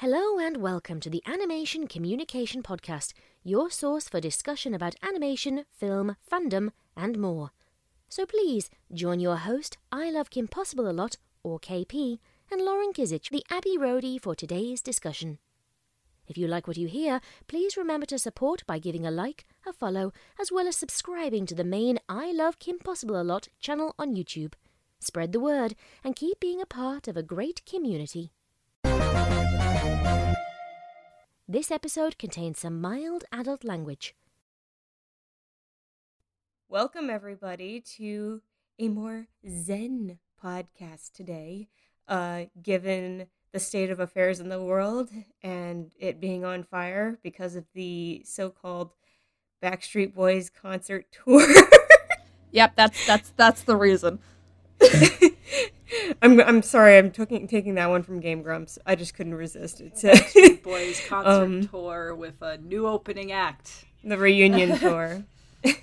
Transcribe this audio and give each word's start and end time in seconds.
Hello 0.00 0.38
and 0.38 0.58
welcome 0.58 1.00
to 1.00 1.08
the 1.08 1.22
Animation 1.24 1.86
Communication 1.86 2.62
Podcast, 2.62 3.14
your 3.42 3.70
source 3.70 4.10
for 4.10 4.20
discussion 4.20 4.74
about 4.74 4.94
animation, 5.02 5.64
film, 5.72 6.16
fandom, 6.30 6.72
and 6.94 7.18
more. 7.18 7.52
So 8.10 8.26
please 8.26 8.68
join 8.92 9.20
your 9.20 9.36
host, 9.36 9.78
I 9.90 10.10
Love 10.10 10.28
Kim 10.28 10.48
Possible 10.48 10.86
a 10.86 10.92
Lot, 10.92 11.16
or 11.42 11.58
KP, 11.58 12.18
and 12.52 12.60
Lauren 12.60 12.92
Kizich, 12.92 13.30
the 13.30 13.42
Abbey 13.50 13.78
Roadie, 13.78 14.20
for 14.20 14.34
today's 14.34 14.82
discussion. 14.82 15.38
If 16.28 16.36
you 16.36 16.46
like 16.46 16.66
what 16.66 16.76
you 16.76 16.88
hear, 16.88 17.22
please 17.46 17.78
remember 17.78 18.04
to 18.04 18.18
support 18.18 18.66
by 18.66 18.78
giving 18.78 19.06
a 19.06 19.10
like, 19.10 19.46
a 19.66 19.72
follow, 19.72 20.12
as 20.38 20.52
well 20.52 20.68
as 20.68 20.76
subscribing 20.76 21.46
to 21.46 21.54
the 21.54 21.64
main 21.64 22.00
I 22.06 22.32
Love 22.32 22.58
Kim 22.58 22.78
Possible 22.80 23.18
a 23.18 23.24
Lot 23.24 23.48
channel 23.60 23.94
on 23.98 24.14
YouTube. 24.14 24.52
Spread 25.00 25.32
the 25.32 25.40
word 25.40 25.74
and 26.04 26.14
keep 26.14 26.38
being 26.38 26.60
a 26.60 26.66
part 26.66 27.08
of 27.08 27.16
a 27.16 27.22
great 27.22 27.64
community. 27.64 28.34
This 31.48 31.70
episode 31.70 32.18
contains 32.18 32.58
some 32.60 32.80
mild 32.80 33.24
adult 33.32 33.64
language. 33.64 34.14
Welcome, 36.68 37.08
everybody, 37.08 37.80
to 37.96 38.42
a 38.78 38.88
more 38.88 39.28
zen 39.48 40.18
podcast 40.42 41.12
today. 41.12 41.68
Uh, 42.08 42.46
given 42.62 43.26
the 43.52 43.60
state 43.60 43.90
of 43.90 44.00
affairs 44.00 44.38
in 44.38 44.48
the 44.48 44.62
world 44.62 45.10
and 45.42 45.90
it 45.98 46.20
being 46.20 46.44
on 46.44 46.62
fire 46.62 47.18
because 47.22 47.56
of 47.56 47.64
the 47.74 48.22
so 48.24 48.50
called 48.50 48.92
Backstreet 49.62 50.14
Boys 50.14 50.50
concert 50.50 51.06
tour. 51.10 51.46
Yep, 52.56 52.72
that's 52.74 53.06
that's 53.06 53.30
that's 53.36 53.62
the 53.64 53.76
reason. 53.76 54.18
I'm 56.22 56.40
I'm 56.40 56.62
sorry, 56.62 56.98
I'm 56.98 57.10
taking 57.10 57.46
taking 57.46 57.74
that 57.76 57.88
one 57.88 58.02
from 58.02 58.20
Game 58.20 58.42
Grumps. 58.42 58.78
I 58.86 58.94
just 58.96 59.14
couldn't 59.14 59.34
resist 59.34 59.80
it. 59.80 59.94
Backstreet 59.96 60.62
Boys 60.62 61.00
concert 61.06 61.30
Um, 61.44 61.68
tour 61.68 62.14
with 62.14 62.40
a 62.42 62.58
new 62.58 62.86
opening 62.86 63.32
act. 63.32 63.84
the 64.04 64.18
reunion 64.18 64.78
tour. 64.78 65.24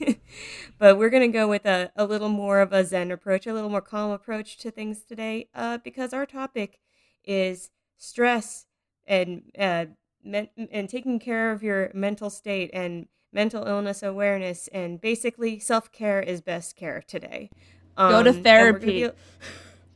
but 0.79 0.97
we're 0.97 1.09
going 1.09 1.29
to 1.29 1.35
go 1.37 1.47
with 1.47 1.65
a, 1.65 1.91
a 1.95 2.05
little 2.05 2.29
more 2.29 2.61
of 2.61 2.71
a 2.71 2.85
Zen 2.85 3.11
approach, 3.11 3.45
a 3.47 3.53
little 3.53 3.69
more 3.69 3.81
calm 3.81 4.11
approach 4.11 4.57
to 4.57 4.71
things 4.71 5.03
today, 5.03 5.49
uh, 5.53 5.77
because 5.83 6.13
our 6.13 6.25
topic 6.25 6.79
is 7.25 7.69
stress 7.97 8.65
and 9.05 9.43
uh, 9.59 9.85
men- 10.23 10.49
and 10.71 10.87
taking 10.89 11.19
care 11.19 11.51
of 11.51 11.63
your 11.63 11.91
mental 11.93 12.29
state 12.29 12.69
and 12.73 13.07
mental 13.33 13.65
illness 13.65 14.03
awareness 14.03 14.67
and 14.69 15.01
basically 15.01 15.59
self 15.59 15.91
care 15.91 16.21
is 16.21 16.39
best 16.41 16.75
care 16.75 17.01
today. 17.05 17.49
Go 17.97 18.03
Um, 18.03 18.13
and 18.13 18.25
we're 18.25 18.31
gonna 18.31 18.43
therapy. 18.43 19.09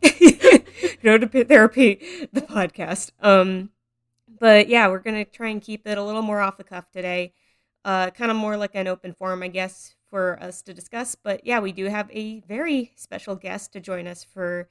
go 1.04 1.18
to 1.18 1.46
therapy, 1.46 2.28
the 2.32 2.42
podcast. 2.42 3.12
Um, 3.22 3.72
but 4.40 4.68
yeah, 4.68 4.88
we're 4.88 5.00
gonna 5.00 5.26
try 5.26 5.50
and 5.50 5.62
keep 5.62 5.88
it 5.88 5.98
a 5.98 6.04
little 6.04 6.22
more 6.22 6.42
off 6.42 6.58
the 6.58 6.64
cuff 6.64 6.92
today 6.92 7.34
uh, 7.88 8.10
kind 8.12 8.30
of 8.30 8.36
more 8.36 8.58
like 8.58 8.76
an 8.76 8.86
open 8.86 9.14
forum, 9.14 9.42
I 9.42 9.48
guess, 9.48 9.96
for 10.10 10.38
us 10.44 10.62
to 10.64 10.74
discuss. 10.74 11.16
But 11.16 11.48
yeah, 11.48 11.60
we 11.60 11.72
do 11.72 11.86
have 11.86 12.12
a 12.12 12.42
very 12.42 12.92
special 12.98 13.38
guest 13.38 13.72
to 13.74 13.80
join 13.80 14.08
us 14.08 14.26
for 14.26 14.68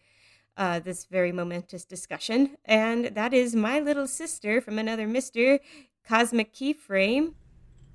uh, 0.58 0.80
this 0.80 1.06
very 1.06 1.32
momentous 1.32 1.86
discussion, 1.86 2.56
and 2.64 3.06
that 3.06 3.32
is 3.32 3.56
my 3.56 3.80
little 3.80 4.06
sister 4.06 4.60
from 4.60 4.78
another 4.78 5.06
Mister, 5.06 5.60
Cosmic 6.06 6.52
Keyframe. 6.52 7.32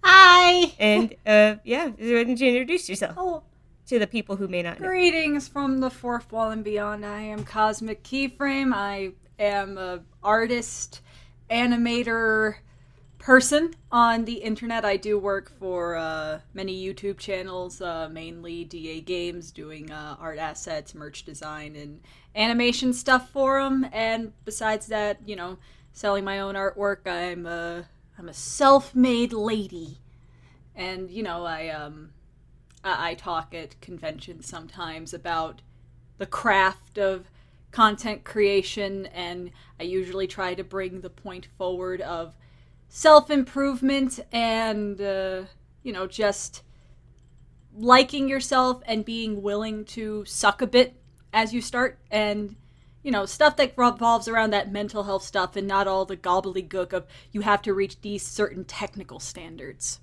Hi! 0.03 0.73
And 0.79 1.13
uh, 1.25 1.55
yeah, 1.63 1.89
why 1.89 2.23
don't 2.23 2.39
you 2.39 2.47
introduce 2.47 2.89
yourself 2.89 3.13
Oh, 3.17 3.43
to 3.91 3.99
the 3.99 4.07
people 4.07 4.37
who 4.37 4.47
may 4.47 4.61
not 4.61 4.79
know? 4.79 4.87
greetings 4.87 5.49
from 5.49 5.79
the 5.79 5.89
fourth 5.89 6.31
wall 6.31 6.49
and 6.49 6.63
beyond. 6.63 7.05
I 7.05 7.23
am 7.23 7.43
Cosmic 7.43 8.03
Keyframe. 8.03 8.73
I 8.73 9.11
am 9.37 9.77
a 9.77 9.99
artist, 10.23 11.01
animator 11.49 12.55
person 13.17 13.75
on 13.91 14.23
the 14.23 14.35
internet. 14.35 14.85
I 14.85 14.95
do 14.95 15.19
work 15.19 15.51
for 15.59 15.97
uh, 15.97 16.39
many 16.53 16.81
YouTube 16.81 17.17
channels, 17.17 17.81
uh, 17.81 18.07
mainly 18.09 18.63
DA 18.63 19.01
Games, 19.01 19.51
doing 19.51 19.91
uh, 19.91 20.15
art 20.17 20.39
assets, 20.39 20.95
merch 20.95 21.25
design, 21.25 21.75
and 21.75 21.99
animation 22.33 22.93
stuff 22.93 23.29
for 23.29 23.61
them. 23.61 23.85
And 23.91 24.31
besides 24.45 24.87
that, 24.87 25.19
you 25.25 25.35
know, 25.35 25.57
selling 25.91 26.23
my 26.23 26.39
own 26.39 26.55
artwork. 26.55 27.05
I'm 27.05 27.45
a 27.45 27.89
I'm 28.17 28.29
a 28.29 28.33
self-made 28.33 29.33
lady, 29.33 29.97
and 30.77 31.11
you 31.11 31.23
know, 31.23 31.43
I 31.43 31.67
um 31.67 32.11
I, 32.83 33.11
I 33.11 33.13
talk 33.15 33.53
at 33.53 33.79
conventions 33.81 34.47
sometimes 34.47 35.13
about 35.13 35.61
the 36.17 36.25
craft 36.25 36.97
of 36.97 37.29
content 37.71 38.23
creation, 38.23 39.05
and 39.07 39.51
I 39.79 39.83
usually 39.83 40.27
try 40.27 40.53
to 40.53 40.63
bring 40.63 41.01
the 41.01 41.09
point 41.09 41.47
forward 41.57 42.01
of 42.01 42.35
self 42.89 43.31
improvement 43.31 44.19
and, 44.31 45.01
uh, 45.01 45.43
you 45.83 45.93
know, 45.93 46.05
just 46.05 46.63
liking 47.73 48.27
yourself 48.27 48.81
and 48.85 49.05
being 49.05 49.41
willing 49.41 49.85
to 49.85 50.25
suck 50.25 50.61
a 50.61 50.67
bit 50.67 50.95
as 51.33 51.53
you 51.53 51.61
start, 51.61 51.97
and, 52.11 52.57
you 53.03 53.11
know, 53.11 53.25
stuff 53.25 53.55
that 53.55 53.73
revolves 53.77 54.27
around 54.27 54.51
that 54.51 54.69
mental 54.69 55.03
health 55.03 55.23
stuff 55.23 55.55
and 55.55 55.65
not 55.65 55.87
all 55.87 56.03
the 56.03 56.17
gobbledygook 56.17 56.91
of 56.91 57.07
you 57.31 57.39
have 57.39 57.61
to 57.61 57.73
reach 57.73 58.01
these 58.01 58.21
certain 58.21 58.65
technical 58.65 59.19
standards. 59.21 60.00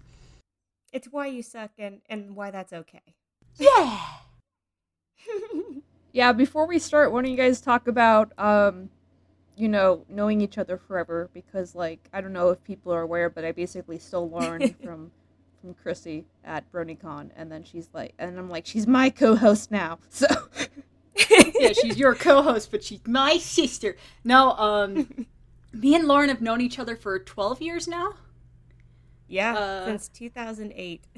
It's 0.92 1.08
why 1.08 1.26
you 1.26 1.42
suck 1.42 1.72
and 1.78 2.00
and 2.08 2.34
why 2.36 2.50
that's 2.50 2.72
okay. 2.72 3.02
Yeah! 3.58 3.98
Yeah, 6.12 6.32
before 6.32 6.66
we 6.66 6.78
start, 6.78 7.12
why 7.12 7.22
don't 7.22 7.30
you 7.30 7.36
guys 7.36 7.60
talk 7.60 7.86
about 7.86 8.32
um, 8.38 8.88
you 9.56 9.68
know, 9.68 10.04
knowing 10.08 10.40
each 10.40 10.56
other 10.56 10.78
forever? 10.78 11.28
Because 11.34 11.74
like 11.74 12.08
I 12.12 12.20
don't 12.20 12.32
know 12.32 12.48
if 12.50 12.64
people 12.64 12.92
are 12.92 13.02
aware, 13.02 13.28
but 13.28 13.44
I 13.44 13.52
basically 13.52 13.98
stole 13.98 14.28
Lauren 14.28 14.74
from 14.82 15.10
from 15.60 15.74
Chrissy 15.74 16.24
at 16.44 16.70
BronyCon, 16.72 17.30
and 17.36 17.52
then 17.52 17.62
she's 17.62 17.88
like, 17.92 18.14
and 18.18 18.38
I'm 18.38 18.48
like, 18.48 18.64
she's 18.64 18.86
my 18.86 19.10
co-host 19.10 19.70
now. 19.70 19.98
So 20.10 20.26
yeah, 21.58 21.72
she's 21.72 21.98
your 21.98 22.14
co-host, 22.14 22.70
but 22.70 22.84
she's 22.84 23.00
my 23.06 23.38
sister. 23.38 23.96
No, 24.24 24.52
um, 24.52 25.26
me 25.72 25.94
and 25.96 26.06
Lauren 26.06 26.28
have 26.28 26.40
known 26.40 26.60
each 26.60 26.78
other 26.78 26.94
for 26.96 27.18
twelve 27.18 27.60
years 27.60 27.88
now. 27.88 28.14
Yeah, 29.28 29.54
Uh, 29.54 29.84
since 29.86 30.08
2008. 30.08 31.04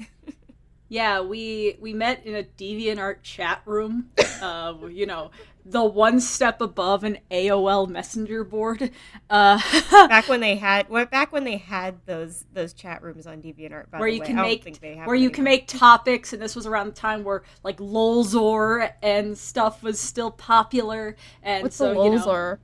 Yeah, 0.91 1.21
we 1.21 1.77
we 1.79 1.93
met 1.93 2.25
in 2.25 2.35
a 2.35 2.43
DeviantArt 2.43 3.23
chat 3.23 3.61
room. 3.65 4.09
Uh, 4.41 4.73
you 4.91 5.05
know, 5.05 5.31
the 5.65 5.85
one 5.85 6.19
step 6.19 6.59
above 6.59 7.05
an 7.05 7.19
AOL 7.31 7.87
Messenger 7.87 8.43
board. 8.43 8.91
Uh, 9.29 9.57
back 10.09 10.27
when 10.27 10.41
they 10.41 10.57
had 10.57 10.89
well, 10.89 11.05
back 11.05 11.31
when 11.31 11.45
they 11.45 11.55
had 11.55 12.05
those 12.05 12.43
those 12.51 12.73
chat 12.73 13.01
rooms 13.03 13.25
on 13.25 13.41
DeviantArt, 13.41 13.89
by 13.89 13.99
where 13.99 14.09
you 14.09 14.19
way. 14.19 14.25
can 14.27 14.35
make 14.35 14.65
think 14.65 14.81
they 14.81 14.97
have 14.97 15.07
where 15.07 15.15
you 15.15 15.29
can 15.29 15.45
make 15.45 15.65
topics, 15.65 16.33
and 16.33 16.41
this 16.41 16.57
was 16.57 16.67
around 16.67 16.87
the 16.87 16.91
time 16.91 17.23
where 17.23 17.43
like 17.63 17.77
Lolzor 17.77 18.91
and 19.01 19.37
stuff 19.37 19.81
was 19.81 19.97
still 19.97 20.31
popular. 20.31 21.15
And 21.41 21.63
what's 21.63 21.77
so 21.77 21.93
the 21.93 22.03
you 22.03 22.09
know, 22.09 22.17
Lolzor? 22.17 22.57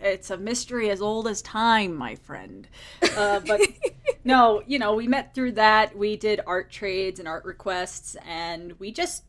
It's 0.00 0.30
a 0.30 0.36
mystery 0.36 0.90
as 0.90 1.00
old 1.00 1.26
as 1.26 1.42
time, 1.42 1.94
my 1.94 2.14
friend. 2.14 2.68
Uh, 3.16 3.40
but 3.40 3.60
no, 4.24 4.62
you 4.66 4.78
know, 4.78 4.94
we 4.94 5.08
met 5.08 5.34
through 5.34 5.52
that. 5.52 5.96
We 5.96 6.16
did 6.16 6.40
art 6.46 6.70
trades 6.70 7.18
and 7.18 7.28
art 7.28 7.44
requests, 7.44 8.16
and 8.26 8.78
we 8.78 8.92
just, 8.92 9.24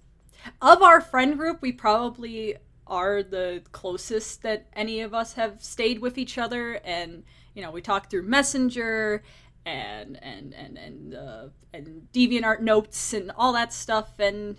of 0.62 0.82
our 0.82 1.02
friend 1.02 1.38
group, 1.38 1.62
we 1.62 1.72
probably 1.72 2.56
are 2.90 3.22
the 3.22 3.62
closest 3.72 4.42
that 4.42 4.68
any 4.74 5.02
of 5.02 5.14
us 5.14 5.34
have 5.34 5.64
stayed 5.64 6.00
with 6.00 6.18
each 6.18 6.38
other. 6.38 6.80
And 6.84 7.24
you 7.54 7.62
know, 7.62 7.72
we 7.72 7.82
talked 7.82 8.10
through 8.10 8.24
Messenger 8.24 9.24
and 9.66 10.22
and 10.24 10.54
and 10.54 10.78
and 10.78 11.16
uh, 11.16 11.48
and 11.74 12.08
DeviantArt 12.14 12.62
notes 12.62 13.14
and 13.14 13.32
all 13.38 13.54
that 13.54 13.74
stuff. 13.74 14.20
And 14.20 14.58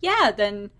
yeah, 0.00 0.32
then 0.36 0.70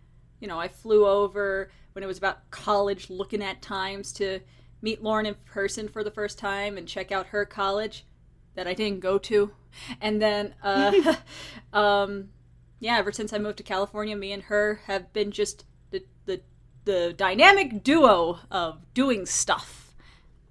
you 0.40 0.48
know, 0.48 0.58
I 0.58 0.68
flew 0.68 1.06
over 1.06 1.70
when 1.92 2.02
it 2.02 2.06
was 2.06 2.18
about 2.18 2.50
college 2.50 3.10
looking 3.10 3.42
at 3.42 3.62
times 3.62 4.12
to 4.14 4.40
meet 4.80 5.02
Lauren 5.02 5.26
in 5.26 5.34
person 5.46 5.88
for 5.88 6.02
the 6.02 6.10
first 6.10 6.38
time 6.38 6.76
and 6.76 6.88
check 6.88 7.12
out 7.12 7.26
her 7.26 7.44
college 7.44 8.04
that 8.54 8.66
I 8.66 8.74
didn't 8.74 9.00
go 9.00 9.18
to. 9.18 9.52
And 10.00 10.20
then, 10.20 10.54
uh, 10.62 11.14
um, 11.72 12.28
yeah, 12.80 12.98
ever 12.98 13.12
since 13.12 13.32
I 13.32 13.38
moved 13.38 13.58
to 13.58 13.62
California, 13.62 14.16
me 14.16 14.32
and 14.32 14.42
her 14.44 14.80
have 14.86 15.12
been 15.12 15.30
just 15.30 15.64
the, 15.90 16.04
the, 16.26 16.40
the 16.84 17.14
dynamic 17.16 17.82
duo 17.82 18.40
of 18.50 18.92
doing 18.92 19.24
stuff. 19.26 19.94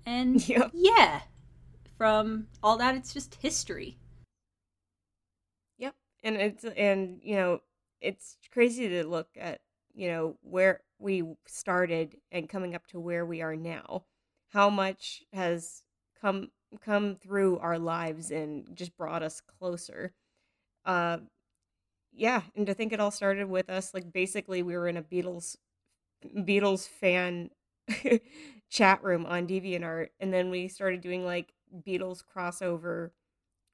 And 0.06 0.48
Yep. 0.50 0.71
yeah, 0.74 1.21
from 1.98 2.48
all 2.63 2.77
that, 2.77 2.95
it's 2.95 3.13
just 3.13 3.36
history. 3.36 3.98
Yep. 5.77 5.95
And 6.24 6.36
it's 6.38 6.63
and 6.63 7.19
you 7.24 7.36
know, 7.36 7.62
it's 8.01 8.38
crazy 8.51 8.89
to 8.89 9.07
look 9.07 9.30
at, 9.39 9.62
you 9.94 10.07
know, 10.07 10.38
where 10.42 10.81
we 11.01 11.24
started 11.48 12.18
and 12.31 12.50
coming 12.50 12.75
up 12.75 12.88
to 12.88 13.00
where 13.00 13.25
we 13.25 13.42
are 13.42 13.56
now. 13.56 14.03
How 14.50 14.69
much 14.69 15.24
has 15.33 15.83
come 16.19 16.51
come 16.81 17.15
through 17.15 17.59
our 17.59 17.77
lives 17.77 18.31
and 18.31 18.65
just 18.74 18.95
brought 18.95 19.24
us 19.24 19.42
closer. 19.42 20.13
Uh 20.86 21.18
yeah, 22.13 22.42
and 22.56 22.65
to 22.68 22.74
think 22.74 22.92
it 22.92 23.00
all 23.00 23.12
started 23.12 23.50
with 23.50 23.69
us 23.69 23.94
like 23.94 24.12
basically 24.12 24.62
we 24.63 24.75
were 24.75 24.88
in 24.88 24.98
a 24.98 25.01
Beatles 25.01 25.56
Beatles 26.36 26.88
fan 26.88 27.50
chat 28.69 29.04
room 29.04 29.25
on 29.25 29.47
DeviantArt, 29.47 30.09
and 30.19 30.33
then 30.33 30.50
we 30.50 30.68
started 30.68 31.01
doing 31.01 31.25
like 31.25 31.54
Beatles 31.86 32.24
crossover 32.24 33.12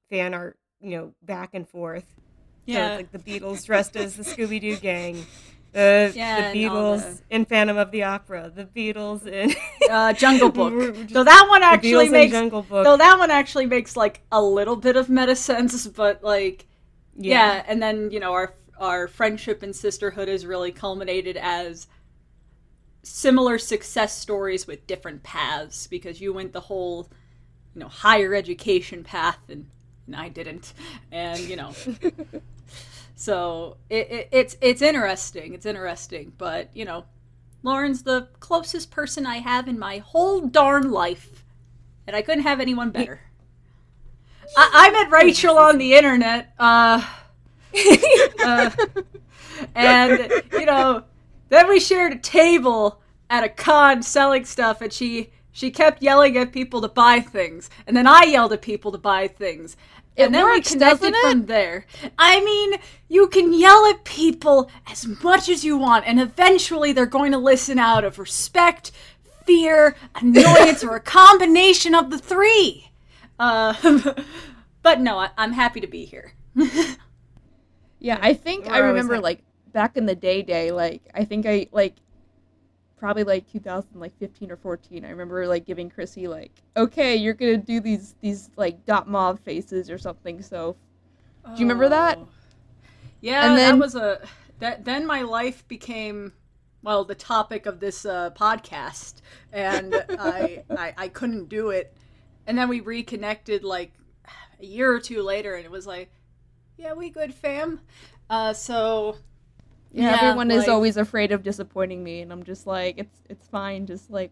fan 0.09 0.33
art, 0.33 0.57
you 0.79 0.91
know, 0.91 1.13
back 1.21 1.51
and 1.53 1.67
forth. 1.67 2.05
Yeah. 2.65 2.91
So 2.91 2.95
like 2.97 3.11
the 3.11 3.19
Beatles 3.19 3.65
dressed 3.65 3.95
as 3.95 4.15
the 4.15 4.23
Scooby 4.23 4.61
Doo 4.61 4.77
gang. 4.77 5.25
The, 5.77 6.11
Yeah, 6.15 6.51
the 6.51 6.65
Beatles 6.65 7.21
in 7.29 7.45
Phantom 7.45 7.77
of 7.77 7.91
the 7.91 8.01
Opera. 8.03 8.51
The 8.53 8.65
Beatles 8.65 9.27
in 9.27 9.53
uh, 9.91 10.11
Jungle 10.13 10.49
Book. 10.59 10.95
just- 10.95 11.13
Though 11.13 11.23
that 11.23 11.45
one 11.49 11.61
actually 11.61 12.09
makes 12.09 12.31
Jungle 12.31 12.63
Book. 12.63 12.83
though 12.83 12.97
that 12.97 13.19
one 13.19 13.29
actually 13.29 13.67
makes 13.67 13.95
like 13.95 14.21
a 14.31 14.41
little 14.41 14.75
bit 14.75 14.95
of 14.95 15.07
meta 15.07 15.35
sense, 15.35 15.85
but 15.87 16.23
like 16.23 16.65
yeah. 17.15 17.63
and 17.67 17.79
then 17.81 18.09
you 18.09 18.19
know 18.19 18.31
our 18.33 18.55
our 18.79 19.07
friendship 19.07 19.61
and 19.61 19.75
sisterhood 19.75 20.27
is 20.29 20.45
really 20.47 20.71
culminated 20.71 21.37
as 21.37 21.87
similar 23.03 23.57
success 23.59 24.17
stories 24.17 24.65
with 24.67 24.85
different 24.87 25.21
paths 25.23 25.87
because 25.87 26.19
you 26.19 26.33
went 26.33 26.53
the 26.53 26.59
whole 26.61 27.09
you 27.75 27.79
know 27.81 27.87
higher 27.87 28.33
education 28.35 29.03
path 29.03 29.39
and, 29.49 29.67
and 30.07 30.15
I 30.15 30.29
didn't 30.29 30.73
and 31.11 31.39
you 31.39 31.55
know 31.55 31.71
so 33.19 33.77
it, 33.89 34.11
it, 34.11 34.29
it's 34.31 34.57
it's 34.61 34.81
interesting 34.83 35.55
it's 35.55 35.65
interesting 35.65 36.31
but 36.37 36.69
you 36.75 36.85
know 36.85 37.03
Lauren's 37.63 38.03
the 38.03 38.27
closest 38.39 38.91
person 38.91 39.25
I 39.25 39.37
have 39.37 39.67
in 39.67 39.79
my 39.79 39.97
whole 39.97 40.41
darn 40.41 40.91
life 40.91 41.43
and 42.05 42.15
I 42.15 42.21
couldn't 42.21 42.43
have 42.43 42.59
anyone 42.59 42.91
better. 42.91 43.21
I, 44.55 44.69
I 44.71 44.91
met 44.91 45.11
Rachel 45.11 45.57
on 45.57 45.79
the 45.79 45.95
internet 45.95 46.53
uh 46.59 47.03
uh, 48.45 48.69
and 49.73 50.31
you 50.51 50.65
know 50.67 51.03
then 51.49 51.67
we 51.67 51.79
shared 51.79 52.13
a 52.13 52.19
table 52.19 53.01
at 53.31 53.43
a 53.43 53.49
con 53.49 54.03
selling 54.03 54.45
stuff 54.45 54.79
and 54.79 54.93
she 54.93 55.31
she 55.51 55.71
kept 55.71 56.03
yelling 56.03 56.37
at 56.37 56.53
people 56.53 56.81
to 56.81 56.87
buy 56.87 57.19
things 57.19 57.69
and 57.87 57.97
then 57.97 58.07
i 58.07 58.23
yelled 58.23 58.53
at 58.53 58.61
people 58.61 58.91
to 58.91 58.97
buy 58.97 59.27
things 59.27 59.75
It 60.17 60.23
and 60.23 60.35
then 60.35 60.43
works, 60.45 60.71
we 60.71 60.79
connected 60.79 61.15
from 61.21 61.45
there. 61.45 61.85
I 62.17 62.43
mean 62.43 62.79
you 63.07 63.27
can 63.29 63.53
yell 63.53 63.85
at 63.87 64.03
people 64.03 64.69
as 64.87 65.07
much 65.23 65.47
as 65.47 65.63
you 65.63 65.77
want 65.77 66.05
and 66.05 66.19
eventually 66.19 66.91
they're 66.91 67.05
going 67.05 67.31
to 67.31 67.37
listen 67.37 67.79
out 67.79 68.03
of 68.03 68.19
respect 68.19 68.91
fear 69.45 69.95
annoyance 70.15 70.83
or 70.83 70.95
a 70.95 70.99
combination 71.21 71.95
of 71.95 72.09
the 72.09 72.17
three. 72.17 72.89
Uh, 73.39 73.73
but 74.81 74.99
no 74.99 75.19
I, 75.19 75.29
i'm 75.37 75.53
happy 75.53 75.79
to 75.79 75.87
be 75.87 76.05
here. 76.05 76.33
Yeah, 77.99 78.19
I 78.21 78.33
think 78.33 78.69
I 78.69 78.79
remember 78.79 79.15
happy. 79.15 79.23
like 79.23 79.43
back 79.73 79.97
in 79.97 80.05
the 80.05 80.15
day 80.15 80.41
day 80.41 80.71
like 80.71 81.01
I 81.13 81.25
think 81.25 81.45
I 81.45 81.67
like 81.71 81.95
probably 82.97 83.23
like 83.23 83.49
2000 83.51 83.99
like 83.99 84.17
15 84.17 84.51
or 84.51 84.57
14 84.57 85.05
I 85.05 85.09
remember 85.09 85.45
like 85.47 85.65
giving 85.65 85.89
Chrissy 85.89 86.27
like 86.27 86.51
okay 86.75 87.15
you're 87.15 87.33
going 87.35 87.59
to 87.59 87.65
do 87.65 87.79
these 87.79 88.15
these 88.21 88.49
like 88.57 88.85
dot 88.85 89.07
mob 89.07 89.39
faces 89.39 89.89
or 89.89 89.97
something 89.97 90.41
so 90.41 90.75
do 91.45 91.53
you 91.53 91.59
remember 91.59 91.87
that? 91.89 92.17
Oh. 92.17 92.27
Yeah, 93.21 93.47
And 93.47 93.57
that 93.57 93.71
then- 93.71 93.79
was 93.79 93.95
a 93.95 94.19
that. 94.59 94.83
Then 94.83 95.05
my 95.07 95.21
life 95.21 95.65
became 95.69 96.33
well 96.83 97.05
the 97.05 97.15
topic 97.15 97.65
of 97.65 97.79
this 97.79 98.05
uh, 98.05 98.31
podcast, 98.31 99.21
and 99.53 99.95
I, 100.19 100.63
I 100.69 100.93
I 100.97 101.07
couldn't 101.07 101.47
do 101.47 101.69
it. 101.69 101.95
And 102.47 102.57
then 102.57 102.67
we 102.67 102.81
reconnected 102.81 103.63
like 103.63 103.93
a 104.61 104.65
year 104.65 104.91
or 104.91 104.99
two 104.99 105.21
later, 105.21 105.55
and 105.55 105.63
it 105.63 105.71
was 105.71 105.87
like, 105.87 106.11
yeah, 106.77 106.91
we 106.93 107.09
good 107.09 107.33
fam. 107.33 107.79
Uh, 108.29 108.51
so 108.51 109.15
yeah, 109.91 110.11
Yeah, 110.11 110.21
everyone 110.21 110.51
is 110.51 110.67
always 110.67 110.97
afraid 110.97 111.31
of 111.31 111.43
disappointing 111.43 112.03
me 112.03 112.21
and 112.21 112.31
I'm 112.31 112.43
just 112.43 112.67
like 112.67 112.97
it's 112.97 113.19
it's 113.29 113.47
fine 113.47 113.85
just 113.85 114.09
like 114.11 114.31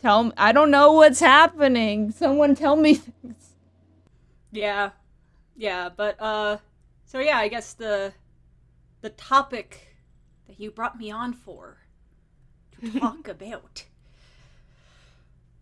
tell 0.00 0.24
me 0.24 0.32
I 0.36 0.52
don't 0.52 0.70
know 0.70 0.92
what's 0.92 1.20
happening 1.20 2.10
someone 2.10 2.54
tell 2.54 2.76
me 2.76 2.94
things 3.22 3.52
yeah, 4.52 4.90
yeah, 5.56 5.88
but 5.88 6.20
uh, 6.20 6.58
so 7.06 7.18
yeah, 7.18 7.38
I 7.38 7.48
guess 7.48 7.72
the 7.72 8.12
the 9.00 9.10
topic 9.10 9.96
that 10.46 10.60
you 10.60 10.70
brought 10.70 10.98
me 10.98 11.10
on 11.10 11.32
for 11.32 11.78
to 12.80 12.90
talk 13.00 13.28
about, 13.28 13.84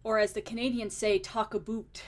or 0.02 0.18
as 0.18 0.32
the 0.32 0.42
Canadians 0.42 0.94
say, 0.96 1.18
talk 1.18 1.54
about. 1.54 2.02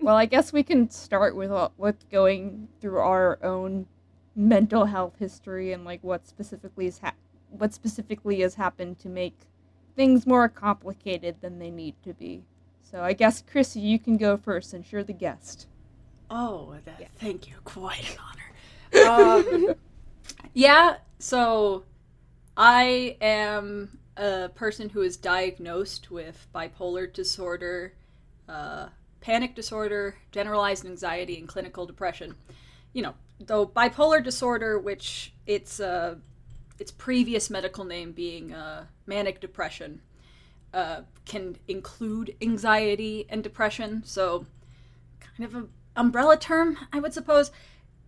well 0.00 0.16
I 0.16 0.26
guess 0.26 0.52
we 0.52 0.62
can 0.62 0.88
start 0.90 1.36
with 1.36 1.52
with 1.76 2.08
going 2.10 2.68
through 2.80 2.98
our 2.98 3.38
own 3.44 3.86
mental 4.34 4.86
health 4.86 5.14
history 5.18 5.72
and 5.72 5.84
like 5.84 6.02
what 6.02 6.26
specifically 6.26 6.86
is 6.86 6.98
ha- 6.98 7.14
what 7.50 7.74
specifically 7.74 8.40
has 8.40 8.54
happened 8.54 8.98
to 8.98 9.08
make 9.08 9.36
things 9.94 10.26
more 10.26 10.48
complicated 10.48 11.36
than 11.40 11.58
they 11.58 11.70
need 11.70 11.94
to 12.02 12.14
be. 12.14 12.42
So 12.82 13.02
I 13.02 13.12
guess 13.12 13.42
Chrissy, 13.42 13.80
you 13.80 13.98
can 13.98 14.16
go 14.16 14.36
first 14.36 14.70
since 14.70 14.92
you're 14.92 15.04
the 15.04 15.12
guest. 15.12 15.66
Oh, 16.30 16.76
that, 16.84 17.10
thank 17.18 17.48
you. 17.48 17.54
Quite 17.64 18.16
an 18.92 19.04
honor. 19.04 19.68
Um, 19.68 19.74
yeah, 20.54 20.96
so 21.18 21.84
I 22.56 23.16
am 23.20 23.98
a 24.16 24.50
person 24.54 24.88
who 24.88 25.02
is 25.02 25.16
diagnosed 25.16 26.10
with 26.10 26.46
bipolar 26.54 27.12
disorder, 27.12 27.94
uh, 28.48 28.88
panic 29.20 29.54
disorder, 29.54 30.16
generalized 30.30 30.84
anxiety, 30.84 31.38
and 31.38 31.48
clinical 31.48 31.86
depression. 31.86 32.34
You 32.92 33.02
know, 33.02 33.14
though 33.46 33.66
bipolar 33.66 34.22
disorder, 34.22 34.78
which 34.78 35.32
its 35.46 35.80
uh, 35.80 36.16
its 36.78 36.90
previous 36.90 37.50
medical 37.50 37.84
name 37.84 38.12
being 38.12 38.52
uh, 38.52 38.86
manic 39.06 39.40
depression, 39.40 40.00
uh, 40.74 41.02
can 41.24 41.56
include 41.68 42.34
anxiety 42.40 43.26
and 43.28 43.42
depression. 43.42 44.02
So 44.04 44.46
kind 45.20 45.44
of 45.44 45.54
a 45.54 45.66
umbrella 45.96 46.36
term, 46.36 46.78
I 46.92 47.00
would 47.00 47.14
suppose. 47.14 47.50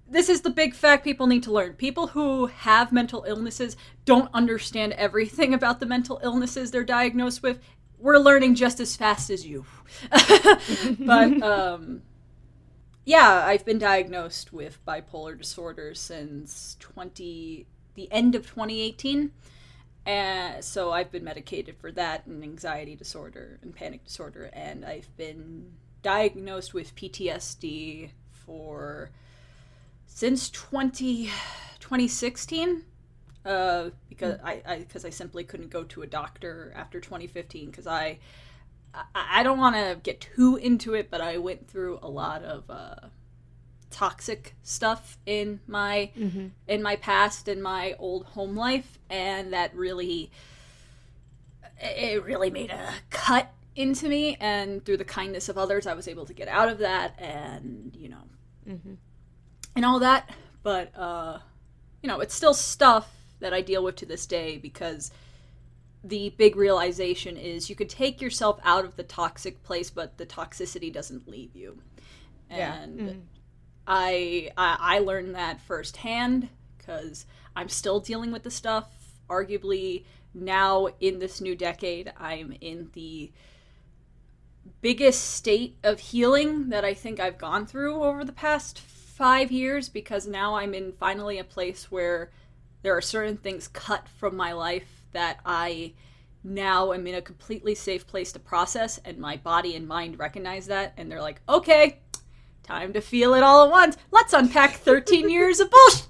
This 0.07 0.29
is 0.29 0.43
the 0.43 0.51
big 0.51 0.75
fact 0.75 1.03
people 1.03 1.27
need 1.27 1.43
to 1.45 1.53
learn. 1.53 1.75
People 1.75 2.09
who 2.09 2.47
have 2.47 2.93
mental 2.93 3.25
illnesses 3.27 3.75
don't 4.05 4.29
understand 4.35 4.93
everything 4.95 5.55
about 5.55 5.81
the 5.81 5.87
mental 5.87 6.21
illnesses 6.23 6.71
they're 6.71 6.85
diagnosed 6.85 7.43
with. 7.43 7.59
We're 7.99 8.19
learning 8.19 8.55
just 8.55 8.81
as 8.81 8.97
fast 8.97 9.31
as 9.31 9.47
you. 9.47 9.65
but 10.99 11.43
um 11.43 12.03
yeah, 13.05 13.45
I've 13.47 13.65
been 13.65 13.79
diagnosed 13.79 14.53
with 14.53 14.85
bipolar 14.87 15.37
disorder 15.37 15.95
since 15.95 16.77
20 16.81 17.67
the 17.95 18.11
end 18.11 18.35
of 18.35 18.47
2018. 18.47 19.33
And 20.07 20.63
so 20.65 20.93
I've 20.93 21.11
been 21.11 21.25
medicated 21.25 21.77
for 21.79 21.91
that 21.93 22.27
and 22.27 22.43
anxiety 22.43 22.95
disorder 22.95 23.59
and 23.63 23.75
panic 23.75 24.05
disorder. 24.05 24.51
And 24.53 24.85
I've 24.85 25.15
been 25.17 25.73
diagnosed 26.03 26.75
with 26.75 26.95
PTSD 26.95 28.11
for 28.31 29.11
since 30.07 30.51
20 30.51 31.31
2016 31.81 32.83
uh, 33.45 33.91
because 34.09 34.39
I, 34.43 34.63
I 34.67 34.79
because 34.79 35.05
I 35.05 35.11
simply 35.11 35.45
couldn't 35.45 35.71
go 35.71 35.85
to 35.85 36.03
a 36.03 36.07
doctor 36.07 36.73
after 36.77 37.01
2015 37.01 37.67
because 37.67 37.87
I 37.87 38.19
I, 39.15 39.43
don't 39.43 39.59
want 39.59 39.77
to 39.77 39.99
get 40.03 40.21
too 40.21 40.57
into 40.57 40.95
it 40.95 41.11
but 41.11 41.21
I 41.21 41.39
went 41.39 41.69
through 41.69 41.99
a 42.03 42.09
lot 42.09 42.43
of 42.45 42.71
uh, 42.71 43.09
toxic 43.91 44.55
stuff 44.63 45.19
in 45.27 45.61
my 45.67 46.11
in 46.67 46.83
my 46.83 46.97
past 46.97 47.49
in 47.49 47.63
my 47.63 47.95
old 47.99 48.27
home 48.27 48.57
life 48.57 48.99
and 49.11 49.53
that 49.53 49.75
really 49.75 50.31
it 51.81 52.25
really 52.25 52.51
made 52.51 52.71
a 52.71 52.95
cut 53.11 53.53
into 53.77 54.09
me 54.09 54.37
and 54.41 54.85
through 54.85 54.97
the 54.97 55.05
kindness 55.05 55.49
of 55.49 55.59
others 55.59 55.87
i 55.87 55.95
was 55.95 56.09
able 56.09 56.27
to 56.27 56.33
get 56.33 56.49
out 56.49 56.69
of 56.69 56.79
that 56.79 57.15
and 57.19 57.97
you 57.97 58.09
know. 58.09 58.19
And 59.77 59.85
all 59.85 59.99
that 60.01 60.31
but 60.63 60.97
uh 60.97 61.39
you 62.03 62.09
know 62.09 62.21
it's 62.21 62.35
still 62.35 62.55
stuff 62.55 63.11
that 63.41 63.53
i 63.53 63.61
deal 63.61 63.83
with 63.83 63.97
to 63.97 64.07
this 64.07 64.27
day 64.27 64.57
because 64.57 65.11
the 66.05 66.35
big 66.37 66.55
realization 66.55 67.37
is 67.37 67.71
you 67.71 67.75
could 67.75 67.89
take 67.89 68.21
yourself 68.21 68.61
out 68.63 68.85
of 68.85 68.97
the 68.97 69.03
toxic 69.03 69.63
place 69.63 69.91
but 69.91 70.19
the 70.19 70.27
toxicity 70.27 70.93
doesn't 70.93 71.27
leave 71.27 71.57
you 71.57 71.81
Yeah. 72.51 72.75
and 72.75 73.01
mm-hmm. 73.01 73.19
I, 73.87 74.51
I 74.57 74.97
I 74.97 74.99
learned 75.01 75.35
that 75.35 75.61
firsthand 75.61 76.49
because 76.77 77.27
I'm 77.57 77.69
still 77.69 78.01
dealing 78.01 78.33
with 78.33 78.43
the 78.43 78.51
stuff. 78.51 78.89
Arguably, 79.29 80.05
now 80.35 80.89
in 81.01 81.19
this 81.19 81.41
new 81.41 81.55
decade, 81.55 82.13
I'm 82.19 82.57
in 82.61 82.91
the 82.93 83.33
biggest 84.81 85.33
state 85.33 85.77
of 85.83 85.99
healing 86.01 86.69
that 86.71 86.85
I 86.85 86.95
think 86.95 87.21
I've 87.21 87.39
gone 87.39 87.67
through 87.67 88.03
over 88.03 88.25
the 88.25 88.33
past 88.33 88.79
five 88.79 89.53
years 89.53 89.89
because 89.89 90.27
now 90.27 90.57
I'm 90.57 90.75
in 90.75 90.93
finally 90.93 91.39
a 91.39 91.45
place 91.45 91.91
where 91.91 92.31
there 92.83 92.97
are 92.97 93.03
certain 93.03 93.37
things 93.37 93.69
cut 93.69 94.09
from 94.09 94.37
my 94.37 94.53
life 94.53 94.94
that 95.15 95.41
I 95.45 95.95
now 96.45 96.93
am 96.93 97.07
in 97.07 97.15
a 97.15 97.23
completely 97.23 97.75
safe 97.75 98.07
place 98.07 98.31
to 98.33 98.39
process, 98.39 99.01
and 99.05 99.19
my 99.19 99.37
body 99.39 99.75
and 99.75 99.89
mind 99.89 100.19
recognize 100.19 100.67
that, 100.67 100.93
and 100.99 101.11
they're 101.11 101.23
like, 101.23 101.41
okay, 101.49 102.01
time 102.63 102.93
to 102.93 103.01
feel 103.01 103.35
it 103.35 103.43
all 103.43 103.65
at 103.65 103.71
once. 103.71 103.97
Let's 104.11 104.33
unpack 104.35 104.75
13 104.77 105.31
years 105.31 105.59
of 105.61 105.71
bullshit. 105.71 106.07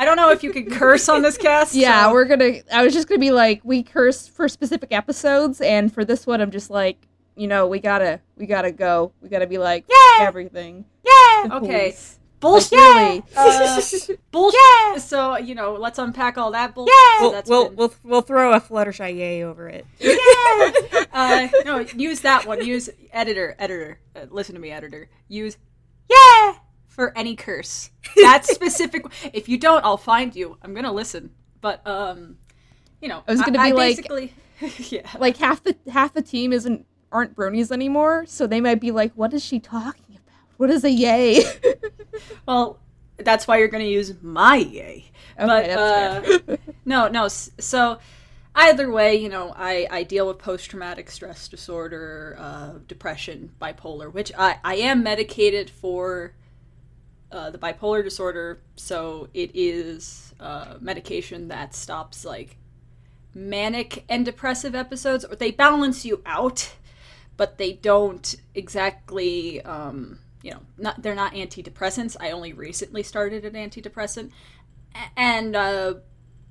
I 0.00 0.04
don't 0.04 0.16
know 0.16 0.30
if 0.30 0.42
you 0.42 0.52
can 0.52 0.68
curse 0.70 1.08
on 1.08 1.22
this 1.22 1.36
cast. 1.36 1.74
Yeah, 1.74 2.06
so- 2.06 2.12
we're 2.12 2.24
gonna. 2.24 2.54
I 2.72 2.84
was 2.84 2.92
just 2.94 3.08
gonna 3.08 3.20
be 3.20 3.30
like, 3.32 3.60
we 3.64 3.82
curse 3.82 4.26
for 4.28 4.48
specific 4.48 4.92
episodes, 4.92 5.60
and 5.60 5.92
for 5.92 6.04
this 6.04 6.26
one, 6.26 6.40
I'm 6.40 6.50
just 6.50 6.70
like, 6.70 7.06
you 7.36 7.46
know, 7.46 7.66
we 7.66 7.78
gotta, 7.80 8.20
we 8.36 8.46
gotta 8.46 8.72
go. 8.72 9.12
We 9.20 9.28
gotta 9.28 9.46
be 9.46 9.58
like, 9.58 9.84
Yeah. 9.88 10.26
everything. 10.26 10.86
yeah. 11.04 11.48
Okay. 11.56 11.90
police. 11.90 12.18
Bullshit. 12.40 12.72
really. 12.72 13.22
Uh, 13.34 13.80
bullshit. 14.30 15.02
So 15.02 15.36
you 15.36 15.54
know, 15.54 15.74
let's 15.74 15.98
unpack 15.98 16.36
all 16.38 16.50
that 16.52 16.74
bullshit. 16.74 16.92
Yeah. 16.94 17.20
We'll, 17.20 17.42
we'll, 17.46 17.68
been- 17.68 17.76
we'll, 17.76 17.94
we'll 18.04 18.20
throw 18.22 18.52
a 18.52 18.60
Fluttershy 18.60 19.16
yay 19.16 19.42
over 19.42 19.68
it. 19.68 19.86
uh, 21.12 21.48
no, 21.64 21.78
use 21.96 22.20
that 22.20 22.46
one. 22.46 22.64
Use 22.64 22.90
editor, 23.12 23.56
editor. 23.58 24.00
Uh, 24.14 24.26
listen 24.30 24.54
to 24.54 24.60
me, 24.60 24.70
editor. 24.70 25.08
Use 25.28 25.56
yeah 26.10 26.54
for 26.88 27.16
any 27.16 27.36
curse. 27.36 27.90
That 28.16 28.44
specific. 28.44 29.04
if 29.32 29.48
you 29.48 29.58
don't, 29.58 29.84
I'll 29.84 29.96
find 29.96 30.34
you. 30.34 30.56
I'm 30.62 30.74
gonna 30.74 30.92
listen. 30.92 31.30
But 31.60 31.86
um, 31.86 32.36
you 33.00 33.08
know, 33.08 33.22
I 33.26 33.32
was 33.32 33.40
gonna 33.40 33.62
be 33.62 33.72
like- 33.72 33.96
basically, 33.96 34.34
yeah. 34.90 35.08
Like 35.18 35.36
half 35.38 35.62
the 35.62 35.76
half 35.90 36.12
the 36.12 36.22
team 36.22 36.52
isn't 36.52 36.86
aren't 37.12 37.34
bronies 37.34 37.70
anymore, 37.70 38.26
so 38.26 38.46
they 38.46 38.60
might 38.60 38.80
be 38.80 38.90
like, 38.90 39.12
what 39.14 39.32
is 39.32 39.44
she 39.44 39.58
talking 39.60 40.02
about? 40.02 40.05
What 40.56 40.70
is 40.70 40.84
a 40.84 40.90
yay? 40.90 41.42
Well, 42.48 42.78
that's 43.18 43.46
why 43.46 43.58
you're 43.58 43.68
gonna 43.68 43.84
use 43.84 44.14
my 44.22 44.56
yay. 44.56 45.10
but 45.36 45.66
that's 45.66 46.48
uh, 46.48 46.56
no, 46.84 47.08
no. 47.08 47.28
So 47.28 47.98
either 48.54 48.90
way, 48.90 49.16
you 49.16 49.28
know, 49.28 49.52
I 49.54 49.86
I 49.90 50.02
deal 50.04 50.26
with 50.26 50.38
post 50.38 50.70
traumatic 50.70 51.10
stress 51.10 51.48
disorder, 51.48 52.36
uh, 52.38 52.72
depression, 52.86 53.52
bipolar, 53.60 54.12
which 54.12 54.32
I 54.38 54.58
I 54.64 54.76
am 54.76 55.02
medicated 55.02 55.70
for. 55.70 56.32
Uh, 57.32 57.50
the 57.50 57.58
bipolar 57.58 58.04
disorder, 58.04 58.60
so 58.76 59.28
it 59.34 59.50
is 59.52 60.32
uh, 60.38 60.76
medication 60.80 61.48
that 61.48 61.74
stops 61.74 62.24
like 62.24 62.56
manic 63.34 64.04
and 64.08 64.24
depressive 64.24 64.74
episodes, 64.74 65.24
or 65.24 65.34
they 65.36 65.50
balance 65.50 66.04
you 66.04 66.22
out, 66.24 66.74
but 67.36 67.58
they 67.58 67.72
don't 67.72 68.36
exactly, 68.54 69.60
um, 69.62 70.20
you 70.46 70.52
know, 70.52 70.60
not 70.78 71.02
they're 71.02 71.16
not 71.16 71.32
antidepressants. 71.32 72.16
I 72.20 72.30
only 72.30 72.52
recently 72.52 73.02
started 73.02 73.44
an 73.44 73.54
antidepressant, 73.54 74.30
and 75.16 75.56
uh, 75.56 75.94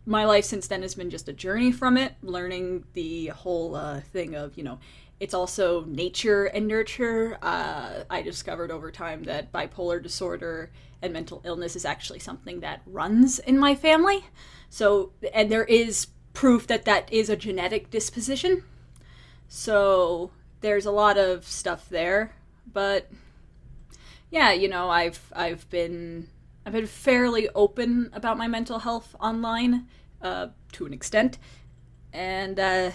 my 0.06 0.26
life 0.26 0.44
since 0.44 0.68
then 0.68 0.82
has 0.82 0.96
been 0.96 1.10
just 1.10 1.30
a 1.30 1.34
journey 1.34 1.72
from 1.72 1.96
it, 1.96 2.14
learning 2.22 2.84
the 2.92 3.28
whole 3.28 3.74
uh, 3.74 4.02
thing 4.02 4.36
of 4.36 4.58
you 4.58 4.64
know. 4.64 4.80
It's 5.18 5.34
also 5.34 5.86
nature 5.86 6.44
and 6.44 6.68
nurture. 6.68 7.38
Uh, 7.42 8.04
I 8.10 8.22
discovered 8.22 8.70
over 8.70 8.92
time 8.92 9.24
that 9.24 9.54
bipolar 9.54 10.04
disorder 10.04 10.72
and 11.02 11.14
mental 11.14 11.42
illness 11.46 11.78
is 11.78 11.86
actually 11.86 12.20
something 12.20 12.60
that 12.60 12.82
runs 12.86 13.40
in 13.40 13.58
my 13.58 13.76
family. 13.76 14.26
So, 14.70 15.14
and 15.34 15.50
there 15.50 15.64
is 15.64 16.08
proof 16.34 16.68
that 16.68 16.84
that 16.84 17.12
is 17.14 17.30
a 17.30 17.38
genetic 17.38 17.90
disposition. 17.90 18.64
So, 19.48 20.32
there's 20.60 20.86
a 20.86 20.92
lot 20.92 21.18
of 21.18 21.46
stuff 21.46 21.88
there, 21.88 22.34
but 22.70 23.10
yeah, 24.30 24.52
you 24.52 24.68
know, 24.68 24.90
I've 24.90 25.32
I've 25.34 25.70
been 25.70 26.30
I've 26.66 26.74
been 26.74 26.88
fairly 26.88 27.50
open 27.56 28.10
about 28.14 28.38
my 28.38 28.48
mental 28.48 28.80
health 28.80 29.16
online 29.20 29.88
uh, 30.22 30.48
to 30.74 30.86
an 30.86 30.94
extent, 30.94 31.38
and 32.14 32.60
uh, 32.60 32.92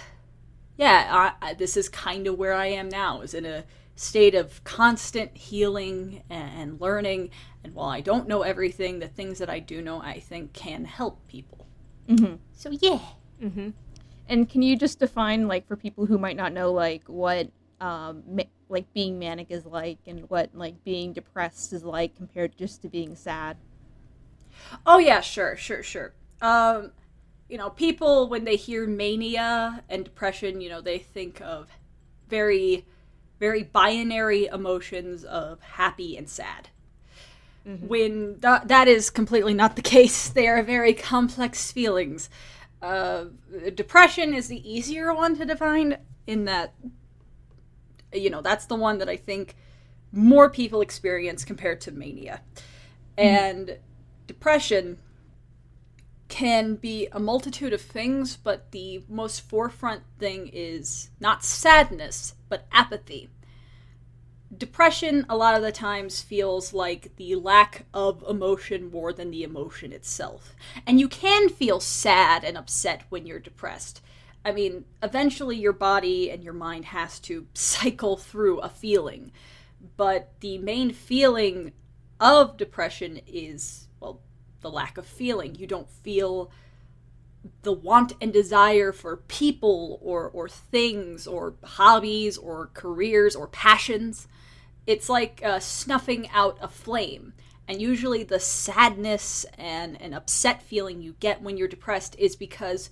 yeah, 0.77 1.33
I, 1.43 1.51
I, 1.51 1.55
this 1.55 1.77
is 1.77 1.89
kind 1.89 2.27
of 2.27 2.39
where 2.39 2.55
I 2.55 2.67
am 2.67 2.89
now, 2.89 3.21
is 3.21 3.35
in 3.35 3.45
a 3.45 3.65
state 3.97 4.35
of 4.35 4.65
constant 4.65 5.37
healing 5.37 6.23
and, 6.31 6.51
and 6.61 6.81
learning. 6.81 7.31
And 7.63 7.75
while 7.75 7.91
I 7.91 8.01
don't 8.01 8.27
know 8.27 8.43
everything, 8.43 8.99
the 8.99 9.09
things 9.09 9.39
that 9.39 9.51
I 9.51 9.59
do 9.59 9.83
know, 9.83 10.01
I 10.01 10.21
think 10.21 10.55
can 10.55 10.87
help 10.87 11.29
people. 11.29 11.67
Mhm. 12.09 12.39
So 12.53 12.71
yeah. 12.71 13.01
Mm-hmm. 13.43 13.71
And 14.29 14.49
can 14.49 14.63
you 14.63 14.77
just 14.77 15.01
define, 15.01 15.49
like, 15.49 15.67
for 15.67 15.77
people 15.77 16.07
who 16.07 16.17
might 16.17 16.37
not 16.37 16.53
know, 16.53 16.73
like, 16.73 17.03
what, 17.09 17.51
um, 17.81 18.23
ma- 18.27 18.43
like, 18.69 18.93
being 18.93 19.19
manic 19.19 19.51
is 19.51 19.67
like, 19.67 19.99
and 20.07 20.29
what, 20.31 20.51
like, 20.55 20.83
being 20.85 21.13
depressed 21.13 21.73
is 21.73 21.85
like 21.85 22.17
compared 22.17 22.57
just 22.57 22.83
to 22.83 22.89
being 22.89 23.17
sad? 23.17 23.57
Oh 24.87 24.99
yeah, 24.99 25.21
sure, 25.21 25.57
sure, 25.57 25.83
sure. 25.83 26.13
Um, 26.41 26.93
you 27.49 27.59
know, 27.59 27.71
people 27.71 28.29
when 28.29 28.45
they 28.45 28.57
hear 28.57 28.87
mania 28.87 29.83
and 29.89 30.05
depression, 30.05 30.61
you 30.61 30.69
know, 30.69 30.81
they 30.81 30.99
think 30.99 31.41
of 31.41 31.69
very, 32.29 32.87
very 33.39 33.63
binary 33.65 34.47
emotions 34.47 35.25
of 35.25 35.61
happy 35.61 36.17
and 36.17 36.29
sad. 36.29 36.69
When 37.89 38.41
th- 38.41 38.63
that 38.67 38.89
is 38.89 39.11
completely 39.11 39.55
not 39.55 39.77
the 39.77 39.83
case, 39.97 40.29
they 40.29 40.49
are 40.49 40.63
very 40.63 40.95
complex 40.95 41.71
feelings. 41.73 42.31
Uh, 42.81 43.25
depression 43.75 44.33
is 44.33 44.49
the 44.49 44.71
easier 44.71 45.13
one 45.13 45.37
to 45.37 45.45
define 45.45 45.99
in 46.27 46.47
that, 46.47 46.75
you 48.13 48.31
know, 48.31 48.43
that's 48.43 48.67
the 48.67 48.75
one 48.75 48.99
that 48.99 49.09
I 49.09 49.17
think 49.17 49.57
more 50.13 50.51
people 50.51 50.81
experience 50.81 51.45
compared 51.45 51.81
to 51.83 51.93
mania. 51.93 52.41
Hmm. 53.19 53.25
And 53.25 53.79
depression 54.27 54.99
can 56.29 56.77
be 56.77 57.09
a 57.13 57.19
multitude 57.19 57.73
of 57.73 57.81
things, 57.83 58.37
but 58.37 58.71
the 58.71 59.03
most 59.09 59.41
forefront 59.41 60.03
thing 60.19 60.49
is 60.53 61.11
not 61.19 61.45
sadness, 61.45 62.35
but 62.49 62.67
apathy. 62.73 63.29
Depression, 64.57 65.27
a 65.29 65.37
lot 65.37 65.57
of 65.57 65.63
the 65.63 65.73
times, 65.73 66.23
feels 66.23 66.73
like 66.73 67.15
the 67.17 67.35
lack 67.35 67.85
of 67.93 68.25
emotion 68.29 68.91
more 68.91 69.13
than 69.13 69.31
the 69.31 69.43
emotion 69.43 69.93
itself. 69.93 70.55
And 70.87 71.01
you 71.01 71.09
can 71.09 71.49
feel 71.49 71.81
sad 71.81 72.45
and 72.45 72.57
upset 72.57 73.03
when 73.11 73.27
you're 73.27 73.39
depressed. 73.39 74.01
I 74.45 74.53
mean, 74.53 74.85
eventually 75.03 75.57
your 75.57 75.73
body 75.73 76.31
and 76.31 76.43
your 76.43 76.55
mind 76.55 76.87
has 76.87 77.19
to 77.21 77.47
cycle 77.55 78.17
through 78.17 78.61
a 78.61 78.69
feeling. 78.69 79.33
But 79.97 80.33
the 80.41 80.59
main 80.59 80.93
feeling 80.93 81.73
of 82.19 82.57
depression 82.57 83.21
is, 83.27 83.89
well, 83.99 84.21
the 84.61 84.71
lack 84.71 84.99
of 84.99 85.07
feeling. 85.07 85.55
You 85.55 85.67
don't 85.67 85.89
feel 85.89 86.51
the 87.63 87.73
want 87.73 88.13
and 88.21 88.33
desire 88.33 88.93
for 88.93 89.17
people 89.17 89.99
or, 90.03 90.29
or 90.29 90.49
things 90.49 91.27
or 91.27 91.55
hobbies 91.65 92.37
or 92.37 92.71
careers 92.75 93.35
or 93.35 93.47
passions. 93.47 94.29
It's 94.87 95.09
like 95.09 95.41
uh, 95.43 95.61
snuffing 95.61 96.29
out 96.31 96.59
a 96.61 96.69
flame. 96.69 97.33
And 97.67 97.81
usually 97.81 98.25
the 98.25 98.41
sadness 98.41 99.47
and 99.57 100.01
an 100.03 100.13
upset 100.13 100.63
feeling 100.63 101.01
you 101.01 101.15
get 101.21 101.41
when 101.41 101.57
you're 101.57 101.69
depressed 101.69 102.17
is 102.19 102.37
because 102.37 102.91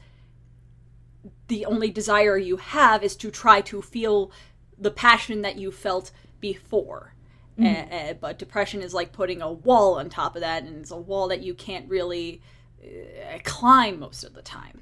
the 1.48 1.66
only 1.66 1.90
desire 1.90 2.38
you 2.38 2.58
have 2.58 3.02
is 3.02 3.16
to 3.16 3.30
try 3.30 3.60
to 3.62 3.82
feel 3.82 4.30
the 4.78 4.90
passion 4.90 5.42
that 5.42 5.56
you 5.56 5.72
felt 5.72 6.12
before. 6.40 7.14
Uh, 7.60 7.66
uh, 7.66 8.12
but 8.14 8.38
depression 8.38 8.82
is 8.82 8.94
like 8.94 9.10
putting 9.10 9.42
a 9.42 9.50
wall 9.50 9.98
on 9.98 10.08
top 10.08 10.36
of 10.36 10.42
that, 10.42 10.62
and 10.62 10.76
it's 10.76 10.92
a 10.92 10.96
wall 10.96 11.26
that 11.26 11.42
you 11.42 11.54
can't 11.54 11.88
really 11.88 12.40
uh, 12.80 13.38
climb 13.42 13.98
most 13.98 14.22
of 14.22 14.32
the 14.32 14.42
time, 14.42 14.80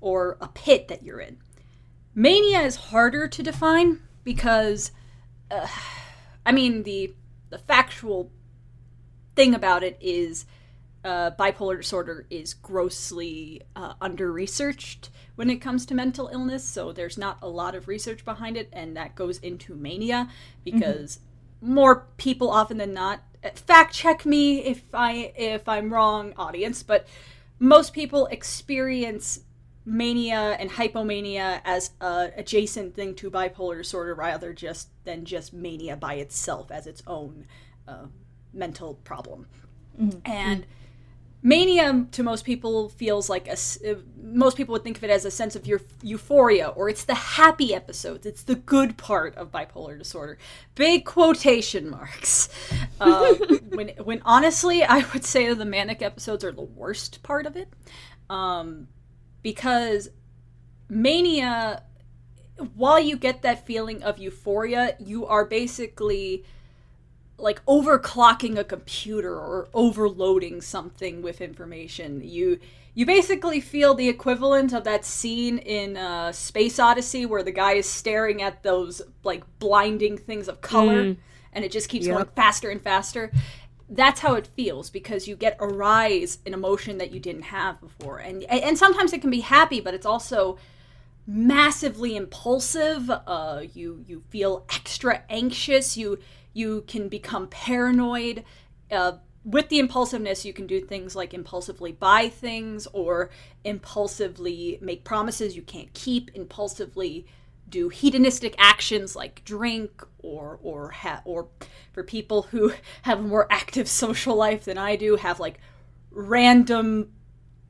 or 0.00 0.38
a 0.40 0.48
pit 0.48 0.88
that 0.88 1.02
you're 1.02 1.20
in. 1.20 1.36
Mania 2.14 2.62
is 2.62 2.76
harder 2.76 3.28
to 3.28 3.42
define 3.42 4.00
because, 4.24 4.90
uh, 5.50 5.68
I 6.46 6.52
mean, 6.52 6.84
the 6.84 7.14
the 7.50 7.58
factual 7.58 8.30
thing 9.36 9.54
about 9.54 9.82
it 9.82 9.98
is 10.00 10.46
uh, 11.04 11.32
bipolar 11.32 11.76
disorder 11.76 12.26
is 12.30 12.54
grossly 12.54 13.62
uh, 13.76 13.94
under 14.00 14.32
researched 14.32 15.10
when 15.38 15.50
it 15.50 15.60
comes 15.60 15.86
to 15.86 15.94
mental 15.94 16.28
illness. 16.32 16.64
So 16.64 16.90
there's 16.90 17.16
not 17.16 17.38
a 17.42 17.48
lot 17.48 17.76
of 17.76 17.86
research 17.86 18.24
behind 18.24 18.56
it, 18.56 18.68
and 18.72 18.96
that 18.96 19.14
goes 19.14 19.38
into 19.38 19.76
mania 19.76 20.28
because 20.64 21.20
mm-hmm. 21.62 21.74
more 21.74 22.08
people 22.16 22.50
often 22.50 22.78
than 22.78 22.92
not 22.92 23.20
eh, 23.44 23.50
fact 23.54 23.94
check 23.94 24.26
me 24.26 24.58
if 24.64 24.82
I 24.92 25.32
if 25.36 25.68
I'm 25.68 25.92
wrong, 25.94 26.32
audience, 26.36 26.82
but 26.82 27.06
most 27.60 27.92
people 27.92 28.26
experience 28.26 29.42
mania 29.86 30.56
and 30.58 30.70
hypomania 30.70 31.60
as 31.64 31.92
a 32.00 32.32
adjacent 32.36 32.96
thing 32.96 33.14
to 33.14 33.30
bipolar 33.30 33.78
disorder 33.78 34.16
rather 34.16 34.52
just 34.52 34.88
than 35.04 35.24
just 35.24 35.52
mania 35.52 35.94
by 35.94 36.14
itself 36.14 36.72
as 36.72 36.88
its 36.88 37.00
own 37.06 37.46
uh, 37.86 38.06
mental 38.52 38.94
problem. 38.94 39.46
Mm-hmm. 40.00 40.18
And 40.24 40.66
mania 41.42 42.06
to 42.10 42.22
most 42.22 42.44
people 42.44 42.88
feels 42.88 43.28
like 43.28 43.46
a 43.46 43.52
uh, 43.52 43.94
most 44.22 44.56
people 44.56 44.72
would 44.72 44.84
think 44.84 44.96
of 44.96 45.04
it 45.04 45.10
as 45.10 45.24
a 45.24 45.30
sense 45.30 45.56
of 45.56 45.66
your 45.66 45.80
euphoria 46.02 46.68
or 46.68 46.88
it's 46.88 47.04
the 47.04 47.14
happy 47.14 47.74
episodes. 47.74 48.26
It's 48.26 48.42
the 48.42 48.54
good 48.54 48.96
part 48.96 49.34
of 49.36 49.50
bipolar 49.50 49.96
disorder. 49.96 50.38
Big 50.74 51.04
quotation 51.04 51.88
marks. 51.88 52.48
Uh, 53.00 53.34
when 53.70 53.88
when 54.02 54.20
honestly 54.24 54.82
i 54.82 55.04
would 55.12 55.24
say 55.24 55.52
the 55.54 55.64
manic 55.64 56.02
episodes 56.02 56.44
are 56.44 56.52
the 56.52 56.62
worst 56.62 57.22
part 57.22 57.46
of 57.46 57.56
it. 57.56 57.68
Um, 58.28 58.88
because 59.42 60.08
mania 60.88 61.82
while 62.74 62.98
you 62.98 63.16
get 63.16 63.42
that 63.42 63.64
feeling 63.64 64.02
of 64.02 64.18
euphoria 64.18 64.96
you 64.98 65.24
are 65.26 65.44
basically 65.44 66.44
like 67.38 67.64
overclocking 67.66 68.58
a 68.58 68.64
computer 68.64 69.34
or 69.34 69.68
overloading 69.72 70.60
something 70.60 71.22
with 71.22 71.40
information. 71.40 72.20
You 72.24 72.58
you 72.94 73.06
basically 73.06 73.60
feel 73.60 73.94
the 73.94 74.08
equivalent 74.08 74.72
of 74.72 74.82
that 74.84 75.04
scene 75.04 75.58
in 75.58 75.96
uh, 75.96 76.32
Space 76.32 76.80
Odyssey 76.80 77.24
where 77.26 77.44
the 77.44 77.52
guy 77.52 77.74
is 77.74 77.88
staring 77.88 78.42
at 78.42 78.62
those 78.64 79.00
like 79.22 79.44
blinding 79.60 80.18
things 80.18 80.48
of 80.48 80.60
color, 80.60 81.04
Mm. 81.04 81.16
and 81.52 81.64
it 81.64 81.70
just 81.70 81.88
keeps 81.88 82.06
Yep. 82.06 82.14
going 82.14 82.28
faster 82.34 82.70
and 82.70 82.82
faster. 82.82 83.30
That's 83.88 84.20
how 84.20 84.34
it 84.34 84.48
feels 84.48 84.90
because 84.90 85.28
you 85.28 85.36
get 85.36 85.56
a 85.60 85.66
rise 85.66 86.38
in 86.44 86.52
emotion 86.54 86.98
that 86.98 87.12
you 87.12 87.20
didn't 87.20 87.42
have 87.44 87.80
before, 87.80 88.18
and 88.18 88.42
and 88.44 88.76
sometimes 88.76 89.12
it 89.12 89.20
can 89.20 89.30
be 89.30 89.40
happy, 89.40 89.80
but 89.80 89.94
it's 89.94 90.06
also 90.06 90.58
massively 91.26 92.16
impulsive. 92.16 93.10
Uh, 93.10 93.62
you 93.74 94.04
you 94.08 94.22
feel 94.30 94.64
extra 94.74 95.22
anxious. 95.30 95.96
You 95.96 96.18
you 96.58 96.82
can 96.86 97.08
become 97.08 97.46
paranoid. 97.46 98.44
Uh, 98.90 99.12
with 99.44 99.68
the 99.68 99.78
impulsiveness, 99.78 100.44
you 100.44 100.52
can 100.52 100.66
do 100.66 100.80
things 100.80 101.14
like 101.14 101.32
impulsively 101.32 101.92
buy 101.92 102.28
things 102.28 102.86
or 102.92 103.30
impulsively 103.64 104.78
make 104.82 105.04
promises 105.04 105.56
you 105.56 105.62
can't 105.62 105.92
keep. 105.94 106.30
Impulsively 106.34 107.26
do 107.68 107.88
hedonistic 107.90 108.54
actions 108.58 109.14
like 109.14 109.44
drink 109.44 110.02
or 110.18 110.58
or 110.62 110.90
ha- 110.90 111.22
or 111.24 111.48
for 111.92 112.02
people 112.02 112.42
who 112.42 112.72
have 113.02 113.20
a 113.20 113.22
more 113.22 113.46
active 113.50 113.88
social 113.88 114.34
life 114.34 114.64
than 114.64 114.76
I 114.76 114.96
do, 114.96 115.16
have 115.16 115.38
like 115.38 115.60
random 116.10 117.12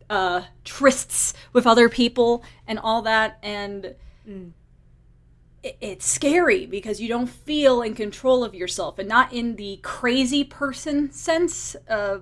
uh, 0.08 0.42
trysts 0.64 1.34
with 1.52 1.66
other 1.66 1.88
people 1.88 2.42
and 2.66 2.78
all 2.78 3.02
that. 3.02 3.38
And 3.42 3.94
it, 4.26 4.52
it's 5.62 6.06
scary 6.06 6.66
because 6.66 7.00
you 7.00 7.08
don't 7.08 7.28
feel 7.28 7.82
in 7.82 7.94
control 7.94 8.44
of 8.44 8.54
yourself, 8.54 8.98
and 8.98 9.08
not 9.08 9.32
in 9.32 9.56
the 9.56 9.80
crazy 9.82 10.44
person 10.44 11.10
sense, 11.10 11.74
uh, 11.88 12.18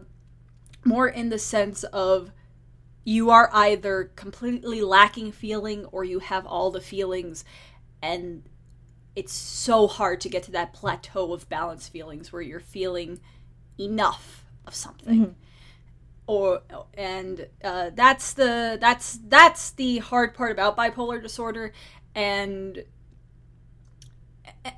more 0.85 1.09
in 1.09 1.29
the 1.29 1.39
sense 1.39 1.85
of 1.85 2.33
you 3.05 3.31
are 3.31 3.51
either 3.53 4.11
completely 4.17 4.81
lacking 4.81 5.33
feeling 5.33 5.85
or 5.87 6.03
you 6.03 6.19
have 6.19 6.47
all 6.47 6.71
the 6.71 6.81
feelings, 6.81 7.45
and 8.03 8.43
it's 9.15 9.33
so 9.33 9.87
hard 9.87 10.21
to 10.21 10.29
get 10.29 10.43
to 10.43 10.51
that 10.51 10.73
plateau 10.73 11.33
of 11.33 11.49
balance 11.49 11.89
feelings 11.89 12.33
where 12.33 12.43
you're 12.43 12.61
feeling 12.61 13.21
enough 13.79 14.45
of 14.67 14.75
something. 14.75 15.37
Or 16.27 16.63
and 16.95 17.47
uh, 17.63 17.91
that's 17.95 18.33
the 18.33 18.77
that's 18.81 19.19
that's 19.29 19.71
the 19.71 19.99
hard 19.99 20.35
part 20.35 20.51
about 20.51 20.77
bipolar 20.77 21.23
disorder. 21.23 21.73
And, 22.15 22.85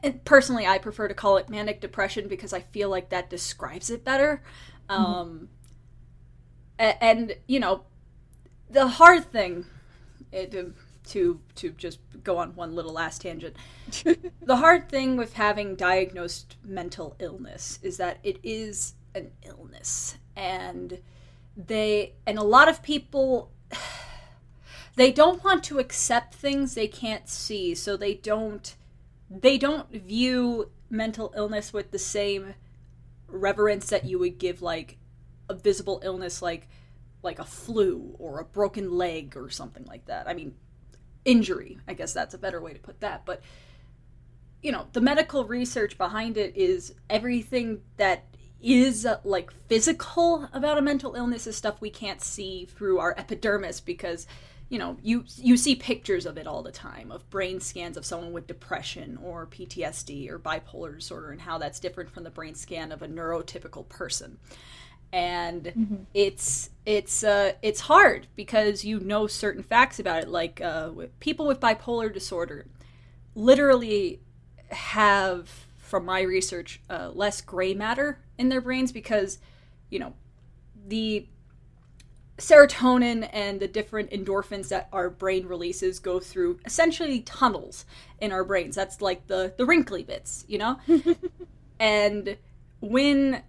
and 0.03 0.25
personally 0.25 0.67
i 0.67 0.79
prefer 0.79 1.09
to 1.09 1.15
call 1.15 1.37
it 1.37 1.49
manic 1.49 1.81
depression 1.81 2.29
because 2.29 2.53
i 2.53 2.61
feel 2.61 2.89
like 2.89 3.09
that 3.11 3.31
describes 3.31 3.91
it 3.91 4.05
better. 4.05 4.43
Um 4.89 5.49
a- 6.79 7.03
and 7.03 7.37
you 7.47 7.61
know 7.61 7.83
the 8.71 8.87
hard 8.89 9.31
thing 9.31 9.67
it, 10.33 10.55
to 11.09 11.41
to 11.55 11.71
just 11.71 11.99
go 12.23 12.39
on 12.39 12.55
one 12.55 12.75
little 12.75 12.93
last 12.93 13.23
tangent. 13.23 13.57
The 14.43 14.57
hard 14.57 14.89
thing 14.89 15.17
with 15.19 15.35
having 15.35 15.75
diagnosed 15.77 16.57
mental 16.65 17.17
illness 17.19 17.79
is 17.83 17.99
that 17.99 18.19
it 18.23 18.39
is 18.43 18.95
an 19.15 19.31
illness. 19.47 20.17
And 20.37 21.01
they 21.57 22.15
and 22.27 22.39
a 22.39 22.43
lot 22.43 22.69
of 22.69 22.83
people 22.83 23.51
they 24.97 25.13
don't 25.13 25.45
want 25.45 25.65
to 25.65 25.79
accept 25.79 26.35
things 26.35 26.75
they 26.75 26.89
can't 26.89 27.29
see. 27.29 27.75
So 27.75 27.97
they 27.97 28.15
don't 28.15 28.75
they 29.31 29.59
don't 29.59 29.91
view 29.91 30.71
mental 30.91 31.33
illness 31.37 31.73
with 31.73 31.91
the 31.91 31.99
same 31.99 32.55
reverence 33.27 33.89
that 33.91 34.05
you 34.05 34.19
would 34.19 34.39
give 34.39 34.63
like 34.63 34.97
a 35.49 35.55
visible 35.55 36.01
illness 36.03 36.41
like 36.41 36.69
like 37.23 37.39
a 37.39 37.45
flu 37.45 38.15
or 38.19 38.39
a 38.39 38.45
broken 38.45 38.93
leg 38.93 39.37
or 39.37 39.51
something 39.51 39.85
like 39.85 40.07
that. 40.07 40.29
I 40.29 40.35
mean 40.35 40.55
injury 41.25 41.79
i 41.87 41.93
guess 41.93 42.15
that's 42.15 42.33
a 42.33 42.39
better 42.39 42.61
way 42.61 42.73
to 42.73 42.79
put 42.79 43.01
that. 43.01 43.27
But 43.27 43.43
you 44.63 44.73
know 44.73 44.87
the 44.93 45.01
medical 45.01 45.45
research 45.45 45.99
behind 45.99 46.37
it 46.37 46.57
is 46.57 46.95
everything 47.11 47.83
that 47.97 48.25
is 48.61 49.07
like 49.25 49.53
physical 49.69 50.49
about 50.53 50.79
a 50.79 50.83
mental 50.83 51.15
illness 51.15 51.47
is 51.47 51.57
stuff 51.57 51.81
we 51.81 51.91
can't 51.91 52.21
see 52.21 52.65
through 52.65 52.99
our 52.99 53.15
epidermis 53.17 53.81
because 53.81 54.27
you 54.69 54.79
know 54.79 54.99
you 55.03 55.25
you 55.37 55.57
see 55.57 55.75
pictures 55.75 56.27
of 56.27 56.37
it 56.37 56.47
all 56.47 56.63
the 56.63 56.73
time 56.73 57.11
of 57.11 57.29
brain 57.31 57.61
scans 57.61 57.97
of 57.97 58.05
someone 58.05 58.33
with 58.33 58.47
depression 58.47 59.19
or 59.23 59.47
PTSD 59.47 60.29
or 60.31 60.39
bipolar 60.39 60.95
disorder 60.97 61.31
and 61.31 61.41
how 61.41 61.59
that's 61.59 61.81
different 61.81 62.11
from 62.11 62.25
the 62.25 62.31
brain 62.31 62.55
scan 62.55 62.93
of 62.93 63.03
a 63.03 63.09
neurotypical 63.09 63.89
person. 63.89 64.39
And 65.11 66.07
it's 66.13 66.69
it's 66.85 67.25
uh 67.25 67.53
it's 67.63 67.81
hard 67.81 68.27
because 68.37 68.85
you 68.85 69.01
know 69.01 69.27
certain 69.27 69.63
facts 69.63 69.99
about 69.99 70.23
it 70.23 70.29
like 70.29 70.61
uh 70.61 70.91
with 70.95 71.19
people 71.19 71.47
with 71.47 71.61
bipolar 71.61 72.13
disorder 72.13 72.67
literally 73.35 74.21
have 74.71 75.49
from 75.79 76.05
my 76.05 76.21
research 76.21 76.83
uh, 76.91 77.11
less 77.15 77.41
gray 77.41 77.73
matter 77.73 78.21
in 78.37 78.51
their 78.51 78.61
brains 78.61 78.93
because 78.93 79.39
you 79.89 79.99
know 79.99 80.13
the 80.87 81.27
serotonin 82.39 83.29
and 83.33 83.61
the 83.61 83.69
different 83.69 84.11
endorphins 84.11 84.69
that 84.69 84.89
our 84.93 85.11
brain 85.11 85.47
releases 85.47 85.99
go 85.99 86.21
through 86.21 86.59
essentially 86.65 87.21
tunnels 87.23 87.85
in 88.21 88.33
our 88.33 88.45
brains. 88.45 88.77
That's 88.77 89.01
like 89.01 89.27
the 89.27 89.53
the 89.57 89.67
wrinkly 89.67 90.03
bits 90.03 90.45
you 90.49 90.59
know? 90.59 90.79
And 91.81 92.37
when 92.81 93.43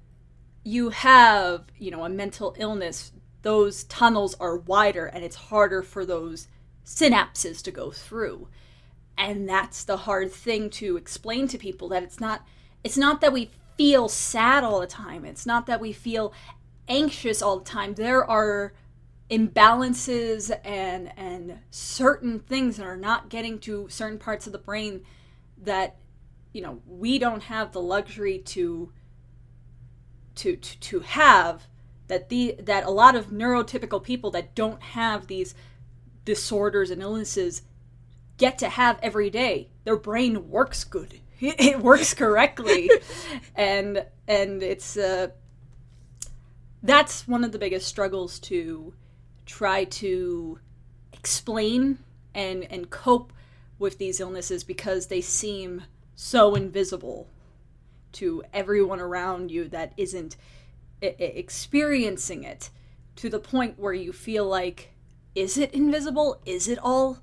you 0.63 0.89
have 0.89 1.65
you 1.77 1.91
know 1.91 2.03
a 2.03 2.09
mental 2.09 2.55
illness 2.59 3.11
those 3.41 3.85
tunnels 3.85 4.35
are 4.39 4.57
wider 4.57 5.05
and 5.05 5.23
it's 5.23 5.35
harder 5.35 5.81
for 5.81 6.05
those 6.05 6.47
synapses 6.85 7.61
to 7.63 7.71
go 7.71 7.91
through. 7.91 8.47
And 9.17 9.47
that's 9.47 9.83
the 9.83 9.97
hard 9.97 10.31
thing 10.31 10.69
to 10.71 10.97
explain 10.97 11.47
to 11.49 11.57
people 11.57 11.89
that 11.89 12.03
it's 12.03 12.19
not 12.19 12.45
it's 12.83 12.97
not 12.97 13.21
that 13.21 13.33
we 13.33 13.51
feel 13.77 14.09
sad 14.09 14.63
all 14.63 14.81
the 14.81 14.87
time. 14.87 15.23
It's 15.23 15.45
not 15.45 15.65
that 15.67 15.79
we 15.79 15.93
feel 15.93 16.33
anxious 16.89 17.41
all 17.41 17.59
the 17.59 17.65
time 17.65 17.93
there 17.93 18.25
are 18.29 18.73
imbalances 19.29 20.51
and 20.65 21.11
and 21.15 21.59
certain 21.69 22.39
things 22.39 22.77
that 22.77 22.85
are 22.85 22.97
not 22.97 23.29
getting 23.29 23.59
to 23.59 23.87
certain 23.89 24.17
parts 24.17 24.47
of 24.47 24.53
the 24.53 24.59
brain 24.59 25.03
that 25.61 25.97
you 26.51 26.61
know 26.61 26.81
we 26.87 27.19
don't 27.19 27.43
have 27.43 27.71
the 27.71 27.81
luxury 27.81 28.39
to 28.39 28.91
to 30.35 30.55
to, 30.55 30.79
to 30.79 30.99
have 31.01 31.67
that 32.07 32.29
the 32.29 32.55
that 32.59 32.83
a 32.85 32.89
lot 32.89 33.15
of 33.15 33.27
neurotypical 33.27 34.03
people 34.03 34.31
that 34.31 34.55
don't 34.55 34.81
have 34.81 35.27
these 35.27 35.53
disorders 36.25 36.89
and 36.89 37.01
illnesses 37.01 37.61
get 38.37 38.57
to 38.57 38.69
have 38.69 38.99
every 39.01 39.29
day. 39.29 39.69
Their 39.83 39.97
brain 39.97 40.49
works 40.49 40.83
good. 40.83 41.19
It 41.41 41.79
works 41.79 42.13
correctly. 42.13 42.91
and 43.55 44.05
and 44.27 44.61
it's 44.61 44.97
uh 44.97 45.29
that's 46.83 47.27
one 47.27 47.43
of 47.43 47.51
the 47.51 47.59
biggest 47.59 47.87
struggles 47.87 48.39
to 48.39 48.93
try 49.45 49.83
to 49.83 50.59
explain 51.13 51.97
and 52.33 52.63
and 52.71 52.89
cope 52.89 53.33
with 53.77 53.97
these 53.97 54.19
illnesses 54.19 54.63
because 54.63 55.07
they 55.07 55.21
seem 55.21 55.83
so 56.15 56.55
invisible 56.55 57.27
to 58.11 58.43
everyone 58.53 58.99
around 58.99 59.51
you 59.51 59.67
that 59.67 59.93
isn't 59.97 60.35
I- 61.01 61.15
experiencing 61.19 62.43
it 62.43 62.69
to 63.15 63.29
the 63.29 63.39
point 63.39 63.79
where 63.79 63.93
you 63.93 64.13
feel 64.13 64.45
like 64.45 64.91
is 65.35 65.57
it 65.57 65.73
invisible? 65.73 66.41
Is 66.45 66.67
it 66.67 66.79
all 66.81 67.19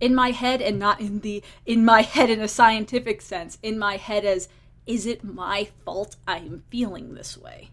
in 0.00 0.14
my 0.14 0.30
head 0.30 0.60
and 0.60 0.78
not 0.78 1.00
in 1.00 1.20
the 1.20 1.42
in 1.64 1.84
my 1.84 2.02
head 2.02 2.30
in 2.30 2.40
a 2.40 2.48
scientific 2.48 3.20
sense? 3.20 3.58
In 3.62 3.78
my 3.78 3.96
head 3.96 4.24
as 4.24 4.48
is 4.86 5.04
it 5.04 5.24
my 5.24 5.68
fault 5.84 6.16
i'm 6.26 6.62
feeling 6.70 7.14
this 7.14 7.36
way 7.36 7.70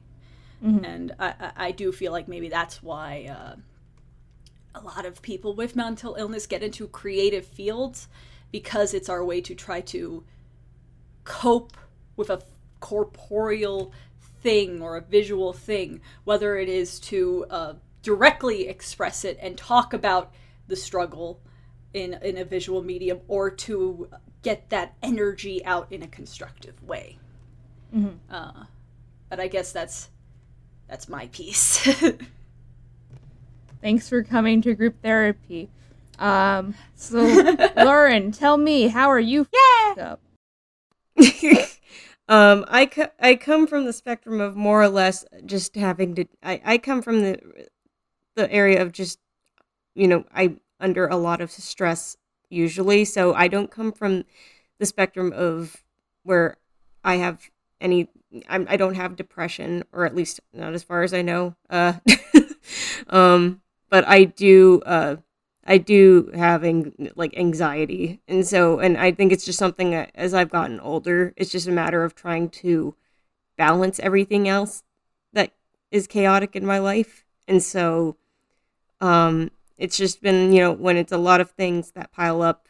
and 0.63 1.13
I, 1.19 1.51
I- 1.57 1.71
do 1.71 1.91
feel 1.91 2.11
like 2.11 2.27
maybe 2.27 2.47
that's 2.49 2.81
why 2.81 3.25
uh, 3.29 3.55
a 4.75 4.81
lot 4.81 5.05
of 5.05 5.21
people 5.21 5.53
with 5.55 5.75
mental 5.75 6.15
illness 6.15 6.47
get 6.47 6.63
into 6.63 6.87
creative 6.87 7.45
fields 7.45 8.07
because 8.51 8.93
it's 8.93 9.09
our 9.09 9.23
way 9.25 9.41
to 9.41 9.55
try 9.55 9.81
to 9.81 10.23
cope 11.25 11.75
with 12.15 12.29
a 12.29 12.41
corporeal 12.79 13.91
thing 14.41 14.81
or 14.81 14.95
a 14.97 15.01
visual 15.01 15.53
thing, 15.53 15.99
whether 16.23 16.57
it 16.57 16.69
is 16.69 16.99
to 16.99 17.45
uh, 17.49 17.73
directly 18.01 18.67
express 18.67 19.25
it 19.25 19.37
and 19.41 19.57
talk 19.57 19.93
about 19.93 20.31
the 20.67 20.75
struggle 20.75 21.39
in, 21.93 22.13
in 22.21 22.37
a 22.37 22.45
visual 22.45 22.81
medium 22.83 23.19
or 23.27 23.49
to 23.49 24.07
get 24.43 24.69
that 24.69 24.93
energy 25.01 25.63
out 25.65 25.87
in 25.91 26.03
a 26.03 26.07
constructive 26.07 26.81
way. 26.83 27.17
Uh, 28.29 28.63
but 29.29 29.39
I 29.39 29.47
guess 29.47 29.71
that's 29.71 30.09
that's 30.87 31.09
my 31.09 31.27
piece. 31.27 31.87
Thanks 33.81 34.07
for 34.07 34.23
coming 34.23 34.61
to 34.61 34.73
group 34.73 35.01
therapy. 35.01 35.69
Um, 36.19 36.75
so 36.95 37.19
Lauren, 37.75 38.31
tell 38.31 38.57
me, 38.57 38.87
how 38.87 39.09
are 39.09 39.19
you 39.19 39.47
f- 39.53 39.97
up? 39.97 40.21
um, 42.29 42.65
I, 42.67 42.85
co- 42.85 43.11
I 43.19 43.35
come 43.35 43.67
from 43.67 43.85
the 43.85 43.93
spectrum 43.93 44.39
of 44.39 44.55
more 44.55 44.81
or 44.81 44.89
less 44.89 45.25
just 45.45 45.75
having 45.75 46.15
to. 46.15 46.25
I, 46.41 46.61
I 46.63 46.77
come 46.77 47.01
from 47.01 47.21
the 47.21 47.67
the 48.35 48.51
area 48.51 48.81
of 48.81 48.91
just, 48.91 49.19
you 49.95 50.07
know, 50.07 50.25
I 50.33 50.55
under 50.79 51.07
a 51.07 51.17
lot 51.17 51.41
of 51.41 51.51
stress 51.51 52.17
usually. 52.49 53.05
So 53.05 53.33
I 53.33 53.47
don't 53.47 53.71
come 53.71 53.91
from 53.91 54.23
the 54.79 54.85
spectrum 54.85 55.31
of 55.33 55.83
where 56.23 56.57
I 57.03 57.15
have 57.15 57.49
any. 57.83 58.09
I'm, 58.49 58.65
I 58.69 58.77
don't 58.77 58.95
have 58.95 59.15
depression, 59.15 59.83
or 59.91 60.05
at 60.05 60.15
least 60.15 60.39
not 60.53 60.73
as 60.73 60.81
far 60.81 61.03
as 61.03 61.13
I 61.13 61.21
know. 61.21 61.55
Uh, 61.69 61.93
um, 63.07 63.61
but 63.89 64.07
I 64.07 64.23
do. 64.23 64.81
Uh, 64.85 65.17
I 65.65 65.77
do 65.77 66.31
have 66.33 66.63
ang- 66.63 67.11
like 67.15 67.37
anxiety, 67.37 68.21
and 68.27 68.45
so 68.45 68.79
and 68.79 68.97
I 68.97 69.11
think 69.11 69.31
it's 69.31 69.45
just 69.45 69.59
something 69.59 69.91
that 69.91 70.11
as 70.15 70.33
I've 70.33 70.49
gotten 70.49 70.79
older, 70.79 71.33
it's 71.37 71.51
just 71.51 71.67
a 71.67 71.71
matter 71.71 72.03
of 72.03 72.15
trying 72.15 72.49
to 72.49 72.95
balance 73.57 73.99
everything 73.99 74.47
else 74.47 74.83
that 75.33 75.51
is 75.91 76.07
chaotic 76.07 76.55
in 76.55 76.65
my 76.65 76.79
life, 76.79 77.25
and 77.47 77.63
so 77.63 78.17
um, 79.01 79.51
it's 79.77 79.97
just 79.97 80.21
been 80.21 80.53
you 80.53 80.61
know 80.61 80.71
when 80.71 80.97
it's 80.97 81.11
a 81.11 81.17
lot 81.17 81.41
of 81.41 81.51
things 81.51 81.91
that 81.91 82.11
pile 82.11 82.41
up 82.41 82.67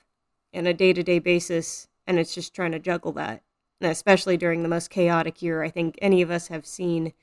in 0.52 0.68
a 0.68 0.74
day 0.74 0.94
to 0.94 1.04
day 1.04 1.20
basis, 1.20 1.88
and 2.06 2.20
it's 2.20 2.36
just 2.36 2.54
trying 2.54 2.74
to 2.74 2.80
juggle 2.80 3.14
that, 3.14 3.42
especially 3.86 4.38
during 4.38 4.64
the 4.64 4.70
most 4.70 4.90
chaotic 4.90 5.42
year 5.42 5.64
I 5.64 5.70
think 5.70 5.98
any 6.02 6.22
of 6.22 6.32
us 6.32 6.48
have 6.48 6.66
seen, 6.66 7.14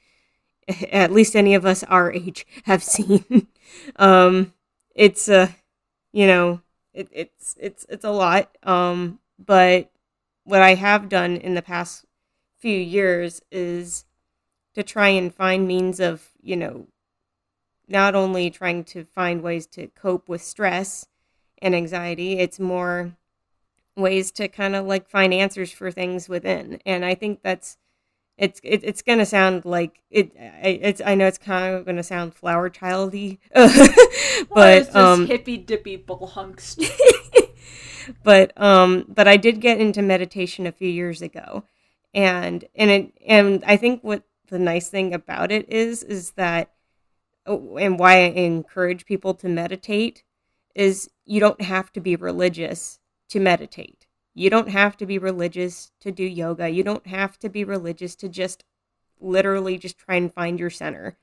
at 0.92 1.12
least 1.12 1.36
any 1.36 1.54
of 1.54 1.66
us 1.66 1.82
our 1.84 2.12
age 2.12 2.46
have 2.64 2.82
seen. 2.82 3.48
um, 3.96 4.52
it's 4.94 5.28
a 5.28 5.40
uh, 5.40 5.48
you 6.12 6.26
know, 6.26 6.60
it, 6.92 7.08
it's 7.12 7.56
it's 7.60 7.86
it's 7.88 8.04
a 8.04 8.10
lot. 8.10 8.56
Um, 8.62 9.20
but 9.38 9.90
what 10.44 10.62
I 10.62 10.74
have 10.74 11.08
done 11.08 11.36
in 11.36 11.54
the 11.54 11.62
past 11.62 12.04
few 12.58 12.76
years 12.76 13.40
is 13.50 14.04
to 14.74 14.82
try 14.82 15.08
and 15.08 15.34
find 15.34 15.66
means 15.66 16.00
of, 16.00 16.28
you 16.42 16.56
know, 16.56 16.86
not 17.88 18.14
only 18.14 18.50
trying 18.50 18.84
to 18.84 19.04
find 19.04 19.42
ways 19.42 19.66
to 19.66 19.88
cope 19.88 20.28
with 20.28 20.42
stress 20.42 21.06
and 21.60 21.74
anxiety, 21.74 22.38
it's 22.38 22.60
more 22.60 23.16
ways 24.00 24.30
to 24.32 24.48
kind 24.48 24.74
of 24.74 24.86
like 24.86 25.08
find 25.08 25.32
answers 25.32 25.72
for 25.72 25.90
things 25.90 26.28
within. 26.28 26.80
And 26.86 27.04
I 27.04 27.14
think 27.14 27.40
that's 27.42 27.76
it's 28.40 28.58
it, 28.64 28.80
it's 28.82 29.02
gonna 29.02 29.26
sound 29.26 29.66
like 29.66 30.00
it. 30.10 30.32
It's 30.34 31.02
I 31.04 31.14
know 31.14 31.26
it's 31.26 31.38
kind 31.38 31.74
of 31.74 31.84
gonna 31.84 32.02
sound 32.02 32.34
flower 32.34 32.70
childy, 32.70 33.38
but 34.54 34.96
um, 34.96 35.26
hippy 35.26 35.58
dippy 35.58 35.96
bull 35.96 36.26
hunks. 36.26 36.78
but 38.22 38.58
um, 38.60 39.04
but 39.08 39.28
I 39.28 39.36
did 39.36 39.60
get 39.60 39.78
into 39.78 40.00
meditation 40.00 40.66
a 40.66 40.72
few 40.72 40.88
years 40.88 41.20
ago, 41.20 41.64
and 42.14 42.64
and 42.74 42.90
it 42.90 43.12
and 43.26 43.62
I 43.66 43.76
think 43.76 44.02
what 44.02 44.22
the 44.48 44.58
nice 44.58 44.88
thing 44.88 45.12
about 45.12 45.52
it 45.52 45.68
is 45.68 46.02
is 46.02 46.32
that 46.32 46.70
oh, 47.44 47.76
and 47.76 47.98
why 47.98 48.24
I 48.24 48.28
encourage 48.28 49.04
people 49.04 49.34
to 49.34 49.48
meditate 49.48 50.24
is 50.74 51.10
you 51.26 51.40
don't 51.40 51.60
have 51.60 51.92
to 51.92 52.00
be 52.00 52.16
religious 52.16 52.99
to 53.30 53.40
meditate 53.40 54.06
you 54.34 54.48
don't 54.48 54.68
have 54.68 54.96
to 54.98 55.06
be 55.06 55.18
religious 55.18 55.92
to 56.00 56.12
do 56.12 56.24
yoga. 56.24 56.68
You 56.68 56.82
don't 56.82 57.06
have 57.06 57.38
to 57.40 57.48
be 57.48 57.64
religious 57.64 58.14
to 58.16 58.28
just 58.28 58.64
literally 59.20 59.76
just 59.76 59.98
try 59.98 60.14
and 60.14 60.32
find 60.32 60.58
your 60.58 60.70
center. 60.70 61.18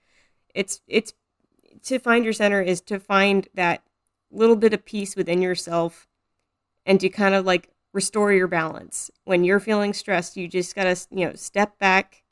It's 0.54 0.82
it's 0.88 1.14
to 1.84 2.00
find 2.00 2.24
your 2.24 2.34
center 2.34 2.62
is 2.62 2.82
to 2.82 3.00
find 3.00 3.48
that 3.54 3.84
little 4.30 4.56
bit 4.56 4.74
of 4.74 4.86
peace 4.86 5.16
within 5.16 5.42
yourself 5.42 6.08
and 6.86 7.00
to 7.00 7.10
kind 7.10 7.34
of 7.34 7.46
like 7.46 7.70
restore 7.94 8.34
your 8.34 8.48
balance. 8.48 9.10
When 9.24 9.44
you're 9.44 9.60
feeling 9.60 9.94
stressed, 9.94 10.36
you 10.36 10.48
just 10.48 10.76
got 10.76 10.84
to, 10.84 11.08
you 11.10 11.26
know, 11.26 11.34
step 11.36 11.80
back. 11.80 12.24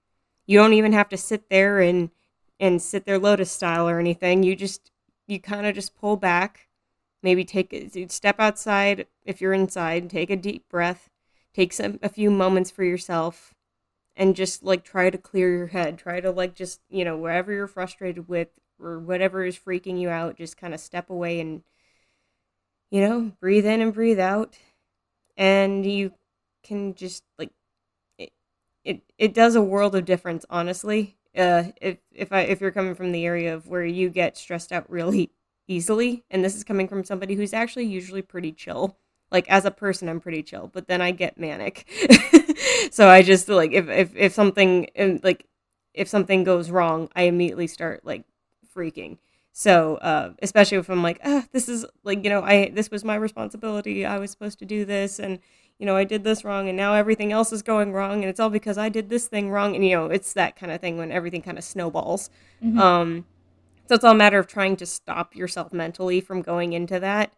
You 0.46 0.58
don't 0.60 0.74
even 0.74 0.94
have 0.94 1.10
to 1.10 1.18
sit 1.18 1.50
there 1.50 1.80
and 1.80 2.10
and 2.60 2.82
sit 2.82 3.06
there 3.06 3.20
lotus 3.20 3.52
style 3.52 3.88
or 3.88 4.00
anything. 4.00 4.44
You 4.44 4.56
just 4.56 4.92
you 5.26 5.40
kind 5.40 5.66
of 5.66 5.74
just 5.74 5.96
pull 5.96 6.18
back 6.18 6.65
maybe 7.26 7.46
take 7.46 7.74
a 7.74 8.08
step 8.10 8.38
outside 8.40 9.08
if 9.26 9.42
you're 9.42 9.54
inside 9.54 10.10
take 10.10 10.30
a 10.30 10.38
deep 10.38 10.64
breath 10.70 11.10
take 11.54 11.74
some 11.74 12.00
a 12.04 12.10
few 12.10 12.32
moments 12.32 12.72
for 12.72 12.84
yourself 12.84 13.54
and 14.16 14.36
just 14.36 14.64
like 14.64 14.84
try 14.84 15.10
to 15.10 15.18
clear 15.18 15.52
your 15.52 15.68
head. 15.68 15.98
Try 15.98 16.20
to 16.22 16.32
like 16.32 16.56
just 16.56 16.82
you 16.90 17.06
know 17.06 17.18
wherever 17.18 17.52
you're 17.52 17.68
frustrated 17.68 18.28
with 18.28 18.50
or 18.80 19.00
whatever 19.00 19.46
is 19.46 19.58
freaking 19.58 20.00
you 20.00 20.10
out 20.10 20.38
just 20.38 20.58
kind 20.58 20.74
of 20.74 20.80
step 20.80 21.10
away 21.10 21.40
and 21.40 21.64
you 22.92 23.02
know 23.02 23.32
breathe 23.40 23.66
in 23.66 23.82
and 23.82 23.94
breathe 23.94 24.20
out. 24.20 24.58
And 25.38 25.86
you 25.86 26.14
can 26.64 26.96
just 26.96 27.24
like 27.40 27.52
it 28.20 28.32
it, 28.86 29.04
it 29.18 29.34
does 29.34 29.56
a 29.56 29.62
world 29.62 29.96
of 29.96 30.06
difference 30.06 30.46
honestly. 30.50 31.18
Uh 31.38 31.66
if 31.82 32.00
if 32.14 32.34
i 32.34 32.42
if 32.42 32.62
you're 32.62 32.72
coming 32.72 32.96
from 32.96 33.12
the 33.14 33.26
area 33.26 33.56
of 33.56 33.68
where 33.68 33.86
you 33.86 34.10
get 34.10 34.38
stressed 34.38 34.72
out 34.74 34.90
really 34.92 35.32
easily. 35.68 36.24
And 36.30 36.44
this 36.44 36.56
is 36.56 36.64
coming 36.64 36.88
from 36.88 37.04
somebody 37.04 37.36
who's 37.36 37.54
actually 37.54 37.86
usually 37.86 38.22
pretty 38.22 38.52
chill. 38.52 38.98
Like 39.32 39.50
as 39.50 39.66
a 39.66 39.72
person, 39.72 40.08
I'm 40.08 40.20
pretty 40.20 40.44
chill, 40.44 40.70
but 40.72 40.88
then 40.88 41.02
I 41.02 41.12
get 41.12 41.38
manic. 41.38 41.90
so 42.92 43.10
I 43.10 43.22
just 43.24 43.50
like 43.50 43.72
if 43.72 43.90
if 43.90 44.16
if 44.16 44.34
something 44.34 44.88
like 45.24 45.48
if 45.94 46.08
something 46.08 46.44
goes 46.44 46.70
wrong, 46.70 47.10
I 47.16 47.24
immediately 47.24 47.68
start 47.68 48.06
like 48.06 48.24
freaking. 48.76 49.18
So 49.52 49.96
uh, 49.96 50.34
especially 50.42 50.78
if 50.78 50.90
I'm 50.90 51.02
like, 51.02 51.20
ah, 51.24 51.46
this 51.54 51.70
is 51.70 51.86
like 52.04 52.24
you 52.24 52.30
know, 52.30 52.44
I 52.44 52.70
this 52.70 52.92
was 52.92 53.04
my 53.04 53.16
responsibility. 53.16 54.06
I 54.06 54.20
was 54.20 54.30
supposed 54.30 54.60
to 54.60 54.66
do 54.66 54.86
this, 54.86 55.18
and 55.18 55.40
you 55.80 55.86
know, 55.86 55.96
I 55.96 56.04
did 56.04 56.24
this 56.24 56.44
wrong, 56.44 56.68
and 56.68 56.78
now 56.78 56.94
everything 56.94 57.32
else 57.32 57.52
is 57.52 57.62
going 57.62 57.94
wrong, 57.94 58.22
and 58.22 58.26
it's 58.26 58.40
all 58.40 58.50
because 58.50 58.78
I 58.78 58.90
did 58.90 59.10
this 59.10 59.28
thing 59.28 59.50
wrong. 59.50 59.74
And 59.76 59.84
you 59.86 59.96
know, 59.96 60.06
it's 60.08 60.34
that 60.34 60.56
kind 60.56 60.72
of 60.72 60.82
thing 60.82 60.98
when 60.98 61.12
everything 61.12 61.42
kind 61.42 61.58
of 61.58 61.64
snowballs. 61.64 62.30
Mm-hmm. 62.64 62.80
Um, 62.80 63.26
so 63.88 63.96
it's 63.96 64.04
all 64.04 64.12
a 64.14 64.16
matter 64.16 64.40
of 64.40 64.48
trying 64.48 64.76
to 64.78 64.86
stop 64.86 65.36
yourself 65.36 65.74
mentally 65.74 66.22
from 66.22 66.42
going 66.42 66.74
into 66.74 67.00
that, 67.00 67.34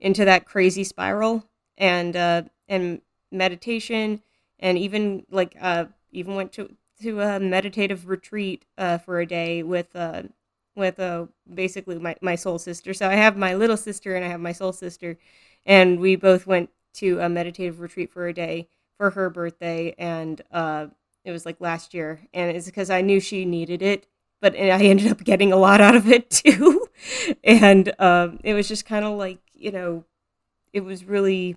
into 0.00 0.24
that 0.24 0.46
crazy 0.46 0.84
spiral, 0.84 1.44
and 1.78 2.16
uh, 2.16 2.42
and 2.68 3.00
meditation, 3.32 4.22
and 4.58 4.78
even 4.78 5.26
like 5.30 5.56
uh, 5.60 5.86
even 6.12 6.34
went 6.34 6.52
to 6.52 6.74
to 7.02 7.20
a 7.20 7.40
meditative 7.40 8.08
retreat 8.08 8.64
uh, 8.78 8.98
for 8.98 9.20
a 9.20 9.26
day 9.26 9.62
with 9.62 9.94
uh, 9.96 10.22
with 10.76 11.00
uh, 11.00 11.26
basically 11.52 11.98
my, 11.98 12.16
my 12.22 12.34
soul 12.34 12.58
sister. 12.58 12.94
So 12.94 13.08
I 13.08 13.14
have 13.14 13.36
my 13.36 13.54
little 13.54 13.76
sister 13.76 14.14
and 14.14 14.24
I 14.24 14.28
have 14.28 14.40
my 14.40 14.52
soul 14.52 14.72
sister, 14.72 15.18
and 15.66 16.00
we 16.00 16.16
both 16.16 16.46
went 16.46 16.70
to 16.94 17.20
a 17.20 17.28
meditative 17.28 17.80
retreat 17.80 18.10
for 18.10 18.26
a 18.26 18.34
day 18.34 18.68
for 18.96 19.10
her 19.10 19.30
birthday, 19.30 19.94
and 19.98 20.40
uh, 20.50 20.86
it 21.24 21.32
was 21.32 21.46
like 21.46 21.60
last 21.60 21.94
year, 21.94 22.20
and 22.34 22.56
it's 22.56 22.66
because 22.66 22.90
I 22.90 23.00
knew 23.00 23.20
she 23.20 23.44
needed 23.44 23.82
it, 23.82 24.06
but 24.40 24.54
I 24.54 24.84
ended 24.84 25.10
up 25.10 25.22
getting 25.24 25.52
a 25.52 25.56
lot 25.56 25.80
out 25.80 25.94
of 25.94 26.08
it 26.08 26.30
too. 26.30 26.86
and 27.44 27.92
um, 27.98 28.40
it 28.44 28.54
was 28.54 28.68
just 28.68 28.86
kind 28.86 29.04
of 29.04 29.16
like, 29.18 29.38
you 29.54 29.70
know, 29.70 30.04
it 30.72 30.84
was 30.84 31.04
really 31.04 31.56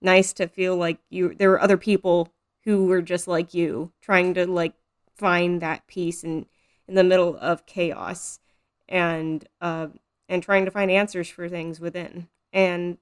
nice 0.00 0.32
to 0.34 0.48
feel 0.48 0.76
like 0.76 0.98
you 1.10 1.34
there 1.34 1.50
were 1.50 1.60
other 1.60 1.76
people 1.76 2.32
who 2.64 2.86
were 2.86 3.02
just 3.02 3.28
like 3.28 3.54
you 3.54 3.92
trying 4.00 4.34
to 4.34 4.46
like 4.46 4.74
find 5.16 5.62
that 5.62 5.86
peace 5.86 6.24
in 6.24 6.46
in 6.88 6.94
the 6.94 7.04
middle 7.04 7.36
of 7.36 7.66
chaos 7.66 8.40
and 8.88 9.46
uh, 9.60 9.86
and 10.28 10.42
trying 10.42 10.64
to 10.64 10.70
find 10.70 10.90
answers 10.90 11.28
for 11.28 11.48
things 11.48 11.78
within 11.78 12.28
and 12.52 12.98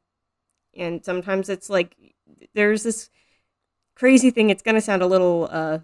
and 0.74 1.04
sometimes 1.04 1.48
it's 1.48 1.70
like 1.70 1.96
there's 2.54 2.82
this 2.82 3.10
crazy 3.94 4.30
thing 4.30 4.50
it's 4.50 4.62
going 4.62 4.74
to 4.74 4.80
sound 4.80 5.02
a 5.02 5.06
little 5.06 5.48
uh, 5.50 5.78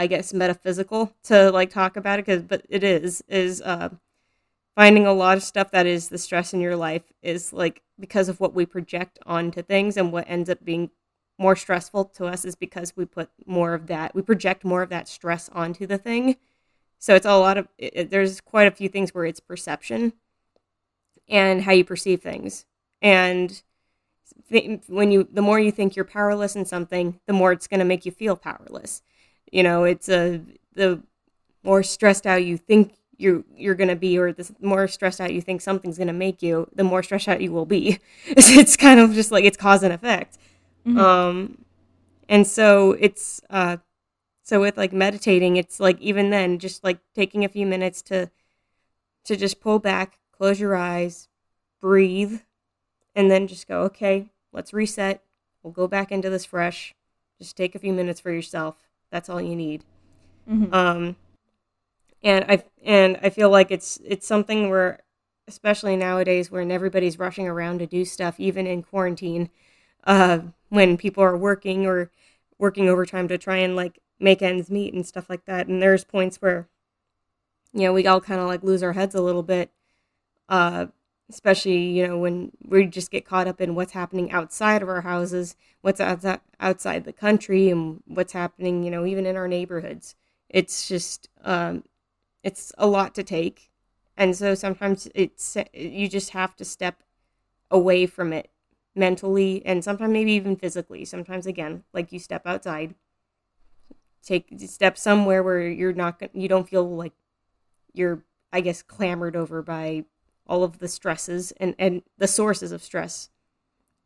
I 0.00 0.06
guess 0.06 0.32
metaphysical 0.32 1.14
to 1.24 1.50
like 1.50 1.68
talk 1.68 1.98
about 1.98 2.18
it 2.18 2.24
because 2.24 2.42
but 2.42 2.64
it 2.70 2.82
is 2.82 3.22
is 3.28 3.60
uh, 3.60 3.90
finding 4.76 5.06
a 5.06 5.12
lot 5.12 5.36
of 5.36 5.42
stuff 5.44 5.70
that 5.72 5.86
is 5.86 6.08
the 6.08 6.18
stress 6.18 6.54
in 6.54 6.60
your 6.60 6.76
life 6.76 7.04
is 7.22 7.52
like 7.52 7.82
because 7.98 8.30
of 8.30 8.40
what 8.40 8.54
we 8.54 8.66
project 8.66 9.18
onto 9.26 9.62
things 9.62 9.98
and 9.98 10.12
what 10.12 10.24
ends 10.26 10.50
up 10.50 10.64
being 10.64 10.90
more 11.38 11.56
stressful 11.56 12.06
to 12.06 12.26
us 12.26 12.46
is 12.46 12.54
because 12.54 12.96
we 12.96 13.04
put 13.04 13.30
more 13.46 13.74
of 13.74 13.88
that 13.88 14.14
we 14.14 14.22
project 14.22 14.64
more 14.64 14.82
of 14.82 14.88
that 14.90 15.08
stress 15.08 15.50
onto 15.50 15.86
the 15.86 15.98
thing. 15.98 16.36
So 16.98 17.14
it's 17.14 17.26
a 17.26 17.36
lot 17.36 17.58
of 17.58 17.68
it, 17.78 18.10
there's 18.10 18.40
quite 18.40 18.68
a 18.68 18.76
few 18.76 18.88
things 18.88 19.14
where 19.14 19.26
it's 19.26 19.40
perception 19.40 20.14
and 21.28 21.62
how 21.62 21.72
you 21.72 21.84
perceive 21.84 22.22
things. 22.22 22.64
And 23.02 23.62
th- 24.50 24.80
when 24.88 25.10
you 25.10 25.28
the 25.32 25.42
more 25.42 25.60
you 25.60 25.72
think 25.72 25.96
you're 25.96 26.04
powerless 26.04 26.56
in 26.56 26.64
something 26.64 27.20
the 27.26 27.32
more 27.32 27.52
it's 27.52 27.66
going 27.66 27.80
to 27.80 27.86
make 27.86 28.06
you 28.06 28.12
feel 28.12 28.36
powerless 28.36 29.02
you 29.50 29.62
know 29.62 29.84
it's 29.84 30.08
a 30.08 30.40
the 30.74 31.00
more 31.62 31.82
stressed 31.82 32.26
out 32.26 32.44
you 32.44 32.56
think 32.56 32.94
you're 33.18 33.44
you're 33.56 33.74
gonna 33.74 33.96
be 33.96 34.18
or 34.18 34.32
the 34.32 34.50
more 34.60 34.88
stressed 34.88 35.20
out 35.20 35.32
you 35.32 35.40
think 35.40 35.60
something's 35.60 35.98
gonna 35.98 36.12
make 36.12 36.42
you 36.42 36.68
the 36.74 36.84
more 36.84 37.02
stressed 37.02 37.28
out 37.28 37.40
you 37.40 37.52
will 37.52 37.66
be. 37.66 37.98
It's, 38.26 38.76
kind 38.76 39.00
of 39.00 39.12
just 39.12 39.30
like 39.30 39.44
it's 39.44 39.56
cause 39.56 39.82
and 39.82 39.92
effect. 39.92 40.38
Mm-hmm. 40.86 40.98
um 40.98 41.64
and 42.28 42.46
so 42.46 42.92
it's 42.92 43.42
uh 43.50 43.76
so 44.42 44.60
with 44.60 44.78
like 44.78 44.94
meditating 44.94 45.56
it's 45.56 45.78
like 45.78 46.00
even 46.00 46.30
then 46.30 46.58
just 46.58 46.82
like 46.82 46.98
taking 47.14 47.44
a 47.44 47.48
few 47.50 47.66
minutes 47.66 48.00
to 48.02 48.30
to 49.24 49.36
just 49.36 49.60
pull 49.60 49.78
back 49.78 50.18
close 50.32 50.58
your 50.58 50.74
eyes 50.74 51.28
breathe 51.82 52.40
and 53.14 53.30
then 53.30 53.46
just 53.46 53.68
go 53.68 53.82
okay 53.82 54.30
let's 54.52 54.72
reset. 54.72 55.22
We'll 55.62 55.72
go 55.72 55.86
back 55.86 56.10
into 56.10 56.30
this 56.30 56.44
fresh. 56.44 56.94
Just 57.38 57.56
take 57.56 57.74
a 57.74 57.78
few 57.78 57.92
minutes 57.92 58.20
for 58.20 58.30
yourself 58.30 58.76
That's 59.10 59.28
all 59.28 59.40
you 59.40 59.56
need. 59.56 59.84
Mhm. 60.48 60.72
Um, 60.74 61.16
and 62.22 62.44
I 62.48 62.64
and 62.84 63.18
I 63.22 63.30
feel 63.30 63.50
like 63.50 63.70
it's 63.70 63.98
it's 64.04 64.26
something 64.26 64.70
where, 64.70 65.00
especially 65.48 65.96
nowadays, 65.96 66.50
when 66.50 66.70
everybody's 66.70 67.18
rushing 67.18 67.48
around 67.48 67.78
to 67.78 67.86
do 67.86 68.04
stuff, 68.04 68.38
even 68.38 68.66
in 68.66 68.82
quarantine, 68.82 69.50
uh, 70.04 70.40
when 70.68 70.96
people 70.96 71.22
are 71.24 71.36
working 71.36 71.86
or 71.86 72.10
working 72.58 72.88
overtime 72.88 73.28
to 73.28 73.38
try 73.38 73.56
and 73.58 73.76
like 73.76 73.98
make 74.18 74.42
ends 74.42 74.70
meet 74.70 74.94
and 74.94 75.06
stuff 75.06 75.30
like 75.30 75.44
that. 75.46 75.66
And 75.68 75.82
there's 75.82 76.04
points 76.04 76.42
where, 76.42 76.68
you 77.72 77.82
know, 77.82 77.92
we 77.92 78.06
all 78.06 78.20
kind 78.20 78.40
of 78.40 78.46
like 78.46 78.62
lose 78.62 78.82
our 78.82 78.92
heads 78.92 79.14
a 79.14 79.22
little 79.22 79.42
bit, 79.42 79.70
uh, 80.48 80.88
especially 81.30 81.78
you 81.78 82.06
know 82.06 82.18
when 82.18 82.52
we 82.62 82.86
just 82.86 83.10
get 83.10 83.24
caught 83.24 83.48
up 83.48 83.60
in 83.60 83.74
what's 83.74 83.92
happening 83.92 84.30
outside 84.32 84.82
of 84.82 84.88
our 84.88 85.02
houses, 85.02 85.56
what's 85.80 86.00
outside 86.00 87.04
the 87.04 87.12
country, 87.12 87.70
and 87.70 88.02
what's 88.06 88.32
happening, 88.32 88.82
you 88.82 88.90
know, 88.90 89.06
even 89.06 89.26
in 89.26 89.36
our 89.36 89.48
neighborhoods. 89.48 90.14
It's 90.48 90.88
just 90.88 91.28
um, 91.44 91.84
it's 92.42 92.72
a 92.78 92.86
lot 92.86 93.14
to 93.14 93.22
take, 93.22 93.70
and 94.16 94.36
so 94.36 94.54
sometimes 94.54 95.08
it's 95.14 95.56
you 95.72 96.08
just 96.08 96.30
have 96.30 96.56
to 96.56 96.64
step 96.64 97.02
away 97.70 98.06
from 98.06 98.32
it 98.32 98.50
mentally 98.94 99.62
and 99.64 99.84
sometimes 99.84 100.12
maybe 100.12 100.32
even 100.32 100.56
physically. 100.56 101.04
Sometimes 101.04 101.46
again, 101.46 101.84
like 101.92 102.12
you 102.12 102.18
step 102.18 102.46
outside, 102.46 102.94
take 104.22 104.48
step 104.66 104.98
somewhere 104.98 105.42
where 105.42 105.66
you're 105.68 105.92
not 105.92 106.20
you 106.34 106.48
don't 106.48 106.68
feel 106.68 106.88
like 106.88 107.12
you're 107.92 108.24
I 108.52 108.60
guess 108.60 108.82
clamored 108.82 109.36
over 109.36 109.62
by 109.62 110.04
all 110.46 110.64
of 110.64 110.78
the 110.78 110.88
stresses 110.88 111.52
and 111.52 111.74
and 111.78 112.02
the 112.18 112.28
sources 112.28 112.72
of 112.72 112.82
stress, 112.82 113.30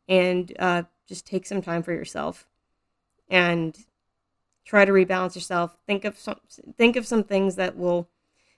and 0.07 0.53
uh, 0.59 0.83
just 1.07 1.25
take 1.25 1.45
some 1.45 1.61
time 1.61 1.83
for 1.83 1.93
yourself, 1.93 2.47
and 3.29 3.77
try 4.65 4.85
to 4.85 4.91
rebalance 4.91 5.35
yourself. 5.35 5.77
Think 5.87 6.05
of 6.05 6.17
some 6.17 6.39
think 6.77 6.95
of 6.95 7.07
some 7.07 7.23
things 7.23 7.55
that 7.55 7.77
will 7.77 8.09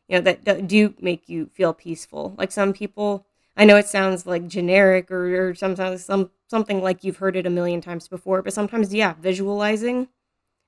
you 0.07 0.17
know 0.17 0.21
that 0.21 0.67
do- 0.67 0.95
make 0.99 1.29
you 1.29 1.49
feel 1.53 1.73
peaceful. 1.73 2.35
Like 2.37 2.51
some 2.51 2.73
people 2.73 3.25
I 3.57 3.65
know 3.65 3.75
it 3.77 3.87
sounds 3.87 4.25
like 4.27 4.47
generic 4.47 5.11
or, 5.11 5.49
or 5.49 5.55
sometimes 5.55 6.05
some 6.05 6.29
something 6.47 6.81
like 6.81 7.03
you've 7.03 7.17
heard 7.17 7.35
it 7.35 7.47
a 7.47 7.49
million 7.49 7.81
times 7.81 8.07
before, 8.07 8.41
but 8.41 8.53
sometimes 8.53 8.93
yeah, 8.93 9.15
visualizing, 9.19 10.07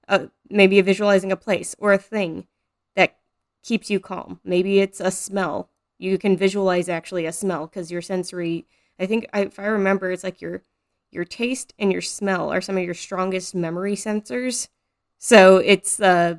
uh, 0.07 0.27
maybe 0.49 0.81
visualizing 0.81 1.31
a 1.31 1.37
place 1.37 1.75
or 1.79 1.93
a 1.93 1.97
thing 1.99 2.47
that 2.95 3.17
keeps 3.63 3.89
you 3.89 3.99
calm. 3.99 4.39
Maybe 4.43 4.79
it's 4.79 4.99
a 4.99 5.11
smell. 5.11 5.69
You 5.99 6.17
can 6.17 6.35
visualize 6.35 6.89
actually 6.89 7.25
a 7.25 7.31
smell 7.31 7.67
because 7.67 7.91
your 7.91 8.01
sensory. 8.01 8.65
I 8.99 9.05
think 9.05 9.27
if 9.33 9.59
I 9.59 9.65
remember, 9.65 10.11
it's 10.11 10.23
like 10.23 10.41
your 10.41 10.63
your 11.11 11.25
taste 11.25 11.73
and 11.77 11.91
your 11.91 12.01
smell 12.01 12.51
are 12.51 12.61
some 12.61 12.77
of 12.77 12.83
your 12.83 12.93
strongest 12.93 13.53
memory 13.53 13.95
sensors. 13.95 14.69
So 15.17 15.57
it's 15.57 15.99
uh, 15.99 16.35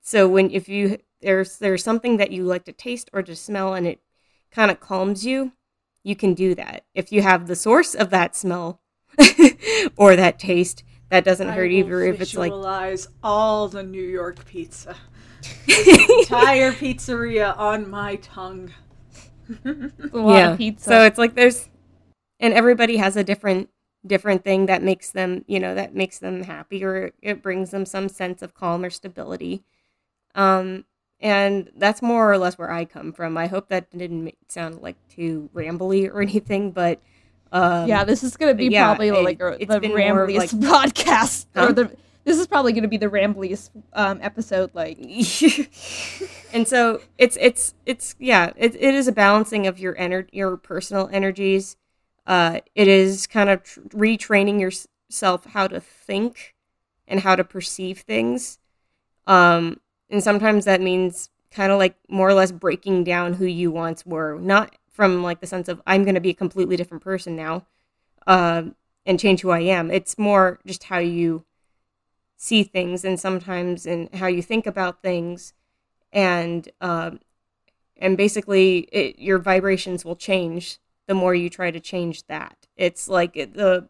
so 0.00 0.26
when 0.26 0.50
if 0.50 0.68
you 0.68 0.98
there's 1.20 1.58
there's 1.58 1.84
something 1.84 2.16
that 2.16 2.32
you 2.32 2.44
like 2.44 2.64
to 2.64 2.72
taste 2.72 3.10
or 3.12 3.22
to 3.22 3.36
smell 3.36 3.74
and 3.74 3.86
it 3.86 4.00
kind 4.50 4.70
of 4.70 4.80
calms 4.80 5.24
you 5.24 5.52
you 6.06 6.14
can 6.14 6.34
do 6.34 6.54
that. 6.54 6.84
If 6.94 7.10
you 7.10 7.20
have 7.22 7.48
the 7.48 7.56
source 7.56 7.92
of 7.92 8.10
that 8.10 8.36
smell 8.36 8.80
or 9.96 10.14
that 10.14 10.38
taste, 10.38 10.84
that 11.08 11.24
doesn't 11.24 11.48
hurt 11.48 11.72
either. 11.72 12.04
If 12.04 12.20
it's 12.20 12.34
like 12.36 12.52
visualize 12.52 13.08
all 13.24 13.66
the 13.66 13.82
New 13.82 14.02
York 14.02 14.44
pizza, 14.44 14.94
entire 15.66 16.70
pizzeria 16.70 17.58
on 17.58 17.90
my 17.90 18.16
tongue. 18.16 18.70
A 19.64 20.16
lot 20.18 20.52
of 20.52 20.58
pizza. 20.58 20.84
So 20.84 21.02
it's 21.04 21.18
like 21.18 21.34
there's, 21.34 21.68
and 22.40 22.52
everybody 22.54 22.96
has 22.98 23.16
a 23.16 23.24
different 23.24 23.68
different 24.06 24.44
thing 24.44 24.66
that 24.66 24.82
makes 24.84 25.10
them, 25.10 25.44
you 25.48 25.58
know, 25.58 25.74
that 25.74 25.94
makes 25.94 26.20
them 26.20 26.44
happy 26.44 26.84
or 26.84 27.10
it 27.22 27.42
brings 27.42 27.70
them 27.72 27.84
some 27.84 28.08
sense 28.08 28.40
of 28.40 28.54
calm 28.54 28.84
or 28.84 28.90
stability. 28.90 29.64
Um, 30.36 30.84
and 31.18 31.70
that's 31.76 32.02
more 32.02 32.30
or 32.30 32.38
less 32.38 32.56
where 32.56 32.70
I 32.70 32.84
come 32.84 33.12
from. 33.12 33.36
I 33.36 33.46
hope 33.48 33.68
that 33.70 33.90
didn't 33.96 34.34
sound 34.48 34.80
like 34.80 34.96
too 35.08 35.50
rambly 35.54 36.08
or 36.12 36.22
anything, 36.28 36.70
but 36.70 37.00
um, 37.52 37.88
yeah, 37.88 38.04
this 38.04 38.22
is 38.22 38.36
gonna 38.36 38.54
be 38.54 38.66
yeah, 38.66 38.86
probably 38.86 39.08
it- 39.08 39.24
like 39.24 39.40
a, 39.40 39.56
the 39.58 39.80
rambliest 39.80 40.38
like- 40.38 40.50
podcast, 40.94 41.46
Huh? 41.54 41.66
or 41.68 41.72
the 41.72 41.96
this 42.26 42.38
is 42.38 42.46
probably 42.46 42.74
gonna 42.74 42.88
be 42.88 42.98
the 42.98 43.08
rambliest 43.08 43.70
um, 43.94 44.18
episode. 44.20 44.72
Like, 44.74 44.98
and 46.52 46.66
so 46.66 47.00
it's 47.18 47.36
it's 47.40 47.74
it's 47.84 48.14
yeah 48.18 48.52
it, 48.56 48.74
it 48.74 48.94
is 48.94 49.08
a 49.08 49.12
balancing 49.12 49.66
of 49.66 49.78
your 49.78 49.94
ener- 49.94 50.28
your 50.32 50.56
personal 50.56 51.08
energies 51.12 51.76
uh 52.26 52.60
it 52.74 52.88
is 52.88 53.26
kind 53.26 53.50
of 53.50 53.62
tr- 53.62 53.80
retraining 53.80 54.60
yourself 54.60 55.44
how 55.46 55.66
to 55.66 55.80
think 55.80 56.54
and 57.06 57.20
how 57.20 57.36
to 57.36 57.44
perceive 57.44 58.00
things 58.00 58.58
um 59.26 59.78
and 60.10 60.22
sometimes 60.22 60.64
that 60.64 60.80
means 60.80 61.30
kind 61.50 61.70
of 61.70 61.78
like 61.78 61.96
more 62.08 62.28
or 62.28 62.34
less 62.34 62.52
breaking 62.52 63.04
down 63.04 63.34
who 63.34 63.46
you 63.46 63.70
once 63.70 64.04
were 64.06 64.38
not 64.40 64.74
from 64.90 65.22
like 65.22 65.40
the 65.40 65.46
sense 65.46 65.68
of 65.68 65.80
i'm 65.86 66.04
going 66.04 66.14
to 66.14 66.20
be 66.20 66.30
a 66.30 66.34
completely 66.34 66.76
different 66.76 67.04
person 67.04 67.36
now 67.36 67.66
um 68.26 68.74
and 69.04 69.20
change 69.20 69.42
who 69.42 69.50
i 69.50 69.60
am 69.60 69.90
it's 69.90 70.18
more 70.18 70.58
just 70.66 70.84
how 70.84 70.98
you 70.98 71.44
see 72.36 72.62
things 72.62 73.04
and 73.04 73.18
sometimes 73.18 73.86
in 73.86 74.08
how 74.14 74.26
you 74.26 74.42
think 74.42 74.66
about 74.66 75.02
things. 75.02 75.52
And 76.12 76.68
um, 76.80 77.20
and 77.96 78.16
basically 78.16 78.80
it, 78.92 79.18
your 79.18 79.38
vibrations 79.38 80.04
will 80.04 80.16
change 80.16 80.78
the 81.06 81.14
more 81.14 81.34
you 81.34 81.48
try 81.48 81.70
to 81.70 81.80
change 81.80 82.26
that. 82.26 82.66
It's 82.76 83.08
like 83.08 83.34
the 83.34 83.88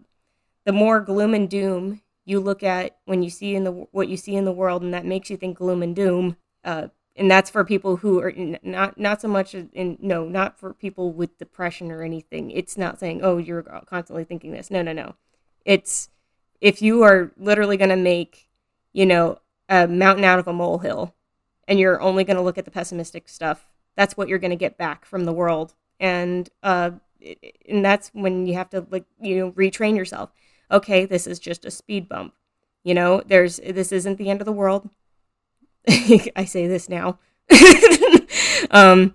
the 0.65 0.73
more 0.73 1.01
gloom 1.01 1.35
and 1.35 1.49
doom 1.49 2.03
you 2.25 2.41
look 2.41 2.63
at 2.63 2.97
when 3.05 3.23
you 3.23 3.31
see 3.31 3.55
in 3.55 3.65
the 3.65 3.73
what 3.73 4.09
you 4.09 4.17
see 4.17 4.35
in 4.35 4.45
the 4.45 4.53
world 4.53 4.83
and 4.83 4.93
that 4.93 5.05
makes 5.05 5.31
you 5.31 5.37
think 5.37 5.59
gloom 5.59 5.83
and 5.83 5.95
doom 5.95 6.37
uh, 6.65 6.89
and 7.17 7.31
that's 7.31 7.49
for 7.49 7.65
people 7.65 7.97
who 7.97 8.21
are 8.21 8.33
not 8.63 8.99
not 8.99 9.21
so 9.21 9.29
much 9.29 9.55
in 9.55 9.97
no 10.01 10.29
not 10.29 10.59
for 10.59 10.75
people 10.75 11.13
with 11.13 11.39
depression 11.39 11.91
or 11.91 12.03
anything. 12.03 12.51
It's 12.51 12.77
not 12.77 13.01
saying 13.01 13.21
oh 13.23 13.39
you're 13.39 13.63
constantly 13.63 14.25
thinking 14.25 14.53
this. 14.53 14.71
No 14.71 14.83
no 14.83 14.93
no. 14.93 15.15
It's 15.65 16.11
if 16.61 16.83
you 16.83 17.03
are 17.03 17.33
literally 17.37 17.77
going 17.77 17.91
to 17.91 17.97
make 17.97 18.49
you 18.93 19.07
know 19.07 19.39
a 19.69 19.87
mountain 19.87 20.25
out 20.25 20.39
of 20.39 20.47
a 20.47 20.53
molehill 20.53 21.15
and 21.69 21.79
you're 21.79 22.01
only 22.01 22.25
going 22.25 22.37
to 22.37 22.43
look 22.43 22.59
at 22.59 22.65
the 22.65 22.71
pessimistic 22.71 23.29
stuff 23.29 23.73
that's 23.97 24.17
what 24.17 24.29
you're 24.29 24.39
going 24.39 24.51
to 24.51 24.57
get 24.57 24.79
back 24.79 25.05
from 25.05 25.25
the 25.25 25.33
world. 25.33 25.75
And 25.99 26.49
uh 26.63 26.91
and 27.67 27.85
that's 27.85 28.11
when 28.13 28.47
you 28.47 28.55
have 28.55 28.69
to 28.71 28.87
like 28.91 29.07
you 29.21 29.37
know 29.37 29.53
retrain 29.53 29.97
yourself. 29.97 30.31
Okay 30.71 31.07
this 31.07 31.27
is 31.27 31.39
just 31.39 31.65
a 31.65 31.71
speed 31.71 32.09
bump. 32.09 32.35
You 32.85 32.95
know 32.95 33.23
there's 33.27 33.57
this 33.57 33.91
isn't 33.91 34.19
the 34.19 34.29
end 34.29 34.43
of 34.43 34.45
the 34.45 34.53
world. 34.53 34.91
I 35.89 36.45
say 36.47 36.69
this 36.69 36.89
now. 36.89 37.19
Um 38.71 39.15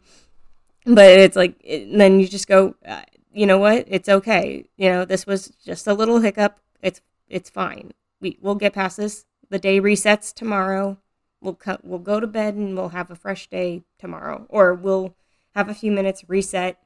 but 0.85 1.19
it's 1.19 1.35
like 1.35 1.55
it, 1.61 1.95
then 1.95 2.19
you 2.19 2.27
just 2.27 2.47
go 2.47 2.75
uh, 2.85 3.03
you 3.33 3.45
know 3.45 3.59
what? 3.59 3.85
It's 3.87 4.09
okay. 4.09 4.65
You 4.77 4.89
know 4.89 5.05
this 5.05 5.27
was 5.27 5.49
just 5.63 5.85
a 5.85 5.93
little 5.93 6.19
hiccup. 6.19 6.59
It's 6.81 7.01
it's 7.31 7.49
fine. 7.49 7.91
We 8.19 8.37
we'll 8.41 8.55
get 8.55 8.73
past 8.73 8.97
this. 8.97 9.25
The 9.49 9.59
day 9.59 9.81
resets 9.81 10.33
tomorrow. 10.33 10.97
We'll 11.41 11.59
we'll 11.83 11.99
go 11.99 12.19
to 12.19 12.27
bed 12.27 12.55
and 12.55 12.75
we'll 12.75 12.89
have 12.89 13.09
a 13.09 13.15
fresh 13.15 13.49
day 13.49 13.83
tomorrow 13.97 14.45
or 14.49 14.73
we'll 14.73 15.15
have 15.55 15.69
a 15.69 15.73
few 15.73 15.91
minutes 15.91 16.23
reset. 16.27 16.77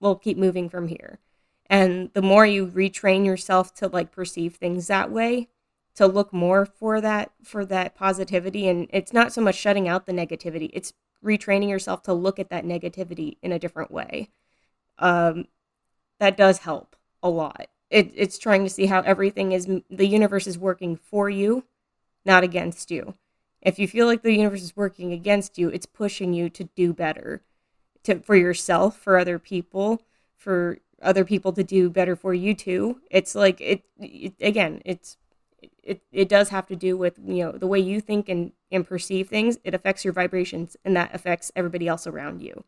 We'll 0.00 0.16
keep 0.16 0.38
moving 0.38 0.68
from 0.68 0.88
here. 0.88 1.18
And 1.66 2.10
the 2.12 2.22
more 2.22 2.46
you 2.46 2.66
retrain 2.66 3.24
yourself 3.24 3.74
to 3.76 3.88
like 3.88 4.12
perceive 4.12 4.54
things 4.54 4.86
that 4.86 5.10
way 5.10 5.48
to 5.96 6.06
look 6.06 6.32
more 6.32 6.66
for 6.66 7.00
that 7.00 7.32
for 7.42 7.64
that 7.64 7.94
positivity 7.94 8.68
and 8.68 8.88
it's 8.90 9.12
not 9.12 9.32
so 9.32 9.40
much 9.40 9.54
shutting 9.54 9.86
out 9.86 10.06
the 10.06 10.12
negativity 10.12 10.68
it's 10.72 10.92
retraining 11.24 11.70
yourself 11.70 12.02
to 12.02 12.12
look 12.12 12.38
at 12.38 12.50
that 12.50 12.64
negativity 12.64 13.36
in 13.42 13.50
a 13.50 13.58
different 13.58 13.90
way. 13.90 14.28
Um, 14.98 15.46
that 16.20 16.36
does 16.36 16.58
help 16.58 16.96
a 17.22 17.30
lot 17.30 17.68
it, 17.94 18.12
it's 18.16 18.38
trying 18.38 18.64
to 18.64 18.70
see 18.70 18.86
how 18.86 19.00
everything 19.02 19.52
is 19.52 19.68
the 19.88 20.06
universe 20.06 20.46
is 20.46 20.58
working 20.58 20.96
for 20.96 21.30
you 21.30 21.64
not 22.26 22.42
against 22.42 22.90
you. 22.90 23.14
If 23.60 23.78
you 23.78 23.86
feel 23.86 24.06
like 24.06 24.22
the 24.22 24.32
universe 24.32 24.62
is 24.62 24.76
working 24.76 25.12
against 25.12 25.58
you 25.58 25.68
it's 25.68 25.86
pushing 25.86 26.34
you 26.34 26.50
to 26.50 26.64
do 26.64 26.92
better 26.92 27.42
to 28.02 28.18
for 28.18 28.34
yourself 28.34 28.98
for 28.98 29.16
other 29.16 29.38
people 29.38 30.02
for 30.36 30.78
other 31.00 31.24
people 31.24 31.52
to 31.52 31.62
do 31.62 31.88
better 31.88 32.16
for 32.16 32.34
you 32.34 32.52
too. 32.54 33.00
It's 33.10 33.34
like 33.34 33.60
it, 33.60 33.84
it 33.98 34.34
again 34.40 34.82
it's 34.84 35.16
it, 35.82 36.02
it 36.10 36.28
does 36.28 36.48
have 36.48 36.66
to 36.66 36.76
do 36.76 36.96
with 36.96 37.18
you 37.24 37.44
know 37.44 37.52
the 37.52 37.68
way 37.68 37.78
you 37.78 38.00
think 38.00 38.28
and, 38.28 38.52
and 38.72 38.86
perceive 38.86 39.28
things. 39.28 39.58
It 39.62 39.72
affects 39.74 40.04
your 40.04 40.12
vibrations 40.12 40.76
and 40.84 40.96
that 40.96 41.14
affects 41.14 41.52
everybody 41.54 41.86
else 41.86 42.08
around 42.08 42.42
you. 42.42 42.64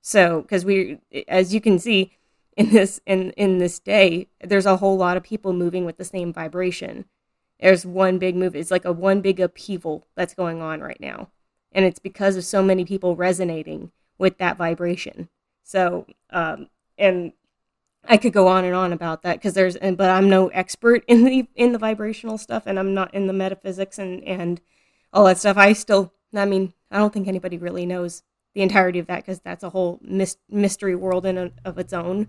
So 0.00 0.40
because 0.40 0.64
we 0.64 1.00
as 1.28 1.52
you 1.52 1.60
can 1.60 1.78
see 1.78 2.12
in 2.56 2.70
this 2.70 3.00
in 3.06 3.30
in 3.32 3.58
this 3.58 3.78
day 3.78 4.28
there's 4.42 4.66
a 4.66 4.76
whole 4.76 4.96
lot 4.96 5.16
of 5.16 5.22
people 5.22 5.52
moving 5.52 5.84
with 5.84 5.96
the 5.96 6.04
same 6.04 6.32
vibration. 6.32 7.04
There's 7.60 7.84
one 7.84 8.18
big 8.18 8.36
move 8.36 8.56
it's 8.56 8.70
like 8.70 8.84
a 8.84 8.92
one 8.92 9.20
big 9.20 9.40
upheaval 9.40 10.06
that's 10.14 10.34
going 10.34 10.60
on 10.62 10.80
right 10.80 11.00
now. 11.00 11.28
And 11.72 11.84
it's 11.84 12.00
because 12.00 12.36
of 12.36 12.44
so 12.44 12.62
many 12.62 12.84
people 12.84 13.16
resonating 13.16 13.92
with 14.18 14.38
that 14.38 14.56
vibration. 14.56 15.28
So 15.62 16.06
um 16.30 16.68
and 16.98 17.32
I 18.08 18.16
could 18.16 18.32
go 18.32 18.48
on 18.48 18.64
and 18.64 18.74
on 18.74 18.92
about 18.92 19.22
that 19.22 19.36
because 19.36 19.54
there's 19.54 19.76
and 19.76 19.96
but 19.96 20.10
I'm 20.10 20.28
no 20.28 20.48
expert 20.48 21.04
in 21.06 21.24
the 21.24 21.48
in 21.54 21.72
the 21.72 21.78
vibrational 21.78 22.38
stuff 22.38 22.64
and 22.66 22.78
I'm 22.78 22.94
not 22.94 23.14
in 23.14 23.26
the 23.26 23.32
metaphysics 23.32 23.98
and 23.98 24.24
and 24.24 24.60
all 25.12 25.24
that 25.24 25.38
stuff. 25.38 25.56
I 25.56 25.72
still, 25.72 26.12
I 26.34 26.44
mean, 26.44 26.72
I 26.90 26.98
don't 26.98 27.12
think 27.12 27.28
anybody 27.28 27.58
really 27.58 27.86
knows 27.86 28.22
the 28.54 28.62
entirety 28.62 28.98
of 28.98 29.06
that 29.06 29.16
because 29.24 29.40
that's 29.40 29.62
a 29.62 29.70
whole 29.70 29.98
mis- 30.02 30.36
mystery 30.48 30.94
world 30.94 31.26
in 31.26 31.38
a, 31.38 31.50
of 31.64 31.78
its 31.78 31.92
own. 31.92 32.28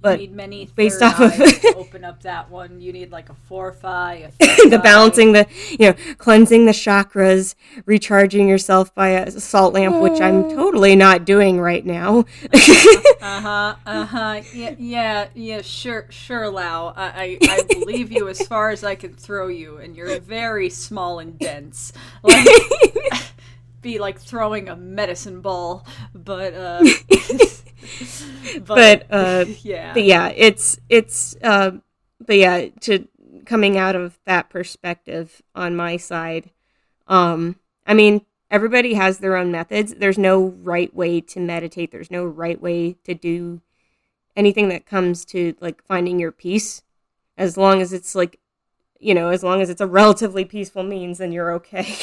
But 0.00 0.20
you 0.20 0.28
need 0.28 0.36
many 0.36 0.66
based 0.66 1.02
off 1.02 1.18
of- 1.18 1.64
open 1.76 2.04
up 2.04 2.22
that 2.22 2.50
one. 2.50 2.80
You 2.80 2.92
need 2.92 3.10
like 3.10 3.30
a 3.30 3.34
four 3.34 3.70
a 3.82 4.30
the 4.38 4.80
balancing 4.82 5.32
the 5.32 5.46
you 5.70 5.88
know 5.88 5.94
cleansing 6.18 6.66
the 6.66 6.72
chakras 6.72 7.56
recharging 7.84 8.48
yourself 8.48 8.94
by 8.94 9.08
a 9.08 9.30
salt 9.32 9.74
lamp 9.74 10.00
which 10.00 10.20
i'm 10.20 10.48
totally 10.50 10.94
not 10.94 11.24
doing 11.24 11.60
right 11.60 11.84
now 11.84 12.24
Uh 13.20 13.40
huh. 13.40 13.74
Uh 13.84 14.04
huh. 14.04 14.40
Yeah. 14.54 14.74
Yeah. 14.78 15.28
Yeah. 15.34 15.62
Sure. 15.62 16.06
Sure, 16.10 16.48
Lau. 16.48 16.92
I, 16.96 17.38
I 17.40 17.48
I 17.50 17.62
believe 17.68 18.12
you 18.12 18.28
as 18.28 18.46
far 18.46 18.70
as 18.70 18.84
I 18.84 18.94
can 18.94 19.14
throw 19.14 19.48
you, 19.48 19.78
and 19.78 19.96
you're 19.96 20.18
very 20.20 20.70
small 20.70 21.18
and 21.18 21.38
dense. 21.38 21.92
Like, 22.22 22.46
be 23.80 23.98
like 23.98 24.18
throwing 24.18 24.68
a 24.68 24.76
medicine 24.76 25.40
ball, 25.40 25.86
but 26.14 26.54
uh. 26.54 26.84
but 28.64 29.06
uh 29.10 29.44
yeah. 29.62 29.92
but 29.92 30.04
yeah 30.04 30.28
it's 30.36 30.78
it's 30.88 31.36
uh 31.42 31.72
but 32.24 32.36
yeah 32.36 32.66
to 32.80 33.06
coming 33.44 33.76
out 33.76 33.94
of 33.94 34.18
that 34.24 34.50
perspective 34.50 35.42
on 35.54 35.76
my 35.76 35.96
side 35.96 36.50
um 37.06 37.56
i 37.86 37.94
mean 37.94 38.24
everybody 38.50 38.94
has 38.94 39.18
their 39.18 39.36
own 39.36 39.50
methods 39.50 39.94
there's 39.94 40.18
no 40.18 40.46
right 40.62 40.94
way 40.94 41.20
to 41.20 41.40
meditate 41.40 41.90
there's 41.90 42.10
no 42.10 42.24
right 42.24 42.60
way 42.60 42.94
to 43.04 43.14
do 43.14 43.60
anything 44.36 44.68
that 44.68 44.86
comes 44.86 45.24
to 45.24 45.54
like 45.60 45.82
finding 45.84 46.18
your 46.18 46.32
peace 46.32 46.82
as 47.36 47.56
long 47.56 47.80
as 47.80 47.92
it's 47.92 48.14
like 48.14 48.38
you 48.98 49.14
know 49.14 49.28
as 49.28 49.42
long 49.42 49.62
as 49.62 49.70
it's 49.70 49.80
a 49.80 49.86
relatively 49.86 50.44
peaceful 50.44 50.82
means 50.82 51.18
then 51.18 51.32
you're 51.32 51.52
okay 51.52 51.96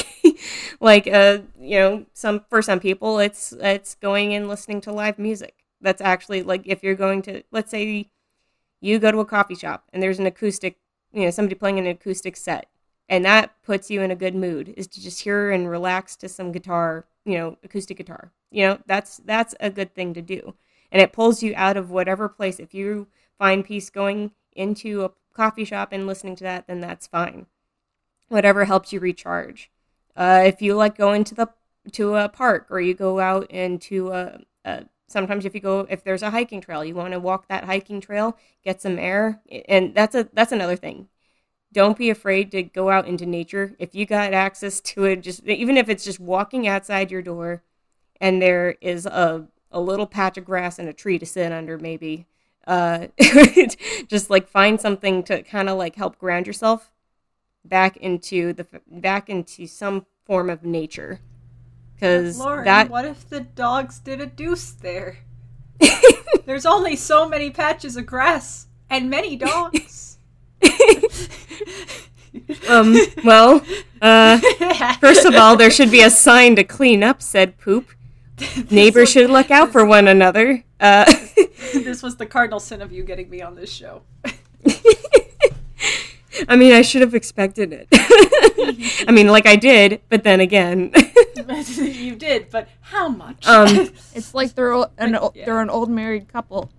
like 0.79 1.07
uh 1.07 1.39
you 1.59 1.77
know 1.77 2.05
some 2.13 2.45
for 2.49 2.61
some 2.61 2.79
people 2.79 3.19
it's 3.19 3.51
it's 3.53 3.95
going 3.95 4.33
and 4.33 4.47
listening 4.47 4.81
to 4.81 4.91
live 4.91 5.19
music. 5.19 5.63
That's 5.81 6.01
actually 6.01 6.43
like 6.43 6.63
if 6.65 6.83
you're 6.83 6.95
going 6.95 7.21
to 7.23 7.43
let's 7.51 7.71
say 7.71 8.09
you 8.81 8.99
go 8.99 9.11
to 9.11 9.19
a 9.19 9.25
coffee 9.25 9.55
shop 9.55 9.85
and 9.93 10.01
there's 10.01 10.19
an 10.19 10.25
acoustic 10.25 10.77
you 11.13 11.23
know 11.23 11.31
somebody 11.31 11.55
playing 11.55 11.79
an 11.79 11.87
acoustic 11.87 12.37
set 12.37 12.69
and 13.07 13.23
that 13.25 13.51
puts 13.63 13.89
you 13.91 14.01
in 14.01 14.11
a 14.11 14.15
good 14.15 14.35
mood 14.35 14.73
is 14.75 14.87
to 14.87 15.01
just 15.01 15.21
hear 15.21 15.51
and 15.51 15.69
relax 15.69 16.15
to 16.17 16.29
some 16.29 16.51
guitar 16.51 17.05
you 17.25 17.37
know 17.37 17.57
acoustic 17.63 17.97
guitar. 17.97 18.31
You 18.51 18.67
know 18.67 18.79
that's 18.85 19.17
that's 19.17 19.55
a 19.59 19.69
good 19.69 19.93
thing 19.93 20.13
to 20.13 20.21
do. 20.21 20.53
And 20.91 21.01
it 21.01 21.11
pulls 21.11 21.43
you 21.43 21.53
out 21.55 21.77
of 21.77 21.91
whatever 21.91 22.29
place. 22.29 22.59
If 22.59 22.73
you 22.73 23.07
find 23.37 23.65
peace 23.65 23.89
going 23.89 24.31
into 24.53 25.03
a 25.03 25.11
coffee 25.33 25.65
shop 25.65 25.89
and 25.91 26.07
listening 26.07 26.35
to 26.37 26.43
that 26.45 26.67
then 26.67 26.79
that's 26.79 27.07
fine. 27.07 27.47
Whatever 28.29 28.65
helps 28.65 28.93
you 28.93 28.99
recharge 28.99 29.69
uh, 30.15 30.43
if 30.45 30.61
you 30.61 30.75
like 30.75 30.97
going 30.97 31.23
to 31.23 31.35
the 31.35 31.49
to 31.91 32.15
a 32.15 32.29
park 32.29 32.67
or 32.69 32.79
you 32.81 32.93
go 32.93 33.19
out 33.19 33.49
into 33.51 34.11
a, 34.11 34.39
a 34.63 34.85
sometimes 35.07 35.45
if 35.45 35.53
you 35.53 35.61
go 35.61 35.85
if 35.89 36.03
there's 36.03 36.23
a 36.23 36.31
hiking 36.31 36.61
trail 36.61 36.83
you 36.83 36.95
want 36.95 37.13
to 37.13 37.19
walk 37.19 37.47
that 37.47 37.65
hiking 37.65 38.01
trail 38.01 38.37
get 38.63 38.81
some 38.81 38.97
air 38.97 39.39
and 39.67 39.93
that's 39.93 40.15
a 40.15 40.27
that's 40.33 40.51
another 40.51 40.75
thing. 40.75 41.07
Don't 41.73 41.97
be 41.97 42.09
afraid 42.09 42.51
to 42.51 42.63
go 42.63 42.89
out 42.89 43.05
into 43.05 43.25
nature. 43.25 43.75
If 43.79 43.93
you 43.93 44.05
got 44.05 44.33
access 44.33 44.79
to 44.81 45.03
it 45.05 45.21
just 45.21 45.43
even 45.45 45.77
if 45.77 45.89
it's 45.89 46.05
just 46.05 46.19
walking 46.19 46.67
outside 46.67 47.11
your 47.11 47.21
door 47.21 47.63
and 48.21 48.41
there 48.41 48.77
is 48.81 49.05
a, 49.05 49.47
a 49.71 49.79
little 49.79 50.07
patch 50.07 50.37
of 50.37 50.45
grass 50.45 50.79
and 50.79 50.87
a 50.89 50.93
tree 50.93 51.19
to 51.19 51.25
sit 51.25 51.51
under 51.51 51.77
maybe 51.77 52.25
uh 52.65 53.07
just 54.07 54.29
like 54.29 54.47
find 54.47 54.81
something 54.81 55.21
to 55.23 55.43
kind 55.43 55.69
of 55.69 55.77
like 55.77 55.95
help 55.95 56.17
ground 56.17 56.47
yourself 56.47 56.91
back 57.67 57.97
into 57.97 58.53
the 58.53 58.65
back 58.87 59.29
into 59.29 59.67
some 59.67 60.05
form 60.25 60.49
of 60.49 60.63
nature 60.63 61.19
because 61.95 62.37
that 62.37 62.89
what 62.89 63.05
if 63.05 63.27
the 63.29 63.41
dogs 63.41 63.99
did 63.99 64.21
a 64.21 64.25
deuce 64.25 64.71
there? 64.71 65.19
There's 66.45 66.65
only 66.65 66.95
so 66.95 67.27
many 67.27 67.49
patches 67.49 67.97
of 67.97 68.05
grass 68.05 68.67
and 68.89 69.09
many 69.09 69.35
dogs. 69.35 70.17
um 72.69 72.95
well 73.23 73.61
uh 74.01 74.37
first 74.99 75.25
of 75.25 75.35
all 75.35 75.55
there 75.55 75.71
should 75.71 75.91
be 75.91 76.01
a 76.01 76.09
sign 76.09 76.55
to 76.55 76.63
clean 76.63 77.03
up 77.03 77.21
said 77.21 77.57
poop 77.57 77.91
neighbors 78.69 79.09
should 79.09 79.29
look 79.29 79.51
out 79.51 79.71
for 79.71 79.85
one 79.85 80.07
another 80.07 80.63
uh 80.79 81.05
this 81.83 82.01
was 82.01 82.15
the 82.17 82.25
cardinal 82.25 82.59
sin 82.59 82.81
of 82.81 82.91
you 82.91 83.03
getting 83.03 83.29
me 83.29 83.41
on 83.41 83.55
this 83.55 83.71
show. 83.71 84.01
i 86.47 86.55
mean 86.55 86.73
i 86.73 86.81
should 86.81 87.01
have 87.01 87.13
expected 87.15 87.71
it 87.73 87.87
i 89.07 89.11
mean 89.11 89.27
like 89.27 89.45
i 89.45 89.55
did 89.55 90.01
but 90.09 90.23
then 90.23 90.39
again 90.39 90.91
you 91.77 92.15
did, 92.15 92.49
but 92.49 92.67
how 92.81 93.07
much? 93.07 93.45
um 93.47 93.67
It's 94.15 94.33
like 94.33 94.55
they're 94.55 94.73
o- 94.73 94.89
an 94.97 95.15
o- 95.15 95.31
yeah. 95.35 95.45
they're 95.45 95.61
an 95.61 95.69
old 95.69 95.89
married 95.89 96.27
couple. 96.27 96.71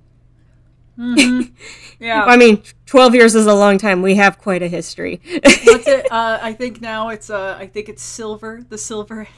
yeah. 0.98 2.24
i 2.24 2.36
mean 2.36 2.62
12 2.86 3.14
years 3.14 3.34
is 3.34 3.46
a 3.46 3.54
long 3.54 3.78
time 3.78 4.02
we 4.02 4.14
have 4.16 4.38
quite 4.38 4.62
a 4.62 4.68
history 4.68 5.20
What's 5.64 5.86
it? 5.86 6.10
Uh, 6.10 6.38
I 6.42 6.52
think 6.54 6.80
now 6.80 7.10
it's 7.10 7.28
uh, 7.30 7.56
I 7.58 7.66
think 7.66 7.88
it's 7.88 8.02
silver, 8.02 8.64
the 8.68 8.78
silver 8.78 9.28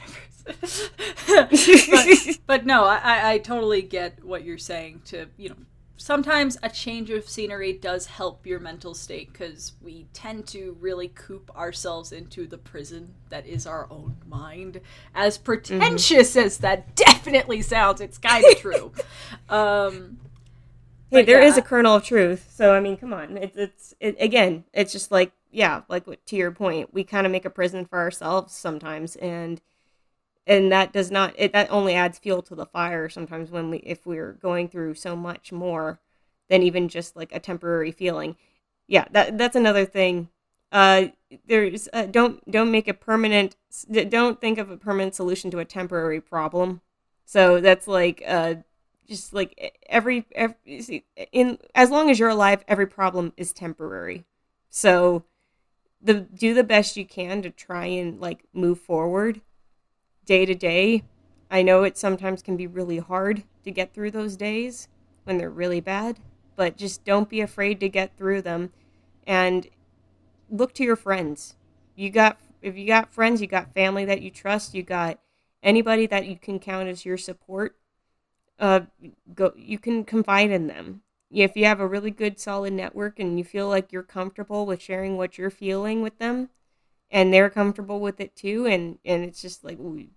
but, 1.27 2.39
but 2.47 2.65
no, 2.65 2.83
I, 2.85 2.97
I- 3.03 3.31
I 3.33 3.37
totally 3.37 3.81
get 3.83 4.23
what 4.23 4.43
you're 4.43 4.57
saying. 4.57 5.01
To 5.05 5.27
you 5.37 5.49
know, 5.49 5.55
sometimes 5.99 6.57
a 6.63 6.69
change 6.69 7.09
of 7.09 7.27
scenery 7.27 7.73
does 7.73 8.05
help 8.07 8.45
your 8.45 8.59
mental 8.59 8.93
state 8.93 9.31
because 9.33 9.73
we 9.81 10.07
tend 10.13 10.47
to 10.47 10.77
really 10.79 11.09
coop 11.09 11.51
ourselves 11.55 12.13
into 12.13 12.47
the 12.47 12.57
prison 12.57 13.13
that 13.29 13.45
is 13.45 13.67
our 13.67 13.85
own 13.91 14.15
mind. 14.25 14.79
As 15.13 15.37
pretentious 15.37 16.37
as 16.37 16.59
that 16.59 16.95
definitely 16.95 17.61
sounds, 17.61 17.99
it's 18.01 18.17
kind 18.17 18.45
of 18.45 18.57
true. 18.57 18.91
Um, 19.49 20.19
Hey, 21.11 21.23
there 21.23 21.41
is 21.41 21.55
yeah. 21.55 21.61
a 21.61 21.61
kernel 21.63 21.95
of 21.95 22.03
truth. 22.03 22.51
So 22.53 22.73
I 22.73 22.79
mean, 22.79 22.95
come 22.97 23.13
on. 23.13 23.37
It's 23.37 23.57
it's 23.57 23.93
it, 23.99 24.15
again, 24.19 24.63
it's 24.73 24.91
just 24.91 25.11
like 25.11 25.31
yeah, 25.51 25.81
like 25.89 26.05
to 26.25 26.35
your 26.35 26.51
point, 26.51 26.93
we 26.93 27.03
kind 27.03 27.25
of 27.25 27.31
make 27.31 27.45
a 27.45 27.49
prison 27.49 27.85
for 27.85 27.97
ourselves 27.99 28.53
sometimes, 28.55 29.15
and 29.15 29.59
and 30.47 30.71
that 30.71 30.93
does 30.93 31.11
not 31.11 31.33
it 31.37 31.53
that 31.53 31.71
only 31.71 31.93
adds 31.93 32.19
fuel 32.19 32.41
to 32.41 32.55
the 32.55 32.65
fire 32.65 33.09
sometimes 33.09 33.51
when 33.51 33.69
we 33.69 33.77
if 33.79 34.05
we're 34.05 34.33
going 34.33 34.67
through 34.67 34.93
so 34.93 35.15
much 35.15 35.51
more 35.51 35.99
than 36.49 36.63
even 36.63 36.89
just 36.89 37.15
like 37.15 37.31
a 37.31 37.39
temporary 37.39 37.91
feeling. 37.91 38.35
Yeah, 38.87 39.05
that 39.11 39.37
that's 39.37 39.55
another 39.55 39.85
thing. 39.85 40.29
Uh, 40.71 41.07
there's 41.47 41.87
uh, 41.93 42.05
don't 42.05 42.49
don't 42.49 42.71
make 42.71 42.87
a 42.87 42.93
permanent 42.93 43.55
don't 43.91 44.41
think 44.41 44.57
of 44.57 44.69
a 44.71 44.77
permanent 44.77 45.15
solution 45.15 45.51
to 45.51 45.59
a 45.59 45.65
temporary 45.65 46.21
problem. 46.21 46.81
So 47.25 47.61
that's 47.61 47.87
like 47.87 48.23
uh 48.27 48.55
just 49.07 49.33
like 49.33 49.79
every, 49.87 50.25
every 50.35 50.81
see, 50.81 51.03
in 51.31 51.57
as 51.73 51.89
long 51.89 52.09
as 52.09 52.19
you're 52.19 52.29
alive 52.29 52.63
every 52.67 52.85
problem 52.85 53.33
is 53.37 53.51
temporary 53.51 54.23
so 54.69 55.23
the 56.01 56.21
do 56.21 56.53
the 56.53 56.63
best 56.63 56.95
you 56.95 57.05
can 57.05 57.41
to 57.41 57.49
try 57.49 57.85
and 57.85 58.19
like 58.19 58.43
move 58.53 58.79
forward 58.79 59.41
day 60.29 60.45
to 60.45 60.55
day 60.55 61.03
i 61.49 61.61
know 61.61 61.83
it 61.83 61.97
sometimes 61.97 62.41
can 62.41 62.55
be 62.55 62.67
really 62.67 62.99
hard 62.99 63.43
to 63.63 63.71
get 63.71 63.93
through 63.93 64.11
those 64.11 64.35
days 64.37 64.87
when 65.23 65.37
they're 65.37 65.49
really 65.49 65.81
bad 65.81 66.19
but 66.59 66.75
just 66.75 67.05
don't 67.05 67.29
be 67.29 67.39
afraid 67.39 67.79
to 67.79 67.87
get 67.87 68.17
through 68.17 68.41
them. 68.41 68.69
And 69.25 69.65
look 70.49 70.73
to 70.73 70.83
your 70.83 70.97
friends. 70.97 71.55
You 71.95 72.09
got 72.09 72.37
if 72.61 72.75
you 72.75 72.85
got 72.85 73.13
friends 73.13 73.39
you 73.39 73.47
got 73.47 73.73
family 73.73 74.03
that 74.03 74.21
you 74.21 74.29
trust 74.29 74.73
you 74.73 74.83
got 74.83 75.19
anybody 75.63 76.05
that 76.07 76.25
you 76.25 76.35
can 76.35 76.59
count 76.59 76.89
as 76.89 77.05
your 77.05 77.15
support 77.15 77.77
uh, 78.59 78.81
go 79.33 79.53
you 79.55 79.79
can 79.79 80.03
confide 80.03 80.51
in 80.51 80.67
them. 80.67 81.01
If 81.31 81.55
you 81.55 81.63
have 81.63 81.79
a 81.79 81.87
really 81.87 82.11
good 82.11 82.41
solid 82.41 82.73
network 82.73 83.21
and 83.21 83.37
you 83.37 83.45
feel 83.45 83.69
like 83.69 83.93
you're 83.93 84.03
comfortable 84.03 84.65
with 84.65 84.81
sharing 84.81 85.15
what 85.15 85.37
you're 85.37 85.49
feeling 85.49 86.01
with 86.01 86.19
them 86.19 86.49
and 87.09 87.33
they're 87.33 87.49
comfortable 87.49 88.01
with 88.01 88.19
it 88.19 88.35
too 88.35 88.65
and 88.65 88.99
and 89.05 89.23
it's 89.23 89.41
just 89.41 89.63
like 89.63 89.79
ooh, 89.79 90.07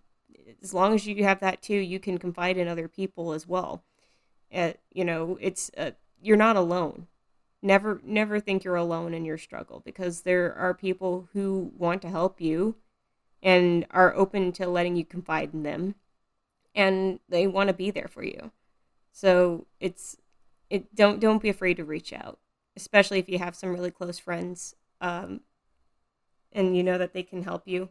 as 0.62 0.74
long 0.74 0.94
as 0.94 1.06
you 1.06 1.24
have 1.24 1.40
that 1.40 1.62
too 1.62 1.74
you 1.76 1.98
can 1.98 2.18
confide 2.18 2.56
in 2.56 2.68
other 2.68 2.88
people 2.88 3.32
as 3.32 3.46
well 3.46 3.84
uh, 4.54 4.72
you 4.92 5.04
know 5.04 5.38
it's 5.40 5.70
uh, 5.76 5.90
you're 6.20 6.36
not 6.36 6.56
alone 6.56 7.06
never 7.62 8.00
never 8.04 8.40
think 8.40 8.64
you're 8.64 8.76
alone 8.76 9.14
in 9.14 9.24
your 9.24 9.38
struggle 9.38 9.80
because 9.84 10.22
there 10.22 10.54
are 10.54 10.74
people 10.74 11.28
who 11.32 11.72
want 11.76 12.02
to 12.02 12.08
help 12.08 12.40
you 12.40 12.76
and 13.42 13.86
are 13.90 14.14
open 14.14 14.52
to 14.52 14.66
letting 14.66 14.96
you 14.96 15.04
confide 15.04 15.52
in 15.52 15.62
them 15.62 15.94
and 16.74 17.20
they 17.28 17.46
want 17.46 17.68
to 17.68 17.74
be 17.74 17.90
there 17.90 18.08
for 18.08 18.22
you. 18.22 18.50
So 19.12 19.66
it's 19.80 20.16
it 20.70 20.94
don't 20.94 21.20
don't 21.20 21.42
be 21.42 21.48
afraid 21.48 21.76
to 21.76 21.84
reach 21.84 22.12
out, 22.12 22.38
especially 22.76 23.18
if 23.18 23.28
you 23.28 23.38
have 23.38 23.54
some 23.54 23.70
really 23.70 23.90
close 23.90 24.18
friends, 24.18 24.74
um, 25.00 25.40
and 26.52 26.76
you 26.76 26.82
know 26.82 26.98
that 26.98 27.12
they 27.12 27.22
can 27.22 27.42
help 27.42 27.66
you. 27.66 27.90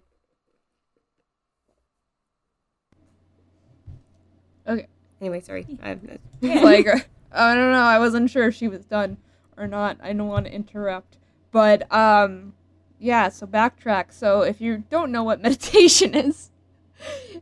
Okay. 4.68 4.88
Anyway, 5.20 5.40
sorry. 5.42 5.66
I've, 5.82 6.02
like 6.42 6.88
I 7.32 7.54
don't 7.56 7.72
know. 7.72 7.84
I 7.84 8.00
wasn't 8.00 8.30
sure 8.30 8.48
if 8.48 8.56
she 8.56 8.68
was 8.68 8.86
done 8.86 9.18
or 9.58 9.68
not. 9.68 9.98
I 10.02 10.14
don't 10.14 10.28
want 10.28 10.46
to 10.48 10.54
interrupt, 10.54 11.18
but 11.52 11.92
um, 11.94 12.54
yeah, 13.00 13.30
so 13.30 13.46
backtrack. 13.48 14.12
So 14.12 14.42
if 14.42 14.60
you 14.62 14.84
don't 14.90 15.12
know 15.12 15.24
what 15.24 15.42
meditation 15.48 16.16
is, 16.16 16.52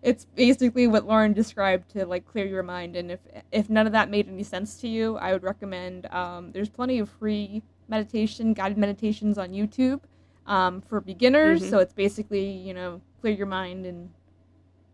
it's 0.01 0.25
basically 0.25 0.87
what 0.87 1.05
Lauren 1.05 1.33
described 1.33 1.89
to 1.91 2.05
like 2.05 2.25
clear 2.25 2.45
your 2.45 2.63
mind. 2.63 2.95
And 2.95 3.11
if 3.11 3.19
if 3.51 3.69
none 3.69 3.85
of 3.87 3.93
that 3.93 4.09
made 4.09 4.27
any 4.27 4.43
sense 4.43 4.77
to 4.81 4.87
you, 4.87 5.17
I 5.17 5.33
would 5.33 5.43
recommend. 5.43 6.05
Um, 6.07 6.51
there's 6.51 6.69
plenty 6.69 6.99
of 6.99 7.09
free 7.09 7.63
meditation, 7.87 8.53
guided 8.53 8.77
meditations 8.77 9.37
on 9.37 9.49
YouTube 9.49 10.01
um, 10.45 10.81
for 10.81 11.01
beginners. 11.01 11.61
Mhm. 11.61 11.69
So 11.69 11.79
it's 11.79 11.93
basically 11.93 12.49
you 12.49 12.73
know 12.73 13.01
clear 13.21 13.33
your 13.33 13.47
mind 13.47 13.85
and 13.85 14.09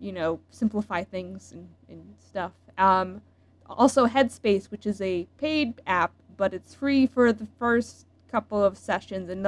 you 0.05 0.11
know 0.11 0.39
simplify 0.51 1.03
things 1.03 1.51
and, 1.51 1.67
and 1.89 2.03
stuff. 2.19 2.51
Um, 2.77 3.21
also 3.67 4.05
Headspace, 4.05 4.69
which 4.69 4.85
is 4.85 5.01
a 5.01 5.27
paid 5.39 5.81
app, 5.87 6.13
but 6.37 6.53
it's 6.53 6.75
free 6.75 7.07
for 7.07 7.33
the 7.33 7.47
first 7.57 8.05
couple 8.31 8.63
of 8.63 8.77
sessions, 8.77 9.29
and 9.29 9.45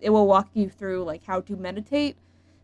it 0.00 0.10
will 0.10 0.26
walk 0.26 0.48
you 0.54 0.68
through 0.68 1.04
like 1.04 1.24
how 1.24 1.40
to 1.42 1.54
meditate. 1.56 2.16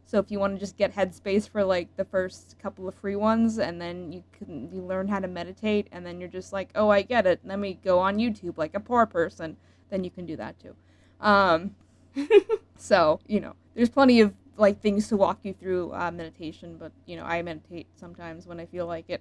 So 0.05 0.18
if 0.18 0.30
you 0.30 0.38
want 0.38 0.55
to 0.55 0.61
just 0.61 0.76
get 0.76 0.94
Headspace 0.94 1.49
for 1.49 1.64
like 1.64 1.97
the 1.97 2.05
first 2.05 2.57
couple 2.61 2.88
of 2.88 2.94
free 2.97 3.16
ones, 3.16 3.59
and 3.59 3.80
then 3.80 4.12
you 4.12 4.24
can 4.32 4.68
you 4.72 4.80
learn 4.80 5.07
how 5.07 5.20
to 5.20 5.28
meditate, 5.28 5.86
and 5.92 6.05
then 6.05 6.18
you're 6.18 6.28
just 6.28 6.53
like, 6.53 6.70
oh, 6.74 6.88
I 6.88 7.03
get 7.03 7.26
it. 7.26 7.40
Let 7.44 7.61
me 7.61 7.78
go 7.84 8.01
on 8.01 8.16
YouTube 8.16 8.59
like 8.59 8.74
a 8.74 8.80
poor 8.80 9.07
person. 9.07 9.57
Then 9.88 10.03
you 10.03 10.11
can 10.11 10.26
do 10.26 10.36
that 10.36 10.59
too. 10.59 10.74
Um, 11.20 11.76
so 12.76 13.20
you 13.28 13.38
know, 13.38 13.55
there's 13.74 13.88
plenty 13.88 14.20
of 14.20 14.34
like 14.57 14.80
things 14.80 15.09
to 15.09 15.16
walk 15.16 15.40
you 15.42 15.52
through 15.52 15.92
uh, 15.92 16.11
meditation, 16.11 16.76
but 16.78 16.92
you 17.07 17.16
know, 17.16 17.24
I 17.24 17.42
meditate 17.42 17.86
sometimes 17.96 18.46
when 18.46 18.61
I 18.61 18.66
feel 18.66 18.86
like 18.86 19.07
it. 19.09 19.20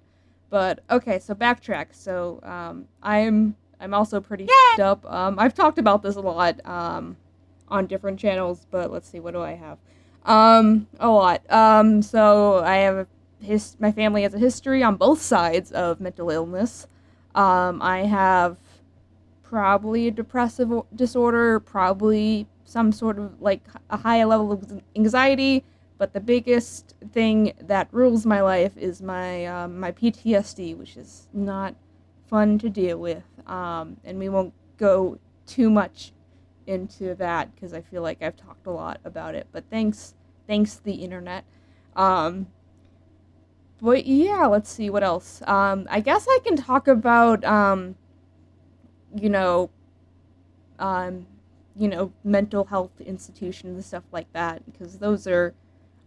But 0.50 0.80
okay, 0.90 1.20
so 1.20 1.36
backtrack. 1.36 1.88
So 1.92 2.40
um, 2.44 2.88
I'm 3.02 3.56
I'm 3.80 3.94
also 3.94 4.22
pretty 4.22 4.46
f***ed 4.46 4.82
up. 4.82 5.06
Um, 5.12 5.38
I've 5.40 5.54
talked 5.54 5.78
about 5.78 6.02
this 6.04 6.16
a 6.16 6.22
lot 6.22 6.66
um, 6.66 7.18
on 7.68 7.88
different 7.88 8.20
channels, 8.20 8.66
but 8.70 8.92
let's 8.92 9.10
see, 9.10 9.20
what 9.20 9.34
do 9.34 9.42
I 9.42 9.54
have? 9.54 9.78
Um, 10.24 10.88
a 11.00 11.10
lot. 11.10 11.42
Um, 11.52 12.02
so 12.02 12.64
I 12.64 12.78
have 12.78 12.96
a 12.96 13.08
his 13.42 13.78
my 13.80 13.92
family 13.92 14.24
has 14.24 14.34
a 14.34 14.40
history 14.40 14.84
on 14.84 14.96
both 14.96 15.22
sides 15.22 15.72
of 15.72 16.00
mental 16.00 16.30
illness. 16.30 16.88
Um, 17.34 17.82
I 17.82 18.06
have 18.06 18.58
probably 19.44 20.08
a 20.08 20.12
depressive 20.12 20.72
disorder, 20.94 21.60
probably 21.60 22.48
some 22.66 22.92
sort 22.92 23.18
of 23.18 23.42
like 23.42 23.62
a 23.90 23.98
high 23.98 24.24
level 24.24 24.52
of 24.52 24.82
anxiety. 24.96 25.64
But 25.98 26.12
the 26.12 26.20
biggest 26.20 26.94
thing 27.14 27.54
that 27.62 27.88
rules 27.92 28.26
my 28.26 28.42
life 28.42 28.76
is 28.76 29.02
my 29.02 29.46
um, 29.46 29.80
my 29.80 29.94
PTSD, 29.94 30.76
which 30.76 30.98
is 30.98 31.28
not 31.32 31.76
fun 32.28 32.60
to 32.60 32.70
deal 32.70 32.98
with. 32.98 33.24
Um, 33.48 33.98
and 34.04 34.20
we 34.20 34.28
won't 34.28 34.54
go 34.78 35.20
too 35.46 35.70
much 35.70 36.12
into 36.68 37.16
that 37.16 37.54
because 37.54 37.74
I 37.74 37.82
feel 37.82 38.02
like 38.02 38.22
I've 38.22 38.36
talked 38.36 38.68
a 38.68 38.72
lot 38.72 39.00
about 39.06 39.36
it. 39.36 39.48
But 39.52 39.66
thanks, 39.70 40.16
thanks 40.48 40.76
the 40.76 40.94
internet. 40.94 41.46
Um, 41.96 42.48
but 43.82 44.06
yeah, 44.06 44.48
let's 44.48 44.70
see 44.70 44.90
what 44.90 45.04
else. 45.04 45.42
Um, 45.46 45.88
I 45.90 46.00
guess 46.00 46.26
I 46.28 46.40
can 46.44 46.56
talk 46.56 46.88
about, 46.88 47.44
um, 47.44 47.96
you 49.16 49.30
know, 49.30 49.70
um, 50.80 51.28
you 51.78 51.88
know, 51.88 52.14
mental 52.24 52.66
health 52.66 53.02
institutions 53.02 53.76
and 53.76 53.86
stuff 53.86 54.04
like 54.12 54.32
that 54.34 54.66
because 54.66 54.98
those 55.00 55.28
are, 55.28 55.54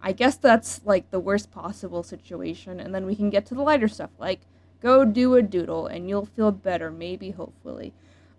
I 0.01 0.13
guess 0.13 0.37
that's 0.37 0.81
like 0.85 1.11
the 1.11 1.21
worst 1.21 1.51
possible 1.51 2.03
situation, 2.03 2.81
and 2.81 2.95
then 2.95 3.05
we 3.07 3.15
can 3.15 3.31
get 3.31 3.47
to 3.47 3.55
the 3.55 3.63
lighter 3.63 3.89
stuff 3.89 4.11
like 4.19 4.41
go 4.81 5.05
do 5.05 5.35
a 5.35 5.43
doodle 5.43 5.87
and 5.87 6.09
you'll 6.09 6.27
feel 6.27 6.53
better, 6.53 6.91
maybe, 6.91 7.31
hopefully. 7.33 7.93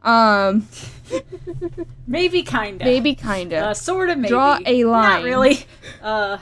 Um, 0.04 0.68
Maybe 2.08 2.42
kinda. 2.44 2.86
maybe 2.86 3.14
kinda. 3.16 3.58
Uh, 3.58 3.74
sort 3.74 4.10
of 4.10 4.18
maybe. 4.18 4.30
Draw 4.30 4.60
a 4.66 4.86
line. 4.86 5.02
Not 5.04 5.24
really. 5.24 5.66
Uh, 6.02 6.38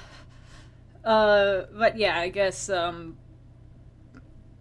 uh, 1.04 1.64
but 1.74 1.98
yeah, 1.98 2.20
I 2.20 2.30
guess 2.30 2.70
um, 2.70 3.18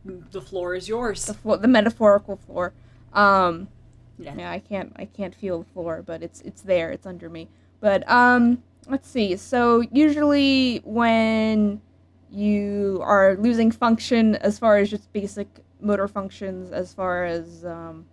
the 0.05 0.41
floor 0.41 0.74
is 0.74 0.89
yours. 0.89 1.27
the 1.27 1.35
floor, 1.35 1.59
the 1.59 1.68
metaphorical 1.68 2.37
floor. 2.37 2.72
Um, 3.12 3.68
Yeah. 4.19 4.35
yeah, 4.37 4.51
I 4.51 4.59
can't, 4.59 4.93
I 4.97 5.05
can't 5.05 5.35
feel 5.35 5.61
the 5.61 5.64
floor, 5.67 6.03
but 6.05 6.23
it's, 6.23 6.41
it's 6.41 6.62
there, 6.62 6.91
it's 6.91 7.07
under 7.07 7.29
me. 7.29 7.49
But 7.81 8.09
um, 8.11 8.62
let's 8.89 9.09
see. 9.09 9.37
So 9.37 9.83
usually 9.93 10.81
when 10.85 11.81
you 12.31 13.01
are 13.03 13.37
losing 13.37 13.71
function 13.71 14.37
as 14.37 14.59
far 14.59 14.79
as 14.79 14.91
just 14.91 15.12
basic 15.12 15.49
motor 15.81 16.09
functions, 16.09 16.73
as 16.73 16.95
far 16.95 17.25
as 17.25 17.64
um, 17.64 18.07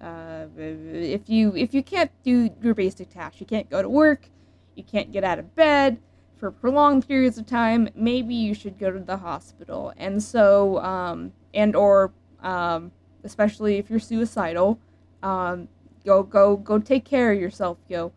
uh, 0.00 0.46
if 0.56 1.28
you 1.28 1.56
if 1.56 1.74
you 1.74 1.82
can't 1.82 2.10
do 2.22 2.50
your 2.62 2.74
basic 2.74 3.10
tasks, 3.10 3.40
you 3.40 3.46
can't 3.46 3.68
go 3.68 3.82
to 3.82 3.88
work, 3.88 4.28
you 4.74 4.84
can't 4.84 5.10
get 5.10 5.24
out 5.24 5.38
of 5.38 5.54
bed 5.54 5.98
for 6.38 6.50
prolonged 6.50 7.06
periods 7.06 7.36
of 7.38 7.46
time, 7.46 7.88
maybe 7.94 8.34
you 8.34 8.54
should 8.54 8.78
go 8.78 8.90
to 8.90 9.00
the 9.00 9.16
hospital. 9.16 9.92
And 9.96 10.22
so, 10.22 10.78
um, 10.78 11.32
and 11.52 11.74
or 11.74 12.12
um, 12.42 12.92
especially 13.24 13.78
if 13.78 13.90
you're 13.90 13.98
suicidal, 13.98 14.78
um, 15.22 15.68
go 16.04 16.22
go 16.22 16.56
go 16.56 16.78
take 16.78 17.04
care 17.04 17.32
of 17.32 17.40
yourself, 17.40 17.78
yo. 17.88 18.12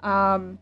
Um, 0.00 0.58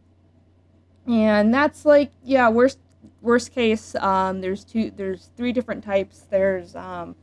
and 1.07 1.53
that's 1.53 1.85
like 1.85 2.13
yeah, 2.25 2.49
worst 2.49 2.79
worst 3.21 3.53
case. 3.53 3.95
Um, 3.97 4.41
there's 4.41 4.65
two, 4.65 4.91
there's 4.91 5.31
three 5.37 5.53
different 5.53 5.85
types. 5.85 6.27
There's 6.31 6.75
um, 6.77 7.17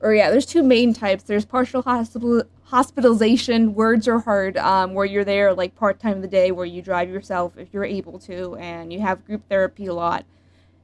or 0.00 0.14
yeah, 0.14 0.30
there's 0.30 0.46
two 0.46 0.62
main 0.62 0.92
types. 0.92 1.24
There's 1.24 1.44
partial 1.44 1.82
hospital 1.82 2.42
hospitalization. 2.64 3.74
Words 3.74 4.06
are 4.08 4.20
hard. 4.20 4.56
Um, 4.58 4.94
where 4.94 5.06
you're 5.06 5.24
there 5.24 5.54
like 5.54 5.74
part 5.74 5.98
time 5.98 6.16
of 6.16 6.22
the 6.22 6.28
day, 6.28 6.50
where 6.50 6.66
you 6.66 6.82
drive 6.82 7.08
yourself 7.08 7.56
if 7.56 7.68
you're 7.72 7.84
able 7.84 8.18
to, 8.20 8.56
and 8.56 8.92
you 8.92 9.00
have 9.00 9.24
group 9.24 9.48
therapy 9.48 9.86
a 9.86 9.94
lot, 9.94 10.24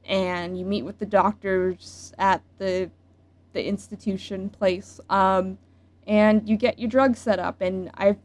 and 0.05 0.57
you 0.57 0.65
meet 0.65 0.83
with 0.83 0.99
the 0.99 1.05
doctors 1.05 2.13
at 2.17 2.41
the 2.57 2.89
the 3.53 3.65
institution 3.65 4.49
place. 4.49 4.99
Um, 5.09 5.57
and 6.07 6.47
you 6.47 6.57
get 6.57 6.79
your 6.79 6.89
drugs 6.89 7.19
set 7.19 7.39
up. 7.39 7.61
And 7.61 7.91
I've 7.95 8.17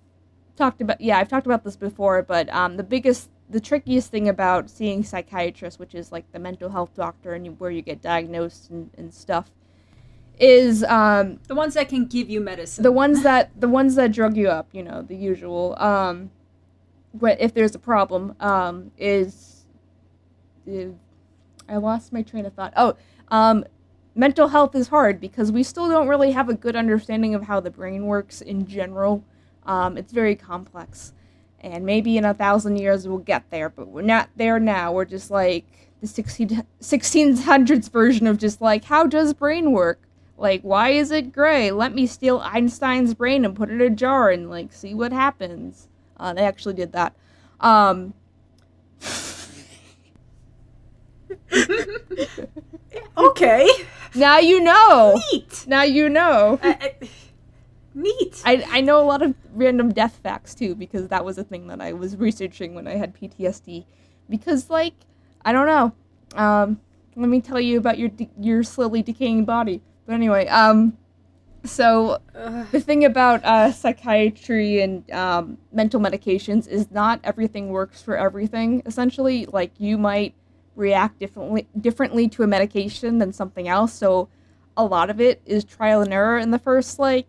talked 0.56 0.80
about 0.80 1.00
yeah, 1.00 1.18
I've 1.18 1.28
talked 1.28 1.46
about 1.46 1.64
this 1.64 1.76
before, 1.76 2.22
but 2.22 2.48
um, 2.52 2.76
the 2.76 2.84
biggest 2.84 3.30
the 3.48 3.60
trickiest 3.60 4.10
thing 4.10 4.28
about 4.28 4.68
seeing 4.68 5.04
psychiatrists, 5.04 5.78
which 5.78 5.94
is 5.94 6.10
like 6.10 6.30
the 6.32 6.38
mental 6.38 6.70
health 6.70 6.94
doctor 6.94 7.34
and 7.34 7.46
you, 7.46 7.52
where 7.52 7.70
you 7.70 7.82
get 7.82 8.02
diagnosed 8.02 8.70
and, 8.70 8.90
and 8.98 9.14
stuff, 9.14 9.50
is 10.38 10.82
um, 10.84 11.38
The 11.46 11.54
ones 11.54 11.74
that 11.74 11.88
can 11.88 12.06
give 12.06 12.28
you 12.28 12.40
medicine. 12.40 12.82
the 12.82 12.92
ones 12.92 13.22
that 13.22 13.58
the 13.60 13.68
ones 13.68 13.94
that 13.94 14.12
drug 14.12 14.36
you 14.36 14.48
up, 14.48 14.68
you 14.72 14.82
know, 14.82 15.02
the 15.02 15.16
usual. 15.16 15.76
Um, 15.78 16.30
but 17.14 17.40
if 17.40 17.54
there's 17.54 17.74
a 17.74 17.78
problem, 17.78 18.34
um, 18.40 18.90
is, 18.98 19.64
is 20.66 20.94
I 21.68 21.76
lost 21.76 22.12
my 22.12 22.22
train 22.22 22.44
of 22.44 22.52
thought. 22.52 22.74
Oh, 22.76 22.96
um, 23.28 23.64
mental 24.16 24.48
health 24.48 24.74
is 24.74 24.88
hard 24.88 25.20
because 25.20 25.52
we 25.52 25.62
still 25.62 25.88
don't 25.88 26.08
really 26.08 26.32
have 26.32 26.48
a 26.48 26.54
good 26.54 26.74
understanding 26.74 27.34
of 27.34 27.42
how 27.44 27.60
the 27.60 27.70
brain 27.70 28.06
works 28.06 28.40
in 28.40 28.66
general. 28.66 29.22
Um, 29.66 29.98
it's 29.98 30.12
very 30.12 30.34
complex, 30.34 31.12
and 31.60 31.84
maybe 31.84 32.16
in 32.16 32.24
a 32.24 32.34
thousand 32.34 32.78
years 32.78 33.06
we'll 33.06 33.18
get 33.18 33.50
there, 33.50 33.68
but 33.68 33.88
we're 33.88 34.02
not 34.02 34.30
there 34.36 34.58
now. 34.58 34.92
We're 34.92 35.04
just 35.04 35.30
like 35.30 35.64
the 36.00 36.06
16, 36.06 36.64
1600s 36.80 37.90
version 37.90 38.26
of 38.26 38.38
just 38.38 38.60
like 38.60 38.84
how 38.84 39.06
does 39.06 39.34
brain 39.34 39.72
work? 39.72 40.00
Like, 40.38 40.62
why 40.62 40.90
is 40.90 41.10
it 41.10 41.32
gray? 41.32 41.70
Let 41.70 41.94
me 41.94 42.06
steal 42.06 42.40
Einstein's 42.40 43.14
brain 43.14 43.44
and 43.44 43.56
put 43.56 43.70
it 43.70 43.74
in 43.74 43.80
a 43.80 43.90
jar 43.90 44.30
and 44.30 44.50
like 44.50 44.72
see 44.72 44.94
what 44.94 45.12
happens. 45.12 45.88
Uh, 46.18 46.32
they 46.32 46.42
actually 46.42 46.74
did 46.74 46.92
that. 46.92 47.14
Um, 47.60 48.14
okay. 53.16 53.68
now 54.14 54.38
you 54.38 54.60
know. 54.60 55.20
Neat. 55.32 55.64
Now 55.66 55.82
you 55.82 56.08
know. 56.08 56.58
Uh, 56.62 56.74
uh, 56.80 57.06
neat. 57.94 58.42
I, 58.44 58.64
I 58.70 58.80
know 58.80 59.00
a 59.00 59.06
lot 59.06 59.22
of 59.22 59.34
random 59.52 59.92
death 59.92 60.20
facts 60.22 60.54
too 60.54 60.74
because 60.74 61.08
that 61.08 61.24
was 61.24 61.38
a 61.38 61.44
thing 61.44 61.66
that 61.68 61.80
I 61.80 61.92
was 61.92 62.16
researching 62.16 62.74
when 62.74 62.86
I 62.86 62.96
had 62.96 63.14
PTSD. 63.14 63.84
Because 64.28 64.70
like 64.70 64.94
I 65.44 65.52
don't 65.52 65.66
know, 65.66 65.92
um, 66.34 66.80
let 67.14 67.28
me 67.28 67.40
tell 67.40 67.60
you 67.60 67.78
about 67.78 67.98
your 67.98 68.08
de- 68.08 68.30
your 68.40 68.62
slowly 68.62 69.02
decaying 69.02 69.44
body. 69.44 69.82
But 70.06 70.14
anyway, 70.14 70.46
um, 70.48 70.96
so 71.64 72.20
the 72.70 72.80
thing 72.80 73.04
about 73.04 73.44
uh, 73.44 73.72
psychiatry 73.72 74.82
and 74.82 75.10
um, 75.10 75.58
mental 75.72 76.00
medications 76.00 76.68
is 76.68 76.90
not 76.90 77.20
everything 77.24 77.70
works 77.70 78.02
for 78.02 78.16
everything. 78.16 78.82
Essentially, 78.86 79.46
like 79.46 79.72
you 79.78 79.98
might 79.98 80.34
react 80.76 81.18
differently 81.18 81.66
differently 81.80 82.28
to 82.28 82.42
a 82.42 82.46
medication 82.46 83.18
than 83.18 83.32
something 83.32 83.66
else. 83.66 83.92
So 83.92 84.28
a 84.76 84.84
lot 84.84 85.10
of 85.10 85.20
it 85.20 85.40
is 85.46 85.64
trial 85.64 86.02
and 86.02 86.12
error 86.12 86.38
in 86.38 86.50
the 86.50 86.58
first 86.58 86.98
like 86.98 87.26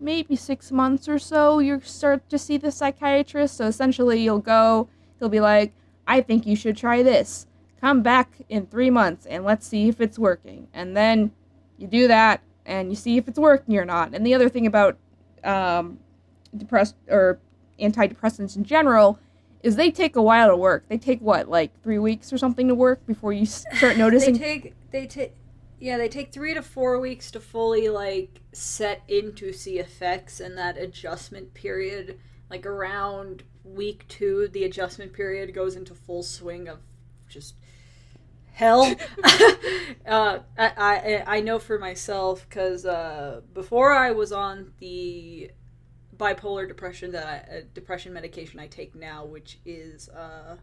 maybe 0.00 0.36
six 0.36 0.70
months 0.70 1.08
or 1.08 1.18
so. 1.18 1.60
You 1.60 1.80
start 1.82 2.28
to 2.28 2.38
see 2.38 2.56
the 2.56 2.70
psychiatrist. 2.70 3.56
So 3.56 3.66
essentially, 3.66 4.20
you'll 4.20 4.40
go. 4.40 4.88
He'll 5.18 5.28
be 5.28 5.40
like, 5.40 5.72
"I 6.06 6.20
think 6.20 6.46
you 6.46 6.56
should 6.56 6.76
try 6.76 7.02
this. 7.02 7.46
Come 7.80 8.02
back 8.02 8.32
in 8.48 8.66
three 8.66 8.90
months 8.90 9.24
and 9.26 9.44
let's 9.44 9.66
see 9.66 9.88
if 9.88 10.00
it's 10.00 10.18
working." 10.18 10.68
And 10.74 10.96
then 10.96 11.30
you 11.78 11.86
do 11.86 12.08
that 12.08 12.42
and 12.66 12.90
you 12.90 12.96
see 12.96 13.16
if 13.16 13.28
it's 13.28 13.38
working 13.38 13.76
or 13.78 13.84
not. 13.84 14.14
And 14.14 14.26
the 14.26 14.34
other 14.34 14.48
thing 14.48 14.66
about 14.66 14.98
um, 15.44 15.98
depressed 16.56 16.96
or 17.08 17.38
antidepressants 17.80 18.56
in 18.56 18.64
general 18.64 19.18
is 19.68 19.76
they 19.76 19.90
take 19.90 20.16
a 20.16 20.22
while 20.22 20.48
to 20.48 20.56
work. 20.56 20.84
They 20.88 20.98
take 20.98 21.20
what, 21.20 21.48
like 21.48 21.80
three 21.82 21.98
weeks 21.98 22.32
or 22.32 22.38
something 22.38 22.66
to 22.68 22.74
work 22.74 23.06
before 23.06 23.32
you 23.32 23.46
start 23.46 23.96
noticing. 24.04 24.32
they 24.32 24.38
take 24.38 24.74
they 24.90 25.06
take 25.06 25.34
yeah 25.78 25.96
they 25.96 26.08
take 26.08 26.32
three 26.32 26.54
to 26.54 26.62
four 26.62 26.98
weeks 26.98 27.30
to 27.30 27.40
fully 27.40 27.88
like 27.88 28.40
set 28.52 29.02
into 29.06 29.52
see 29.52 29.78
effects 29.78 30.40
and 30.40 30.56
that 30.58 30.76
adjustment 30.76 31.54
period 31.54 32.18
like 32.50 32.66
around 32.66 33.44
week 33.62 34.06
two 34.08 34.48
the 34.48 34.64
adjustment 34.64 35.12
period 35.12 35.54
goes 35.54 35.76
into 35.76 35.94
full 35.94 36.22
swing 36.22 36.66
of 36.68 36.78
just 37.28 37.54
hell 38.52 38.82
uh, 40.06 40.38
I, 40.56 40.72
I 40.76 41.24
i 41.26 41.40
know 41.40 41.58
for 41.58 41.78
myself 41.78 42.44
because 42.48 42.84
uh, 42.84 43.42
before 43.54 43.92
i 43.92 44.10
was 44.10 44.32
on 44.32 44.72
the 44.80 45.50
bipolar 46.18 46.66
depression 46.66 47.12
that 47.12 47.26
I, 47.26 47.58
uh, 47.58 47.60
depression 47.74 48.12
medication 48.12 48.58
i 48.58 48.66
take 48.66 48.94
now 48.94 49.24
which 49.24 49.58
is 49.64 50.08
uh 50.08 50.56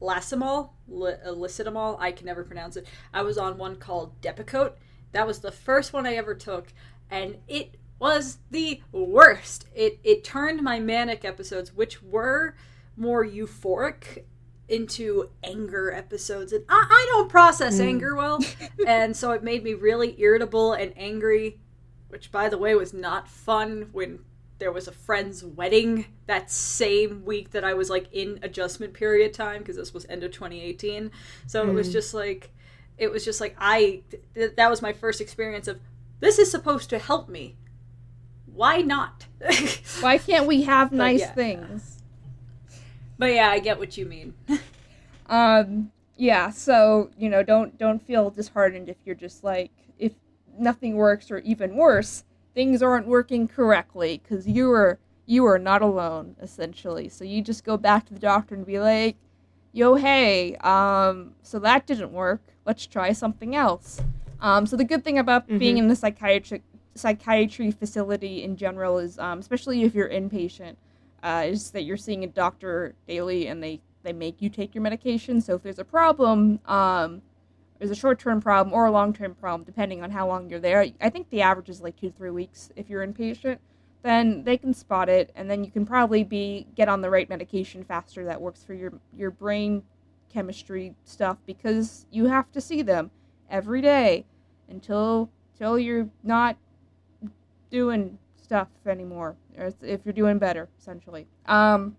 Lasimol, 0.00 0.70
li- 0.88 1.12
uh, 1.24 1.30
Licidamol, 1.32 1.96
I 2.00 2.10
can 2.12 2.24
never 2.26 2.42
pronounce 2.42 2.76
it. 2.76 2.86
I 3.12 3.20
was 3.20 3.36
on 3.36 3.58
one 3.58 3.76
called 3.76 4.18
Depakote. 4.22 4.72
That 5.12 5.26
was 5.26 5.40
the 5.40 5.52
first 5.52 5.92
one 5.92 6.06
I 6.06 6.14
ever 6.14 6.34
took, 6.34 6.68
and 7.10 7.36
it 7.46 7.74
was 7.98 8.38
the 8.50 8.80
worst. 8.92 9.66
It 9.74 9.98
it 10.02 10.24
turned 10.24 10.62
my 10.62 10.80
manic 10.80 11.22
episodes, 11.24 11.74
which 11.74 12.02
were 12.02 12.54
more 12.96 13.26
euphoric, 13.26 14.24
into 14.70 15.28
anger 15.44 15.92
episodes, 15.92 16.52
and 16.54 16.64
I, 16.68 16.86
I 16.88 17.06
don't 17.10 17.28
process 17.28 17.78
Mm. 17.78 17.86
anger 17.88 18.14
well, 18.14 18.38
and 18.86 19.14
so 19.14 19.32
it 19.32 19.42
made 19.42 19.62
me 19.64 19.74
really 19.74 20.18
irritable 20.18 20.72
and 20.72 20.94
angry, 20.96 21.60
which 22.08 22.32
by 22.32 22.48
the 22.48 22.56
way 22.56 22.74
was 22.74 22.94
not 22.94 23.28
fun 23.28 23.90
when 23.92 24.20
there 24.60 24.70
was 24.70 24.86
a 24.86 24.92
friend's 24.92 25.42
wedding 25.44 26.06
that 26.26 26.50
same 26.50 27.24
week 27.24 27.50
that 27.50 27.64
I 27.64 27.74
was 27.74 27.90
like 27.90 28.06
in 28.12 28.38
adjustment 28.42 28.94
period 28.94 29.34
time 29.34 29.58
because 29.58 29.76
this 29.76 29.92
was 29.92 30.06
end 30.08 30.22
of 30.22 30.30
2018. 30.30 31.10
So 31.46 31.68
it 31.68 31.72
was 31.72 31.88
Mm. 31.88 31.92
just 31.92 32.14
like 32.14 32.50
it 32.98 33.10
was 33.10 33.24
just 33.24 33.40
like 33.40 33.56
I 33.58 34.02
th- 34.34 34.54
that 34.56 34.70
was 34.70 34.82
my 34.82 34.92
first 34.92 35.20
experience 35.20 35.66
of 35.66 35.80
this 36.20 36.38
is 36.38 36.50
supposed 36.50 36.90
to 36.90 36.98
help 36.98 37.28
me. 37.28 37.56
Why 38.46 38.78
not? 38.82 39.26
Why 40.00 40.18
can't 40.18 40.46
we 40.46 40.62
have 40.62 40.92
nice 40.92 41.20
yeah. 41.20 41.32
things? 41.32 41.96
but 43.18 43.32
yeah, 43.34 43.50
I 43.50 43.58
get 43.58 43.78
what 43.78 43.96
you 43.96 44.06
mean. 44.06 44.34
Um, 45.26 45.92
yeah. 46.16 46.50
So 46.50 47.10
you 47.16 47.28
know, 47.28 47.42
don't 47.44 47.78
don't 47.78 48.04
feel 48.04 48.30
disheartened 48.30 48.88
if 48.88 48.96
you're 49.04 49.14
just 49.14 49.44
like 49.44 49.70
if 49.96 50.12
nothing 50.58 50.96
works 50.96 51.30
or 51.30 51.38
even 51.38 51.76
worse, 51.76 52.24
things 52.54 52.82
aren't 52.82 53.06
working 53.06 53.48
correctly 53.48 54.20
because 54.22 54.46
you 54.46 54.70
are 54.72 54.98
you 55.26 55.44
are 55.46 55.58
not 55.58 55.82
alone 55.82 56.36
essentially. 56.40 57.08
So 57.08 57.24
you 57.24 57.42
just 57.42 57.64
go 57.64 57.76
back 57.76 58.06
to 58.06 58.14
the 58.14 58.20
doctor 58.20 58.54
and 58.54 58.66
be 58.66 58.80
like, 58.80 59.16
"Yo, 59.72 59.94
hey, 59.94 60.56
um, 60.56 61.34
so 61.42 61.58
that 61.60 61.86
didn't 61.86 62.12
work. 62.12 62.42
Let's 62.66 62.86
try 62.86 63.12
something 63.12 63.54
else." 63.54 64.00
Um, 64.40 64.66
so 64.66 64.76
the 64.76 64.84
good 64.84 65.04
thing 65.04 65.18
about 65.18 65.46
being 65.46 65.78
in 65.78 65.88
the 65.88 65.96
psychiatric 65.96 66.62
psychiatry 66.94 67.70
facility 67.70 68.42
in 68.42 68.56
general 68.56 68.98
is, 68.98 69.18
um, 69.18 69.38
especially 69.38 69.82
if 69.84 69.94
you're 69.94 70.08
inpatient, 70.08 70.76
uh, 71.22 71.44
is 71.46 71.70
that 71.70 71.84
you're 71.84 71.96
seeing 71.96 72.24
a 72.24 72.26
doctor 72.26 72.94
daily 73.06 73.46
and 73.46 73.62
they 73.62 73.80
they 74.02 74.12
make 74.12 74.40
you 74.40 74.48
take 74.48 74.74
your 74.74 74.82
medication. 74.82 75.40
So 75.40 75.54
if 75.54 75.62
there's 75.62 75.78
a 75.78 75.84
problem, 75.84 76.58
um, 76.66 77.22
there's 77.80 77.90
a 77.90 77.96
short-term 77.96 78.42
problem 78.42 78.74
or 78.74 78.84
a 78.84 78.90
long-term 78.90 79.34
problem, 79.36 79.64
depending 79.64 80.02
on 80.02 80.10
how 80.10 80.28
long 80.28 80.50
you're 80.50 80.60
there. 80.60 80.84
I 81.00 81.08
think 81.08 81.30
the 81.30 81.40
average 81.40 81.70
is 81.70 81.80
like 81.80 81.96
two 81.96 82.10
to 82.10 82.16
three 82.16 82.30
weeks 82.30 82.70
if 82.76 82.90
you're 82.90 83.04
inpatient. 83.04 83.58
Then 84.02 84.44
they 84.44 84.58
can 84.58 84.74
spot 84.74 85.08
it, 85.08 85.32
and 85.34 85.50
then 85.50 85.64
you 85.64 85.70
can 85.70 85.86
probably 85.86 86.22
be 86.22 86.66
get 86.74 86.88
on 86.88 87.00
the 87.00 87.08
right 87.08 87.28
medication 87.28 87.82
faster 87.82 88.24
that 88.26 88.40
works 88.40 88.62
for 88.62 88.74
your 88.74 88.92
your 89.16 89.30
brain 89.30 89.82
chemistry 90.32 90.94
stuff 91.04 91.38
because 91.46 92.06
you 92.10 92.26
have 92.26 92.52
to 92.52 92.60
see 92.60 92.82
them 92.82 93.10
every 93.50 93.80
day 93.80 94.24
until 94.68 95.30
until 95.54 95.78
you're 95.78 96.08
not 96.22 96.56
doing 97.70 98.18
stuff 98.36 98.68
anymore 98.86 99.36
or 99.58 99.72
if 99.82 100.00
you're 100.04 100.12
doing 100.12 100.38
better 100.38 100.68
essentially 100.78 101.26
um 101.46 101.96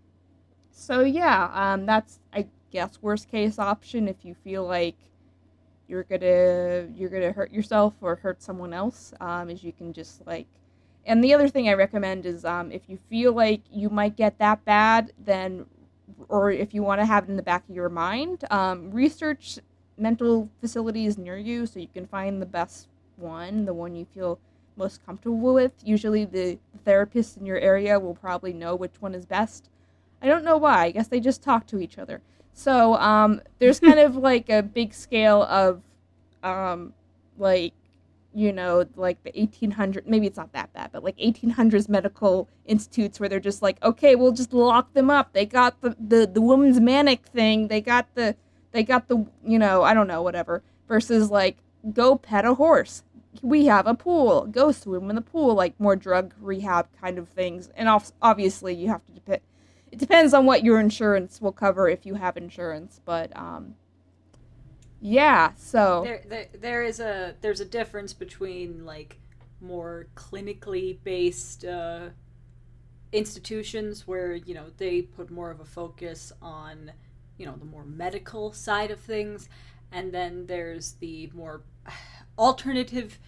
so 0.72 1.02
yeah 1.02 1.50
um 1.54 1.86
that's 1.86 2.20
i 2.34 2.46
guess 2.72 2.98
worst 3.02 3.30
case 3.30 3.60
option 3.60 4.08
if 4.08 4.24
you 4.24 4.34
feel 4.34 4.66
like 4.66 4.96
you're 5.92 6.04
gonna 6.04 6.88
you're 6.96 7.10
gonna 7.10 7.32
hurt 7.32 7.52
yourself 7.52 7.94
or 8.02 8.16
hurt 8.16 8.42
someone 8.42 8.74
else 8.74 9.14
um 9.20 9.50
is 9.50 9.64
you 9.64 9.74
can 9.74 9.92
just 9.94 10.26
like 10.26 10.48
and 11.06 11.24
the 11.24 11.34
other 11.34 11.50
thing 11.50 11.68
i 11.70 11.74
recommend 11.74 12.26
is 12.26 12.46
um 12.46 12.72
if 12.72 12.84
you 12.88 12.98
feel 13.10 13.34
like 13.34 13.62
you 13.70 13.90
might 13.90 14.16
get 14.16 14.40
that 14.40 14.64
bad 14.66 15.12
then 15.20 15.66
or 16.30 16.50
if 16.50 16.74
you 16.74 16.82
want 16.82 17.02
to 17.02 17.06
have 17.06 17.26
it 17.26 17.30
in 17.30 17.36
the 17.36 17.44
back 17.44 17.68
of 17.70 17.76
your 17.76 17.90
mind 17.90 18.46
um 18.52 18.90
research 18.92 19.60
mental 19.98 20.50
facilities 20.62 21.18
near 21.18 21.38
you 21.38 21.66
so 21.66 21.80
you 21.80 21.90
can 21.94 22.08
find 22.08 22.42
the 22.42 22.46
best 22.46 22.88
one 23.18 23.66
the 23.66 23.74
one 23.74 23.94
you 23.96 24.06
feel 24.06 24.40
most 24.82 25.06
comfortable 25.06 25.54
with. 25.54 25.72
Usually, 25.84 26.26
the 26.26 26.58
therapists 26.86 27.38
in 27.38 27.46
your 27.46 27.58
area 27.58 28.00
will 28.00 28.16
probably 28.16 28.54
know 28.54 28.76
which 28.76 28.96
one 29.00 29.14
is 29.14 29.26
best. 29.26 29.70
I 30.22 30.28
don't 30.28 30.44
know 30.44 30.58
why. 30.58 30.86
I 30.86 30.92
guess 30.92 31.08
they 31.08 31.20
just 31.20 31.44
talk 31.44 31.68
to 31.68 31.80
each 31.80 31.98
other. 31.98 32.22
So, 32.54 32.96
um, 32.96 33.42
there's 33.60 33.80
kind 33.80 34.00
of 34.00 34.16
like 34.30 34.50
a 34.50 34.62
big 34.62 34.94
scale 34.94 35.44
of, 35.44 35.82
um, 36.44 36.94
like, 37.38 37.74
you 38.34 38.54
know, 38.54 38.86
like 38.96 39.22
the 39.24 39.32
1800, 39.36 40.08
maybe 40.08 40.26
it's 40.26 40.38
not 40.38 40.54
that 40.54 40.72
bad, 40.74 40.92
but 40.94 41.04
like 41.04 41.18
1800s 41.18 41.90
medical 41.90 42.48
institutes 42.66 43.20
where 43.20 43.28
they're 43.28 43.40
just 43.40 43.62
like, 43.62 43.82
okay, 43.84 44.16
we'll 44.16 44.32
just 44.32 44.54
lock 44.54 44.94
them 44.94 45.10
up. 45.10 45.34
They 45.34 45.46
got 45.46 45.82
the, 45.82 45.96
the, 46.00 46.26
the 46.26 46.42
woman's 46.42 46.80
manic 46.80 47.26
thing. 47.26 47.68
They 47.68 47.82
got 47.82 48.08
the, 48.16 48.36
they 48.72 48.84
got 48.84 49.10
the, 49.10 49.26
you 49.46 49.60
know, 49.60 49.84
I 49.84 49.94
don't 49.94 50.08
know, 50.08 50.22
whatever. 50.22 50.64
Versus 50.88 51.30
like, 51.30 51.58
go 51.94 52.16
pet 52.16 52.46
a 52.46 52.54
horse 52.54 53.04
we 53.42 53.66
have 53.66 53.88
a 53.88 53.96
pool 53.96 54.46
go 54.48 54.72
swim 54.72 55.10
in 55.10 55.16
the 55.16 55.22
pool 55.22 55.54
like 55.54 55.80
more 55.80 55.96
drug 55.96 56.34
rehab 56.40 56.88
kind 57.00 57.18
of 57.18 57.30
things 57.30 57.70
and 57.76 57.88
obviously 58.22 58.74
you 58.74 58.88
have 58.88 59.06
to 59.06 59.12
depend 59.12 59.42
it 59.92 60.00
depends 60.00 60.34
on 60.34 60.46
what 60.46 60.64
your 60.64 60.80
insurance 60.80 61.42
will 61.42 61.52
cover 61.52 61.90
if 61.90 62.06
you 62.06 62.16
have 62.16 62.38
insurance 62.38 63.02
but 63.06 63.36
um 63.38 63.76
yeah 65.02 65.52
so 65.56 66.02
there, 66.04 66.22
there 66.28 66.48
there 66.60 66.84
is 66.84 67.00
a 67.00 67.36
there's 67.42 67.60
a 67.60 67.66
difference 67.66 68.14
between 68.14 68.86
like 68.86 69.18
more 69.62 70.08
clinically 70.16 70.98
based 71.04 71.64
uh, 71.66 72.10
institutions 73.12 74.08
where 74.08 74.36
you 74.36 74.54
know 74.54 74.66
they 74.78 75.02
put 75.02 75.30
more 75.30 75.52
of 75.52 75.60
a 75.60 75.66
focus 75.66 76.32
on 76.42 76.92
you 77.38 77.46
know 77.46 77.56
the 77.56 77.66
more 77.66 77.86
medical 77.86 78.52
side 78.52 78.92
of 78.92 79.00
things 79.00 79.50
and 79.92 80.12
then 80.14 80.46
there's 80.48 80.94
the 80.94 81.30
more 81.34 81.62
alternative 82.38 83.20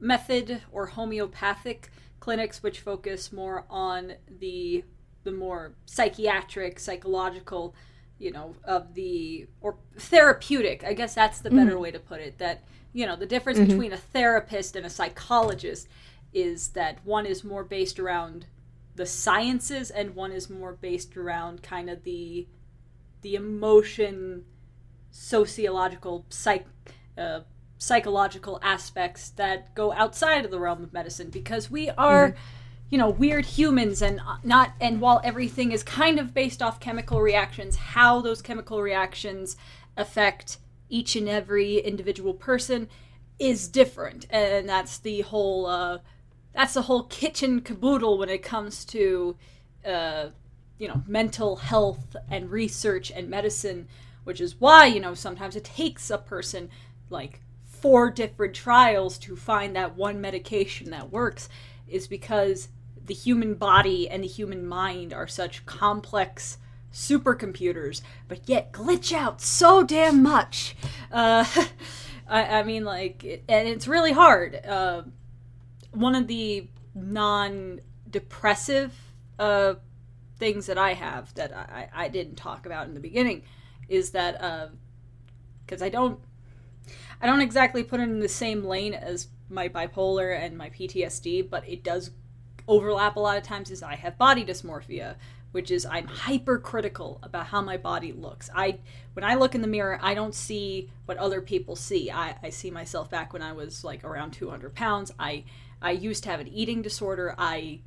method 0.00 0.62
or 0.72 0.86
homeopathic 0.86 1.90
clinics 2.20 2.62
which 2.62 2.80
focus 2.80 3.32
more 3.32 3.64
on 3.70 4.12
the 4.40 4.82
the 5.26 5.32
more 5.32 5.72
psychiatric 5.84 6.78
psychological 6.78 7.74
you 8.18 8.30
know 8.30 8.54
of 8.64 8.94
the 8.94 9.46
or 9.60 9.76
therapeutic 9.98 10.84
i 10.84 10.94
guess 10.94 11.14
that's 11.14 11.40
the 11.40 11.50
better 11.50 11.72
mm-hmm. 11.72 11.80
way 11.80 11.90
to 11.90 11.98
put 11.98 12.20
it 12.20 12.38
that 12.38 12.62
you 12.92 13.04
know 13.04 13.16
the 13.16 13.26
difference 13.26 13.58
mm-hmm. 13.58 13.68
between 13.68 13.92
a 13.92 13.96
therapist 13.96 14.76
and 14.76 14.86
a 14.86 14.90
psychologist 14.90 15.88
is 16.32 16.68
that 16.68 17.04
one 17.04 17.26
is 17.26 17.44
more 17.44 17.64
based 17.64 17.98
around 17.98 18.46
the 18.94 19.04
sciences 19.04 19.90
and 19.90 20.14
one 20.14 20.32
is 20.32 20.48
more 20.48 20.72
based 20.72 21.16
around 21.16 21.62
kind 21.62 21.90
of 21.90 22.04
the 22.04 22.46
the 23.22 23.34
emotion 23.34 24.44
sociological 25.10 26.24
psych 26.28 26.66
uh, 27.18 27.40
psychological 27.78 28.58
aspects 28.62 29.30
that 29.30 29.74
go 29.74 29.92
outside 29.92 30.44
of 30.44 30.50
the 30.50 30.58
realm 30.58 30.82
of 30.82 30.92
medicine 30.92 31.28
because 31.30 31.70
we 31.70 31.90
are 31.90 32.30
mm-hmm. 32.30 32.38
You 32.90 32.98
know 32.98 33.10
weird 33.10 33.44
humans 33.44 34.00
and 34.00 34.20
uh, 34.20 34.36
not 34.44 34.72
and 34.80 35.00
while 35.00 35.20
everything 35.24 35.72
is 35.72 35.82
kind 35.82 36.18
of 36.18 36.32
based 36.32 36.62
off 36.62 36.78
chemical 36.78 37.20
reactions 37.20 37.76
how 37.76 38.20
those 38.20 38.40
chemical 38.40 38.80
reactions 38.80 39.56
affect 39.96 40.58
each 40.88 41.16
and 41.16 41.28
every 41.28 41.78
individual 41.78 42.34
person 42.34 42.88
is 43.38 43.68
different. 43.68 44.26
And 44.30 44.68
that's 44.68 44.98
the 44.98 45.22
whole 45.22 45.66
uh 45.66 45.98
that's 46.54 46.74
the 46.74 46.82
whole 46.82 47.04
kitchen 47.04 47.60
caboodle 47.60 48.18
when 48.18 48.28
it 48.28 48.42
comes 48.42 48.84
to 48.86 49.36
uh 49.84 50.28
you 50.78 50.88
know 50.88 51.02
mental 51.06 51.56
health 51.56 52.16
and 52.30 52.50
research 52.50 53.10
and 53.10 53.28
medicine 53.28 53.88
which 54.24 54.40
is 54.40 54.60
why 54.60 54.86
you 54.86 55.00
know 55.00 55.14
sometimes 55.14 55.56
it 55.56 55.64
takes 55.64 56.10
a 56.10 56.18
person 56.18 56.68
like 57.08 57.40
four 57.64 58.10
different 58.10 58.54
trials 58.54 59.16
to 59.18 59.36
find 59.36 59.76
that 59.76 59.96
one 59.96 60.20
medication 60.20 60.90
that 60.90 61.10
works 61.10 61.48
is 61.88 62.06
because 62.06 62.68
the 63.06 63.14
human 63.14 63.54
body 63.54 64.08
and 64.08 64.22
the 64.22 64.28
human 64.28 64.66
mind 64.66 65.12
are 65.12 65.26
such 65.26 65.64
complex 65.66 66.58
supercomputers 66.92 68.00
but 68.26 68.48
yet 68.48 68.72
glitch 68.72 69.12
out 69.12 69.40
so 69.40 69.82
damn 69.82 70.22
much. 70.22 70.76
Uh 71.10 71.44
I, 72.28 72.58
I 72.58 72.62
mean 72.62 72.84
like 72.84 73.22
it, 73.24 73.44
and 73.48 73.68
it's 73.68 73.86
really 73.88 74.12
hard. 74.12 74.60
Uh 74.64 75.02
one 75.92 76.14
of 76.14 76.26
the 76.26 76.68
non-depressive 76.94 78.92
uh 79.38 79.74
things 80.38 80.66
that 80.66 80.78
I 80.78 80.94
have 80.94 81.34
that 81.34 81.52
I, 81.52 81.88
I 81.94 82.08
didn't 82.08 82.36
talk 82.36 82.66
about 82.66 82.86
in 82.86 82.94
the 82.94 83.00
beginning 83.00 83.42
is 83.88 84.10
that 84.10 84.34
because 85.64 85.82
uh, 85.82 85.84
I 85.84 85.88
don't 85.88 86.20
I 87.20 87.26
don't 87.26 87.40
exactly 87.40 87.82
put 87.82 88.00
it 88.00 88.04
in 88.04 88.20
the 88.20 88.28
same 88.28 88.64
lane 88.64 88.94
as 88.94 89.28
my 89.48 89.68
bipolar 89.68 90.38
and 90.38 90.56
my 90.56 90.70
PTSD, 90.70 91.48
but 91.48 91.66
it 91.68 91.82
does 91.82 92.10
overlap 92.68 93.16
a 93.16 93.20
lot 93.20 93.36
of 93.36 93.42
times. 93.42 93.70
Is 93.70 93.82
I 93.82 93.94
have 93.96 94.18
body 94.18 94.44
dysmorphia, 94.44 95.16
which 95.52 95.70
is 95.70 95.86
I'm 95.86 96.06
hypercritical 96.06 97.18
about 97.22 97.46
how 97.46 97.62
my 97.62 97.76
body 97.76 98.12
looks. 98.12 98.50
I 98.54 98.78
when 99.14 99.24
I 99.24 99.34
look 99.34 99.54
in 99.54 99.62
the 99.62 99.68
mirror, 99.68 99.98
I 100.02 100.14
don't 100.14 100.34
see 100.34 100.90
what 101.06 101.16
other 101.16 101.40
people 101.40 101.76
see. 101.76 102.10
I, 102.10 102.36
I 102.42 102.50
see 102.50 102.70
myself 102.70 103.10
back 103.10 103.32
when 103.32 103.42
I 103.42 103.52
was 103.52 103.82
like 103.84 104.04
around 104.04 104.32
200 104.32 104.74
pounds. 104.74 105.12
I 105.18 105.44
I 105.80 105.92
used 105.92 106.24
to 106.24 106.30
have 106.30 106.40
an 106.40 106.48
eating 106.48 106.82
disorder. 106.82 107.34
I 107.38 107.80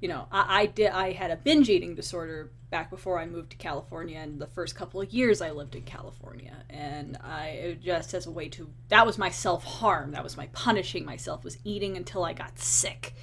you 0.00 0.08
know, 0.08 0.28
I, 0.30 0.60
I 0.62 0.66
did 0.66 0.90
I 0.90 1.12
had 1.12 1.30
a 1.30 1.36
binge 1.36 1.68
eating 1.68 1.94
disorder 1.94 2.50
back 2.70 2.90
before 2.90 3.18
I 3.18 3.26
moved 3.26 3.50
to 3.50 3.56
California 3.56 4.18
and 4.18 4.38
the 4.38 4.46
first 4.46 4.76
couple 4.76 5.00
of 5.00 5.12
years 5.12 5.40
I 5.40 5.50
lived 5.50 5.74
in 5.74 5.82
California 5.82 6.64
and 6.68 7.16
I 7.16 7.78
just 7.82 8.12
as 8.12 8.26
a 8.26 8.30
way 8.30 8.48
to 8.50 8.68
that 8.88 9.06
was 9.06 9.16
my 9.16 9.30
self-harm 9.30 10.12
that 10.12 10.22
was 10.22 10.36
my 10.36 10.48
punishing 10.48 11.04
myself 11.04 11.44
was 11.44 11.56
eating 11.64 11.96
until 11.96 12.24
I 12.24 12.34
got 12.34 12.58
sick 12.58 13.14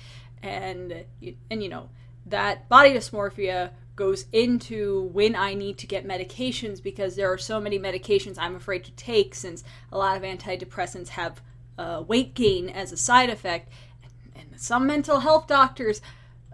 and 0.43 1.05
and 1.49 1.63
you 1.63 1.69
know 1.69 1.89
that 2.25 2.67
body 2.69 2.93
dysmorphia 2.93 3.71
goes 3.95 4.25
into 4.33 5.03
when 5.13 5.35
I 5.35 5.53
need 5.53 5.77
to 5.79 5.87
get 5.87 6.05
medications 6.05 6.83
because 6.83 7.15
there 7.15 7.31
are 7.31 7.37
so 7.37 7.61
many 7.61 7.79
medications 7.79 8.35
I'm 8.37 8.55
afraid 8.55 8.83
to 8.85 8.91
take 8.91 9.33
since 9.33 9.63
a 9.91 9.97
lot 9.97 10.17
of 10.17 10.23
antidepressants 10.23 11.09
have 11.09 11.41
uh, 11.77 12.03
weight 12.05 12.33
gain 12.33 12.69
as 12.69 12.91
a 12.91 12.97
side 12.97 13.29
effect 13.29 13.69
and, 14.03 14.51
and 14.51 14.59
some 14.61 14.85
mental 14.85 15.21
health 15.21 15.47
doctors 15.47 16.01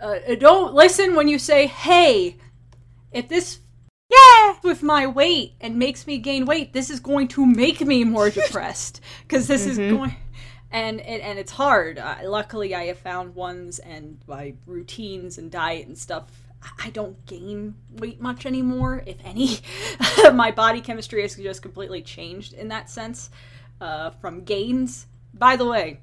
uh, 0.02 0.20
don't 0.40 0.74
listen 0.74 1.16
when 1.16 1.28
you 1.28 1.40
say 1.40 1.68
hey 1.68 2.38
if 3.12 3.28
this 3.28 3.60
yeah 4.10 4.56
with 4.64 4.84
my 4.84 5.08
weight 5.08 5.54
and 5.62 5.78
makes 5.78 6.06
me 6.06 6.18
gain 6.18 6.46
weight 6.46 6.74
this 6.74 6.90
is 6.90 7.00
going 7.00 7.28
to 7.28 7.46
make 7.46 7.82
me 7.82 8.04
more 8.04 8.30
depressed 8.42 9.02
because 9.24 9.48
this 9.48 9.64
mm-hmm. 9.64 9.82
is 9.82 9.92
going 9.92 10.16
and, 10.72 11.02
and 11.02 11.22
and 11.22 11.40
it's 11.40 11.52
hard. 11.52 12.00
Uh, 12.00 12.18
luckily 12.24 12.74
i 12.76 12.86
have 12.86 12.98
found 12.98 13.36
ones 13.36 13.80
and 13.80 14.20
my 14.28 14.54
routines 14.66 15.38
and 15.38 15.52
diet 15.52 15.88
and 15.88 15.98
stuff 15.98 16.26
i 16.80 16.90
don't 16.90 17.26
gain 17.26 17.76
weight 17.94 18.22
much 18.22 18.46
anymore 18.46 19.04
if 19.06 19.18
any. 19.24 19.60
My 20.34 20.52
body 20.52 20.82
chemistry 20.82 21.22
has 21.24 21.36
just 21.36 21.62
completely 21.62 22.02
changed 22.02 22.54
in 22.54 22.68
that 22.68 22.90
sense 22.90 23.30
uh, 23.80 24.12
from 24.12 24.44
gains. 24.44 25.08
By 25.34 25.56
the 25.56 25.66
way 25.66 26.00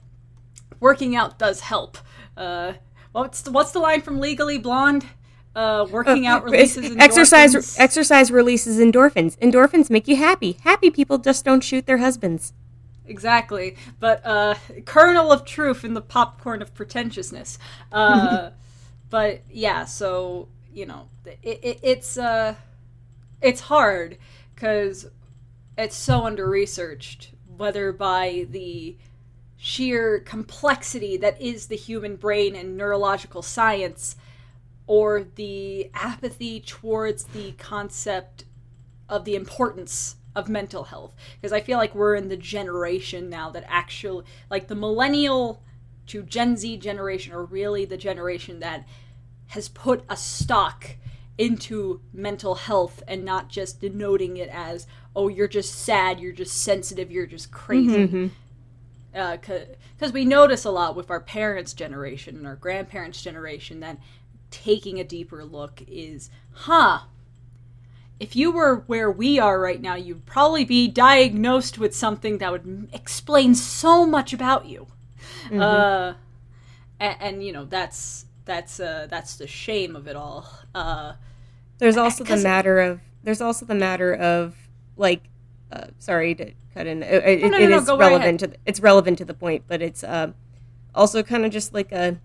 working 0.80 1.16
out 1.16 1.38
does 1.38 1.60
help. 1.60 1.98
Uh, 2.36 2.74
what's 3.12 3.42
the, 3.42 3.50
what's 3.50 3.72
the 3.72 3.78
line 3.78 4.00
from 4.00 4.20
legally 4.20 4.58
blonde? 4.58 5.06
Uh, 5.54 5.86
working 5.90 6.26
out 6.26 6.44
releases 6.50 6.84
endorphins. 6.90 7.00
exercise 7.00 7.78
exercise 7.78 8.30
releases 8.30 8.78
endorphins. 8.78 9.36
Endorphins 9.38 9.90
make 9.90 10.06
you 10.06 10.16
happy. 10.16 10.58
Happy 10.62 10.90
people 10.90 11.18
just 11.18 11.44
don't 11.44 11.62
shoot 11.62 11.86
their 11.86 11.98
husbands 11.98 12.52
exactly. 13.08 13.76
But 13.98 14.24
uh 14.24 14.54
kernel 14.84 15.32
of 15.32 15.44
truth 15.44 15.84
in 15.84 15.94
the 15.94 16.00
popcorn 16.00 16.62
of 16.62 16.74
pretentiousness. 16.74 17.58
Uh 17.90 18.50
but 19.10 19.42
yeah 19.50 19.84
so 19.84 20.48
you 20.72 20.86
know 20.86 21.08
it, 21.42 21.60
it, 21.62 21.80
it's 21.82 22.18
uh 22.18 22.54
it's 23.40 23.62
hard 23.62 24.18
because 24.54 25.06
it's 25.76 25.96
so 25.96 26.24
under 26.24 26.48
researched 26.48 27.30
whether 27.56 27.92
by 27.92 28.46
the 28.50 28.96
sheer 29.56 30.20
complexity 30.20 31.16
that 31.16 31.40
is 31.40 31.66
the 31.66 31.76
human 31.76 32.16
brain 32.16 32.54
and 32.54 32.76
neurological 32.76 33.42
science 33.42 34.16
or 34.86 35.24
the 35.34 35.90
apathy 35.94 36.60
towards 36.60 37.24
the 37.24 37.52
concept 37.52 38.44
of 39.08 39.24
the 39.24 39.34
importance 39.34 40.16
of 40.38 40.48
mental 40.48 40.84
health 40.84 41.14
because 41.40 41.52
i 41.52 41.60
feel 41.60 41.78
like 41.78 41.94
we're 41.94 42.14
in 42.14 42.28
the 42.28 42.36
generation 42.36 43.28
now 43.28 43.50
that 43.50 43.64
actually 43.66 44.24
like 44.50 44.68
the 44.68 44.74
millennial 44.74 45.62
to 46.06 46.22
gen 46.22 46.56
z 46.56 46.76
generation 46.76 47.32
are 47.32 47.44
really 47.44 47.84
the 47.84 47.96
generation 47.96 48.60
that 48.60 48.86
has 49.48 49.68
put 49.68 50.04
a 50.08 50.16
stock 50.16 50.96
into 51.36 52.00
mental 52.12 52.54
health 52.56 53.02
and 53.06 53.24
not 53.24 53.48
just 53.48 53.80
denoting 53.80 54.36
it 54.36 54.48
as 54.50 54.86
oh 55.14 55.28
you're 55.28 55.48
just 55.48 55.74
sad 55.74 56.18
you're 56.20 56.32
just 56.32 56.62
sensitive 56.62 57.10
you're 57.10 57.26
just 57.26 57.50
crazy 57.50 58.06
because 58.06 58.30
mm-hmm. 59.14 60.04
uh, 60.04 60.10
we 60.12 60.24
notice 60.24 60.64
a 60.64 60.70
lot 60.70 60.96
with 60.96 61.10
our 61.10 61.20
parents 61.20 61.72
generation 61.72 62.36
and 62.36 62.46
our 62.46 62.56
grandparents 62.56 63.22
generation 63.22 63.80
that 63.80 63.98
taking 64.50 64.98
a 64.98 65.04
deeper 65.04 65.44
look 65.44 65.82
is, 65.86 66.30
huh, 66.52 67.00
if 68.20 68.34
you 68.34 68.50
were 68.50 68.82
where 68.86 69.10
we 69.10 69.38
are 69.38 69.60
right 69.60 69.80
now, 69.80 69.94
you'd 69.94 70.26
probably 70.26 70.64
be 70.64 70.88
diagnosed 70.88 71.78
with 71.78 71.94
something 71.94 72.38
that 72.38 72.50
would 72.50 72.88
explain 72.92 73.54
so 73.54 74.04
much 74.04 74.32
about 74.32 74.66
you. 74.66 74.88
Mm-hmm. 75.44 75.60
Uh, 75.60 76.14
and, 77.00 77.16
and, 77.20 77.44
you 77.44 77.52
know 77.52 77.64
that's 77.64 78.26
that's 78.44 78.80
uh, 78.80 79.06
that's 79.08 79.36
the 79.36 79.46
shame 79.46 79.94
of 79.94 80.08
it 80.08 80.16
all. 80.16 80.48
Uh, 80.74 81.14
there's 81.78 81.96
also 81.96 82.24
the 82.24 82.36
matter 82.36 82.80
of 82.80 83.00
there's 83.22 83.40
also 83.40 83.64
the 83.64 83.74
matter 83.74 84.14
of 84.14 84.56
like, 84.96 85.22
uh, 85.72 85.86
sorry 85.98 86.34
to 86.34 86.52
cut 86.74 86.86
in. 86.86 87.02
It, 87.02 87.42
no, 87.42 87.48
no, 87.48 87.58
it 87.58 87.68
no, 87.68 87.78
is 87.78 87.88
relevant 87.88 88.40
to 88.40 88.52
it's 88.66 88.80
relevant 88.80 89.18
to 89.18 89.24
the 89.24 89.34
point, 89.34 89.64
but 89.66 89.80
it's 89.80 90.02
uh, 90.02 90.32
also 90.94 91.22
kind 91.22 91.44
of 91.44 91.52
just 91.52 91.72
like 91.72 91.92
a 91.92 92.18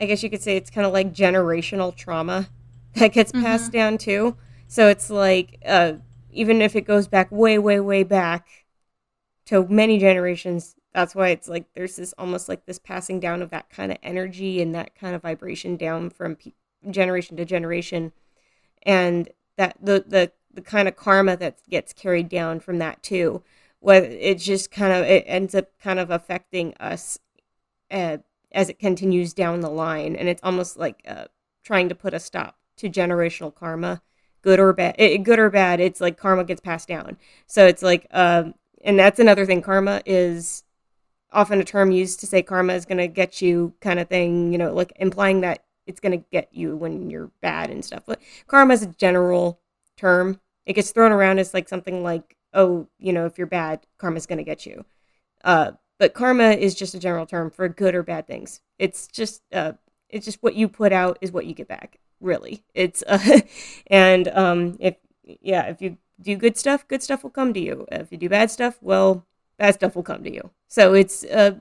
I 0.00 0.06
guess 0.06 0.22
you 0.22 0.30
could 0.30 0.42
say 0.42 0.56
it's 0.56 0.70
kind 0.70 0.86
of 0.86 0.92
like 0.92 1.12
generational 1.12 1.94
trauma 1.94 2.48
that 2.94 3.12
gets 3.12 3.30
passed 3.30 3.66
mm-hmm. 3.66 3.72
down 3.72 3.98
too. 3.98 4.36
So 4.72 4.88
it's 4.88 5.10
like 5.10 5.58
uh, 5.66 5.96
even 6.30 6.62
if 6.62 6.74
it 6.74 6.86
goes 6.86 7.06
back 7.06 7.30
way, 7.30 7.58
way, 7.58 7.78
way 7.78 8.04
back 8.04 8.48
to 9.44 9.68
many 9.68 9.98
generations, 9.98 10.76
that's 10.94 11.14
why 11.14 11.28
it's 11.28 11.46
like 11.46 11.66
there's 11.74 11.96
this 11.96 12.14
almost 12.16 12.48
like 12.48 12.64
this 12.64 12.78
passing 12.78 13.20
down 13.20 13.42
of 13.42 13.50
that 13.50 13.68
kind 13.68 13.92
of 13.92 13.98
energy 14.02 14.62
and 14.62 14.74
that 14.74 14.94
kind 14.94 15.14
of 15.14 15.20
vibration 15.20 15.76
down 15.76 16.08
from 16.08 16.36
pe- 16.36 16.52
generation 16.90 17.36
to 17.36 17.44
generation, 17.44 18.12
and 18.82 19.28
that 19.58 19.76
the 19.78 20.06
the 20.08 20.32
the 20.50 20.62
kind 20.62 20.88
of 20.88 20.96
karma 20.96 21.36
that 21.36 21.58
gets 21.68 21.92
carried 21.92 22.30
down 22.30 22.58
from 22.58 22.78
that 22.78 23.02
too. 23.02 23.42
Whether 23.80 24.06
it 24.06 24.38
just 24.38 24.70
kind 24.70 24.94
of 24.94 25.04
it 25.04 25.24
ends 25.26 25.54
up 25.54 25.78
kind 25.82 25.98
of 25.98 26.10
affecting 26.10 26.72
us. 26.80 27.18
Uh, 27.90 28.16
as 28.52 28.70
it 28.70 28.78
continues 28.78 29.34
down 29.34 29.60
the 29.60 29.70
line. 29.70 30.16
And 30.16 30.28
it's 30.28 30.42
almost 30.42 30.78
like 30.78 31.02
uh, 31.06 31.26
trying 31.62 31.88
to 31.90 31.94
put 31.94 32.14
a 32.14 32.20
stop 32.20 32.58
to 32.76 32.90
generational 32.90 33.54
karma, 33.54 34.02
good 34.42 34.60
or 34.60 34.72
bad. 34.72 34.96
Good 35.24 35.38
or 35.38 35.50
bad, 35.50 35.80
it's 35.80 36.00
like 36.00 36.16
karma 36.16 36.44
gets 36.44 36.60
passed 36.60 36.88
down. 36.88 37.16
So 37.46 37.66
it's 37.66 37.82
like, 37.82 38.06
um, 38.10 38.54
and 38.84 38.98
that's 38.98 39.18
another 39.18 39.46
thing. 39.46 39.62
Karma 39.62 40.02
is 40.04 40.64
often 41.32 41.60
a 41.60 41.64
term 41.64 41.90
used 41.90 42.20
to 42.20 42.26
say 42.26 42.42
karma 42.42 42.74
is 42.74 42.84
going 42.84 42.98
to 42.98 43.08
get 43.08 43.40
you, 43.40 43.74
kind 43.80 43.98
of 43.98 44.08
thing. 44.08 44.52
You 44.52 44.58
know, 44.58 44.74
like 44.74 44.92
implying 44.96 45.40
that 45.42 45.64
it's 45.86 46.00
going 46.00 46.18
to 46.18 46.24
get 46.30 46.48
you 46.52 46.76
when 46.76 47.10
you're 47.10 47.30
bad 47.40 47.70
and 47.70 47.84
stuff. 47.84 48.02
But 48.06 48.20
karma 48.46 48.74
is 48.74 48.82
a 48.82 48.86
general 48.86 49.60
term. 49.96 50.40
It 50.66 50.74
gets 50.74 50.90
thrown 50.90 51.12
around 51.12 51.38
as 51.38 51.54
like 51.54 51.68
something 51.68 52.02
like, 52.02 52.36
oh, 52.54 52.88
you 52.98 53.12
know, 53.12 53.26
if 53.26 53.38
you're 53.38 53.46
bad, 53.46 53.86
karma's 53.98 54.26
going 54.26 54.38
to 54.38 54.44
get 54.44 54.66
you. 54.66 54.84
Uh, 55.44 55.72
but 55.98 56.14
karma 56.14 56.50
is 56.50 56.74
just 56.74 56.94
a 56.94 56.98
general 56.98 57.26
term 57.26 57.50
for 57.50 57.68
good 57.68 57.94
or 57.94 58.02
bad 58.02 58.26
things. 58.26 58.60
It's 58.78 59.06
just 59.06 59.42
uh, 59.52 59.72
it's 60.08 60.24
just 60.24 60.42
what 60.42 60.54
you 60.54 60.68
put 60.68 60.92
out 60.92 61.18
is 61.20 61.32
what 61.32 61.46
you 61.46 61.54
get 61.54 61.68
back. 61.68 61.98
Really, 62.22 62.62
it's 62.72 63.02
uh, 63.06 63.40
and 63.88 64.28
um, 64.28 64.76
if 64.80 64.96
yeah, 65.24 65.66
if 65.66 65.82
you 65.82 65.98
do 66.20 66.36
good 66.36 66.56
stuff, 66.56 66.86
good 66.88 67.02
stuff 67.02 67.22
will 67.22 67.30
come 67.30 67.52
to 67.52 67.60
you. 67.60 67.86
If 67.90 68.12
you 68.12 68.18
do 68.18 68.28
bad 68.28 68.50
stuff, 68.50 68.78
well, 68.80 69.26
bad 69.58 69.74
stuff 69.74 69.96
will 69.96 70.02
come 70.02 70.22
to 70.24 70.32
you. 70.32 70.50
So 70.68 70.94
it's 70.94 71.24
uh, 71.24 71.56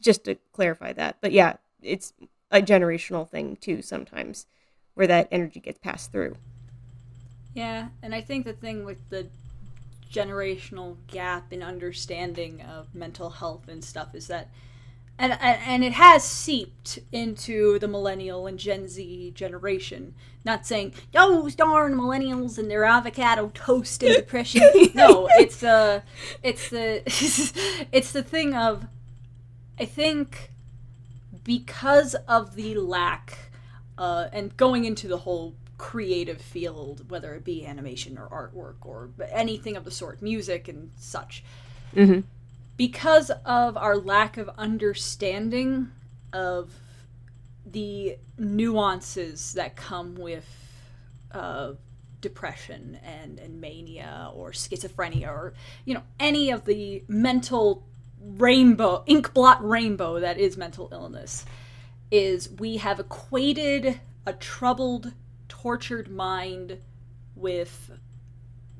just 0.00 0.24
to 0.24 0.36
clarify 0.52 0.92
that. 0.94 1.18
But 1.20 1.32
yeah, 1.32 1.56
it's 1.82 2.14
a 2.50 2.62
generational 2.62 3.28
thing 3.28 3.56
too 3.56 3.82
sometimes, 3.82 4.46
where 4.94 5.06
that 5.06 5.28
energy 5.30 5.60
gets 5.60 5.78
passed 5.78 6.10
through. 6.10 6.36
Yeah, 7.54 7.88
and 8.02 8.14
I 8.14 8.20
think 8.22 8.44
the 8.44 8.52
thing 8.52 8.84
with 8.84 9.10
the 9.10 9.26
generational 10.10 10.96
gap 11.06 11.52
in 11.52 11.62
understanding 11.62 12.62
of 12.62 12.94
mental 12.94 13.30
health 13.30 13.68
and 13.68 13.84
stuff 13.84 14.14
is 14.14 14.28
that 14.28 14.48
and, 15.18 15.32
and 15.40 15.84
it 15.84 15.92
has 15.92 16.24
seeped 16.24 16.98
into 17.10 17.78
the 17.78 17.88
millennial 17.88 18.46
and 18.46 18.58
Gen 18.58 18.88
Z 18.88 19.32
generation. 19.34 20.14
Not 20.44 20.66
saying 20.66 20.92
those 21.12 21.54
darn 21.54 21.94
millennials 21.94 22.58
and 22.58 22.70
their 22.70 22.84
avocado 22.84 23.50
toast 23.54 24.02
and 24.02 24.14
depression. 24.14 24.62
no, 24.94 25.28
it's 25.32 25.62
uh 25.62 26.02
it's 26.42 26.68
the 26.70 27.02
it's 27.92 28.12
the 28.12 28.22
thing 28.22 28.54
of 28.54 28.86
I 29.78 29.84
think 29.84 30.50
because 31.44 32.14
of 32.28 32.54
the 32.54 32.74
lack 32.76 33.50
uh, 33.98 34.28
and 34.32 34.56
going 34.56 34.84
into 34.84 35.08
the 35.08 35.18
whole 35.18 35.54
creative 35.78 36.40
field, 36.40 37.10
whether 37.10 37.34
it 37.34 37.44
be 37.44 37.66
animation 37.66 38.18
or 38.18 38.28
artwork 38.28 38.86
or 38.86 39.10
anything 39.30 39.76
of 39.76 39.84
the 39.84 39.90
sort, 39.90 40.22
music 40.22 40.68
and 40.68 40.90
such. 40.96 41.44
Mm-hmm. 41.94 42.20
Because 42.76 43.30
of 43.44 43.76
our 43.76 43.96
lack 43.96 44.36
of 44.36 44.50
understanding 44.58 45.90
of 46.32 46.72
the 47.64 48.18
nuances 48.38 49.54
that 49.54 49.76
come 49.76 50.14
with 50.14 50.46
uh, 51.32 51.72
depression 52.20 52.98
and, 53.04 53.38
and 53.38 53.60
mania 53.60 54.30
or 54.34 54.50
schizophrenia 54.50 55.28
or 55.28 55.54
you 55.84 55.94
know 55.94 56.02
any 56.18 56.50
of 56.50 56.64
the 56.64 57.04
mental 57.08 57.86
rainbow 58.20 59.04
ink 59.06 59.32
blot 59.34 59.62
rainbow 59.66 60.18
that 60.18 60.38
is 60.38 60.56
mental 60.56 60.88
illness 60.92 61.44
is 62.10 62.50
we 62.58 62.78
have 62.78 62.98
equated 62.98 64.00
a 64.24 64.32
troubled 64.32 65.12
tortured 65.48 66.08
mind 66.10 66.78
with 67.34 67.90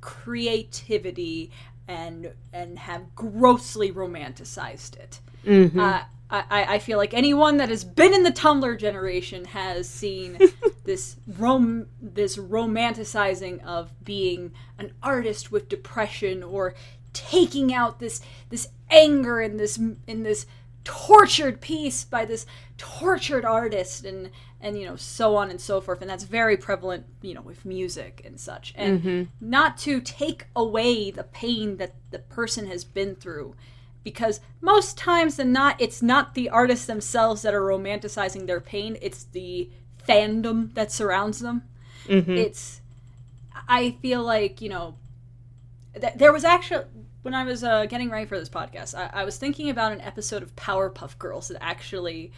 creativity 0.01 1.51
and 1.89 2.33
and 2.53 2.79
have 2.79 3.15
grossly 3.15 3.93
romanticized 3.93 4.97
it 4.97 5.21
Mhm. 5.45 5.79
uh, 5.79 6.03
I, 6.29 6.75
I 6.75 6.79
feel 6.81 6.99
like 6.99 7.15
anyone 7.15 7.59
that 7.59 7.69
has 7.69 7.85
been 7.85 8.13
in 8.13 8.25
the 8.25 8.33
Tumblr 8.33 8.81
generation 8.81 9.45
has 9.45 9.89
seen 9.89 10.39
this 10.85 11.17
rom 11.39 11.87
this 12.03 12.37
romanticizing 12.37 13.63
of 13.65 13.93
being 14.05 14.53
an 14.79 14.93
artist 15.03 15.53
with 15.53 15.69
depression 15.69 16.43
or 16.43 16.75
taking 17.13 17.73
out 17.73 18.01
this 18.01 18.21
this 18.51 18.69
anger 18.91 19.41
in 19.41 19.57
this 19.57 19.79
in 20.07 20.23
this 20.25 20.47
tortured 20.87 21.61
piece 21.61 22.05
by 22.05 22.25
this 22.25 22.47
tortured 22.79 23.45
artist 23.45 24.05
and 24.05 24.31
and 24.61 24.79
you 24.79 24.87
know 24.87 24.95
so 24.95 25.35
on 25.35 25.51
and 25.51 25.61
so 25.61 25.81
forth. 25.81 26.01
And 26.01 26.09
that's 26.09 26.23
very 26.23 26.57
prevalent 26.57 27.07
you 27.21 27.35
know 27.35 27.43
with 27.43 27.65
music 27.65 28.23
and 28.25 28.39
such. 28.41 28.73
And 28.77 29.03
mm-hmm. 29.03 29.23
not 29.41 29.77
to 29.79 30.01
take 30.01 30.47
away 30.55 31.11
the 31.11 31.25
pain 31.25 31.77
that 31.79 31.97
the 32.13 32.21
person 32.21 32.67
has 32.67 32.85
been 32.85 33.17
through 33.17 33.57
because 34.05 34.41
most 34.61 34.97
times 34.97 35.37
than 35.37 35.53
not 35.53 35.81
it's 35.81 36.03
not 36.03 36.35
the 36.35 36.49
artists 36.49 36.87
themselves 36.87 37.43
that 37.43 37.53
are 37.53 37.63
romanticizing 37.63 38.47
their 38.47 38.61
pain. 38.61 38.97
It's 39.03 39.25
the 39.25 39.69
fandom 40.09 40.73
that 40.75 40.93
surrounds 40.93 41.41
them. 41.41 41.65
Mm-hmm. 42.07 42.31
It's 42.31 42.81
i 43.69 43.91
feel 44.03 44.23
like 44.23 44.61
you 44.61 44.69
know 44.69 44.95
th- 46.01 46.15
there 46.15 46.33
was 46.33 46.45
actually 46.45 46.85
when 47.27 47.35
i 47.35 47.43
was 47.43 47.65
uh, 47.65 47.87
getting 47.87 48.09
ready 48.09 48.25
for 48.25 48.39
this 48.39 48.49
podcast 48.49 48.95
I-, 48.95 49.23
I 49.23 49.25
was 49.25 49.37
thinking 49.37 49.69
about 49.69 49.91
an 49.91 50.01
episode 50.01 50.45
of 50.45 50.55
powerpuff 50.55 51.19
girls 51.19 51.49
that 51.49 51.61
actually 51.61 52.31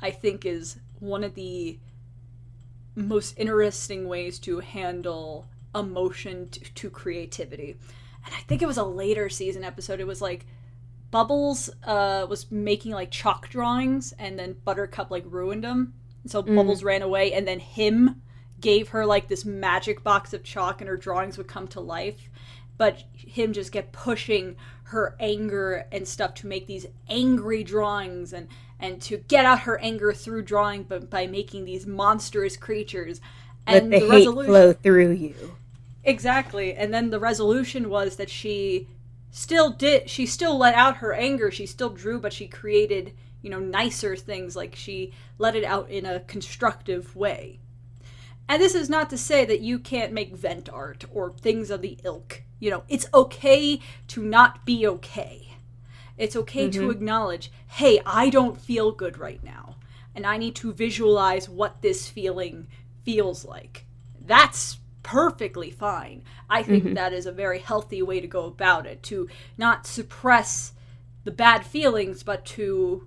i 0.00 0.10
think 0.10 0.46
is 0.46 0.78
one 1.00 1.22
of 1.22 1.34
the 1.34 1.78
most 2.94 3.34
interesting 3.36 4.08
ways 4.08 4.38
to 4.40 4.60
handle 4.60 5.48
emotion 5.74 6.48
to, 6.48 6.60
to 6.60 6.88
creativity 6.88 7.76
and 8.24 8.34
i 8.34 8.40
think 8.40 8.62
it 8.62 8.66
was 8.66 8.78
a 8.78 8.84
later 8.84 9.28
season 9.28 9.64
episode 9.64 10.00
it 10.00 10.06
was 10.06 10.22
like 10.22 10.46
Bubbles 11.10 11.68
uh, 11.84 12.26
was 12.26 12.50
making 12.50 12.92
like 12.92 13.10
chalk 13.10 13.50
drawings, 13.50 14.14
and 14.18 14.38
then 14.38 14.56
Buttercup 14.64 15.10
like 15.10 15.24
ruined 15.26 15.62
them. 15.62 15.92
So 16.24 16.40
Bubbles 16.40 16.82
ran 16.82 17.02
away, 17.02 17.34
and 17.34 17.46
then 17.46 17.60
him 17.60 18.22
gave 18.60 18.88
her 18.88 19.04
like 19.04 19.28
this 19.28 19.44
magic 19.44 20.02
box 20.02 20.32
of 20.32 20.42
chalk, 20.42 20.80
and 20.80 20.88
her 20.88 20.96
drawings 20.96 21.36
would 21.36 21.46
come 21.46 21.68
to 21.68 21.80
life. 21.80 22.30
But 22.78 23.04
him 23.14 23.52
just 23.52 23.72
kept 23.72 23.92
pushing 23.92 24.56
her 24.84 25.16
anger 25.20 25.86
and 25.90 26.06
stuff 26.06 26.34
to 26.34 26.46
make 26.46 26.66
these 26.66 26.86
angry 27.08 27.64
drawings, 27.64 28.32
and 28.32 28.48
and 28.78 29.00
to 29.02 29.18
get 29.18 29.44
out 29.44 29.60
her 29.60 29.78
anger 29.78 30.12
through 30.12 30.42
drawing, 30.42 30.82
but 30.82 31.08
by 31.08 31.26
making 31.26 31.64
these 31.64 31.86
monstrous 31.86 32.56
creatures. 32.56 33.20
Let 33.66 33.84
And 33.84 33.92
the, 33.92 34.00
hate 34.00 34.24
flow 34.24 34.72
through 34.72 35.12
you. 35.12 35.56
Exactly. 36.04 36.74
And 36.74 36.92
then 36.92 37.10
the 37.10 37.20
resolution 37.20 37.88
was 37.88 38.16
that 38.16 38.28
she 38.28 38.88
still 39.30 39.70
did 39.70 40.10
she 40.10 40.26
still 40.26 40.58
let 40.58 40.74
out 40.74 40.96
her 40.96 41.12
anger, 41.12 41.50
she 41.50 41.66
still 41.66 41.90
drew, 41.90 42.18
but 42.20 42.32
she 42.32 42.46
created, 42.46 43.12
you 43.40 43.50
know, 43.50 43.60
nicer 43.60 44.16
things 44.16 44.56
like 44.56 44.74
she 44.74 45.12
let 45.38 45.56
it 45.56 45.64
out 45.64 45.88
in 45.88 46.04
a 46.04 46.20
constructive 46.20 47.14
way. 47.14 47.60
And 48.48 48.60
this 48.60 48.74
is 48.74 48.90
not 48.90 49.08
to 49.10 49.18
say 49.18 49.44
that 49.44 49.60
you 49.60 49.78
can't 49.78 50.12
make 50.12 50.36
vent 50.36 50.68
art 50.68 51.04
or 51.12 51.32
things 51.32 51.70
of 51.70 51.82
the 51.82 51.98
ilk. 52.04 52.42
You 52.58 52.70
know, 52.70 52.82
it's 52.88 53.06
okay 53.12 53.80
to 54.08 54.22
not 54.22 54.64
be 54.64 54.86
okay. 54.86 55.56
It's 56.18 56.36
okay 56.36 56.70
to 56.70 56.80
mm-hmm. 56.80 56.90
acknowledge, 56.90 57.50
hey, 57.66 58.00
I 58.04 58.30
don't 58.30 58.60
feel 58.60 58.92
good 58.92 59.18
right 59.18 59.42
now. 59.42 59.76
And 60.14 60.26
I 60.26 60.36
need 60.36 60.54
to 60.56 60.72
visualize 60.72 61.48
what 61.48 61.80
this 61.82 62.08
feeling 62.08 62.66
feels 63.02 63.44
like. 63.44 63.86
That's 64.20 64.78
perfectly 65.02 65.70
fine. 65.70 66.22
I 66.48 66.62
think 66.62 66.84
mm-hmm. 66.84 66.94
that 66.94 67.12
is 67.12 67.26
a 67.26 67.32
very 67.32 67.58
healthy 67.58 68.02
way 68.02 68.20
to 68.20 68.26
go 68.26 68.44
about 68.44 68.86
it, 68.86 69.02
to 69.04 69.28
not 69.56 69.86
suppress 69.86 70.72
the 71.24 71.30
bad 71.30 71.64
feelings, 71.64 72.22
but 72.22 72.44
to 72.44 73.06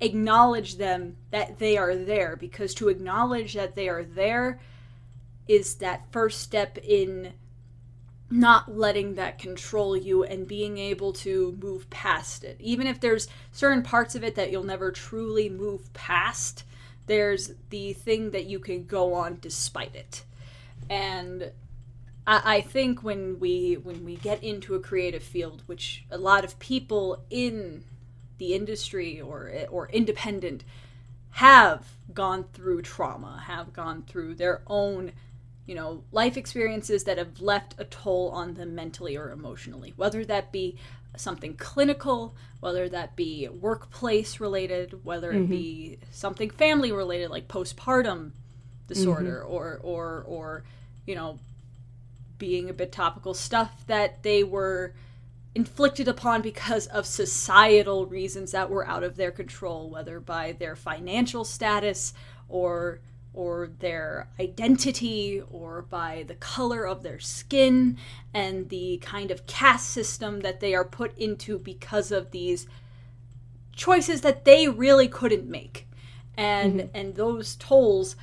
acknowledge 0.00 0.76
them 0.76 1.16
that 1.30 1.58
they 1.58 1.76
are 1.76 1.94
there. 1.94 2.36
Because 2.36 2.74
to 2.74 2.88
acknowledge 2.88 3.54
that 3.54 3.74
they 3.74 3.88
are 3.88 4.04
there 4.04 4.60
is 5.48 5.76
that 5.76 6.10
first 6.10 6.40
step 6.40 6.78
in 6.78 7.32
not 8.28 8.76
letting 8.76 9.14
that 9.14 9.38
control 9.38 9.96
you 9.96 10.24
and 10.24 10.48
being 10.48 10.78
able 10.78 11.12
to 11.12 11.56
move 11.62 11.88
past 11.90 12.42
it. 12.42 12.56
Even 12.58 12.86
if 12.86 13.00
there's 13.00 13.28
certain 13.52 13.82
parts 13.82 14.14
of 14.16 14.24
it 14.24 14.34
that 14.34 14.50
you'll 14.50 14.64
never 14.64 14.90
truly 14.90 15.48
move 15.48 15.92
past, 15.92 16.64
there's 17.06 17.52
the 17.70 17.92
thing 17.92 18.32
that 18.32 18.46
you 18.46 18.58
can 18.58 18.84
go 18.84 19.14
on 19.14 19.38
despite 19.40 19.94
it. 19.94 20.24
And 20.90 21.52
I, 22.26 22.60
think 22.60 23.04
when 23.04 23.38
we 23.38 23.74
when 23.74 24.04
we 24.04 24.16
get 24.16 24.42
into 24.42 24.74
a 24.74 24.80
creative 24.80 25.22
field, 25.22 25.62
which 25.66 26.04
a 26.10 26.18
lot 26.18 26.44
of 26.44 26.58
people 26.58 27.22
in 27.30 27.84
the 28.38 28.54
industry 28.54 29.20
or 29.20 29.52
or 29.70 29.88
independent 29.88 30.64
have 31.30 31.86
gone 32.14 32.44
through 32.52 32.82
trauma, 32.82 33.42
have 33.46 33.72
gone 33.72 34.02
through 34.02 34.34
their 34.34 34.62
own 34.66 35.12
you 35.66 35.74
know, 35.74 36.04
life 36.12 36.36
experiences 36.36 37.04
that 37.04 37.18
have 37.18 37.40
left 37.40 37.74
a 37.78 37.84
toll 37.84 38.30
on 38.30 38.54
them 38.54 38.74
mentally 38.74 39.16
or 39.16 39.32
emotionally, 39.32 39.92
whether 39.96 40.24
that 40.24 40.52
be 40.52 40.76
something 41.16 41.54
clinical, 41.56 42.34
whether 42.60 42.88
that 42.88 43.16
be 43.16 43.48
workplace 43.48 44.38
related, 44.38 45.04
whether 45.04 45.32
it 45.32 45.48
be 45.48 45.98
mm-hmm. 45.98 46.12
something 46.12 46.50
family 46.50 46.92
related 46.92 47.30
like 47.30 47.48
postpartum 47.48 48.30
disorder 48.86 49.42
mm-hmm. 49.44 49.52
or 49.52 49.80
or 49.82 50.24
or 50.26 50.64
you 51.04 51.14
know, 51.14 51.38
being 52.38 52.70
a 52.70 52.72
bit 52.72 52.92
topical 52.92 53.34
stuff 53.34 53.84
that 53.86 54.22
they 54.22 54.44
were 54.44 54.92
inflicted 55.56 56.06
upon 56.06 56.42
because 56.42 56.86
of 56.88 57.06
societal 57.06 58.04
reasons 58.04 58.52
that 58.52 58.68
were 58.68 58.86
out 58.86 59.02
of 59.02 59.16
their 59.16 59.30
control, 59.30 59.88
whether 59.88 60.20
by 60.20 60.52
their 60.52 60.76
financial 60.76 61.44
status 61.44 62.12
or 62.46 63.00
or 63.32 63.70
their 63.80 64.28
identity 64.38 65.42
or 65.50 65.82
by 65.82 66.24
the 66.28 66.34
color 66.34 66.86
of 66.86 67.02
their 67.02 67.18
skin 67.18 67.96
and 68.32 68.68
the 68.68 68.98
kind 68.98 69.30
of 69.30 69.46
caste 69.46 69.88
system 69.90 70.40
that 70.40 70.60
they 70.60 70.74
are 70.74 70.84
put 70.84 71.16
into 71.18 71.58
because 71.58 72.12
of 72.12 72.30
these 72.32 72.66
choices 73.74 74.20
that 74.20 74.44
they 74.44 74.68
really 74.68 75.08
couldn't 75.08 75.48
make. 75.48 75.88
And 76.36 76.80
mm-hmm. 76.80 76.96
and 76.96 77.14
those 77.14 77.56
tolls 77.56 78.14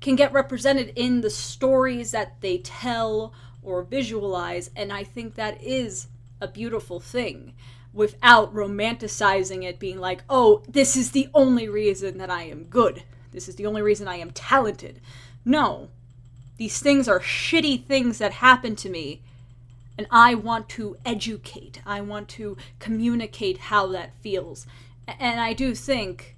can 0.00 0.16
get 0.16 0.32
represented 0.32 0.92
in 0.96 1.20
the 1.20 1.30
stories 1.30 2.10
that 2.10 2.40
they 2.40 2.58
tell 2.58 3.32
or 3.62 3.84
visualize 3.84 4.70
and 4.74 4.92
I 4.92 5.04
think 5.04 5.36
that 5.36 5.62
is 5.62 6.08
a 6.40 6.48
beautiful 6.48 7.00
thing 7.00 7.54
without 7.92 8.54
romanticizing 8.54 9.64
it 9.64 9.78
being 9.78 9.98
like, 9.98 10.22
"Oh, 10.28 10.62
this 10.68 10.96
is 10.96 11.10
the 11.10 11.28
only 11.34 11.68
reason 11.68 12.18
that 12.18 12.30
I 12.30 12.44
am 12.44 12.64
good. 12.64 13.02
This 13.32 13.48
is 13.48 13.56
the 13.56 13.66
only 13.66 13.82
reason 13.82 14.08
I 14.08 14.16
am 14.16 14.30
talented." 14.30 15.00
No. 15.44 15.88
These 16.56 16.80
things 16.80 17.08
are 17.08 17.20
shitty 17.20 17.86
things 17.86 18.18
that 18.18 18.32
happen 18.32 18.76
to 18.76 18.90
me 18.90 19.20
and 20.00 20.06
I 20.10 20.34
want 20.34 20.70
to 20.70 20.96
educate. 21.04 21.82
I 21.84 22.00
want 22.00 22.26
to 22.30 22.56
communicate 22.78 23.58
how 23.58 23.86
that 23.88 24.14
feels. 24.22 24.66
And 25.06 25.38
I 25.38 25.52
do 25.52 25.74
think 25.74 26.36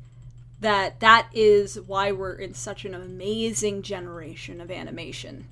that 0.60 0.98
that 0.98 1.28
is 1.32 1.78
why 1.78 2.10
we're 2.10 2.34
in 2.34 2.54
such 2.54 2.84
an 2.84 2.92
amazing 2.92 3.82
generation 3.82 4.60
of 4.60 4.68
animation. 4.68 5.46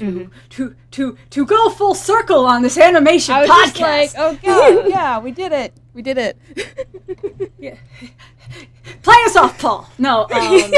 To 0.00 0.30
to 0.50 0.76
to 0.92 1.18
to 1.30 1.46
go 1.46 1.68
full 1.70 1.94
circle 1.94 2.46
on 2.46 2.62
this 2.62 2.78
animation 2.78 3.34
I 3.34 3.40
was 3.42 3.50
podcast. 3.50 3.74
just 3.74 3.80
like, 3.80 4.10
oh 4.16 4.38
god, 4.42 4.88
yeah, 4.88 5.18
we 5.18 5.30
did 5.30 5.52
it. 5.52 5.74
We 5.92 6.02
did 6.02 6.18
it. 6.18 6.38
yeah. 7.58 7.76
Play 9.02 9.16
us 9.26 9.36
off, 9.36 9.58
Paul. 9.60 9.88
No, 9.98 10.26
um, 10.30 10.72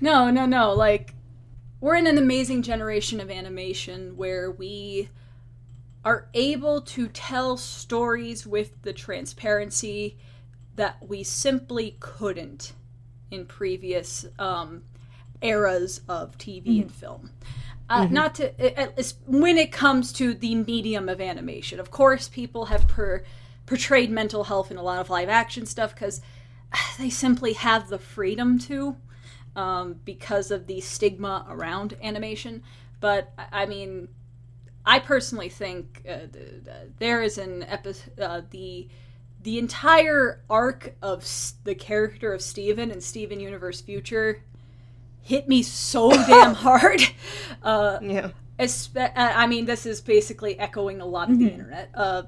no, 0.00 0.30
no, 0.30 0.46
no. 0.46 0.72
Like, 0.72 1.14
we're 1.80 1.96
in 1.96 2.06
an 2.06 2.18
amazing 2.18 2.62
generation 2.62 3.20
of 3.20 3.30
animation 3.30 4.16
where 4.16 4.50
we 4.50 5.08
are 6.04 6.28
able 6.34 6.80
to 6.80 7.08
tell 7.08 7.56
stories 7.56 8.46
with 8.46 8.82
the 8.82 8.92
transparency 8.92 10.16
that 10.76 10.96
we 11.06 11.22
simply 11.22 11.96
couldn't 11.98 12.72
in 13.30 13.46
previous 13.46 14.26
um, 14.38 14.84
eras 15.42 16.00
of 16.08 16.38
TV 16.38 16.82
and 16.82 16.92
film. 16.92 17.30
Uh, 17.88 18.08
Not 18.10 18.34
to 18.36 18.78
at 18.80 18.96
least 18.96 19.18
when 19.26 19.56
it 19.58 19.70
comes 19.72 20.12
to 20.14 20.34
the 20.34 20.54
medium 20.56 21.08
of 21.08 21.20
animation. 21.20 21.78
Of 21.78 21.90
course, 21.90 22.28
people 22.28 22.66
have 22.66 22.88
per, 22.88 23.22
portrayed 23.66 24.10
mental 24.10 24.44
health 24.44 24.70
in 24.72 24.76
a 24.76 24.82
lot 24.82 25.00
of 25.00 25.08
live 25.10 25.28
action 25.28 25.66
stuff 25.66 25.94
because 25.94 26.20
they 26.98 27.10
simply 27.10 27.52
have 27.54 27.88
the 27.88 27.98
freedom 27.98 28.58
to. 28.60 28.96
um, 29.56 30.00
because 30.04 30.50
of 30.50 30.66
the 30.66 30.80
stigma 30.80 31.46
around 31.48 31.96
animation. 32.02 32.62
But 33.00 33.32
I 33.52 33.66
mean, 33.66 34.08
I 34.84 34.98
personally 35.00 35.48
think 35.48 36.02
uh, 36.08 36.26
th- 36.32 36.64
th- 36.64 36.92
there 36.98 37.22
is 37.22 37.38
an 37.38 37.62
episode, 37.64 38.20
uh, 38.20 38.42
the 38.50 38.88
the 39.42 39.58
entire 39.58 40.42
arc 40.50 40.94
of 41.02 41.24
the 41.64 41.74
character 41.74 42.32
of 42.32 42.42
Steven 42.42 42.90
and 42.90 43.02
Steven 43.02 43.40
Universe 43.40 43.80
Future 43.80 44.42
hit 45.26 45.48
me 45.48 45.62
so 45.62 46.10
damn 46.10 46.54
hard. 46.66 47.02
Uh, 47.62 47.98
Yeah. 48.02 48.30
Espe- 48.58 49.12
uh, 49.14 49.32
I 49.34 49.46
mean, 49.46 49.66
this 49.66 49.84
is 49.84 50.00
basically 50.00 50.58
echoing 50.58 51.00
a 51.02 51.06
lot 51.06 51.30
of 51.30 51.38
the 51.38 51.50
internet. 51.50 51.90
Uh, 51.94 52.22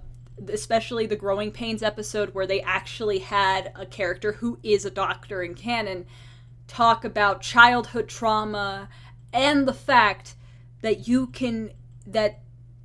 especially 0.53 1.07
the 1.07 1.17
Growing 1.17 1.51
Pains 1.51 1.83
episode, 1.83 2.35
where 2.35 2.47
they 2.47 2.61
actually 2.61 3.19
had 3.21 3.73
a 3.75 3.87
character 3.87 4.33
who 4.33 4.59
is 4.63 4.85
a 4.85 4.91
doctor 4.91 5.43
in 5.43 5.55
canon 5.55 6.07
talk 6.67 7.05
about 7.05 7.41
childhood 7.41 8.09
trauma 8.09 8.89
and 9.33 9.67
the 9.67 9.73
fact 9.75 10.35
that 10.83 11.09
you 11.09 11.27
can 11.29 11.71
that 12.07 12.41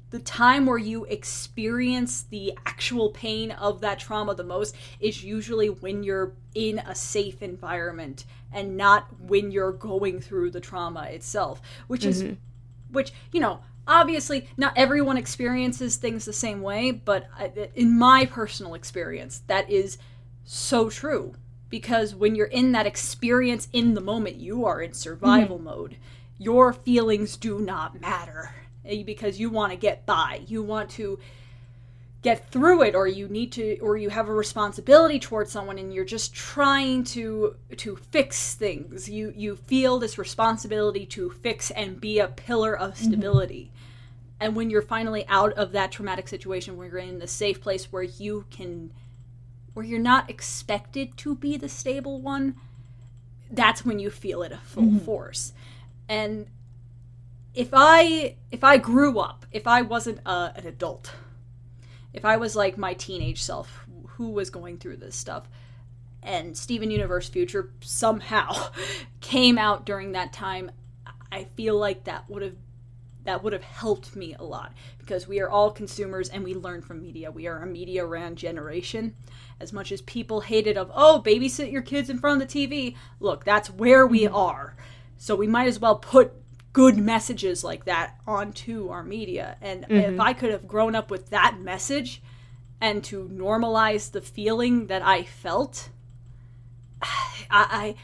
the 0.09 0.19
time 0.19 0.65
where 0.65 0.77
you 0.77 1.05
experience 1.05 2.21
the 2.23 2.53
actual 2.65 3.09
pain 3.09 3.51
of 3.51 3.81
that 3.81 3.99
trauma 3.99 4.33
the 4.35 4.43
most 4.43 4.75
is 4.99 5.23
usually 5.23 5.69
when 5.69 6.01
you're 6.03 6.33
in 6.55 6.79
a 6.79 6.95
safe 6.95 7.41
environment 7.41 8.23
and 8.53 8.77
not 8.77 9.07
when 9.19 9.51
you're 9.51 9.71
going 9.71 10.19
through 10.19 10.51
the 10.51 10.61
trauma 10.61 11.03
itself 11.03 11.61
which 11.87 12.05
is 12.05 12.23
which 12.91 13.11
you 13.31 13.39
know 13.39 13.59
obviously 13.87 14.47
not 14.55 14.73
everyone 14.75 15.17
experiences 15.17 15.97
things 15.97 16.25
the 16.25 16.33
same 16.33 16.61
way 16.61 16.91
but 16.91 17.27
in 17.75 17.97
my 17.97 18.25
personal 18.25 18.73
experience 18.73 19.41
that 19.47 19.69
is 19.69 19.97
so 20.45 20.89
true. 20.89 21.35
Because 21.69 22.13
when 22.13 22.35
you're 22.35 22.47
in 22.47 22.71
that 22.73 22.85
experience 22.85 23.67
in 23.73 23.93
the 23.93 24.01
moment 24.01 24.35
you 24.35 24.65
are 24.65 24.81
in 24.81 24.93
survival 24.93 25.59
mode. 25.59 25.97
Your 26.37 26.73
feelings 26.73 27.37
do 27.37 27.59
not 27.59 27.99
matter 27.99 28.53
eh, 28.85 29.03
because 29.03 29.39
you 29.39 29.49
want 29.49 29.71
to 29.71 29.77
get 29.77 30.05
by. 30.05 30.41
You 30.47 30.61
want 30.61 30.89
to 30.91 31.19
get 32.23 32.49
through 32.49 32.81
it 32.81 32.95
or 32.95 33.05
you 33.05 33.27
need 33.27 33.51
to 33.51 33.77
or 33.79 33.97
you 33.97 34.09
have 34.09 34.29
a 34.29 34.33
responsibility 34.33 35.19
towards 35.19 35.51
someone 35.51 35.77
and 35.77 35.93
you're 35.93 36.05
just 36.05 36.33
trying 36.33 37.03
to 37.03 37.55
to 37.77 37.97
fix 37.97 38.55
things. 38.55 39.09
You 39.09 39.33
you 39.35 39.57
feel 39.57 39.99
this 39.99 40.17
responsibility 40.17 41.05
to 41.07 41.29
fix 41.29 41.69
and 41.71 41.99
be 41.99 42.19
a 42.19 42.27
pillar 42.27 42.75
of 42.75 42.97
stability. 42.97 43.71
And 44.39 44.55
when 44.55 44.69
you're 44.69 44.81
finally 44.81 45.25
out 45.27 45.53
of 45.53 45.73
that 45.73 45.91
traumatic 45.91 46.27
situation 46.27 46.77
where 46.77 46.87
you're 46.87 46.97
in 46.97 47.21
a 47.21 47.27
safe 47.27 47.61
place 47.61 47.91
where 47.91 48.03
you 48.03 48.45
can 48.49 48.91
where 49.73 49.85
you're 49.85 49.99
not 49.99 50.29
expected 50.29 51.17
to 51.17 51.35
be 51.35 51.57
the 51.57 51.69
stable 51.69 52.21
one 52.21 52.55
that's 53.51 53.85
when 53.85 53.99
you 53.99 54.09
feel 54.09 54.41
it 54.41 54.51
at 54.51 54.63
full 54.63 54.97
force. 54.99 55.53
And 56.09 56.47
if 57.53 57.69
i 57.71 58.35
if 58.51 58.63
i 58.63 58.77
grew 58.77 59.19
up 59.19 59.45
if 59.51 59.67
i 59.67 59.79
wasn't 59.79 60.19
uh, 60.25 60.49
an 60.55 60.65
adult 60.65 61.11
if 62.13 62.25
I 62.25 62.37
was 62.37 62.55
like 62.55 62.77
my 62.77 62.93
teenage 62.93 63.41
self 63.41 63.85
who 64.07 64.29
was 64.29 64.49
going 64.49 64.77
through 64.77 64.97
this 64.97 65.15
stuff 65.15 65.49
and 66.21 66.57
Steven 66.57 66.91
Universe 66.91 67.29
Future 67.29 67.71
somehow 67.81 68.69
came 69.21 69.57
out 69.57 69.85
during 69.85 70.13
that 70.13 70.33
time, 70.33 70.71
I 71.31 71.45
feel 71.55 71.77
like 71.77 72.05
that 72.05 72.29
would 72.29 72.43
have 72.43 72.55
that 73.23 73.41
would 73.41 73.53
have 73.53 73.63
helped 73.63 74.17
me 74.17 74.35
a 74.37 74.43
lot 74.43 74.73
because 74.97 75.27
we 75.27 75.39
are 75.39 75.49
all 75.49 75.71
consumers 75.71 76.27
and 76.27 76.43
we 76.43 76.53
learn 76.53 76.81
from 76.81 77.01
media. 77.01 77.31
We 77.31 77.47
are 77.47 77.61
a 77.61 77.65
media 77.65 78.05
ran 78.05 78.35
generation. 78.35 79.15
As 79.61 79.71
much 79.71 79.93
as 79.93 80.01
people 80.01 80.41
hated 80.41 80.77
of, 80.77 80.91
oh, 80.93 81.23
babysit 81.25 81.71
your 81.71 81.81
kids 81.81 82.09
in 82.09 82.19
front 82.19 82.41
of 82.41 82.49
the 82.49 82.67
TV, 82.67 82.95
look, 83.21 83.45
that's 83.45 83.69
where 83.69 84.05
we 84.05 84.23
mm-hmm. 84.23 84.35
are. 84.35 84.75
So 85.17 85.37
we 85.37 85.47
might 85.47 85.69
as 85.69 85.79
well 85.79 85.95
put 85.95 86.33
good 86.73 86.97
messages 86.97 87.63
like 87.63 87.85
that 87.85 88.19
onto 88.27 88.89
our 88.89 89.03
media. 89.03 89.57
And 89.61 89.85
if 89.89 89.89
mm-hmm. 89.89 90.21
I 90.21 90.33
could 90.33 90.51
have 90.51 90.67
grown 90.67 90.95
up 90.95 91.11
with 91.11 91.29
that 91.29 91.59
message 91.59 92.21
and 92.81 93.03
to 93.05 93.29
normalize 93.31 94.11
the 94.11 94.21
feeling 94.21 94.87
that 94.87 95.03
I 95.03 95.23
felt, 95.23 95.89
I, 97.01 97.05
I 97.49 97.95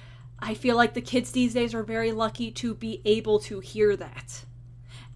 I 0.42 0.54
feel 0.54 0.78
like 0.78 0.94
the 0.94 1.02
kids 1.02 1.32
these 1.32 1.54
days 1.54 1.74
are 1.74 1.84
very 1.84 2.14
lucky 2.14 2.50
to 2.52 2.74
be 2.74 3.02
able 3.04 3.40
to 3.40 3.60
hear 3.60 3.98
that 3.98 4.46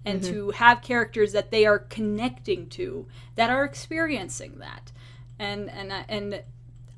and 0.03 0.21
mm-hmm. 0.21 0.33
to 0.33 0.49
have 0.51 0.81
characters 0.81 1.31
that 1.31 1.49
they 1.49 1.65
are 1.65 1.79
connecting 1.79 2.67
to 2.69 3.07
that 3.35 3.49
are 3.49 3.63
experiencing 3.63 4.59
that. 4.59 4.91
And 5.39 5.69
and 5.69 5.93
and 6.09 6.43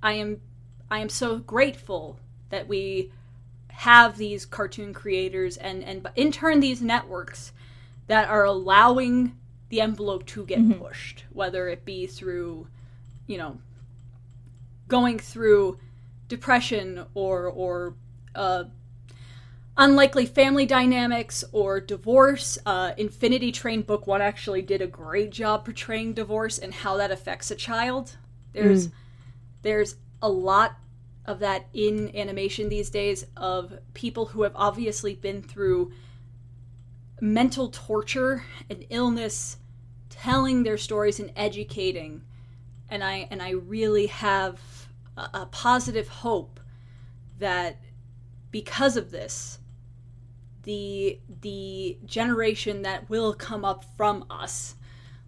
I 0.02 0.14
am 0.14 0.42
I 0.90 1.00
am 1.00 1.10
so 1.10 1.38
grateful 1.38 2.20
that 2.50 2.68
we 2.68 3.12
have 3.78 4.18
these 4.18 4.46
cartoon 4.46 4.94
creators 4.94 5.58
and 5.58 5.84
and 5.84 6.08
in 6.16 6.32
turn 6.32 6.60
these 6.60 6.82
networks 6.82 7.52
that 8.08 8.28
are 8.30 8.44
allowing 8.44 9.38
the 9.70 9.82
envelope 9.82 10.26
to 10.26 10.46
get 10.46 10.80
pushed 10.80 11.26
whether 11.32 11.68
it 11.68 11.84
be 11.84 12.08
through 12.08 12.68
you 13.28 13.38
know 13.38 13.58
going 14.88 15.20
through 15.20 15.78
depression 16.28 17.06
or 17.14 17.46
or 17.48 17.96
uh, 18.36 18.66
unlikely 19.78 20.26
family 20.26 20.66
dynamics 20.66 21.44
or 21.52 21.80
divorce. 21.80 22.58
Uh, 22.66 22.92
infinity 22.98 23.52
train 23.52 23.82
book 23.82 24.08
one 24.08 24.22
actually 24.22 24.62
did 24.62 24.82
a 24.82 24.88
great 24.88 25.32
job 25.32 25.66
portraying 25.66 26.14
divorce 26.14 26.58
and 26.58 26.74
how 26.74 26.98
that 26.98 27.12
affects 27.12 27.52
a 27.52 27.56
child. 27.56 28.18
There's 28.54 28.90
there's 29.64 29.96
a 30.22 30.30
lot 30.30 30.78
of 31.28 31.40
that 31.40 31.68
in 31.74 32.16
animation 32.16 32.70
these 32.70 32.90
days 32.90 33.26
of 33.36 33.74
people 33.94 34.28
who 34.28 34.44
have 34.44 34.54
obviously 34.56 35.16
been 35.16 35.42
through 35.42 35.92
mental 37.22 37.70
torture 37.70 38.44
and 38.70 38.86
illness 38.90 39.58
telling 40.10 40.64
their 40.64 40.78
stories 40.78 41.20
and 41.20 41.32
educating. 41.36 42.22
And 42.90 43.04
i 43.04 43.28
and 43.32 43.42
i 43.42 43.50
really 43.50 44.06
have 44.08 44.60
a, 45.18 45.30
a 45.34 45.46
positive 45.48 46.08
hope 46.08 46.60
that 47.40 47.82
because 48.52 48.96
of 48.96 49.12
this 49.12 49.60
the 50.64 51.20
the 51.42 51.98
generation 52.06 52.82
that 52.84 53.10
will 53.10 53.34
come 53.34 53.66
up 53.66 53.86
from 53.98 54.26
us 54.30 54.76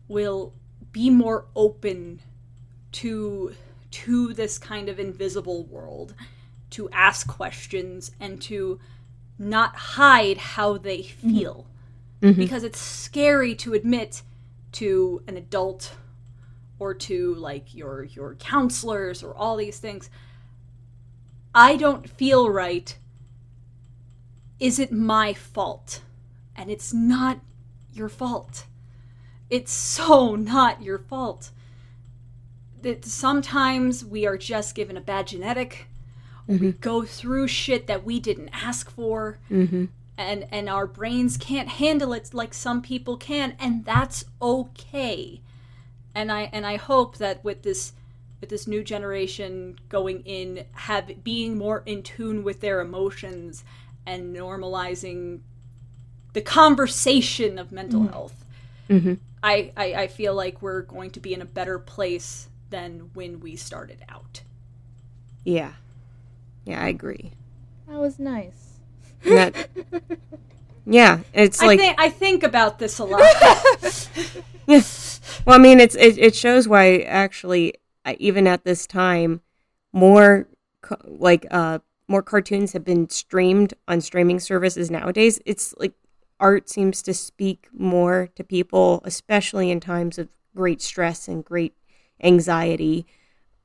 will 0.08 0.54
be 0.92 1.10
more 1.10 1.46
open 1.56 2.22
to 2.92 3.54
to 3.90 4.34
this 4.34 4.58
kind 4.58 4.90
of 4.90 5.00
invisible 5.00 5.64
world 5.66 6.14
to 6.72 6.90
ask 6.90 7.28
questions 7.28 8.12
and 8.20 8.42
to 8.42 8.80
not 9.40 9.76
hide 9.76 10.38
how 10.38 10.78
they 10.78 11.00
mm-hmm. 11.00 11.34
feel. 11.34 11.68
Mm-hmm. 12.22 12.40
Because 12.40 12.64
it's 12.64 12.80
scary 12.80 13.56
to 13.56 13.74
admit 13.74 14.24
to 14.74 15.22
an 15.28 15.38
adult 15.38 15.96
or 16.80 16.94
to 16.94 17.34
like 17.36 17.74
your 17.74 18.04
your 18.04 18.36
counselors 18.36 19.24
or 19.24 19.34
all 19.34 19.58
these 19.58 19.80
things 19.80 20.10
i 21.56 21.76
don't 21.76 22.08
feel 22.08 22.50
right. 22.50 22.98
Is 24.60 24.78
it 24.78 24.92
my 24.92 25.34
fault? 25.34 26.02
And 26.56 26.70
it's 26.70 26.94
not 26.94 27.40
your 27.94 28.10
fault. 28.10 28.66
It's 29.50 29.72
so 29.72 30.36
not 30.36 30.84
your 30.84 31.00
fault 31.00 31.52
that 32.82 33.06
sometimes 33.06 34.06
we 34.06 34.26
are 34.26 34.38
just 34.38 34.76
given 34.76 34.98
a 34.98 35.02
bad 35.02 35.28
genetic 35.28 35.88
or 36.48 36.56
we 36.56 36.70
mm-hmm. 36.70 36.80
go 36.80 37.04
through 37.04 37.48
shit 37.48 37.88
that 37.88 38.04
we 38.04 38.20
didn't 38.20 38.50
ask 38.50 38.90
for 38.90 39.40
mm-hmm. 39.50 39.86
and 40.18 40.48
and 40.52 40.70
our 40.70 40.88
brains 40.88 41.38
can't 41.38 41.70
handle 41.70 42.14
it 42.14 42.34
like 42.34 42.54
some 42.54 42.82
people 42.82 43.18
can 43.18 43.56
and 43.60 43.86
that's 43.86 44.26
okay. 44.42 45.42
And 46.16 46.32
i 46.32 46.50
and 46.54 46.66
i 46.66 46.78
hope 46.78 47.18
that 47.18 47.44
with 47.44 47.64
this 47.64 47.94
with 48.40 48.50
this 48.50 48.68
new 48.68 48.84
generation 48.84 49.80
going 49.90 50.22
in 50.22 50.66
have 50.74 51.24
being 51.24 51.58
more 51.58 51.84
in 51.86 52.04
tune 52.04 52.44
with 52.44 52.62
their 52.62 52.82
emotions 52.82 53.64
and 54.06 54.36
normalizing 54.36 55.40
the 56.34 56.42
conversation 56.42 57.58
of 57.58 57.72
mental 57.72 58.02
mm-hmm. 58.02 58.12
health. 58.12 58.46
I, 59.44 59.72
I 59.76 59.94
i 59.94 60.08
feel 60.08 60.34
like 60.34 60.62
we're 60.62 60.82
going 60.82 61.12
to 61.12 61.20
be 61.20 61.34
in 61.34 61.42
a 61.42 61.46
better 61.46 61.78
place 61.78 62.48
than 62.70 63.10
when 63.14 63.40
we 63.40 63.56
started 63.56 64.04
out 64.10 64.42
Yeah. 65.44 65.74
Yeah, 66.66 66.84
I 66.84 66.90
agree. 66.90 67.32
That 67.88 68.00
was 68.00 68.20
nice. 68.20 68.80
And 69.24 69.38
that- 69.38 69.70
yeah, 70.86 71.20
it's 71.34 71.62
I 71.62 71.68
like 71.68 71.80
think 71.80 71.96
I 72.00 72.10
think 72.10 72.44
about 72.44 72.78
this 72.80 73.00
a 73.00 73.06
lot. 73.06 73.22
yeah. 74.68 74.82
Well, 75.46 75.56
I 75.56 75.60
mean, 75.60 75.80
it's 75.80 75.96
it, 75.96 76.18
it 76.18 76.36
shows 76.36 76.68
why 76.68 77.00
actually 77.00 77.76
uh, 78.04 78.16
even 78.20 78.48
at 78.48 78.66
this 78.66 78.86
time 78.86 79.40
more 79.94 80.48
like 81.06 81.46
uh 81.52 81.80
more 82.10 82.22
cartoons 82.22 82.74
have 82.74 82.84
been 82.84 83.10
streamed 83.10 83.74
on 83.88 84.02
streaming 84.02 84.40
services 84.42 84.92
nowadays. 84.92 85.40
It's 85.46 85.74
like 85.78 85.94
art 86.40 86.68
seems 86.70 87.02
to 87.04 87.14
speak 87.14 87.68
more 87.72 88.28
to 88.36 88.44
people, 88.44 89.02
especially 89.06 89.72
in 89.72 89.80
times 89.80 90.18
of 90.18 90.28
great 90.54 90.82
stress 90.82 91.30
and 91.30 91.46
great 91.46 91.74
anxiety. 92.24 93.06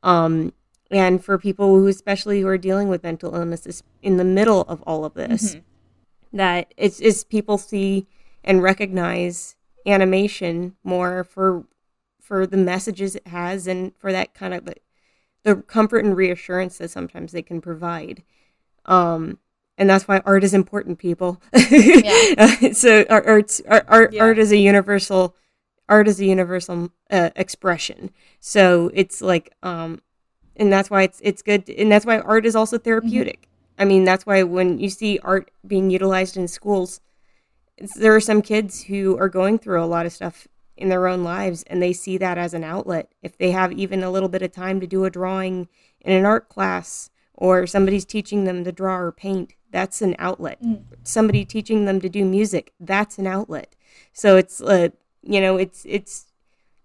Um, 0.03 0.53
and 0.91 1.25
for 1.25 1.39
people 1.39 1.69
who 1.79 1.87
especially 1.89 2.41
who 2.41 2.49
are 2.49 2.59
dealing 2.59 2.89
with 2.89 3.03
mental 3.03 3.35
illnesses 3.35 3.83
in 4.03 4.17
the 4.19 4.25
middle 4.25 4.63
of 4.63 4.83
all 4.87 5.05
of 5.05 5.15
this 5.15 5.55
Mm-hmm. 5.55 6.37
that 6.37 6.75
it's, 6.77 7.01
it's 7.01 7.25
people 7.25 7.59
see 7.59 8.07
and 8.45 8.63
recognize 8.63 9.57
animation 9.87 10.77
more 10.85 11.25
for 11.25 11.65
for 12.21 12.47
the 12.47 12.57
messages 12.57 13.17
it 13.17 13.27
has 13.29 13.67
and 13.67 13.93
for 13.99 14.13
that 14.13 14.35
kind 14.35 14.55
of 14.55 14.69
the 15.45 15.57
comfort 15.57 16.05
and 16.05 16.17
reassurance 16.17 16.79
that 16.79 16.91
sometimes 16.91 17.33
they 17.33 17.43
can 17.43 17.61
provide 17.61 18.23
um 18.87 19.39
and 19.79 19.89
that's 19.91 20.07
why 20.07 20.21
art 20.25 20.45
is 20.45 20.55
important 20.55 20.99
people 20.99 21.41
Yeah. 21.55 22.71
so 22.73 23.05
art, 23.11 23.61
art, 23.69 23.85
art, 23.89 24.13
Yeah. 24.13 24.23
art 24.23 24.39
is 24.39 24.53
a 24.53 24.57
universal 24.57 25.35
art 25.89 26.09
is 26.09 26.21
a 26.21 26.25
universal 26.27 26.91
uh, 27.13 27.31
expression. 27.37 28.11
So 28.41 28.91
it's 28.95 29.21
like 29.23 29.55
um 29.63 30.01
and 30.57 30.73
that's 30.73 30.91
why 30.91 31.03
it's 31.03 31.21
it's 31.23 31.43
good 31.43 31.69
and 31.69 31.93
that's 31.93 32.07
why 32.07 32.19
art 32.19 32.47
is 32.47 32.57
also 32.57 32.79
therapeutic. 32.79 33.49
I 33.79 33.85
mean 33.85 34.05
that's 34.05 34.27
why 34.27 34.43
when 34.43 34.79
you 34.79 34.91
see 34.91 35.21
art 35.23 35.51
being 35.67 35.91
utilized 35.91 36.37
in 36.37 36.49
schools 36.49 37.01
it's, 37.77 37.95
there 37.95 38.15
are 38.15 38.21
some 38.21 38.43
kids 38.43 38.85
who 38.85 39.17
are 39.19 39.29
going 39.29 39.59
through 39.59 39.83
a 39.83 39.87
lot 39.87 40.07
of 40.07 40.13
stuff 40.13 40.49
in 40.77 40.89
their 40.89 41.07
own 41.07 41.23
lives 41.23 41.63
and 41.65 41.83
they 41.83 41.93
see 41.93 42.19
that 42.19 42.39
as 42.39 42.55
an 42.55 42.65
outlet. 42.65 43.13
If 43.23 43.37
they 43.39 43.51
have 43.51 43.73
even 43.73 44.03
a 44.03 44.11
little 44.11 44.29
bit 44.29 44.43
of 44.43 44.53
time 44.53 44.81
to 44.81 44.87
do 44.87 45.05
a 45.05 45.11
drawing 45.11 45.69
in 46.01 46.13
an 46.13 46.25
art 46.25 46.49
class 46.49 47.11
or 47.35 47.67
somebody's 47.67 48.05
teaching 48.05 48.45
them 48.45 48.65
to 48.65 48.73
draw 48.73 48.97
or 48.97 49.13
paint 49.13 49.55
that's 49.73 50.03
an 50.03 50.15
outlet. 50.19 50.61
Somebody 51.03 51.45
teaching 51.45 51.87
them 51.87 52.01
to 52.01 52.09
do 52.09 52.25
music 52.25 52.73
that's 52.79 53.19
an 53.19 53.27
outlet. 53.27 53.75
So 54.13 54.37
it's 54.37 54.61
uh, 54.61 54.91
you 55.23 55.41
know 55.41 55.57
it's 55.57 55.85
it's 55.89 56.27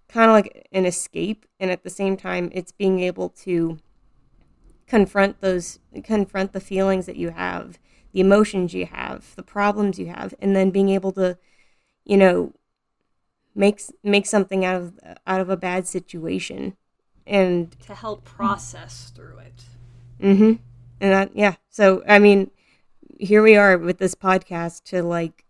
kind 0.10 0.30
of 0.30 0.36
like 0.36 0.68
an 0.72 0.86
escape 0.86 1.46
and 1.60 1.70
at 1.72 1.84
the 1.84 1.90
same 1.90 2.16
time 2.16 2.50
it's 2.54 2.72
being 2.72 3.00
able 3.00 3.30
to 3.30 3.78
confront 4.88 5.42
those 5.42 5.80
confront 6.04 6.54
the 6.54 6.60
feelings 6.60 7.06
that 7.06 7.18
you 7.18 7.30
have 7.32 7.78
the 8.14 8.22
emotions 8.22 8.74
you 8.74 8.86
have 8.86 9.36
the 9.36 9.44
problems 9.44 10.00
you 10.00 10.08
have 10.08 10.34
and 10.40 10.56
then 10.56 10.72
being 10.72 10.90
able 10.90 11.12
to 11.12 11.38
you 12.06 12.16
know 12.16 12.54
make 13.54 13.82
make 14.04 14.26
something 14.26 14.64
out 14.64 14.76
of 14.76 15.00
out 15.26 15.42
of 15.42 15.50
a 15.50 15.58
bad 15.58 15.88
situation 15.88 16.78
and 17.28 17.78
to 17.82 17.94
help 17.94 18.24
process 18.24 19.12
through 19.14 19.38
it. 19.40 19.64
Mm-hmm. 20.22 20.54
And 21.02 21.12
that, 21.12 21.32
yeah. 21.36 21.56
So 21.70 22.04
I 22.08 22.20
mean, 22.20 22.50
here 23.20 23.44
we 23.44 23.56
are 23.56 23.78
with 23.78 23.98
this 23.98 24.16
podcast 24.16 24.84
to 24.86 25.04
like, 25.04 25.44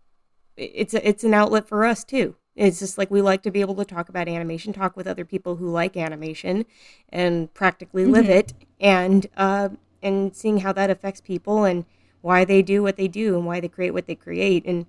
it's 0.56 0.92
a, 0.92 1.08
it's 1.08 1.24
an 1.24 1.32
outlet 1.32 1.68
for 1.68 1.84
us 1.84 2.04
too. 2.04 2.34
It's 2.58 2.80
just 2.80 2.98
like 2.98 3.08
we 3.08 3.22
like 3.22 3.42
to 3.42 3.52
be 3.52 3.60
able 3.60 3.76
to 3.76 3.84
talk 3.84 4.08
about 4.08 4.26
animation, 4.26 4.72
talk 4.72 4.96
with 4.96 5.06
other 5.06 5.24
people 5.24 5.56
who 5.56 5.70
like 5.70 5.96
animation, 5.96 6.64
and 7.08 7.52
practically 7.54 8.04
live 8.04 8.28
it, 8.28 8.52
and 8.80 9.28
uh, 9.36 9.68
and 10.02 10.34
seeing 10.34 10.58
how 10.58 10.72
that 10.72 10.90
affects 10.90 11.20
people 11.20 11.64
and 11.64 11.84
why 12.20 12.44
they 12.44 12.60
do 12.62 12.82
what 12.82 12.96
they 12.96 13.06
do 13.06 13.36
and 13.36 13.46
why 13.46 13.60
they 13.60 13.68
create 13.68 13.92
what 13.92 14.08
they 14.08 14.16
create. 14.16 14.64
And 14.66 14.86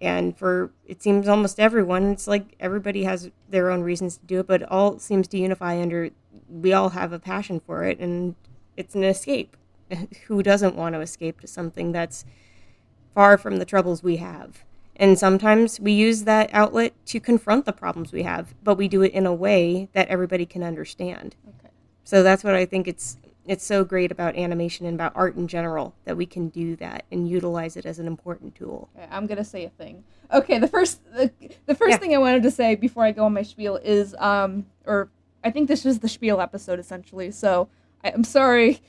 and 0.00 0.36
for 0.38 0.72
it 0.86 1.02
seems 1.02 1.28
almost 1.28 1.60
everyone 1.60 2.12
it's 2.12 2.26
like 2.26 2.56
everybody 2.58 3.04
has 3.04 3.30
their 3.48 3.70
own 3.70 3.82
reasons 3.82 4.16
to 4.16 4.26
do 4.26 4.40
it 4.40 4.48
but 4.48 4.62
it 4.62 4.70
all 4.70 4.98
seems 4.98 5.28
to 5.28 5.38
unify 5.38 5.80
under 5.80 6.10
we 6.48 6.72
all 6.72 6.88
have 6.88 7.12
a 7.12 7.20
passion 7.20 7.60
for 7.60 7.84
it 7.84 8.00
and 8.00 8.34
it's 8.76 8.94
an 8.94 9.04
escape. 9.04 9.56
Who 10.26 10.42
doesn't 10.42 10.76
want 10.76 10.94
to 10.94 11.00
escape 11.00 11.42
to 11.42 11.46
something 11.46 11.92
that's 11.92 12.24
far 13.14 13.36
from 13.36 13.58
the 13.58 13.66
troubles 13.66 14.02
we 14.02 14.16
have 14.16 14.64
and 14.96 15.18
sometimes 15.18 15.80
we 15.80 15.92
use 15.92 16.24
that 16.24 16.50
outlet 16.52 16.92
to 17.06 17.18
confront 17.20 17.64
the 17.64 17.72
problems 17.72 18.12
we 18.12 18.22
have 18.22 18.54
but 18.62 18.76
we 18.76 18.88
do 18.88 19.02
it 19.02 19.12
in 19.12 19.26
a 19.26 19.34
way 19.34 19.88
that 19.92 20.08
everybody 20.08 20.44
can 20.46 20.62
understand 20.62 21.34
Okay. 21.48 21.70
so 22.04 22.22
that's 22.22 22.44
what 22.44 22.54
i 22.54 22.64
think 22.64 22.86
it's 22.88 23.16
it's 23.46 23.64
so 23.64 23.82
great 23.84 24.12
about 24.12 24.36
animation 24.36 24.86
and 24.86 24.94
about 24.94 25.12
art 25.16 25.34
in 25.34 25.48
general 25.48 25.94
that 26.04 26.16
we 26.16 26.24
can 26.26 26.48
do 26.48 26.76
that 26.76 27.04
and 27.10 27.28
utilize 27.28 27.76
it 27.76 27.84
as 27.84 27.98
an 27.98 28.06
important 28.06 28.54
tool 28.54 28.88
Okay, 28.96 29.08
I'm 29.10 29.26
gonna 29.26 29.42
say 29.44 29.64
a 29.64 29.70
thing. 29.70 30.04
Okay, 30.32 30.58
the 30.58 30.68
first 30.68 31.00
the, 31.12 31.30
the 31.66 31.74
first 31.74 31.90
Yeah. 31.90 31.96
thing 31.98 32.14
I 32.14 32.18
wanted 32.18 32.42
to 32.44 32.50
say 32.52 32.76
before 32.76 33.04
I 33.04 33.10
go 33.12 33.24
on 33.24 33.32
my 33.34 33.42
spiel 33.42 33.76
is 33.82 34.14
um 34.20 34.66
or 34.86 35.08
I 35.42 35.50
think 35.50 35.66
this 35.68 35.84
is 35.84 35.98
the 35.98 36.08
spiel 36.08 36.40
episode 36.40 36.78
essentially. 36.78 37.32
So 37.32 37.68
I, 38.04 38.12
I'm 38.12 38.22
sorry. 38.24 38.80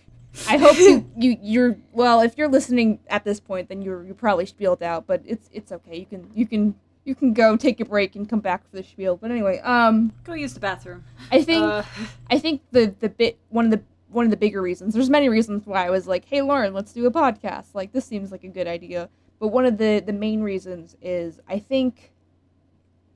I 0.48 0.58
hope 0.58 0.78
you, 0.78 1.10
you 1.18 1.38
you're 1.42 1.78
well. 1.92 2.22
If 2.22 2.38
you're 2.38 2.48
listening 2.50 3.00
at 3.08 3.24
this 3.24 3.40
point, 3.40 3.70
then 3.70 3.82
you're 3.82 4.04
you're 4.04 4.16
probably 4.16 4.46
spieled 4.46 4.84
out. 4.84 5.06
But 5.08 5.22
it's 5.26 5.50
it's 5.52 5.72
okay. 5.72 5.98
You 6.00 6.06
can 6.06 6.30
you 6.34 6.46
can 6.46 6.76
you 7.06 7.16
can 7.16 7.34
go 7.34 7.56
take 7.58 7.80
a 7.80 7.86
break 7.86 8.16
and 8.16 8.28
come 8.30 8.40
back 8.40 8.68
for 8.70 8.76
the 8.78 8.84
spiel. 8.84 9.18
But 9.18 9.32
anyway, 9.32 9.60
um, 9.60 10.14
Go 10.24 10.34
use 10.34 10.54
the 10.54 10.60
bathroom. 10.60 11.04
I 11.32 11.44
think 11.44 11.64
Uh, 11.64 11.84
I 12.30 12.40
think 12.40 12.62
the 12.72 12.94
the 13.00 13.10
bit 13.10 13.38
one 13.50 13.66
of 13.66 13.72
the 13.72 13.82
one 14.10 14.26
of 14.26 14.32
the 14.32 14.38
bigger 14.38 14.62
reasons. 14.62 14.94
There's 14.94 15.10
many 15.10 15.30
reasons 15.30 15.66
why 15.66 15.86
I 15.86 15.90
was 15.90 16.08
like, 16.08 16.26
"Hey, 16.26 16.42
Lauren, 16.42 16.74
let's 16.74 16.94
do 16.94 17.06
a 17.06 17.12
podcast." 17.12 17.74
Like 17.74 17.92
this 17.92 18.06
seems 18.06 18.32
like 18.32 18.44
a 18.44 18.48
good 18.50 18.68
idea. 18.68 19.10
But 19.40 19.50
one 19.50 19.66
of 19.66 19.78
the 19.78 20.02
the 20.06 20.14
main 20.14 20.42
reasons 20.42 20.96
is 21.02 21.40
I 21.48 21.60
think, 21.60 22.12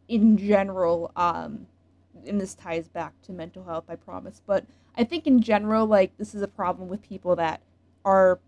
in 0.07 0.37
general, 0.37 1.11
um, 1.15 1.67
and 2.25 2.39
this 2.41 2.53
ties 2.55 2.87
back 2.87 3.13
to 3.23 3.31
mental 3.31 3.63
health. 3.63 3.85
I 3.89 3.95
promise. 3.95 4.41
But 4.45 4.65
I 4.97 5.03
think 5.03 5.27
in 5.27 5.41
general, 5.41 5.85
like 5.85 6.17
this 6.17 6.33
is 6.33 6.41
a 6.41 6.47
problem 6.47 6.89
with 6.89 7.01
people 7.01 7.35
that 7.35 7.61
are 8.03 8.39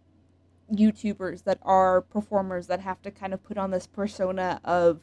YouTubers, 0.73 1.43
that 1.43 1.59
are 1.61 2.01
performers, 2.01 2.67
that 2.67 2.79
have 2.81 3.01
to 3.03 3.11
kind 3.11 3.33
of 3.33 3.43
put 3.43 3.57
on 3.57 3.71
this 3.71 3.87
persona 3.87 4.59
of 4.63 4.99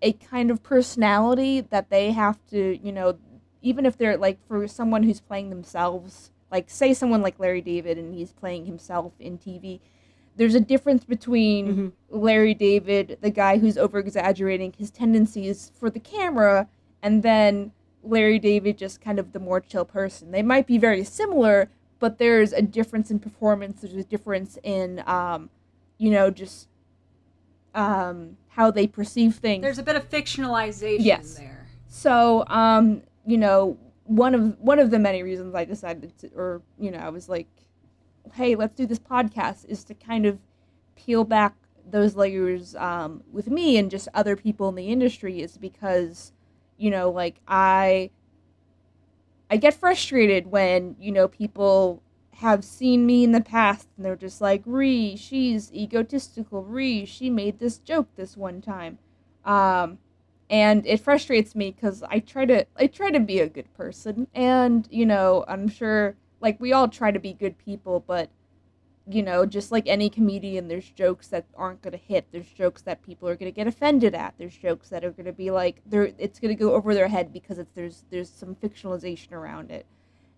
a 0.00 0.12
kind 0.12 0.50
of 0.50 0.62
personality 0.62 1.60
that 1.60 1.90
they 1.90 2.12
have 2.12 2.38
to, 2.50 2.78
you 2.82 2.92
know, 2.92 3.18
even 3.62 3.86
if 3.86 3.96
they're 3.96 4.16
like 4.16 4.38
for 4.46 4.66
someone 4.66 5.04
who's 5.04 5.20
playing 5.20 5.50
themselves, 5.50 6.30
like 6.50 6.68
say 6.68 6.92
someone 6.92 7.22
like 7.22 7.38
Larry 7.38 7.60
David 7.60 7.98
and 7.98 8.14
he's 8.14 8.32
playing 8.32 8.66
himself 8.66 9.12
in 9.20 9.38
TV, 9.38 9.80
there's 10.36 10.54
a 10.54 10.60
difference 10.60 11.04
between 11.04 11.66
Mhm. 11.76 11.92
Larry 12.10 12.54
David, 12.54 13.18
the 13.20 13.30
guy 13.30 13.58
who's 13.58 13.78
over 13.78 13.98
exaggerating 13.98 14.72
his 14.76 14.90
tendencies 14.90 15.70
for 15.74 15.90
the 15.90 16.00
camera, 16.00 16.68
and 17.02 17.22
then 17.22 17.72
Larry 18.02 18.38
David, 18.38 18.78
just 18.78 19.00
kind 19.00 19.18
of 19.18 19.32
the 19.32 19.38
more 19.40 19.60
chill 19.60 19.84
person. 19.84 20.30
They 20.30 20.42
might 20.42 20.66
be 20.66 20.78
very 20.78 21.04
similar, 21.04 21.70
but 21.98 22.18
there's 22.18 22.52
a 22.52 22.62
difference 22.62 23.10
in 23.10 23.18
performance. 23.18 23.80
There's 23.80 23.94
a 23.94 24.04
difference 24.04 24.58
in, 24.62 25.02
um, 25.06 25.50
you 25.98 26.10
know, 26.10 26.30
just 26.30 26.68
um, 27.74 28.36
how 28.48 28.70
they 28.70 28.86
perceive 28.86 29.36
things. 29.36 29.62
there's 29.62 29.78
a 29.78 29.82
bit 29.82 29.96
of 29.96 30.08
fictionalization 30.10 30.96
Yes. 31.04 31.34
there. 31.34 31.66
So, 31.88 32.44
um, 32.48 33.02
you 33.26 33.38
know, 33.38 33.78
one 34.04 34.34
of 34.34 34.58
one 34.58 34.78
of 34.78 34.90
the 34.90 34.98
many 34.98 35.22
reasons 35.22 35.54
I 35.54 35.64
decided 35.64 36.16
to, 36.18 36.28
or 36.34 36.62
you 36.78 36.90
know, 36.90 36.98
I 36.98 37.08
was 37.08 37.28
like, 37.28 37.48
hey, 38.34 38.54
let's 38.56 38.74
do 38.74 38.86
this 38.86 38.98
podcast, 38.98 39.64
is 39.66 39.84
to 39.84 39.94
kind 39.94 40.26
of 40.26 40.38
peel 40.96 41.24
back 41.24 41.54
those 41.90 42.14
layers 42.16 42.74
um, 42.76 43.22
with 43.32 43.48
me 43.48 43.76
and 43.76 43.90
just 43.90 44.08
other 44.14 44.36
people 44.36 44.68
in 44.68 44.74
the 44.74 44.88
industry, 44.88 45.40
is 45.40 45.56
because, 45.56 46.32
you 46.82 46.90
know, 46.90 47.10
like 47.10 47.36
I, 47.46 48.10
I 49.48 49.56
get 49.56 49.72
frustrated 49.72 50.48
when 50.48 50.96
you 50.98 51.12
know 51.12 51.28
people 51.28 52.02
have 52.32 52.64
seen 52.64 53.06
me 53.06 53.22
in 53.22 53.30
the 53.30 53.40
past 53.40 53.86
and 53.96 54.04
they're 54.04 54.16
just 54.16 54.40
like, 54.40 54.62
Ree, 54.66 55.14
she's 55.14 55.72
egotistical. 55.72 56.64
Ree, 56.64 57.04
she 57.04 57.30
made 57.30 57.60
this 57.60 57.78
joke 57.78 58.08
this 58.16 58.36
one 58.36 58.60
time. 58.60 58.98
Um, 59.44 59.98
and 60.50 60.84
it 60.84 60.98
frustrates 60.98 61.54
me 61.54 61.70
because 61.70 62.02
I 62.02 62.18
try 62.18 62.46
to 62.46 62.66
I 62.76 62.88
try 62.88 63.12
to 63.12 63.20
be 63.20 63.38
a 63.38 63.48
good 63.48 63.72
person, 63.74 64.26
and 64.34 64.88
you 64.90 65.06
know 65.06 65.44
I'm 65.46 65.68
sure 65.68 66.16
like 66.40 66.60
we 66.60 66.72
all 66.72 66.88
try 66.88 67.12
to 67.12 67.20
be 67.20 67.32
good 67.32 67.56
people, 67.58 68.02
but 68.04 68.28
you 69.08 69.22
know 69.22 69.44
just 69.44 69.72
like 69.72 69.88
any 69.88 70.08
comedian, 70.08 70.68
there's 70.68 70.90
jokes 70.90 71.28
that 71.28 71.44
aren't 71.56 71.82
gonna 71.82 71.96
hit. 71.96 72.26
There's 72.30 72.50
jokes 72.50 72.82
that 72.82 73.02
people 73.02 73.28
are 73.28 73.36
gonna 73.36 73.50
get 73.50 73.66
offended 73.66 74.14
at. 74.14 74.34
There's 74.38 74.56
jokes 74.56 74.88
that 74.90 75.04
are 75.04 75.10
gonna 75.10 75.32
be 75.32 75.50
like 75.50 75.82
they're 75.86 76.12
it's 76.18 76.38
gonna 76.38 76.54
go 76.54 76.74
over 76.74 76.94
their 76.94 77.08
head 77.08 77.32
because 77.32 77.58
it's 77.58 77.72
there's 77.72 78.04
there's 78.10 78.30
some 78.30 78.54
fictionalization 78.54 79.32
around 79.32 79.70
it, 79.70 79.86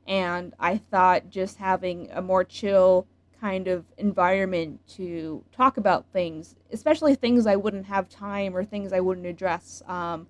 and 0.07 0.55
I 0.59 0.79
thought 0.79 1.31
just 1.31 1.59
having 1.59 2.11
a 2.13 2.23
more 2.23 2.45
chill 2.45 3.07
kind 3.41 3.69
of 3.69 3.85
environment 3.99 4.81
to 4.89 5.45
talk 5.53 5.77
about 5.77 6.07
things, 6.13 6.57
especially 6.73 7.15
things 7.15 7.47
I 7.47 7.57
wouldn't 7.57 7.87
have 7.87 8.09
time 8.09 8.57
or 8.57 8.65
things 8.65 8.93
I 8.93 9.01
wouldn't 9.01 9.27
address 9.27 9.83
um, 9.87 10.27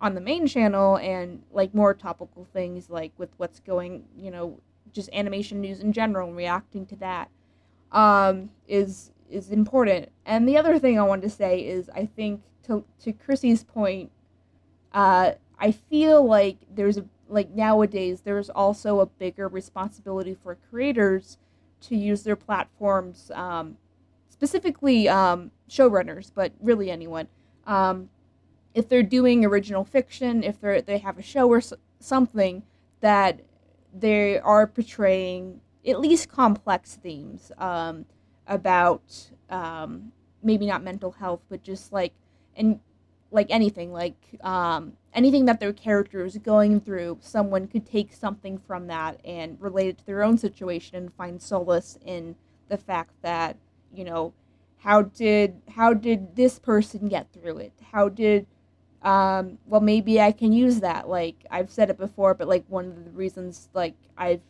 on 0.00 0.14
the 0.14 0.20
main 0.20 0.48
channel, 0.48 0.96
and 0.98 1.42
like 1.52 1.72
more 1.72 1.94
topical 1.94 2.46
things 2.52 2.90
like 2.90 3.12
with 3.16 3.30
what's 3.36 3.60
going, 3.60 4.04
you 4.18 4.32
know, 4.32 4.58
just 4.92 5.08
animation 5.12 5.60
news 5.60 5.80
in 5.80 5.92
general 5.92 6.26
and 6.28 6.36
reacting 6.36 6.84
to 6.86 6.96
that 6.96 7.30
um, 7.92 8.50
is 8.68 9.12
is 9.30 9.50
important. 9.50 10.10
And 10.24 10.48
the 10.48 10.56
other 10.56 10.78
thing 10.78 10.98
I 10.98 11.02
wanted 11.02 11.22
to 11.22 11.30
say 11.30 11.60
is 11.60 11.90
I 11.94 12.06
think 12.06 12.42
to 12.64 12.84
to 13.02 13.12
Chrissy's 13.12 13.64
point, 13.64 14.10
uh, 14.92 15.32
I 15.58 15.72
feel 15.72 16.24
like 16.24 16.58
there's 16.74 16.98
a 16.98 17.04
like 17.28 17.50
nowadays 17.50 18.20
there's 18.22 18.50
also 18.50 19.00
a 19.00 19.06
bigger 19.06 19.48
responsibility 19.48 20.34
for 20.34 20.56
creators 20.70 21.38
to 21.82 21.96
use 21.96 22.22
their 22.22 22.36
platforms, 22.36 23.30
um, 23.34 23.76
specifically 24.28 25.08
um, 25.08 25.50
showrunners, 25.68 26.30
but 26.34 26.52
really 26.60 26.90
anyone. 26.90 27.28
Um, 27.66 28.10
if 28.74 28.88
they're 28.88 29.02
doing 29.02 29.44
original 29.44 29.84
fiction, 29.84 30.42
if 30.44 30.60
they 30.60 30.80
they 30.80 30.98
have 30.98 31.18
a 31.18 31.22
show 31.22 31.48
or 31.48 31.62
something 31.98 32.62
that 33.00 33.40
they 33.98 34.38
are 34.38 34.66
portraying 34.66 35.60
at 35.86 36.00
least 36.00 36.28
complex 36.28 36.96
themes 36.96 37.52
um, 37.58 38.04
about 38.46 39.30
um, 39.50 40.12
maybe 40.42 40.66
not 40.66 40.82
mental 40.82 41.12
health, 41.12 41.40
but 41.48 41.62
just 41.62 41.92
like 41.92 42.12
and 42.56 42.80
like 43.30 43.46
anything, 43.50 43.92
like 43.92 44.16
um, 44.42 44.92
anything 45.12 45.44
that 45.46 45.60
their 45.60 45.72
character 45.72 46.24
is 46.24 46.38
going 46.38 46.80
through, 46.80 47.18
someone 47.20 47.66
could 47.66 47.84
take 47.86 48.12
something 48.12 48.58
from 48.58 48.86
that 48.86 49.20
and 49.24 49.60
relate 49.60 49.88
it 49.88 49.98
to 49.98 50.06
their 50.06 50.22
own 50.22 50.38
situation 50.38 50.96
and 50.96 51.12
find 51.14 51.40
solace 51.42 51.98
in 52.04 52.36
the 52.68 52.76
fact 52.76 53.12
that 53.22 53.56
you 53.92 54.04
know 54.04 54.32
how 54.78 55.02
did 55.02 55.60
how 55.76 55.92
did 55.92 56.36
this 56.36 56.58
person 56.58 57.08
get 57.08 57.32
through 57.32 57.58
it? 57.58 57.72
How 57.92 58.08
did 58.08 58.46
um, 59.02 59.58
well 59.66 59.80
maybe 59.80 60.20
I 60.20 60.32
can 60.32 60.52
use 60.52 60.80
that. 60.80 61.08
Like 61.08 61.46
I've 61.50 61.70
said 61.70 61.90
it 61.90 61.98
before, 61.98 62.34
but 62.34 62.48
like 62.48 62.64
one 62.68 62.86
of 62.86 63.04
the 63.04 63.10
reasons 63.10 63.68
like 63.74 63.94
I've 64.16 64.40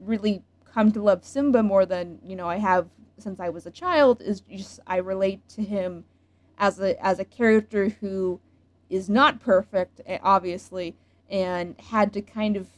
really 0.00 0.42
come 0.72 0.92
to 0.92 1.02
love 1.02 1.24
Simba 1.24 1.62
more 1.62 1.86
than 1.86 2.18
you 2.24 2.36
know 2.36 2.48
I 2.48 2.56
have 2.56 2.88
since 3.18 3.40
I 3.40 3.48
was 3.48 3.66
a 3.66 3.70
child 3.70 4.20
is 4.20 4.40
just 4.40 4.80
I 4.86 4.96
relate 4.96 5.46
to 5.50 5.62
him 5.62 6.04
as 6.58 6.80
a 6.80 7.02
as 7.04 7.18
a 7.18 7.24
character 7.24 7.88
who 8.00 8.40
is 8.90 9.08
not 9.08 9.40
perfect, 9.40 10.00
eh, 10.06 10.18
obviously, 10.22 10.94
and 11.30 11.74
had 11.80 12.12
to 12.12 12.22
kind 12.22 12.56
of 12.56 12.68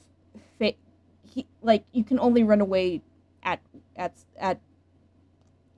fa- 0.59 0.74
he 1.22 1.47
like 1.62 1.84
you 1.92 2.05
can 2.05 2.18
only 2.18 2.42
run 2.42 2.61
away 2.61 3.03
at 3.42 3.61
at 3.97 4.12
at 4.38 4.61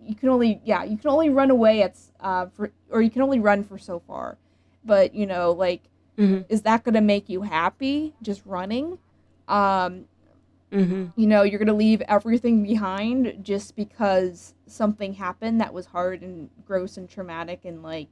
you 0.04 0.14
can 0.14 0.28
only 0.28 0.60
yeah 0.64 0.84
you 0.84 0.96
can 0.96 1.10
only 1.10 1.30
run 1.30 1.50
away 1.50 1.82
at 1.82 1.96
uh 2.20 2.46
for 2.46 2.70
or 2.90 3.02
you 3.02 3.10
can 3.10 3.22
only 3.22 3.40
run 3.40 3.64
for 3.64 3.78
so 3.78 3.98
far, 4.00 4.38
but 4.84 5.14
you 5.14 5.26
know 5.26 5.52
like 5.52 5.82
Mm-hmm. 6.18 6.42
is 6.48 6.62
that 6.62 6.82
gonna 6.82 7.02
make 7.02 7.28
you 7.28 7.42
happy 7.42 8.14
just 8.22 8.40
running? 8.46 8.98
Um, 9.48 10.06
Mm-hmm. 10.72 11.06
you 11.14 11.28
know 11.28 11.42
you're 11.42 11.60
gonna 11.60 11.72
leave 11.72 12.02
everything 12.08 12.64
behind 12.64 13.38
just 13.42 13.76
because 13.76 14.52
something 14.66 15.14
happened 15.14 15.60
that 15.60 15.72
was 15.72 15.86
hard 15.86 16.22
and 16.22 16.50
gross 16.66 16.96
and 16.96 17.08
traumatic 17.08 17.60
and 17.64 17.84
like 17.84 18.08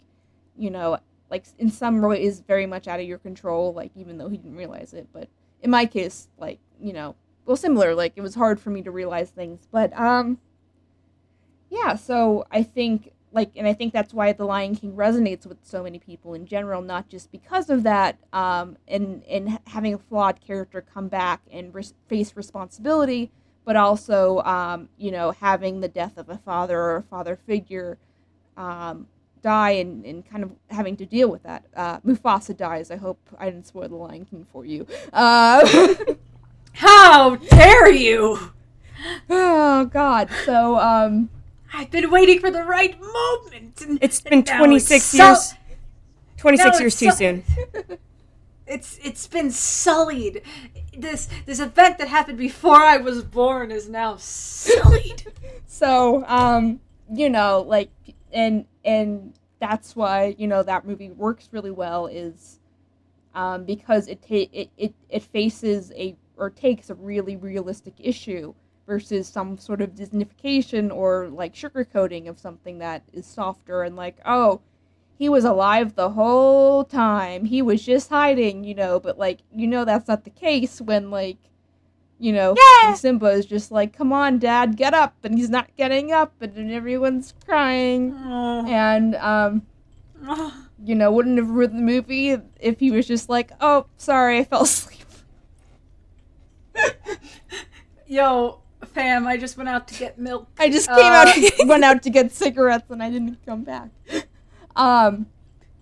you 0.56 0.70
know 0.70 0.98
like 1.30 1.46
in 1.58 1.68
some 1.68 2.00
ways 2.00 2.40
very 2.46 2.66
much 2.66 2.86
out 2.86 3.00
of 3.00 3.06
your 3.06 3.18
control 3.18 3.72
like 3.72 3.90
even 3.96 4.18
though 4.18 4.28
he 4.28 4.36
didn't 4.36 4.56
realize 4.56 4.94
it 4.94 5.08
but 5.12 5.28
in 5.62 5.70
my 5.70 5.84
case 5.84 6.28
like 6.38 6.60
you 6.80 6.92
know 6.92 7.16
well 7.44 7.56
similar 7.56 7.92
like 7.92 8.12
it 8.14 8.20
was 8.20 8.36
hard 8.36 8.60
for 8.60 8.70
me 8.70 8.82
to 8.82 8.92
realize 8.92 9.30
things 9.30 9.66
but 9.72 9.92
um 9.98 10.38
yeah 11.70 11.96
so 11.96 12.44
i 12.52 12.62
think 12.62 13.13
like 13.34 13.50
and 13.56 13.66
i 13.66 13.72
think 13.72 13.92
that's 13.92 14.14
why 14.14 14.32
the 14.32 14.44
lion 14.44 14.74
king 14.74 14.92
resonates 14.92 15.46
with 15.46 15.58
so 15.62 15.82
many 15.82 15.98
people 15.98 16.34
in 16.34 16.46
general 16.46 16.80
not 16.80 17.08
just 17.08 17.30
because 17.32 17.68
of 17.68 17.82
that 17.82 18.16
um 18.32 18.76
and 18.88 19.22
and 19.24 19.58
having 19.66 19.92
a 19.92 19.98
flawed 19.98 20.40
character 20.40 20.80
come 20.80 21.08
back 21.08 21.42
and 21.50 21.74
res- 21.74 21.94
face 22.08 22.36
responsibility 22.36 23.30
but 23.64 23.76
also 23.76 24.40
um 24.40 24.88
you 24.96 25.10
know 25.10 25.32
having 25.32 25.80
the 25.80 25.88
death 25.88 26.16
of 26.16 26.28
a 26.28 26.38
father 26.38 26.78
or 26.78 26.96
a 26.96 27.02
father 27.02 27.36
figure 27.36 27.98
um 28.56 29.06
die 29.44 29.72
and, 29.72 30.04
and 30.06 30.28
kind 30.28 30.42
of 30.42 30.50
having 30.70 30.96
to 30.96 31.04
deal 31.04 31.28
with 31.28 31.42
that. 31.42 31.66
Uh 31.76 32.00
mufasa 32.00 32.56
dies. 32.56 32.90
I 32.90 32.96
hope 32.96 33.18
i 33.38 33.44
didn't 33.44 33.66
spoil 33.66 33.88
the 33.88 33.94
lion 33.94 34.24
king 34.24 34.46
for 34.50 34.64
you. 34.64 34.86
Uh 35.12 35.94
How 36.72 37.36
dare 37.36 37.92
you! 37.92 38.52
oh 39.30 39.84
god. 39.84 40.30
So 40.44 40.78
um 40.78 41.28
I've 41.74 41.90
been 41.90 42.10
waiting 42.10 42.38
for 42.38 42.50
the 42.50 42.62
right 42.64 42.98
moment. 43.00 43.80
And, 43.82 43.98
It's 44.00 44.20
been 44.20 44.44
now 44.46 44.58
26 44.58 44.90
it's 44.96 45.04
so- 45.04 45.26
years. 45.28 45.54
26 46.38 46.74
No, 46.74 46.80
years 46.80 46.98
too 46.98 47.10
so- 47.10 47.16
soon. 47.16 47.44
It's 48.66 48.98
it's 49.02 49.26
been 49.26 49.50
sullied. 49.50 50.40
This 50.96 51.28
this 51.44 51.60
event 51.60 51.98
that 51.98 52.08
happened 52.08 52.38
before 52.38 52.80
I 52.80 52.96
was 52.96 53.22
born 53.22 53.70
is 53.70 53.90
now 53.90 54.16
sullied. 54.16 55.22
so 55.66 56.24
um 56.26 56.80
you 57.12 57.28
know 57.28 57.60
like 57.68 57.90
and 58.32 58.64
and 58.82 59.34
that's 59.60 59.94
why 59.94 60.34
you 60.38 60.46
know 60.48 60.62
that 60.62 60.86
movie 60.86 61.10
works 61.10 61.50
really 61.52 61.72
well 61.72 62.06
is 62.06 62.58
um 63.34 63.64
because 63.64 64.08
it 64.08 64.22
ta- 64.22 64.48
it, 64.50 64.70
it 64.78 64.94
it 65.10 65.22
faces 65.24 65.92
a 65.94 66.16
or 66.38 66.48
takes 66.48 66.88
a 66.88 66.94
really 66.94 67.36
realistic 67.36 67.92
issue 67.98 68.54
versus 68.86 69.26
some 69.28 69.56
sort 69.58 69.80
of 69.80 69.90
disneyfication 69.94 70.94
or 70.94 71.28
like 71.28 71.54
sugarcoating 71.54 72.28
of 72.28 72.38
something 72.38 72.78
that 72.78 73.02
is 73.12 73.26
softer 73.26 73.82
and 73.82 73.96
like 73.96 74.18
oh 74.26 74.60
he 75.16 75.28
was 75.28 75.44
alive 75.44 75.94
the 75.94 76.10
whole 76.10 76.82
time. 76.84 77.44
He 77.44 77.62
was 77.62 77.84
just 77.84 78.10
hiding 78.10 78.64
you 78.64 78.74
know. 78.74 78.98
But 78.98 79.16
like 79.18 79.40
you 79.54 79.66
know 79.66 79.84
that's 79.84 80.08
not 80.08 80.24
the 80.24 80.30
case 80.30 80.80
when 80.80 81.10
like 81.10 81.38
you 82.18 82.32
know 82.32 82.56
Yeah. 82.82 82.94
simba 82.94 83.26
is 83.28 83.46
just 83.46 83.70
like 83.70 83.96
come 83.96 84.12
on 84.12 84.38
dad 84.38 84.76
get 84.76 84.92
up. 84.92 85.14
And 85.24 85.38
he's 85.38 85.50
not 85.50 85.74
getting 85.76 86.10
up 86.12 86.34
and 86.42 86.70
everyone's 86.70 87.32
crying. 87.46 88.12
And 88.66 89.14
um 89.16 89.66
you 90.84 90.94
know 90.96 91.12
wouldn't 91.12 91.38
have 91.38 91.48
ruined 91.50 91.78
the 91.78 91.82
movie 91.82 92.36
if 92.60 92.80
he 92.80 92.90
was 92.90 93.06
just 93.06 93.28
like 93.28 93.52
oh 93.60 93.86
sorry 93.96 94.38
i 94.40 94.44
fell 94.44 94.62
asleep. 94.64 95.00
Yo, 98.06 98.60
fam, 98.84 99.26
I 99.26 99.36
just 99.36 99.56
went 99.56 99.68
out 99.68 99.88
to 99.88 99.94
get 99.98 100.18
milk. 100.18 100.48
i 100.58 100.68
just 100.70 100.88
came 100.88 100.98
Uh, 101.12 101.16
out 101.26 101.34
to, 101.34 101.64
went 101.66 101.84
out 101.84 102.02
to 102.02 102.10
get 102.10 102.32
cigarettes 102.32 102.90
and 102.90 103.02
i 103.02 103.10
didn't 103.10 103.38
come 103.46 103.64
back 103.64 103.88
um 104.76 105.26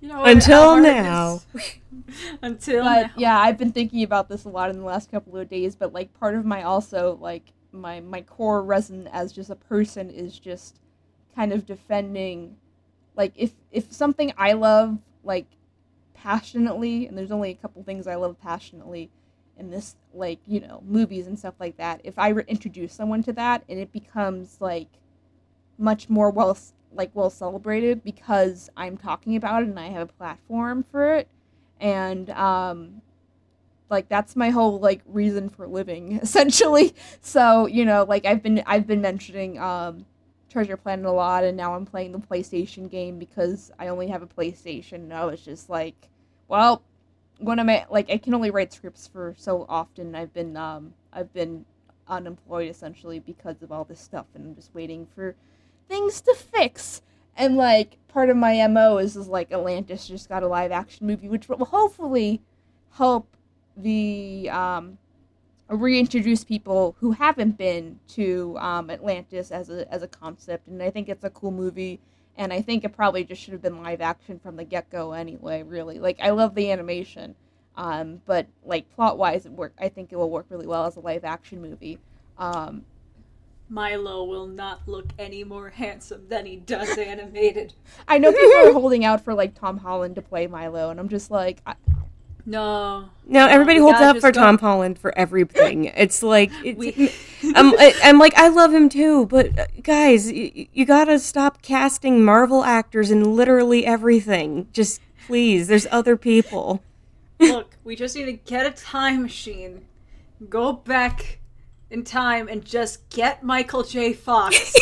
You 0.00 0.08
know, 0.08 0.24
Until 0.24 0.74
how 0.76 0.80
now. 0.80 1.40
is. 1.54 1.78
Until 2.42 2.84
but 2.84 3.02
now. 3.08 3.12
yeah 3.16 3.38
i've 3.40 3.56
been 3.58 3.72
thinking 3.72 4.02
about 4.02 4.28
this 4.28 4.44
a 4.44 4.48
lot 4.48 4.70
in 4.70 4.78
the 4.78 4.84
last 4.84 5.10
couple 5.10 5.36
of 5.36 5.48
days 5.48 5.76
but 5.76 5.92
like 5.92 6.12
part 6.18 6.34
of 6.34 6.44
my 6.44 6.62
also 6.62 7.16
like 7.20 7.52
my 7.72 8.00
my 8.00 8.20
core 8.22 8.62
resin 8.62 9.08
as 9.12 9.32
just 9.32 9.48
a 9.50 9.54
person 9.56 10.10
is 10.10 10.38
just 10.38 10.80
kind 11.34 11.52
of 11.52 11.64
defending 11.64 12.56
like 13.16 13.32
if 13.36 13.52
if 13.70 13.92
something 13.92 14.32
i 14.36 14.52
love 14.52 14.98
like 15.24 15.46
passionately 16.14 17.06
and 17.06 17.16
there's 17.16 17.30
only 17.32 17.50
a 17.50 17.54
couple 17.54 17.82
things 17.82 18.06
i 18.06 18.14
love 18.14 18.36
passionately 18.40 19.08
in 19.58 19.70
this 19.70 19.96
like 20.14 20.38
you 20.46 20.60
know 20.60 20.82
movies 20.86 21.26
and 21.26 21.38
stuff 21.38 21.54
like 21.60 21.76
that 21.76 22.00
if 22.04 22.18
i 22.18 22.28
re- 22.28 22.44
introduce 22.48 22.92
someone 22.92 23.22
to 23.22 23.32
that 23.32 23.62
and 23.68 23.78
it 23.78 23.92
becomes 23.92 24.56
like 24.60 24.88
much 25.78 26.08
more 26.08 26.30
well 26.30 26.56
like 26.94 27.10
well 27.14 27.30
celebrated 27.30 28.02
because 28.04 28.70
i'm 28.76 28.96
talking 28.96 29.36
about 29.36 29.62
it 29.62 29.68
and 29.68 29.78
i 29.78 29.88
have 29.88 30.10
a 30.10 30.12
platform 30.12 30.84
for 30.90 31.14
it. 31.14 31.28
And 31.80 32.30
um 32.30 33.02
like 33.90 34.08
that's 34.08 34.36
my 34.36 34.50
whole 34.50 34.78
like 34.78 35.02
reason 35.06 35.48
for 35.48 35.66
living 35.66 36.12
essentially. 36.22 36.94
So 37.20 37.66
you 37.66 37.84
know 37.84 38.04
like 38.08 38.24
i've 38.24 38.42
been 38.42 38.62
i've 38.66 38.86
been 38.86 39.00
mentioning 39.00 39.58
um 39.58 40.06
treasure 40.48 40.76
planet 40.76 41.06
a 41.06 41.10
lot 41.10 41.44
and 41.44 41.56
now 41.56 41.74
i'm 41.74 41.86
playing 41.86 42.12
the 42.12 42.18
playstation 42.18 42.90
game 42.90 43.18
because 43.18 43.72
i 43.78 43.88
only 43.88 44.06
have 44.08 44.20
a 44.22 44.26
playstation 44.26 44.96
and 44.96 45.14
i 45.14 45.24
was 45.24 45.40
just 45.40 45.70
like 45.70 46.10
well 46.46 46.82
when 47.38 47.58
i'm 47.58 47.68
like 47.90 48.10
i 48.10 48.18
can 48.18 48.34
only 48.34 48.50
write 48.50 48.72
scripts 48.72 49.06
for 49.06 49.34
so 49.38 49.66
often. 49.68 50.14
I've 50.14 50.32
been 50.32 50.56
um 50.56 50.94
i've 51.12 51.32
been 51.32 51.64
unemployed 52.08 52.68
essentially 52.68 53.20
because 53.20 53.62
of 53.62 53.72
all 53.72 53.84
this 53.84 54.00
stuff 54.00 54.26
and 54.34 54.44
i'm 54.46 54.54
just 54.54 54.74
waiting 54.74 55.06
for 55.14 55.34
things 55.88 56.20
to 56.22 56.34
fix. 56.34 57.02
And 57.34 57.56
like 57.56 57.96
part 58.08 58.28
of 58.28 58.36
my 58.36 58.66
mo 58.66 58.98
is, 58.98 59.16
is 59.16 59.28
like 59.28 59.52
atlantis 59.52 60.06
just 60.06 60.28
got 60.28 60.42
a 60.42 60.48
live 60.48 60.72
action 60.72 61.06
movie 61.06 61.28
which 61.28 61.48
will 61.48 61.64
hopefully 61.64 62.42
help 62.90 63.36
the 63.76 64.50
um 64.50 64.98
reintroduce 65.72 66.44
people 66.44 66.96
who 67.00 67.12
haven't 67.12 67.56
been 67.56 67.98
to 68.08 68.56
um, 68.58 68.90
Atlantis 68.90 69.50
as 69.50 69.70
a 69.70 69.90
as 69.92 70.02
a 70.02 70.08
concept, 70.08 70.68
and 70.68 70.82
I 70.82 70.90
think 70.90 71.08
it's 71.08 71.24
a 71.24 71.30
cool 71.30 71.50
movie. 71.50 72.00
And 72.36 72.52
I 72.52 72.62
think 72.62 72.84
it 72.84 72.90
probably 72.90 73.24
just 73.24 73.42
should 73.42 73.52
have 73.52 73.62
been 73.62 73.82
live 73.82 74.00
action 74.00 74.38
from 74.38 74.56
the 74.56 74.64
get 74.64 74.90
go 74.90 75.12
anyway. 75.12 75.62
Really, 75.62 75.98
like 75.98 76.18
I 76.20 76.30
love 76.30 76.54
the 76.54 76.70
animation, 76.70 77.34
um, 77.76 78.22
but 78.26 78.46
like 78.64 78.90
plot 78.94 79.18
wise, 79.18 79.44
it 79.46 79.52
work. 79.52 79.74
I 79.78 79.88
think 79.88 80.12
it 80.12 80.16
will 80.16 80.30
work 80.30 80.46
really 80.48 80.66
well 80.66 80.86
as 80.86 80.96
a 80.96 81.00
live 81.00 81.24
action 81.24 81.60
movie. 81.60 81.98
Um, 82.38 82.84
Milo 83.68 84.24
will 84.24 84.46
not 84.46 84.86
look 84.86 85.08
any 85.18 85.44
more 85.44 85.70
handsome 85.70 86.28
than 86.28 86.44
he 86.44 86.56
does 86.56 86.96
animated. 86.98 87.72
I 88.08 88.18
know 88.18 88.30
people 88.30 88.68
are 88.68 88.72
holding 88.72 89.04
out 89.04 89.22
for 89.22 89.34
like 89.34 89.54
Tom 89.54 89.78
Holland 89.78 90.14
to 90.16 90.22
play 90.22 90.46
Milo, 90.46 90.90
and 90.90 91.00
I'm 91.00 91.08
just 91.08 91.30
like, 91.30 91.60
I, 91.66 91.74
No. 92.44 93.08
No, 93.26 93.46
everybody 93.46 93.78
holds 93.78 93.98
gotta 93.98 94.20
for 94.20 94.32
go- 94.32 94.40
Tom 94.40 94.58
Holland 94.58 94.98
for 94.98 95.16
everything. 95.16 95.84
It's 95.84 96.22
like 96.22 96.50
it's, 96.64 96.78
We- 96.78 97.12
I'm, 97.54 97.72
I, 97.78 97.94
I'm 98.02 98.18
like 98.18 98.34
I 98.36 98.48
love 98.48 98.72
him 98.72 98.88
too, 98.88 99.26
but 99.26 99.56
uh, 99.58 99.66
guys, 99.82 100.30
you, 100.30 100.66
you 100.72 100.84
gotta 100.84 101.18
stop 101.18 101.62
casting 101.62 102.24
Marvel 102.24 102.64
actors 102.64 103.10
in 103.10 103.36
literally 103.36 103.86
everything. 103.86 104.66
Just 104.72 105.00
please, 105.26 105.68
there's 105.68 105.86
other 105.90 106.16
people. 106.16 106.82
Look, 107.40 107.76
we 107.84 107.94
just 107.96 108.16
need 108.16 108.24
to 108.26 108.32
get 108.32 108.66
a 108.66 108.70
time 108.72 109.22
machine, 109.22 109.84
go 110.48 110.72
back 110.72 111.38
in 111.90 112.02
time, 112.04 112.48
and 112.48 112.64
just 112.64 113.08
get 113.10 113.42
Michael 113.44 113.82
J. 113.84 114.12
Fox. 114.14 114.74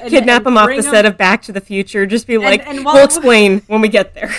and- 0.00 0.10
Kidnap 0.10 0.40
and 0.42 0.48
him 0.48 0.58
off 0.58 0.68
the 0.68 0.82
set 0.82 1.04
of 1.06 1.16
Back 1.18 1.42
to 1.42 1.52
the 1.52 1.60
Future. 1.60 2.06
Just 2.06 2.26
be 2.26 2.38
like, 2.38 2.66
and 2.66 2.84
we'll 2.84 3.04
explain 3.04 3.60
when 3.66 3.80
we 3.82 3.88
get 3.88 4.14
there. 4.14 4.32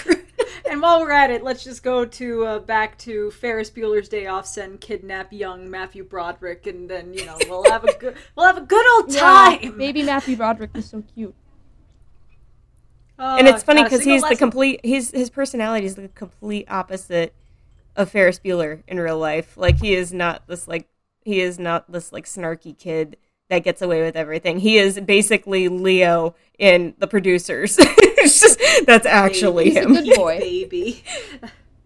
And 0.69 0.81
while 0.81 1.01
we're 1.01 1.11
at 1.11 1.29
it, 1.29 1.43
let's 1.43 1.63
just 1.63 1.83
go 1.83 2.05
to 2.05 2.45
uh, 2.45 2.59
back 2.59 2.97
to 2.99 3.31
Ferris 3.31 3.69
Bueller's 3.69 4.09
Day 4.09 4.27
Off. 4.27 4.45
Send 4.45 4.81
kidnap 4.81 5.31
young 5.31 5.69
Matthew 5.69 6.03
Broderick, 6.03 6.67
and 6.67 6.89
then 6.89 7.13
you 7.13 7.25
know 7.25 7.37
we'll 7.49 7.69
have 7.69 7.83
a 7.83 7.93
good 7.97 8.15
we'll 8.35 8.45
have 8.45 8.57
a 8.57 8.61
good 8.61 8.85
old 8.95 9.11
time. 9.11 9.59
Yeah, 9.61 9.69
Baby 9.71 10.03
Matthew 10.03 10.35
Broderick 10.35 10.71
is 10.73 10.89
so 10.89 11.03
cute. 11.13 11.35
Uh, 13.17 13.37
and 13.39 13.47
it's 13.47 13.63
funny 13.63 13.83
because 13.83 13.99
single 14.03 14.27
he's 14.27 14.29
the 14.29 14.35
complete 14.35 14.81
he's 14.83 15.11
his 15.11 15.29
personality 15.29 15.85
is 15.85 15.95
the 15.95 16.09
complete 16.09 16.65
opposite 16.69 17.33
of 17.95 18.09
Ferris 18.09 18.39
Bueller 18.39 18.83
in 18.87 18.99
real 18.99 19.17
life. 19.17 19.57
Like 19.57 19.79
he 19.79 19.93
is 19.93 20.11
not 20.11 20.47
this 20.47 20.67
like 20.67 20.87
he 21.23 21.39
is 21.39 21.57
not 21.57 21.91
this 21.91 22.11
like 22.11 22.25
snarky 22.25 22.77
kid 22.77 23.17
that 23.49 23.59
gets 23.59 23.81
away 23.81 24.01
with 24.01 24.15
everything. 24.15 24.59
He 24.59 24.77
is 24.77 24.99
basically 24.99 25.67
Leo 25.67 26.35
in 26.57 26.95
the 26.97 27.07
producers. 27.07 27.79
it's 28.25 28.39
just 28.41 28.59
that's 28.85 29.05
actually 29.05 29.65
He's 29.65 29.77
a 29.77 29.81
him. 29.81 29.93
good 29.93 30.15
boy. 30.15 30.39
baby, 30.39 31.03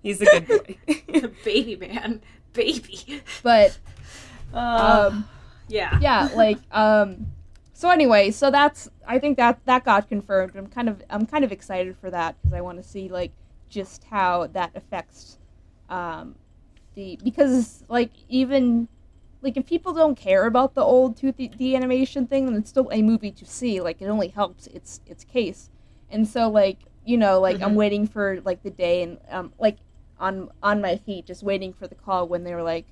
He's 0.02 0.22
a 0.22 0.26
good 0.26 0.48
boy. 0.48 1.30
baby 1.44 1.76
man, 1.76 2.22
baby. 2.54 3.22
But 3.44 3.78
Uh, 4.54 5.10
um, 5.12 5.28
yeah. 5.68 6.00
yeah, 6.02 6.30
like 6.36 6.60
um 6.72 7.28
so 7.74 7.90
anyway, 7.90 8.32
so 8.32 8.52
that's 8.52 8.90
I 9.08 9.20
think 9.20 9.38
that 9.38 9.60
that 9.66 9.86
got 9.86 10.10
confirmed. 10.10 10.56
I'm 10.56 10.68
kind 10.68 10.90
of 10.90 11.02
I'm 11.10 11.26
kind 11.26 11.44
of 11.46 11.52
excited 11.52 11.96
for 11.98 12.10
that 12.12 12.36
because 12.42 12.54
I 12.54 12.62
want 12.62 12.78
to 12.82 12.84
see 12.84 13.10
like 13.10 13.32
just 13.70 14.04
how 14.06 14.48
that 14.48 14.72
affects 14.76 15.38
um 15.90 16.36
the 16.96 17.18
because 17.24 17.84
like 17.88 18.12
even 18.28 18.88
like 19.42 19.56
if 19.56 19.66
people 19.66 19.94
don't 19.94 20.18
care 20.18 20.46
about 20.48 20.74
the 20.76 20.82
old 20.84 21.16
2D 21.18 21.76
animation 21.76 22.28
thing, 22.28 22.46
then 22.48 22.56
it's 22.56 22.70
still 22.70 22.90
a 22.92 23.02
movie 23.02 23.32
to 23.32 23.46
see. 23.46 23.80
Like 23.80 24.02
it 24.02 24.08
only 24.08 24.28
helps 24.30 24.68
its 24.68 25.00
its 25.06 25.24
case. 25.24 25.70
And 26.12 26.28
so 26.28 26.50
like 26.50 26.80
you 27.06 27.18
know 27.18 27.40
like 27.40 27.62
I'm 27.62 27.76
waiting 27.76 28.08
for 28.08 28.42
like 28.46 28.62
the 28.64 28.70
day 28.70 29.04
and 29.04 29.18
um 29.30 29.54
like 29.60 29.78
on 30.20 30.50
on 30.62 30.82
my 30.82 30.98
feet 30.98 31.26
just 31.26 31.44
waiting 31.44 31.74
for 31.74 31.88
the 31.88 31.96
call 31.96 32.28
when 32.28 32.44
they're 32.44 32.64
like 32.64 32.86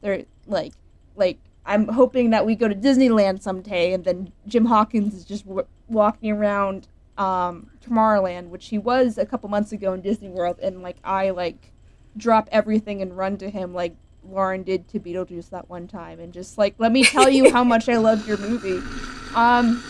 they're 0.00 0.24
like 0.46 0.72
like 1.16 1.38
I'm 1.64 1.88
hoping 1.88 2.30
that 2.30 2.44
we 2.44 2.56
go 2.56 2.66
to 2.66 2.74
Disneyland 2.74 3.40
someday, 3.40 3.92
and 3.92 4.04
then 4.04 4.32
Jim 4.46 4.64
Hawkins 4.64 5.14
is 5.14 5.24
just 5.24 5.46
w- 5.46 5.66
walking 5.88 6.32
around 6.32 6.88
um, 7.16 7.70
Tomorrowland, 7.84 8.48
which 8.48 8.68
he 8.68 8.78
was 8.78 9.16
a 9.16 9.24
couple 9.24 9.48
months 9.48 9.70
ago 9.70 9.92
in 9.92 10.00
Disney 10.00 10.28
World, 10.28 10.58
and 10.60 10.82
like 10.82 10.96
I 11.04 11.30
like 11.30 11.70
drop 12.16 12.48
everything 12.50 13.00
and 13.00 13.16
run 13.16 13.36
to 13.38 13.48
him 13.48 13.72
like 13.72 13.94
Lauren 14.28 14.64
did 14.64 14.88
to 14.88 15.00
Beetlejuice 15.00 15.50
that 15.50 15.70
one 15.70 15.86
time, 15.86 16.18
and 16.18 16.32
just 16.32 16.58
like 16.58 16.74
let 16.78 16.90
me 16.90 17.04
tell 17.04 17.28
you 17.30 17.52
how 17.52 17.62
much 17.62 17.88
I 17.88 17.96
love 17.96 18.26
your 18.26 18.38
movie. 18.38 18.80
Um, 19.34 19.82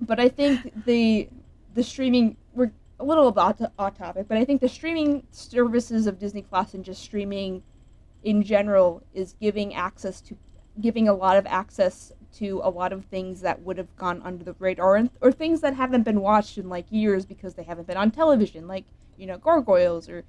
but 0.00 0.20
I 0.20 0.28
think 0.28 0.84
the 0.84 1.28
the 1.76 1.84
streaming 1.84 2.36
we're 2.54 2.72
a 2.98 3.04
little 3.04 3.28
about 3.28 3.60
off 3.78 3.98
topic, 3.98 4.26
but 4.26 4.38
I 4.38 4.44
think 4.44 4.62
the 4.62 4.68
streaming 4.68 5.22
services 5.30 6.06
of 6.06 6.18
Disney 6.18 6.42
Plus 6.42 6.72
and 6.72 6.82
just 6.82 7.02
streaming 7.02 7.62
in 8.24 8.42
general 8.42 9.02
is 9.12 9.34
giving 9.40 9.74
access 9.74 10.20
to 10.22 10.36
giving 10.80 11.06
a 11.06 11.14
lot 11.14 11.36
of 11.36 11.46
access 11.46 12.12
to 12.36 12.60
a 12.64 12.70
lot 12.70 12.92
of 12.92 13.04
things 13.04 13.40
that 13.42 13.62
would 13.62 13.78
have 13.78 13.94
gone 13.96 14.20
under 14.24 14.44
the 14.44 14.54
radar 14.58 14.96
or, 14.96 15.08
or 15.20 15.32
things 15.32 15.60
that 15.60 15.74
haven't 15.74 16.02
been 16.02 16.20
watched 16.20 16.58
in 16.58 16.68
like 16.68 16.86
years 16.90 17.24
because 17.24 17.54
they 17.54 17.62
haven't 17.62 17.86
been 17.86 17.96
on 17.96 18.10
television 18.10 18.66
like 18.66 18.84
you 19.16 19.26
know 19.26 19.38
gargoyles 19.38 20.08
or 20.08 20.24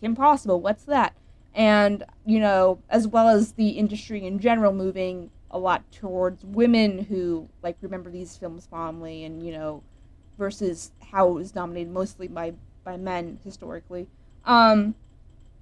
kim 0.00 0.14
possible 0.14 0.60
what's 0.60 0.84
that? 0.84 1.14
And 1.54 2.04
you 2.26 2.40
know 2.40 2.80
as 2.90 3.06
well 3.06 3.28
as 3.28 3.52
the 3.52 3.70
industry 3.70 4.26
in 4.26 4.40
general 4.40 4.72
moving 4.72 5.30
a 5.50 5.58
lot 5.58 5.90
towards 5.92 6.44
women 6.44 7.04
who 7.04 7.48
like 7.62 7.76
remember 7.80 8.10
these 8.10 8.36
films 8.36 8.66
fondly 8.68 9.22
and 9.22 9.42
you 9.42 9.52
know 9.52 9.82
versus 10.38 10.92
how 11.10 11.28
it 11.28 11.34
was 11.34 11.50
dominated 11.50 11.90
mostly 11.90 12.28
by 12.28 12.54
by 12.84 12.96
men 12.96 13.38
historically 13.44 14.06
um 14.44 14.94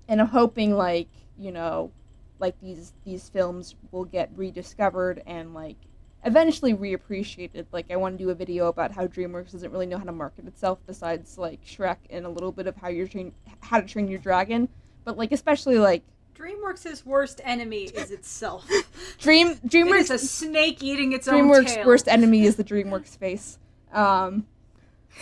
and 0.08 0.20
i'm 0.20 0.28
hoping 0.28 0.76
like 0.76 1.08
you 1.38 1.50
know 1.50 1.90
like 2.38 2.54
these 2.60 2.92
these 3.04 3.28
films 3.28 3.74
will 3.90 4.04
get 4.04 4.30
rediscovered 4.36 5.22
and 5.26 5.54
like 5.54 5.76
eventually 6.24 6.74
reappreciated 6.74 7.64
like 7.72 7.86
i 7.90 7.96
want 7.96 8.18
to 8.18 8.22
do 8.24 8.30
a 8.30 8.34
video 8.34 8.68
about 8.68 8.92
how 8.92 9.06
dreamworks 9.06 9.52
doesn't 9.52 9.70
really 9.72 9.86
know 9.86 9.98
how 9.98 10.04
to 10.04 10.12
market 10.12 10.46
itself 10.46 10.78
besides 10.86 11.38
like 11.38 11.64
shrek 11.64 11.96
and 12.10 12.26
a 12.26 12.28
little 12.28 12.52
bit 12.52 12.66
of 12.66 12.76
how 12.76 12.88
you're 12.88 13.06
train 13.06 13.32
how 13.60 13.80
to 13.80 13.86
train 13.86 14.08
your 14.08 14.18
dragon 14.18 14.68
but 15.04 15.16
like 15.16 15.32
especially 15.32 15.78
like 15.78 16.02
DreamWorks' 16.36 17.06
worst 17.06 17.40
enemy 17.44 17.84
is 17.84 18.10
itself. 18.10 18.68
dream 19.20 19.46
It 19.48 19.52
is 19.64 19.70
dreamworks 19.70 20.10
a 20.10 20.18
snake 20.18 20.82
eating 20.82 21.12
its 21.12 21.26
own 21.28 21.48
dreamworks 21.48 21.74
tail. 21.76 21.86
worst 21.86 22.08
enemy 22.08 22.44
is 22.44 22.56
the 22.56 22.64
dreamworks 22.64 23.16
face 23.16 23.58
um 23.92 24.46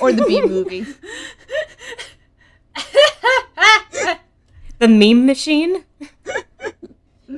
or 0.01 0.13
the 0.13 0.25
b 0.27 0.43
movie 0.43 0.85
the 4.79 4.89
meme 4.89 5.27
machine. 5.27 5.85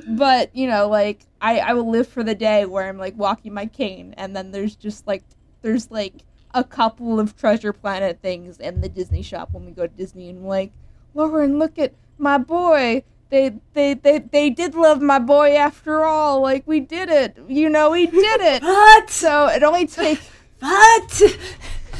but 0.09 0.55
you 0.55 0.67
know 0.67 0.87
like 0.87 1.21
i 1.41 1.59
i 1.59 1.73
will 1.73 1.89
live 1.89 2.07
for 2.07 2.23
the 2.23 2.35
day 2.35 2.65
where 2.65 2.87
i'm 2.87 2.97
like 2.97 3.17
walking 3.17 3.53
my 3.53 3.65
cane 3.65 4.13
and 4.17 4.35
then 4.35 4.51
there's 4.51 4.75
just 4.75 5.07
like 5.07 5.23
there's 5.61 5.89
like 5.91 6.13
a 6.53 6.63
couple 6.63 7.19
of 7.19 7.35
treasure 7.37 7.73
planet 7.73 8.19
things 8.21 8.57
in 8.59 8.81
the 8.81 8.89
disney 8.89 9.21
shop 9.21 9.49
when 9.51 9.65
we 9.65 9.71
go 9.71 9.87
to 9.87 9.93
disney 9.95 10.29
and 10.29 10.45
like 10.45 10.71
lauren 11.13 11.57
look 11.57 11.79
at 11.79 11.93
my 12.17 12.37
boy 12.37 13.03
they 13.29 13.53
they 13.73 13.93
they, 13.93 14.19
they 14.19 14.49
did 14.49 14.75
love 14.75 15.01
my 15.01 15.19
boy 15.19 15.55
after 15.55 16.03
all 16.03 16.41
like 16.41 16.63
we 16.67 16.79
did 16.79 17.09
it 17.09 17.37
you 17.47 17.69
know 17.69 17.91
we 17.91 18.05
did 18.07 18.41
it 18.41 18.61
What? 18.63 19.09
so 19.09 19.47
it 19.47 19.63
only 19.63 19.87
takes 19.87 20.29
What? 20.59 21.21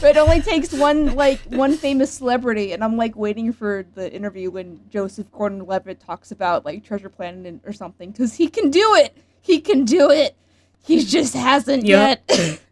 But 0.02 0.12
it 0.16 0.18
only 0.18 0.42
takes 0.42 0.72
one 0.74 1.16
like 1.16 1.40
one 1.50 1.76
famous 1.78 2.12
celebrity, 2.12 2.72
and 2.74 2.84
I'm 2.84 2.98
like 2.98 3.16
waiting 3.16 3.52
for 3.54 3.86
the 3.96 4.12
interview 4.14 4.52
when 4.52 4.80
Joseph 4.90 5.32
Gordon-Levitt 5.32 6.00
talks 6.00 6.32
about 6.32 6.66
like 6.66 6.84
Treasure 6.84 7.10
Planet 7.10 7.60
or 7.66 7.74
something, 7.74 8.12
because 8.12 8.36
he 8.36 8.48
can 8.48 8.70
do 8.70 8.96
it. 8.96 9.16
He 9.42 9.60
can 9.62 9.86
do 9.86 10.10
it. 10.12 10.36
He 10.84 11.04
just 11.04 11.34
hasn't 11.34 11.86
Yep. 11.86 12.22
yet. 12.30 12.60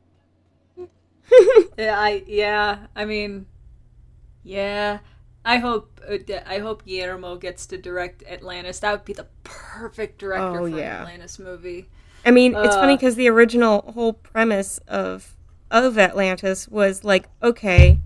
Yeah, 1.78 2.00
I 2.00 2.24
yeah. 2.28 2.86
I 2.96 3.06
mean, 3.06 3.48
yeah. 4.44 5.00
I 5.44 5.58
hope 5.58 6.00
I 6.46 6.60
hope 6.60 6.86
Guillermo 6.86 7.36
gets 7.38 7.66
to 7.68 7.78
direct 7.78 8.24
Atlantis. 8.24 8.80
That 8.80 8.92
would 8.92 9.06
be 9.06 9.14
the 9.14 9.28
perfect 9.44 10.20
director 10.20 10.60
Oh, 10.62 10.70
for 10.72 10.78
yeah. 10.78 10.98
an 10.98 11.02
Atlantis 11.02 11.40
movie. 11.40 11.88
I 12.26 12.32
mean, 12.32 12.56
it's 12.56 12.76
funny 12.76 12.94
Uh. 12.94 12.98
because 12.98 13.16
the 13.16 13.28
original 13.30 13.92
whole 13.94 14.14
premise 14.14 14.78
of 14.88 15.35
of 15.84 15.98
Atlantis 15.98 16.68
was 16.68 17.04
like, 17.04 17.28
okay, 17.44 18.00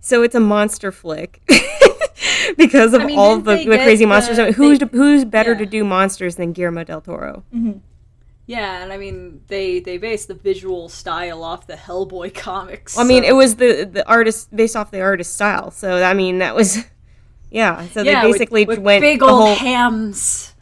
so 0.00 0.22
it's 0.22 0.34
a 0.34 0.40
monster 0.40 0.92
flick 0.92 1.42
because 2.56 2.94
of 2.94 3.02
I 3.02 3.06
mean, 3.06 3.18
all 3.18 3.38
the, 3.38 3.56
the 3.56 3.76
crazy 3.78 4.06
monsters. 4.06 4.36
the- 4.36 4.52
who's 4.52 4.78
they- 4.78 4.86
who's 4.92 5.24
better 5.24 5.52
yeah. 5.52 5.58
to 5.58 5.66
do 5.66 5.84
monsters 5.84 6.36
than 6.36 6.52
Guillermo 6.52 6.84
del 6.84 7.00
Toro? 7.00 7.42
Mm-hmm. 7.54 7.78
Yeah, 8.46 8.82
and 8.82 8.92
I 8.92 8.96
mean 8.96 9.42
they 9.48 9.80
they 9.80 9.98
based 9.98 10.28
the 10.28 10.34
visual 10.34 10.88
style 10.88 11.42
off 11.42 11.66
the 11.66 11.74
Hellboy 11.74 12.32
comics. 12.48 12.96
I 12.96 13.02
mean, 13.02 13.24
it 13.24 13.34
was 13.34 13.56
the 13.56 13.88
the 13.90 14.06
artist 14.08 14.54
based 14.54 14.76
off 14.76 14.92
the 14.92 15.00
artist 15.00 15.34
style. 15.34 15.72
So 15.72 16.02
I 16.02 16.14
mean, 16.14 16.38
that 16.38 16.54
was 16.54 16.84
yeah. 17.50 17.86
So 17.88 18.02
yeah, 18.02 18.22
they 18.22 18.30
basically 18.30 18.64
with, 18.64 18.78
went 18.78 19.02
big 19.02 19.18
the 19.18 19.26
old 19.26 19.42
whole 19.42 19.54
hams. 19.56 20.54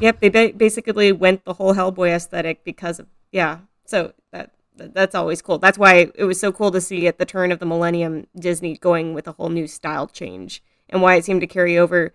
Yep, 0.00 0.20
they 0.20 0.28
ba- 0.28 0.52
basically 0.56 1.12
went 1.12 1.44
the 1.44 1.54
whole 1.54 1.74
Hellboy 1.74 2.14
aesthetic 2.14 2.62
because 2.64 2.98
of 2.98 3.06
yeah. 3.32 3.60
So 3.86 4.12
that 4.32 4.50
that's 4.76 5.14
always 5.14 5.42
cool. 5.42 5.58
That's 5.58 5.78
why 5.78 6.10
it 6.14 6.24
was 6.24 6.40
so 6.40 6.52
cool 6.52 6.70
to 6.72 6.80
see 6.80 7.06
at 7.06 7.18
the 7.18 7.24
turn 7.24 7.52
of 7.52 7.58
the 7.58 7.66
millennium 7.66 8.26
Disney 8.36 8.76
going 8.76 9.14
with 9.14 9.28
a 9.28 9.32
whole 9.32 9.48
new 9.48 9.66
style 9.66 10.06
change 10.06 10.62
and 10.88 11.00
why 11.02 11.14
it 11.16 11.24
seemed 11.24 11.40
to 11.40 11.46
carry 11.46 11.78
over 11.78 12.12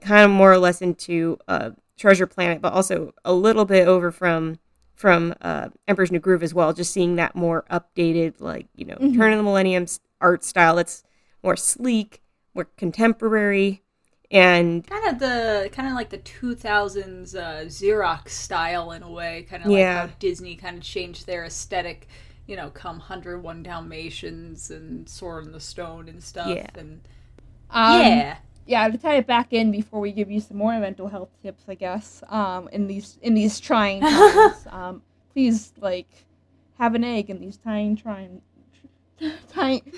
kind 0.00 0.24
of 0.24 0.30
more 0.30 0.52
or 0.52 0.58
less 0.58 0.80
into 0.82 1.38
uh, 1.48 1.70
Treasure 1.96 2.26
Planet, 2.26 2.60
but 2.60 2.72
also 2.72 3.12
a 3.24 3.32
little 3.32 3.64
bit 3.64 3.88
over 3.88 4.10
from 4.10 4.58
from 4.94 5.34
uh, 5.42 5.68
Emperor's 5.86 6.10
New 6.10 6.18
Groove 6.20 6.42
as 6.42 6.54
well. 6.54 6.72
Just 6.72 6.92
seeing 6.92 7.16
that 7.16 7.34
more 7.34 7.64
updated, 7.70 8.34
like 8.40 8.66
you 8.74 8.86
know, 8.86 8.96
turn 9.14 9.32
of 9.32 9.38
the 9.38 9.42
millennium 9.42 9.86
art 10.20 10.44
style 10.44 10.76
that's 10.76 11.02
more 11.42 11.56
sleek, 11.56 12.22
more 12.54 12.66
contemporary, 12.76 13.82
and 14.30 14.86
Kind 14.86 15.06
of 15.08 15.18
the 15.18 15.68
kind 15.72 15.88
of 15.88 15.94
like 15.94 16.10
the 16.10 16.18
2000s 16.18 17.34
uh, 17.34 17.64
Xerox 17.66 18.30
style 18.30 18.92
in 18.92 19.02
a 19.02 19.10
way, 19.10 19.46
kind 19.48 19.64
of 19.64 19.70
Yeah. 19.70 20.02
like 20.02 20.10
how 20.10 20.16
Disney 20.18 20.56
kind 20.56 20.76
of 20.76 20.82
changed 20.82 21.26
their 21.26 21.44
aesthetic. 21.44 22.08
You 22.46 22.54
know, 22.56 22.70
come 22.70 22.98
101 22.98 23.62
Dalmatians 23.64 24.70
and 24.70 25.08
Sword 25.08 25.46
in 25.46 25.52
the 25.52 25.60
Stone 25.60 26.08
and 26.08 26.22
stuff. 26.22 26.48
Yeah. 26.48 26.66
And 26.76 27.00
Um, 27.70 28.00
yeah. 28.02 28.36
yeah. 28.66 28.88
To 28.88 28.96
tie 28.98 29.16
it 29.16 29.26
back 29.26 29.52
in 29.52 29.72
before 29.72 30.00
we 30.00 30.12
give 30.12 30.30
you 30.30 30.40
some 30.40 30.56
more 30.56 30.78
mental 30.78 31.08
health 31.08 31.30
tips, 31.42 31.64
I 31.68 31.74
guess. 31.74 32.22
Um, 32.28 32.68
in 32.68 32.86
these 32.86 33.18
in 33.22 33.34
these 33.34 33.58
trying 33.58 34.00
times, 34.02 34.66
um, 34.70 35.02
please 35.32 35.72
like 35.80 36.08
have 36.78 36.94
an 36.94 37.02
egg 37.04 37.30
in 37.30 37.40
these 37.40 37.56
trying 37.56 37.96
trying 37.96 38.42
trying 39.52 39.80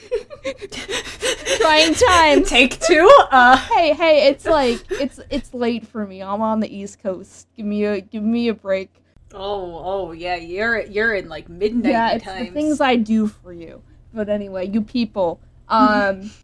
trying 1.58 1.94
time. 1.94 2.44
Take 2.44 2.80
two. 2.80 3.10
Uh, 3.30 3.56
hey, 3.56 3.92
hey, 3.92 4.28
it's 4.28 4.44
like 4.44 4.80
it's 4.90 5.20
it's 5.30 5.54
late 5.54 5.86
for 5.86 6.06
me. 6.06 6.22
I'm 6.22 6.42
on 6.42 6.60
the 6.60 6.74
East 6.74 7.02
Coast. 7.02 7.48
Give 7.56 7.66
me 7.66 7.84
a 7.84 8.00
give 8.00 8.22
me 8.22 8.48
a 8.48 8.54
break. 8.54 9.02
oh, 9.34 9.82
oh, 9.84 10.12
yeah. 10.12 10.36
You're 10.36 10.80
you're 10.80 11.14
in 11.14 11.28
like 11.28 11.48
midnight 11.48 11.92
yeah, 11.92 12.12
it's 12.12 12.24
times. 12.24 12.48
the 12.48 12.54
things 12.54 12.80
I 12.80 12.96
do 12.96 13.26
for 13.26 13.52
you. 13.52 13.82
But 14.14 14.28
anyway, 14.28 14.68
you 14.68 14.82
people. 14.82 15.40
Um 15.68 16.30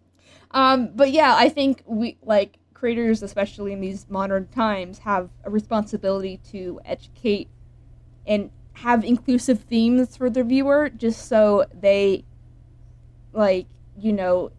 Um, 0.55 0.91
but 0.95 1.11
yeah, 1.11 1.35
I 1.37 1.49
think 1.49 1.83
we 1.85 2.17
like 2.23 2.59
creators, 2.73 3.23
especially 3.23 3.73
in 3.73 3.81
these 3.81 4.07
modern 4.09 4.47
times, 4.47 5.01
have 5.01 5.29
a 5.43 5.51
responsibility 5.51 6.41
to 6.53 6.81
educate 6.85 7.49
and 8.25 8.51
have 8.75 9.05
inclusive 9.05 9.61
themes 9.65 10.17
for 10.17 10.31
the 10.31 10.45
viewer, 10.45 10.89
just 10.89 11.27
so 11.27 11.67
they, 11.75 12.25
like, 13.35 13.67
you 13.99 14.13
know, 14.13 14.53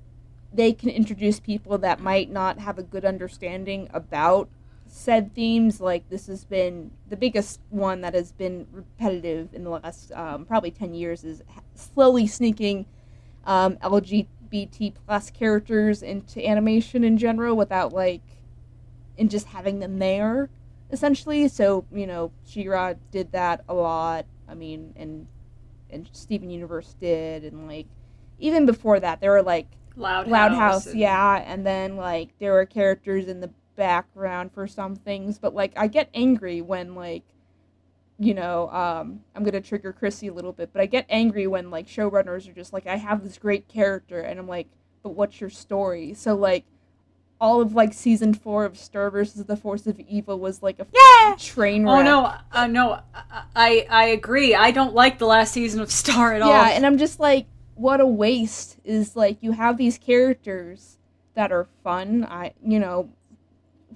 they 0.54 0.72
can 0.72 0.90
introduce 0.90 1.40
people 1.40 1.78
that 1.80 2.00
might 2.00 2.32
not 2.32 2.60
have 2.60 2.78
a 2.78 2.84
good 2.84 3.04
understanding 3.04 3.90
about 3.94 4.50
said 4.88 5.34
themes. 5.34 5.82
Like 5.82 6.10
this 6.10 6.28
has 6.28 6.46
been 6.46 6.92
the 7.10 7.18
biggest 7.18 7.60
one 7.70 8.02
that 8.02 8.14
has 8.14 8.32
been 8.32 8.68
repetitive 8.72 9.54
in 9.54 9.64
the 9.64 9.70
last 9.70 10.12
um, 10.14 10.46
probably 10.46 10.72
ten 10.72 10.94
years 10.94 11.24
is 11.24 11.44
slowly 11.74 12.28
sneaking 12.28 12.86
um, 13.46 13.78
LGBT 13.78 14.94
plus 15.06 15.30
characters 15.30 16.02
into 16.02 16.46
animation 16.46 17.04
in 17.04 17.18
general 17.18 17.58
without 17.58 17.94
like, 17.94 18.22
and 19.18 19.30
just 19.30 19.48
having 19.48 19.80
them 19.80 20.00
there 20.00 20.50
essentially. 20.92 21.48
So 21.48 21.86
you 21.92 22.08
know, 22.08 22.32
She-Ra 22.46 22.94
did 23.12 23.32
that 23.32 23.64
a 23.68 23.74
lot. 23.74 24.26
I 24.48 24.54
mean, 24.54 24.94
and 24.96 25.28
and 25.90 26.10
Steven 26.14 26.50
Universe 26.50 26.96
did, 27.00 27.44
and 27.44 27.68
like 27.68 27.88
even 28.40 28.66
before 28.66 29.00
that, 29.00 29.22
there 29.22 29.32
were 29.32 29.44
like 29.44 29.68
Loud, 29.96 30.28
Loud 30.28 30.52
House. 30.52 30.60
House, 30.60 30.88
and- 30.88 31.00
yeah, 31.00 31.44
and 31.46 31.66
then 31.66 31.96
like 31.98 32.30
there 32.40 32.54
were 32.54 32.66
characters 32.66 33.28
in 33.28 33.40
the 33.42 33.50
background 33.76 34.52
for 34.54 34.68
some 34.68 34.96
things, 34.96 35.38
but 35.40 35.54
like 35.54 35.74
I 35.76 35.88
get 35.88 36.10
angry 36.14 36.62
when 36.62 36.96
like 36.96 37.24
you 38.18 38.34
know, 38.34 38.70
um, 38.70 39.20
I'm 39.36 39.44
gonna 39.44 39.60
trigger 39.60 39.92
Chrissy 39.92 40.28
a 40.30 40.34
little 40.34 40.54
bit, 40.54 40.70
but 40.72 40.82
I 40.82 40.86
get 40.86 41.06
angry 41.10 41.48
when 41.48 41.70
like 41.70 41.86
showrunners 41.88 42.48
are 42.50 42.54
just 42.54 42.72
like, 42.72 42.88
I 42.88 42.96
have 42.96 43.24
this 43.24 43.38
great 43.38 43.68
character, 43.68 44.22
and 44.22 44.40
I'm 44.40 44.48
like, 44.48 44.68
but 45.04 45.10
what's 45.10 45.42
your 45.42 45.50
story? 45.50 46.14
So 46.14 46.34
like, 46.34 46.64
all 47.42 47.60
of 47.60 47.76
like 47.76 47.94
season 47.94 48.34
four 48.34 48.64
of 48.64 48.78
Star 48.78 49.12
versus 49.12 49.44
the 49.44 49.58
Force 49.58 49.86
of 49.86 50.00
Evil 50.00 50.40
was 50.40 50.64
like 50.64 50.80
a 50.80 50.88
Yeah! 50.94 51.36
train 51.38 51.84
wreck. 51.86 51.94
Oh 51.94 52.02
no, 52.04 52.34
uh, 52.54 52.68
no, 52.68 53.02
I, 53.14 53.44
I 53.54 53.88
I 53.90 54.06
agree. 54.06 54.56
I 54.56 54.72
don't 54.72 54.94
like 54.94 55.20
the 55.20 55.28
last 55.28 55.52
season 55.52 55.82
of 55.82 55.92
Star 55.92 56.34
at 56.34 56.42
all. 56.42 56.50
Yeah, 56.52 56.70
and 56.70 56.86
I'm 56.86 56.98
just 56.98 57.20
like, 57.20 57.48
what 57.76 58.00
a 58.02 58.06
waste 58.06 58.78
is 58.84 59.16
like 59.16 59.38
you 59.42 59.52
have 59.52 59.78
these 59.78 59.98
characters 59.98 60.98
that 61.36 61.52
are 61.52 61.68
fun. 61.84 62.26
I 62.26 62.54
you 62.64 62.80
know, 62.80 63.10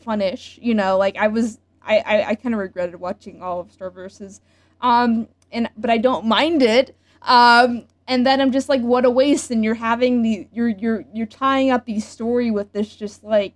funish. 0.01 0.59
You 0.61 0.75
know, 0.75 0.97
like 0.97 1.17
I 1.17 1.27
was, 1.27 1.59
I 1.81 1.99
I, 1.99 2.29
I 2.29 2.35
kind 2.35 2.53
of 2.53 2.59
regretted 2.59 2.99
watching 2.99 3.41
all 3.41 3.59
of 3.59 3.71
Star 3.71 3.89
Versus, 3.89 4.41
um, 4.81 5.27
and 5.51 5.69
but 5.77 5.89
I 5.89 5.97
don't 5.97 6.25
mind 6.25 6.61
it. 6.61 6.95
Um, 7.21 7.85
and 8.07 8.25
then 8.25 8.41
I'm 8.41 8.51
just 8.51 8.69
like, 8.69 8.81
what 8.81 9.05
a 9.05 9.09
waste. 9.09 9.51
And 9.51 9.63
you're 9.63 9.75
having 9.75 10.21
the 10.21 10.47
you're 10.53 10.69
you're 10.69 11.05
you're 11.13 11.25
tying 11.27 11.71
up 11.71 11.85
the 11.85 11.99
story 11.99 12.51
with 12.51 12.73
this 12.73 12.95
just 12.95 13.23
like, 13.23 13.55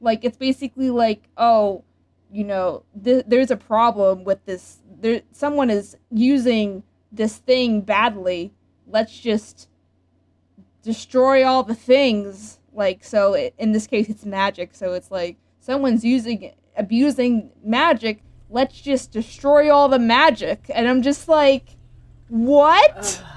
like 0.00 0.24
it's 0.24 0.36
basically 0.36 0.90
like 0.90 1.28
oh. 1.36 1.84
You 2.32 2.44
know, 2.44 2.84
th- 3.02 3.24
there's 3.26 3.50
a 3.50 3.56
problem 3.56 4.22
with 4.22 4.44
this. 4.46 4.78
There, 5.00 5.22
someone 5.32 5.68
is 5.68 5.96
using 6.12 6.84
this 7.10 7.38
thing 7.38 7.80
badly 7.80 8.52
let's 8.90 9.18
just 9.18 9.68
destroy 10.82 11.44
all 11.46 11.62
the 11.62 11.74
things 11.74 12.58
like 12.72 13.04
so 13.04 13.34
i 13.34 13.52
in 13.58 13.72
this 13.72 13.86
case 13.86 14.08
it's 14.08 14.24
magic. 14.24 14.74
So 14.74 14.92
it's 14.94 15.10
like 15.10 15.36
someone's 15.60 16.04
using 16.04 16.52
abusing 16.76 17.50
magic 17.62 18.22
let's 18.48 18.80
just 18.80 19.12
destroy 19.12 19.72
all 19.72 19.88
the 19.88 19.98
magic. 19.98 20.70
And 20.74 20.88
i'm 20.88 21.02
just 21.02 21.28
like 21.28 21.76
what? 22.28 23.22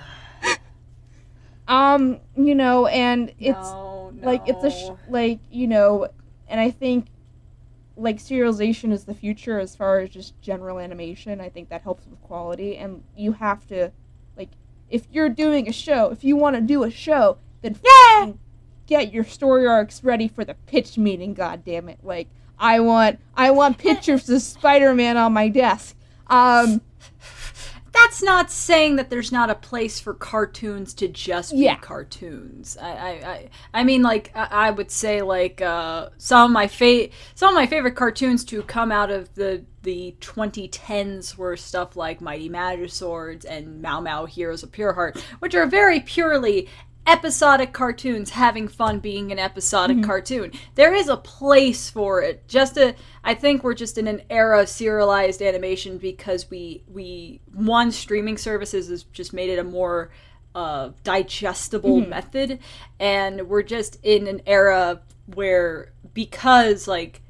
Um 1.67 2.19
you 2.35 2.55
know 2.55 2.88
and 2.88 3.34
it's 3.39 3.75
no, 4.11 4.27
like 4.27 4.41
it's 4.45 4.63
a 4.63 4.69
sh- 4.71 4.89
like 5.07 5.39
you 5.49 5.65
know 5.65 6.09
and 6.49 6.59
i 6.59 6.69
think 6.69 7.07
like 7.95 8.17
serialization 8.17 8.91
is 8.91 9.05
the 9.05 9.13
future 9.13 9.59
as 9.59 9.75
far 9.75 9.99
as 9.99 10.09
just 10.09 10.39
general 10.41 10.80
animation. 10.80 11.39
I 11.39 11.49
think 11.49 11.69
that 11.69 11.81
helps 11.81 12.05
with 12.07 12.21
quality. 12.23 12.77
And 12.77 13.03
you 13.15 13.34
have 13.34 13.67
to 13.67 13.91
if 14.94 15.07
you're 15.11 15.30
doing 15.30 15.68
a 15.68 15.74
show 15.74 16.11
if 16.11 16.24
you 16.24 16.36
want 16.36 16.56
to 16.56 16.61
do 16.61 16.84
a 16.84 16.91
show 16.91 17.38
then 17.61 17.76
yeah 17.84 18.32
get 18.86 19.11
your 19.14 19.24
story 19.24 19.65
arcs 19.65 20.03
ready 20.03 20.28
for 20.28 20.45
the 20.45 20.53
pitch 20.53 20.98
meeting 20.98 21.34
god 21.34 21.65
damn 21.65 21.90
it 21.90 21.98
like 22.03 22.28
i 22.60 22.80
want 22.80 23.20
i 23.36 23.49
want 23.49 23.78
pictures 23.78 24.30
of 24.30 24.41
spider-man 24.41 25.18
on 25.18 25.34
my 25.34 25.49
desk. 25.49 25.95
Um 26.28 26.82
That's 28.03 28.21
not 28.21 28.51
saying 28.51 28.97
that 28.97 29.09
there's 29.09 29.31
not 29.31 29.49
a 29.49 29.55
place 29.55 29.99
for 29.99 30.13
cartoons 30.13 30.93
to 30.95 31.07
just 31.07 31.51
be 31.53 31.59
Yeah. 31.59 31.77
cartoons. 31.77 32.77
I, 32.80 32.89
I, 32.91 33.09
I, 33.31 33.49
I 33.73 33.84
mean, 33.85 34.01
like 34.01 34.30
I, 34.35 34.47
I 34.67 34.71
would 34.71 34.91
say, 34.91 35.21
like 35.21 35.61
uh, 35.61 36.09
some 36.17 36.45
of 36.45 36.51
my 36.51 36.67
fa- 36.67 37.09
some 37.34 37.49
of 37.49 37.55
my 37.55 37.65
favorite 37.65 37.95
cartoons 37.95 38.43
to 38.45 38.61
come 38.63 38.91
out 38.91 39.09
of 39.09 39.34
the 39.35 39.63
the 39.84 40.15
2010s 40.21 41.38
were 41.38 41.55
stuff 41.57 41.95
like 41.95 42.21
Mighty 42.21 42.49
Magiswords 42.49 43.45
and 43.45 43.81
Mao 43.81 43.99
Mao 44.01 44.25
Heroes 44.25 44.63
of 44.63 44.71
Pure 44.71 44.93
Heart, 44.93 45.21
which 45.39 45.55
are 45.55 45.65
very 45.65 45.99
purely 45.99 46.67
episodic 47.05 47.73
cartoons 47.73 48.30
having 48.31 48.67
fun 48.67 48.99
being 48.99 49.31
an 49.31 49.39
episodic 49.39 50.03
cartoon. 50.03 50.51
There 50.75 50.93
is 50.93 51.09
a 51.09 51.17
place 51.17 51.89
for 51.89 52.21
it. 52.21 52.47
Just 52.47 52.77
a 52.77 52.95
I 53.23 53.34
think 53.34 53.63
we're 53.63 53.73
just 53.73 53.97
in 53.97 54.07
an 54.07 54.21
era 54.30 54.61
of 54.61 54.69
serialized 54.69 55.41
animation 55.41 55.97
because 55.97 56.49
we 56.49 56.84
we 56.88 57.41
one 57.53 57.91
streaming 57.91 58.38
services 58.38 58.88
has 58.88 59.03
just 59.03 59.34
made 59.34 59.49
it 59.49 59.59
a 59.59 59.63
more 59.63 60.11
uh, 60.55 60.91
digestible 61.03 62.01
method 62.01 62.59
and 62.99 63.49
we're 63.49 63.63
just 63.63 63.97
in 64.03 64.27
an 64.27 64.41
era 64.45 65.01
where 65.25 65.91
because 66.13 66.88
like 66.88 67.21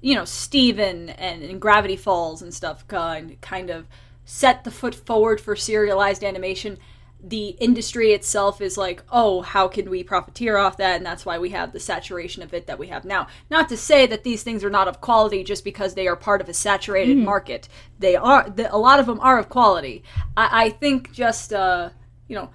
you 0.00 0.14
know 0.14 0.24
Steven 0.24 1.10
and, 1.10 1.42
and 1.42 1.60
Gravity 1.60 1.96
Falls 1.96 2.42
and 2.42 2.52
stuff 2.54 2.86
kind 2.88 3.40
kind 3.40 3.70
of 3.70 3.86
set 4.24 4.64
the 4.64 4.70
foot 4.70 4.94
forward 4.94 5.40
for 5.40 5.56
serialized 5.56 6.22
animation. 6.22 6.78
The 7.22 7.48
industry 7.60 8.12
itself 8.12 8.60
is 8.60 8.78
like, 8.78 9.02
oh, 9.10 9.42
how 9.42 9.68
can 9.68 9.90
we 9.90 10.02
profiteer 10.02 10.56
off 10.56 10.78
that? 10.78 10.96
And 10.96 11.04
that's 11.04 11.26
why 11.26 11.38
we 11.38 11.50
have 11.50 11.72
the 11.72 11.80
saturation 11.80 12.42
of 12.42 12.54
it 12.54 12.66
that 12.66 12.78
we 12.78 12.86
have 12.86 13.04
now. 13.04 13.26
Not 13.50 13.68
to 13.68 13.76
say 13.76 14.06
that 14.06 14.24
these 14.24 14.42
things 14.42 14.64
are 14.64 14.70
not 14.70 14.88
of 14.88 15.00
quality 15.00 15.44
just 15.44 15.62
because 15.62 15.94
they 15.94 16.08
are 16.08 16.16
part 16.16 16.40
of 16.40 16.48
a 16.48 16.54
saturated 16.54 17.18
market. 17.18 17.68
They 17.98 18.16
are. 18.16 18.48
The, 18.48 18.74
a 18.74 18.78
lot 18.78 19.00
of 19.00 19.06
them 19.06 19.20
are 19.20 19.38
of 19.38 19.48
quality. 19.50 20.02
I, 20.36 20.64
I 20.64 20.70
think 20.70 21.12
just, 21.12 21.52
uh, 21.52 21.90
you 22.26 22.36
know, 22.36 22.50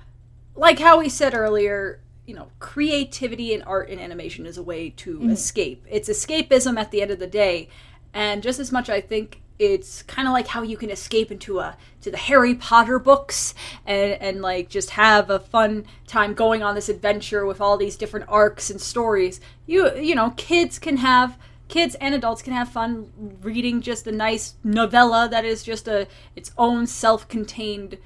like 0.56 0.80
how 0.80 1.00
we 1.00 1.10
said 1.10 1.36
earlier, 1.36 2.02
you 2.26 2.34
know, 2.34 2.48
creativity 2.58 3.54
in 3.54 3.62
art 3.62 3.90
and 3.90 4.02
animation 4.02 4.48
is 4.48 4.58
a 4.58 4.64
way 4.64 4.90
to 4.90 5.30
escape. 5.30 5.86
It's 5.88 6.10
escapism 6.10 6.80
at 6.80 6.90
the 6.90 7.04
end 7.04 7.12
of 7.12 7.20
the 7.20 7.28
day, 7.28 7.70
and 8.14 8.42
just 8.42 8.60
as 8.60 8.72
much 8.72 8.90
I 8.90 9.00
think 9.00 9.42
it's 9.58 10.04
kind 10.04 10.28
of 10.28 10.34
like 10.34 10.48
how 10.48 10.62
you 10.62 10.78
can 10.78 10.90
escape 10.90 11.32
into 11.32 11.60
a 11.60 11.78
to 12.02 12.12
the 12.12 12.18
Harry 12.18 12.56
Potter 12.56 13.00
books 13.00 13.54
and 13.86 14.14
and 14.22 14.42
like 14.42 14.70
just 14.70 14.92
have 14.92 15.30
a 15.30 15.40
fun 15.40 15.86
time 16.08 16.34
going 16.34 16.62
on 16.62 16.76
this 16.76 16.90
adventure 16.90 17.46
with 17.46 17.62
all 17.62 17.78
these 17.78 17.96
different 17.96 18.26
arcs 18.30 18.70
and 18.70 18.82
stories. 18.82 19.40
You 19.66 19.96
you 19.98 20.16
know, 20.16 20.32
kids 20.32 20.80
can 20.80 20.98
have 20.98 21.38
kids 21.68 21.96
and 21.96 22.14
adults 22.14 22.42
can 22.42 22.54
have 22.54 22.70
fun 22.70 23.12
reading 23.42 23.82
just 23.82 24.06
a 24.06 24.12
nice 24.12 24.54
novella 24.64 25.28
that 25.32 25.46
is 25.46 25.64
just 25.64 25.88
a 25.88 26.08
its 26.36 26.52
own 26.58 26.86
self-contained 26.86 27.98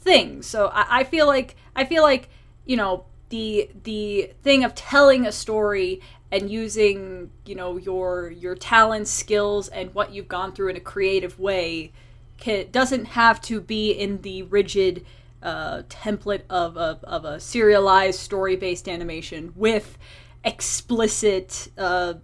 thing. 0.00 0.42
So 0.42 0.68
I, 0.68 1.00
I 1.00 1.04
feel 1.04 1.26
like 1.26 1.56
I 1.74 1.84
feel 1.84 2.02
like 2.02 2.28
you 2.64 2.76
know 2.76 3.04
the 3.30 3.70
the 3.84 4.32
thing 4.42 4.64
of 4.64 4.74
telling 4.74 5.26
a 5.26 5.32
story 5.32 6.00
and 6.30 6.50
using 6.50 7.30
you 7.44 7.54
know 7.54 7.76
your 7.76 8.30
your 8.30 8.54
talents, 8.54 9.10
skills, 9.10 9.68
and 9.68 9.94
what 9.94 10.12
you've 10.12 10.28
gone 10.28 10.52
through 10.52 10.68
in 10.68 10.76
a 10.76 10.80
creative 10.80 11.38
way 11.38 11.92
can, 12.38 12.70
doesn't 12.70 13.06
have 13.06 13.40
to 13.42 13.60
be 13.60 13.92
in 13.92 14.20
the 14.22 14.42
rigid 14.44 15.04
uh, 15.42 15.82
template 15.88 16.42
of 16.50 16.76
a, 16.76 16.98
of 17.04 17.24
a 17.24 17.38
serialized 17.40 18.20
story 18.20 18.56
based 18.56 18.88
animation 18.88 19.52
with 19.56 19.96
explicit 20.44 21.68
uh, 21.78 22.14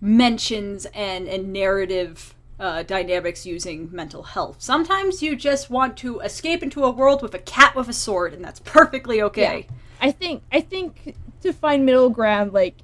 mentions 0.00 0.86
and 0.86 1.28
and 1.28 1.52
narrative 1.52 2.34
uh, 2.60 2.82
dynamics 2.82 3.46
using 3.46 3.88
mental 3.92 4.22
health. 4.22 4.56
Sometimes 4.58 5.22
you 5.22 5.36
just 5.36 5.70
want 5.70 5.96
to 5.98 6.20
escape 6.20 6.62
into 6.62 6.84
a 6.84 6.90
world 6.90 7.22
with 7.22 7.34
a 7.34 7.38
cat 7.38 7.74
with 7.74 7.88
a 7.88 7.92
sword, 7.92 8.34
and 8.34 8.44
that's 8.44 8.60
perfectly 8.60 9.22
okay. 9.22 9.66
I 10.00 10.12
think 10.12 10.42
I 10.52 10.60
think 10.60 11.16
to 11.42 11.52
find 11.52 11.84
middle 11.86 12.10
ground, 12.10 12.52
like 12.52 12.76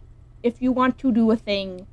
if 0.44 0.62
you 0.62 0.70
want 0.70 0.98
to 0.98 1.10
do 1.10 1.30
a 1.32 1.36
thing, 1.36 1.86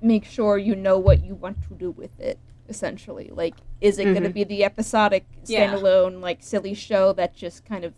make 0.00 0.24
sure 0.24 0.56
you 0.56 0.74
know 0.74 0.98
what 0.98 1.22
you 1.24 1.34
want 1.34 1.58
to 1.68 1.74
do 1.74 1.90
with 1.90 2.18
it. 2.18 2.38
Essentially, 2.66 3.28
like, 3.30 3.56
is 3.82 3.98
it 3.98 4.04
going 4.04 4.22
to 4.22 4.30
be 4.30 4.44
the 4.44 4.64
episodic 4.64 5.26
Yeah. 5.44 5.70
standalone 5.70 6.22
like 6.22 6.38
silly 6.42 6.72
show 6.72 7.12
that 7.12 7.34
just 7.34 7.66
kind 7.66 7.84
of 7.84 7.92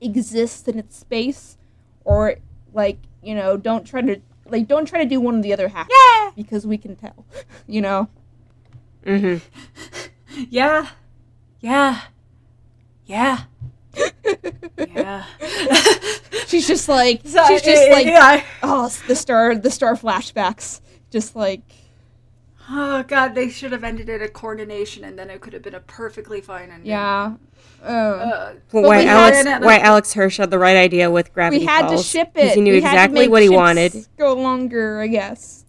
exists 0.00 0.68
in 0.68 0.78
its 0.78 0.96
space, 0.98 1.56
or 2.04 2.36
like 2.74 2.98
you 3.22 3.34
know, 3.34 3.56
don't 3.56 3.86
try 3.86 4.02
to 4.02 4.20
like 4.46 4.66
don't 4.68 4.86
try 4.86 5.02
to 5.02 5.08
do 5.08 5.20
one 5.20 5.38
or 5.38 5.42
the 5.42 5.54
other 5.54 5.68
half. 5.68 5.88
Yeah, 5.90 6.32
because 6.36 6.66
we 6.66 6.76
can 6.76 6.96
tell, 6.96 7.24
you 7.66 7.80
know. 7.80 8.08
Mm-hmm. 9.06 9.38
Yeah, 10.50 10.88
yeah, 11.60 12.00
yeah. 13.06 13.44
Yeah. 14.94 15.24
she's 16.46 16.66
just 16.66 16.88
like 16.88 17.20
So, 17.24 17.44
she's 17.48 17.62
just 17.62 17.88
uh, 17.88 17.92
like 17.92 18.06
yeah. 18.06 18.44
oh 18.62 18.88
the 19.06 19.14
star 19.16 19.54
the 19.56 19.70
star 19.70 19.94
flashbacks 19.94 20.80
just 21.10 21.34
like 21.36 21.60
Oh 22.70 23.02
god, 23.02 23.34
they 23.34 23.50
should 23.50 23.72
have 23.72 23.84
ended 23.84 24.08
it 24.08 24.22
at 24.22 24.32
coordination 24.32 25.04
and 25.04 25.18
then 25.18 25.28
it 25.28 25.40
could 25.42 25.52
have 25.52 25.60
been 25.62 25.74
a 25.74 25.80
perfectly 25.80 26.40
fine 26.40 26.70
ending. 26.70 26.86
yeah 26.86 27.34
uh, 27.84 27.86
Uh, 27.86 28.52
Well, 28.72 28.84
why 28.84 29.04
Alex? 29.04 29.44
had- 29.44 29.62
Why 29.62 29.78
Alex 29.78 30.14
Hirsch 30.14 30.38
had 30.38 30.50
the 30.50 30.58
right 30.58 30.76
idea 30.76 31.10
with 31.10 31.34
Gravity 31.34 31.58
we 31.60 31.66
had 31.66 31.82
to 31.82 31.88
Falls, 31.88 32.06
ship 32.08 32.32
'cause 32.34 32.44
it 32.52 32.54
He 32.54 32.60
knew 32.62 32.72
We 32.72 32.78
exactly 32.78 33.28
what 33.28 33.42
he 33.42 33.50
wanted. 33.50 34.06
go 34.18 34.32
longer 34.34 35.00
i 35.02 35.06
guess 35.08 35.64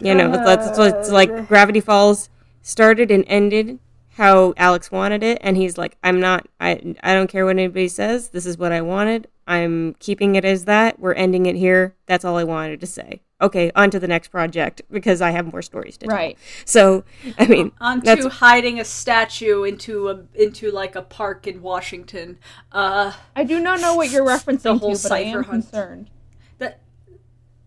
You 0.00 0.14
know, 0.14 0.30
that's 0.32 0.78
it's 0.78 1.10
like 1.10 1.46
Gravity 1.48 1.80
Falls 1.80 2.28
started 2.62 3.10
and 3.10 3.24
ended 3.26 3.78
how 4.16 4.54
Alex 4.56 4.90
wanted 4.90 5.22
it, 5.22 5.38
and 5.40 5.56
he's 5.56 5.76
like, 5.76 5.96
"I'm 6.02 6.20
not. 6.20 6.46
I 6.60 6.94
I 7.02 7.14
don't 7.14 7.28
care 7.28 7.44
what 7.44 7.56
anybody 7.56 7.88
says. 7.88 8.30
This 8.30 8.46
is 8.46 8.58
what 8.58 8.72
I 8.72 8.80
wanted. 8.80 9.28
I'm 9.46 9.94
keeping 9.94 10.36
it 10.36 10.44
as 10.44 10.64
that. 10.64 10.98
We're 10.98 11.12
ending 11.14 11.46
it 11.46 11.56
here. 11.56 11.94
That's 12.06 12.24
all 12.24 12.36
I 12.36 12.44
wanted 12.44 12.80
to 12.80 12.86
say. 12.86 13.20
Okay, 13.40 13.70
on 13.74 13.90
to 13.90 14.00
the 14.00 14.08
next 14.08 14.28
project 14.28 14.82
because 14.90 15.20
I 15.20 15.30
have 15.32 15.50
more 15.52 15.60
stories 15.60 15.98
to 15.98 16.06
tell. 16.06 16.16
right 16.16 16.38
So, 16.64 17.04
I 17.38 17.46
mean, 17.46 17.72
onto 17.80 18.04
that's 18.04 18.26
hiding 18.26 18.80
a 18.80 18.84
statue 18.84 19.64
into 19.64 20.08
a 20.08 20.24
into 20.34 20.70
like 20.70 20.94
a 20.94 21.02
park 21.02 21.46
in 21.46 21.60
Washington. 21.60 22.38
Uh, 22.72 23.12
i 23.36 23.44
do 23.44 23.60
not 23.60 23.80
know 23.80 23.94
what 23.94 24.10
you're 24.10 24.24
referencing 24.24 24.62
the 24.62 24.78
whole 24.78 24.94
to 24.96 25.02
but 25.02 25.12
i 25.12 25.24
cipher 25.24 25.38
am 25.38 25.44
hunt. 25.44 25.64
concerned 25.64 26.06
that 26.06 26.13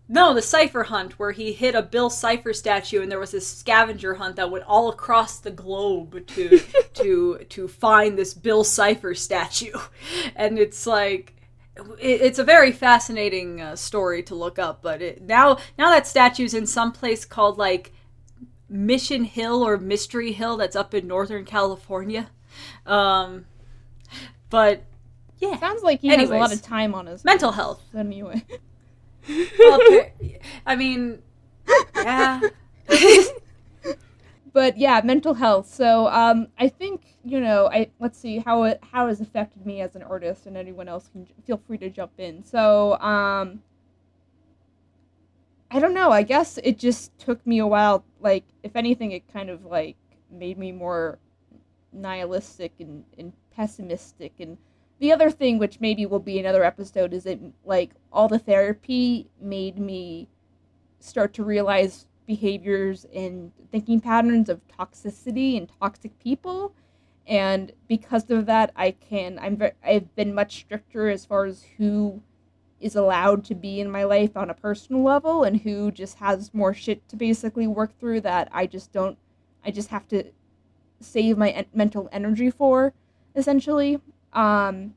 no, 0.08 0.32
the 0.34 0.40
cipher 0.42 0.84
hunt 0.84 1.18
where 1.18 1.32
he 1.32 1.52
hit 1.52 1.74
a 1.74 1.82
Bill 1.82 2.08
Cipher 2.10 2.52
statue, 2.54 3.02
and 3.02 3.10
there 3.12 3.18
was 3.18 3.32
this 3.32 3.46
scavenger 3.46 4.14
hunt 4.14 4.36
that 4.36 4.50
went 4.50 4.64
all 4.66 4.88
across 4.88 5.38
the 5.38 5.50
globe 5.50 6.26
to 6.28 6.60
to 6.94 7.38
to 7.48 7.68
find 7.68 8.16
this 8.16 8.32
Bill 8.34 8.64
Cipher 8.64 9.14
statue, 9.14 9.78
and 10.36 10.58
it's 10.58 10.86
like. 10.86 11.34
it- 12.00 12.20
It's 12.22 12.38
a 12.40 12.44
very 12.44 12.72
fascinating 12.72 13.60
uh, 13.60 13.76
story 13.76 14.22
to 14.24 14.34
look 14.34 14.58
up, 14.58 14.82
but 14.82 15.00
it, 15.02 15.22
now 15.22 15.58
now 15.78 15.90
that 15.90 16.06
statue's 16.06 16.54
in 16.54 16.66
some 16.66 16.90
place 16.92 17.24
called 17.24 17.56
like 17.58 17.92
Mission 18.68 19.24
Hill 19.24 19.62
or 19.66 19.78
Mystery 19.78 20.32
Hill 20.32 20.56
that's 20.56 20.74
up 20.76 20.92
in 20.94 21.06
Northern 21.06 21.44
California. 21.44 22.30
Um, 22.84 23.44
but 24.50 24.82
yeah, 25.38 25.56
sounds 25.58 25.82
like 25.82 26.00
he 26.00 26.08
has 26.08 26.30
a 26.30 26.32
lot 26.40 26.52
of 26.52 26.62
time 26.62 26.94
on 26.94 27.06
his 27.06 27.24
mental 27.24 27.52
health. 27.52 27.82
anyway 27.94 28.42
Well, 29.58 29.80
I 30.66 30.76
mean, 30.76 31.22
yeah. 31.94 32.40
but 34.52 34.78
yeah, 34.78 35.00
mental 35.04 35.34
health. 35.34 35.72
So 35.72 36.08
um, 36.08 36.48
I 36.58 36.68
think 36.68 37.02
you 37.24 37.40
know, 37.40 37.68
I 37.72 37.90
let's 38.00 38.18
see 38.18 38.38
how 38.38 38.64
it 38.64 38.80
how 38.92 39.06
it 39.06 39.10
has 39.10 39.20
affected 39.20 39.66
me 39.66 39.80
as 39.80 39.94
an 39.96 40.02
artist, 40.02 40.46
and 40.46 40.56
anyone 40.56 40.88
else 40.88 41.08
can 41.08 41.26
feel 41.46 41.60
free 41.66 41.78
to 41.78 41.90
jump 41.90 42.12
in. 42.18 42.44
So 42.44 42.98
um, 43.00 43.62
I 45.70 45.80
don't 45.80 45.94
know. 45.94 46.10
I 46.10 46.22
guess 46.22 46.58
it 46.62 46.78
just 46.78 47.16
took 47.18 47.46
me 47.46 47.58
a 47.58 47.66
while. 47.66 48.04
Like, 48.20 48.44
if 48.62 48.74
anything, 48.74 49.12
it 49.12 49.30
kind 49.32 49.50
of 49.50 49.64
like 49.64 49.96
made 50.30 50.58
me 50.58 50.72
more 50.72 51.18
nihilistic 51.92 52.72
and, 52.80 53.04
and 53.18 53.32
pessimistic. 53.54 54.32
And 54.40 54.56
the 55.00 55.12
other 55.12 55.30
thing, 55.30 55.58
which 55.58 55.80
maybe 55.80 56.06
will 56.06 56.18
be 56.18 56.38
another 56.38 56.64
episode, 56.64 57.12
is 57.12 57.26
it 57.26 57.40
like 57.64 57.92
all 58.12 58.28
the 58.28 58.38
therapy 58.38 59.28
made 59.40 59.78
me 59.78 60.28
start 61.00 61.32
to 61.34 61.44
realize 61.44 62.06
behaviors 62.26 63.06
and 63.14 63.52
thinking 63.70 64.00
patterns 64.00 64.48
of 64.48 64.60
toxicity 64.68 65.56
and 65.56 65.70
toxic 65.80 66.18
people. 66.18 66.74
And 67.26 67.72
because 67.88 68.30
of 68.30 68.46
that 68.46 68.72
i 68.76 68.90
can 68.92 69.38
i'm 69.40 69.56
very 69.56 69.72
i've 69.84 70.14
been 70.14 70.34
much 70.34 70.56
stricter 70.60 71.08
as 71.08 71.24
far 71.24 71.44
as 71.46 71.64
who 71.76 72.22
is 72.80 72.94
allowed 72.94 73.44
to 73.44 73.54
be 73.54 73.80
in 73.80 73.90
my 73.90 74.04
life 74.04 74.36
on 74.36 74.50
a 74.50 74.54
personal 74.54 75.02
level 75.02 75.42
and 75.42 75.60
who 75.62 75.90
just 75.90 76.18
has 76.18 76.54
more 76.54 76.72
shit 76.72 77.06
to 77.08 77.16
basically 77.16 77.66
work 77.66 77.98
through 77.98 78.20
that 78.20 78.48
i 78.52 78.66
just 78.66 78.92
don't 78.92 79.18
i 79.64 79.70
just 79.70 79.88
have 79.88 80.06
to 80.08 80.24
save 81.00 81.36
my 81.36 81.50
en- 81.50 81.66
mental 81.74 82.08
energy 82.12 82.50
for 82.50 82.92
essentially 83.34 84.00
um 84.38 84.94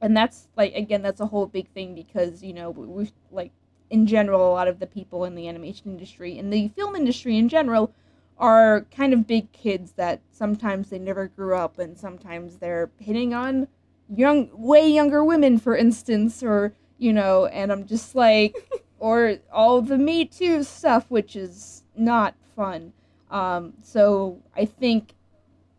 and 0.00 0.16
that's 0.16 0.48
like 0.56 0.74
again 0.74 1.02
that's 1.02 1.20
a 1.20 1.26
whole 1.26 1.46
big 1.46 1.68
thing 1.68 1.94
because 1.94 2.42
you 2.42 2.52
know 2.52 2.70
we- 2.70 2.86
we've 2.86 3.12
like 3.30 3.52
in 3.90 4.06
general, 4.06 4.48
a 4.48 4.52
lot 4.52 4.68
of 4.68 4.78
the 4.80 4.86
people 4.86 5.24
in 5.24 5.34
the 5.34 5.48
animation 5.48 5.90
industry 5.90 6.38
and 6.38 6.52
the 6.52 6.68
film 6.68 6.96
industry 6.96 7.38
in 7.38 7.48
general 7.48 7.92
are 8.38 8.86
kind 8.90 9.12
of 9.12 9.26
big 9.26 9.50
kids 9.52 9.92
that 9.92 10.20
sometimes 10.32 10.90
they 10.90 10.98
never 10.98 11.28
grew 11.28 11.56
up 11.56 11.78
and 11.78 11.96
sometimes 11.96 12.56
they're 12.56 12.90
hitting 12.98 13.32
on 13.32 13.68
young, 14.12 14.50
way 14.52 14.88
younger 14.88 15.24
women, 15.24 15.58
for 15.58 15.76
instance, 15.76 16.42
or, 16.42 16.72
you 16.98 17.12
know, 17.12 17.46
and 17.46 17.70
I'm 17.70 17.86
just 17.86 18.14
like, 18.14 18.56
or 18.98 19.36
all 19.52 19.80
the 19.80 19.96
Me 19.96 20.24
Too 20.24 20.64
stuff, 20.64 21.06
which 21.08 21.36
is 21.36 21.84
not 21.96 22.34
fun. 22.56 22.92
Um, 23.30 23.74
so 23.82 24.40
I 24.56 24.64
think 24.64 25.14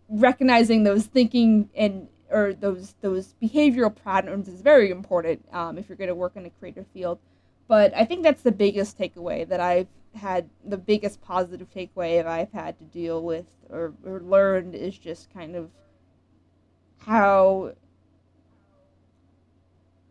recognizing 0.08 0.84
those 0.84 1.06
thinking 1.06 1.70
and 1.76 2.08
or 2.30 2.54
those 2.54 2.96
those 3.02 3.36
behavioral 3.42 3.94
patterns 3.96 4.48
is 4.48 4.62
very 4.62 4.90
important 4.92 5.46
um, 5.54 5.78
if 5.78 5.88
you're 5.88 5.98
going 5.98 6.08
to 6.08 6.16
work 6.16 6.36
in 6.36 6.46
a 6.46 6.50
creative 6.50 6.86
field. 6.94 7.20
But 7.68 7.96
I 7.96 8.06
think 8.06 8.24
that's 8.24 8.44
the 8.44 8.52
biggest 8.52 8.98
takeaway 8.98 9.48
that 9.48 9.60
I've 9.60 9.88
had, 10.16 10.50
the 10.64 10.78
biggest 10.78 11.22
positive 11.22 11.68
takeaway 11.74 12.18
that 12.18 12.28
I've 12.28 12.52
had 12.52 12.78
to 12.80 12.86
deal 12.86 13.24
with 13.24 13.46
or, 13.70 13.94
or 14.06 14.20
learned 14.22 14.76
is 14.76 14.98
just 14.98 15.34
kind 15.34 15.56
of 15.56 15.70
how, 17.00 17.74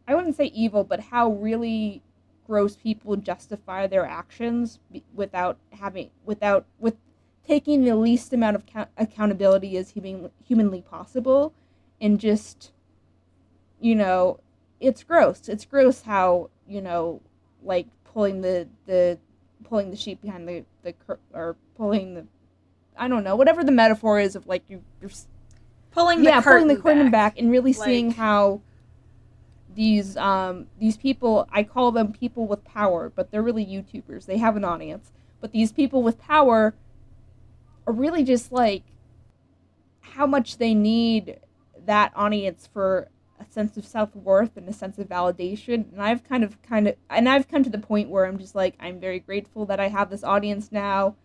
I 0.06 0.14
wouldn't 0.14 0.36
say 0.36 0.46
evil, 0.46 0.84
but 0.84 1.00
how 1.00 1.30
really 1.30 2.02
gross 2.46 2.76
people 2.76 3.16
justify 3.16 3.86
their 3.86 4.04
actions 4.04 4.78
without 5.14 5.56
having, 5.72 6.10
without, 6.24 6.66
with 6.78 6.96
taking 7.46 7.84
the 7.84 7.96
least 7.96 8.32
amount 8.32 8.56
of 8.56 8.66
count- 8.66 8.90
accountability 8.96 9.76
as 9.76 9.90
human, 9.90 10.30
humanly 10.46 10.82
possible 10.82 11.54
and 12.04 12.20
just, 12.20 12.70
you 13.80 13.94
know, 13.94 14.38
it's 14.78 15.02
gross. 15.02 15.48
It's 15.48 15.64
gross 15.64 16.02
how, 16.02 16.50
you 16.68 16.82
know, 16.82 17.22
like 17.62 17.86
pulling 18.04 18.42
the 18.42 18.68
the 18.84 19.18
pulling 19.64 19.90
the 19.90 19.96
sheep 19.96 20.20
behind 20.20 20.46
the 20.46 20.64
the 20.82 20.92
cur- 20.92 21.18
or 21.32 21.56
pulling 21.76 22.14
the 22.14 22.26
I 22.94 23.08
don't 23.08 23.24
know 23.24 23.36
whatever 23.36 23.64
the 23.64 23.72
metaphor 23.72 24.20
is 24.20 24.36
of 24.36 24.46
like 24.46 24.62
you 24.68 24.82
you're 25.00 25.10
Pulling 25.92 26.18
the 26.22 26.24
yeah 26.28 26.40
pulling 26.42 26.66
the 26.68 26.76
curtain 26.76 27.10
back. 27.10 27.34
back, 27.34 27.38
and 27.38 27.50
really 27.50 27.72
seeing 27.72 28.10
how 28.10 28.60
these 29.74 30.16
um 30.18 30.66
these 30.78 30.98
people 30.98 31.48
I 31.50 31.62
call 31.62 31.90
them 31.90 32.12
people 32.12 32.46
with 32.46 32.64
power 32.64 33.10
but 33.14 33.30
they're 33.30 33.42
really 33.42 33.64
YouTubers 33.64 34.26
they 34.26 34.36
have 34.36 34.56
an 34.56 34.64
audience 34.64 35.10
but 35.40 35.52
these 35.52 35.72
people 35.72 36.02
with 36.02 36.18
power 36.18 36.74
are 37.86 37.92
really 37.92 38.24
just 38.24 38.52
like 38.52 38.82
how 40.00 40.26
much 40.26 40.58
they 40.58 40.74
need 40.74 41.38
that 41.86 42.12
audience 42.14 42.68
for 42.72 43.08
a 43.40 43.52
sense 43.52 43.76
of 43.76 43.84
self-worth 43.84 44.56
and 44.56 44.68
a 44.68 44.72
sense 44.72 44.98
of 44.98 45.08
validation. 45.08 45.92
And 45.92 46.00
i've 46.00 46.24
kind 46.24 46.44
of 46.44 46.60
kind 46.62 46.88
of 46.88 46.96
and 47.10 47.28
i've 47.28 47.48
come 47.48 47.64
to 47.64 47.70
the 47.70 47.78
point 47.78 48.08
where 48.08 48.26
i'm 48.26 48.38
just 48.38 48.54
like 48.54 48.74
i'm 48.80 49.00
very 49.00 49.18
grateful 49.18 49.66
that 49.66 49.80
i 49.80 49.88
have 49.88 50.10
this 50.10 50.24
audience 50.24 50.70
now 50.70 51.16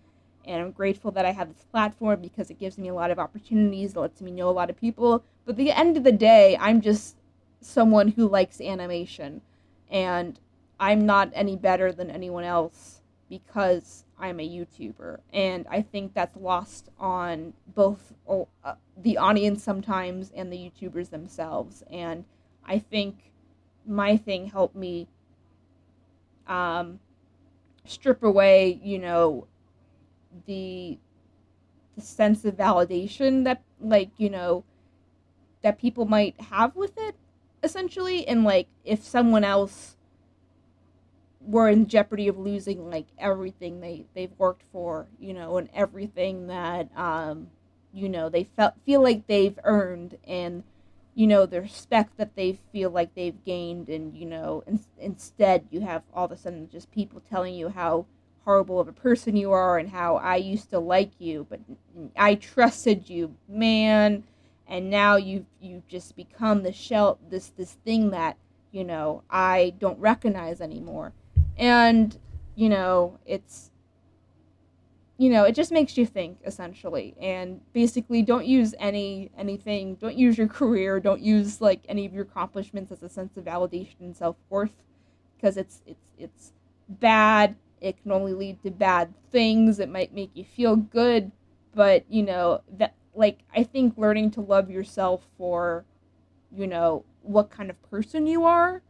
and 0.45 0.61
i'm 0.61 0.71
grateful 0.71 1.11
that 1.11 1.25
i 1.25 1.31
have 1.31 1.53
this 1.53 1.65
platform 1.71 2.21
because 2.21 2.49
it 2.49 2.59
gives 2.59 2.77
me 2.77 2.87
a 2.87 2.93
lot 2.93 3.11
of 3.11 3.19
opportunities 3.19 3.95
it 3.95 3.99
lets 3.99 4.21
me 4.21 4.31
know 4.31 4.49
a 4.49 4.51
lot 4.51 4.69
of 4.69 4.79
people. 4.79 5.23
But 5.45 5.53
at 5.53 5.57
the 5.57 5.71
end 5.71 5.97
of 5.97 6.03
the 6.03 6.11
day 6.11 6.57
i'm 6.59 6.81
just 6.81 7.17
someone 7.61 8.09
who 8.09 8.27
likes 8.27 8.61
animation 8.61 9.41
and 9.89 10.39
i'm 10.79 11.05
not 11.05 11.29
any 11.33 11.55
better 11.55 11.91
than 11.91 12.09
anyone 12.09 12.43
else 12.43 13.01
because 13.29 14.05
i'm 14.19 14.39
a 14.39 14.47
youtuber 14.47 15.19
and 15.33 15.65
i 15.69 15.81
think 15.81 16.13
that's 16.13 16.35
lost 16.35 16.89
on 16.99 17.53
both 17.73 18.13
uh, 18.63 18.73
the 18.97 19.17
audience 19.17 19.63
sometimes 19.63 20.31
and 20.35 20.51
the 20.51 20.57
YouTubers 20.57 21.09
themselves. 21.09 21.83
And 21.89 22.25
I 22.65 22.79
think 22.79 23.31
my 23.85 24.17
thing 24.17 24.47
helped 24.47 24.75
me 24.75 25.07
um, 26.47 26.99
strip 27.85 28.23
away, 28.23 28.79
you 28.83 28.99
know, 28.99 29.47
the 30.45 30.97
the 31.95 32.01
sense 32.01 32.45
of 32.45 32.55
validation 32.55 33.43
that, 33.43 33.61
like, 33.81 34.09
you 34.17 34.29
know, 34.29 34.63
that 35.61 35.77
people 35.79 36.05
might 36.05 36.39
have 36.39 36.75
with 36.75 36.97
it, 36.97 37.15
essentially. 37.63 38.25
And 38.27 38.43
like, 38.43 38.67
if 38.85 39.03
someone 39.03 39.43
else 39.43 39.97
were 41.49 41.67
in 41.67 41.87
jeopardy 41.87 42.27
of 42.27 42.37
losing 42.37 42.89
like 42.89 43.07
everything 43.17 43.81
they 43.81 44.05
they've 44.13 44.37
worked 44.37 44.63
for, 44.71 45.07
you 45.19 45.33
know, 45.33 45.57
and 45.57 45.69
everything 45.73 46.47
that 46.47 46.89
um 46.95 47.47
you 47.91 48.07
know 48.07 48.29
they 48.29 48.43
felt 48.43 48.73
feel 48.85 49.01
like 49.01 49.25
they've 49.25 49.57
earned 49.63 50.15
and 50.27 50.63
you 51.15 51.25
know 51.25 51.45
the 51.47 51.59
respect 51.59 52.15
that 52.17 52.35
they 52.35 52.57
feel 52.71 52.91
like 52.91 53.15
they've 53.15 53.43
gained. 53.43 53.89
And 53.89 54.15
you 54.15 54.25
know 54.27 54.63
in, 54.67 54.79
instead 54.99 55.65
you 55.71 55.81
have 55.81 56.03
all 56.13 56.25
of 56.25 56.31
a 56.31 56.37
sudden 56.37 56.69
just 56.71 56.91
people 56.91 57.21
telling 57.29 57.55
you 57.55 57.69
how 57.69 58.05
horrible 58.45 58.79
of 58.79 58.87
a 58.87 58.93
person 58.93 59.35
you 59.35 59.51
are 59.51 59.77
and 59.79 59.89
how 59.89 60.17
I 60.17 60.35
used 60.35 60.69
to 60.69 60.79
like 60.79 61.11
you 61.19 61.47
but 61.49 61.59
I 62.15 62.35
trusted 62.35 63.09
you 63.09 63.35
man. 63.47 64.23
And 64.67 64.91
now 64.91 65.15
you've 65.15 65.47
you've 65.59 65.87
just 65.87 66.15
become 66.15 66.61
the 66.61 66.71
shell 66.71 67.17
this 67.27 67.47
this 67.57 67.71
thing 67.83 68.11
that 68.11 68.37
you 68.71 68.83
know 68.83 69.23
I 69.31 69.73
don't 69.79 69.97
recognize 69.99 70.61
anymore, 70.61 71.11
and 71.59 72.17
you 72.55 72.69
know 72.69 73.19
it's 73.25 73.69
you 75.17 75.29
know 75.29 75.43
it 75.43 75.53
just 75.53 75.71
makes 75.71 75.97
you 75.97 76.05
think 76.05 76.39
essentially. 76.45 77.15
And 77.21 77.61
basically 77.73 78.21
don't 78.23 78.45
use 78.45 78.73
any 78.79 79.29
anything 79.37 79.95
don't 79.95 80.15
use 80.15 80.37
your 80.37 80.47
career 80.47 80.99
don't 80.99 81.21
use 81.21 81.61
like 81.61 81.81
any 81.87 82.05
of 82.05 82.13
your 82.13 82.23
accomplishments 82.23 82.91
as 82.91 83.03
a 83.03 83.09
sense 83.09 83.37
of 83.37 83.43
validation 83.43 83.99
and 83.99 84.15
self-worth 84.15 84.73
because 85.35 85.57
it's 85.57 85.81
it's 85.85 86.11
it's 86.17 86.53
bad. 86.87 87.55
It 87.81 88.01
can 88.01 88.11
only 88.11 88.33
lead 88.33 88.61
to 88.63 88.71
bad 88.71 89.13
things. 89.31 89.79
It 89.79 89.89
might 89.89 90.13
make 90.13 90.31
you 90.33 90.43
feel 90.43 90.75
good. 90.75 91.31
But 91.75 92.05
you 92.09 92.23
know 92.23 92.61
that 92.77 92.95
like 93.15 93.39
i 93.55 93.63
think 93.63 93.97
learning 93.97 94.31
to 94.31 94.41
love 94.41 94.69
yourself 94.69 95.27
for 95.37 95.85
you 96.55 96.67
know 96.67 97.03
what 97.21 97.49
kind 97.49 97.69
of 97.69 97.91
person 97.91 98.25
you 98.25 98.45
are 98.45 98.81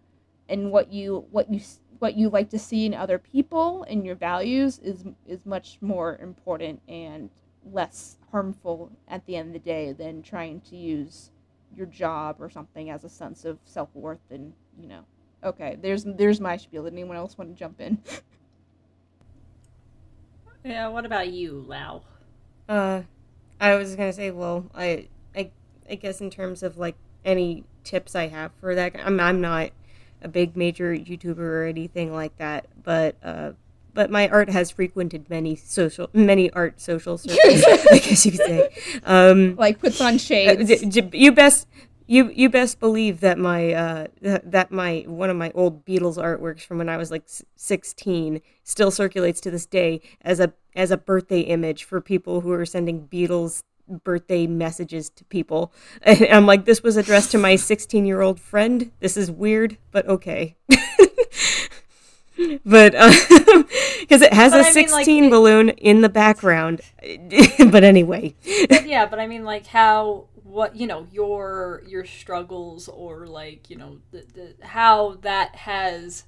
and 0.48 0.72
what 0.72 0.92
you 0.92 1.26
what 1.32 1.52
you 1.52 1.60
what 2.00 2.16
you 2.16 2.30
like 2.30 2.50
to 2.50 2.60
see 2.60 2.86
in 2.86 2.94
other 2.94 3.20
people 3.20 3.84
and 3.84 4.06
your 4.06 4.16
values 4.16 4.80
is 4.80 5.04
is 5.28 5.46
much 5.46 5.78
more 5.82 6.18
important 6.22 6.82
and 6.88 7.30
less 7.72 8.18
harmful 8.32 8.90
at 9.08 9.26
the 9.26 9.36
end 9.36 9.48
of 9.48 9.54
the 9.54 9.60
day 9.60 9.92
than 9.92 10.22
trying 10.22 10.62
to 10.62 10.76
use 10.76 11.30
your 11.76 11.86
job 11.86 12.38
or 12.40 12.50
something 12.50 12.90
as 12.90 13.04
a 13.04 13.10
sense 13.10 13.46
of 13.46 13.60
self-worth 13.66 14.20
and 14.32 14.54
you 14.80 14.88
know 14.88 15.02
okay 15.44 15.78
there's 15.82 16.04
there's 16.04 16.40
my 16.40 16.58
spiel. 16.58 16.84
Did 16.84 16.94
anyone 16.94 17.18
else 17.18 17.38
want 17.38 17.50
to 17.52 17.56
jump 17.58 17.80
in? 17.80 18.00
Yeah 20.62 20.90
what 20.90 21.06
about 21.06 21.30
you 21.30 21.64
lau? 21.68 22.02
Uh 22.68 23.04
i 23.62 23.76
was 23.76 23.96
gonna 23.96 24.12
say 24.12 24.30
well 24.30 24.66
i 24.76 25.08
i 25.34 25.52
i 25.90 25.96
guess 25.96 26.20
in 26.20 26.30
terms 26.30 26.64
of 26.64 26.78
like 26.78 26.96
any 27.24 27.64
tips 27.86 28.14
i 28.14 28.28
have 28.28 28.52
for 28.60 28.76
that 28.76 28.94
i'm, 29.04 29.20
I'm 29.20 29.40
not 29.40 29.72
a 30.22 30.28
big 30.28 30.56
major 30.56 30.94
YouTuber 30.94 31.38
or 31.38 31.66
anything 31.66 32.14
like 32.14 32.38
that, 32.38 32.68
but 32.84 33.16
uh, 33.24 33.52
but 33.94 34.10
my 34.10 34.30
art 34.30 34.50
has 34.50 34.72
frequented 34.72 35.30
many 35.30 35.56
social 35.56 36.10
many 36.14 36.52
art 36.52 36.80
social 36.80 37.18
circles, 37.18 37.64
I 37.92 38.00
guess 38.00 38.26
you 38.26 38.32
could 38.32 38.42
say. 38.42 38.70
Um, 39.04 39.56
like 39.56 39.80
puts 39.80 40.00
on 40.02 40.18
shades. 40.18 40.70
Uh, 40.72 41.02
you 41.14 41.32
best 41.32 41.68
you 42.10 42.32
you 42.34 42.50
best 42.50 42.80
believe 42.80 43.20
that 43.20 43.38
my 43.38 43.72
uh, 43.72 44.08
that 44.22 44.72
my 44.72 45.04
one 45.08 45.30
of 45.30 45.38
my 45.38 45.52
old 45.54 45.86
Beatles 45.86 46.18
artworks 46.18 46.62
from 46.62 46.80
when 46.80 46.90
I 46.90 46.98
was 46.98 47.12
like 47.12 47.24
16 47.56 48.42
still 48.64 48.90
circulates 48.90 49.40
to 49.42 49.52
this 49.52 49.68
day 49.68 50.02
as 50.22 50.40
a 50.40 50.52
as 50.76 50.90
a 50.90 50.98
birthday 50.98 51.42
image 51.42 51.84
for 51.84 52.02
people 52.02 52.42
who 52.42 52.52
are 52.52 52.66
sending 52.66 53.08
Beatles 53.08 53.62
birthday 53.90 54.48
messages 54.48 55.10
to 55.12 55.24
people. 55.26 55.74
And 56.02 56.28
I'm 56.32 56.46
like, 56.46 56.66
this 56.66 56.84
was 56.84 56.98
addressed 56.98 57.32
to 57.32 57.38
my 57.38 57.56
16 57.56 58.06
year 58.06 58.22
old 58.22 58.40
friend. 58.40 58.92
This 59.00 59.18
is 59.18 59.32
weird, 59.32 59.78
but 59.92 60.08
okay. 60.08 60.56
but 62.66 62.94
because 64.00 64.22
uh, 64.22 64.26
it 64.26 64.34
has 64.34 64.54
but 64.54 64.62
a 64.62 64.64
16 64.66 65.06
mean, 65.06 65.24
like, 65.24 65.32
balloon 65.32 65.70
in 65.70 66.02
the 66.02 66.10
background. 66.10 66.82
but 67.70 67.84
anyway. 67.84 68.36
But 68.70 68.88
yeah, 68.88 69.06
but 69.06 69.20
I 69.20 69.28
mean, 69.28 69.44
like 69.44 69.68
how 69.68 70.28
what 70.50 70.76
you 70.76 70.88
know 70.88 71.08
your 71.12 71.84
your 71.88 72.06
struggles 72.06 72.88
or 72.88 73.28
like 73.28 73.70
you 73.70 73.76
know 73.76 74.00
the, 74.12 74.26
the 74.34 74.66
how 74.66 75.16
that 75.22 75.56
has 75.56 76.24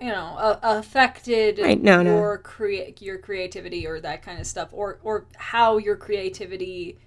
you 0.00 0.08
know 0.08 0.36
uh, 0.38 0.58
affected 0.62 1.58
right, 1.58 1.82
no, 1.82 2.02
your 2.02 2.36
no. 2.36 2.42
create 2.42 3.00
your 3.00 3.18
creativity 3.18 3.86
or 3.86 4.00
that 4.00 4.22
kind 4.22 4.38
of 4.38 4.46
stuff 4.46 4.68
or 4.72 4.98
or 5.02 5.26
how 5.36 5.78
your 5.78 5.96
creativity 5.96 6.98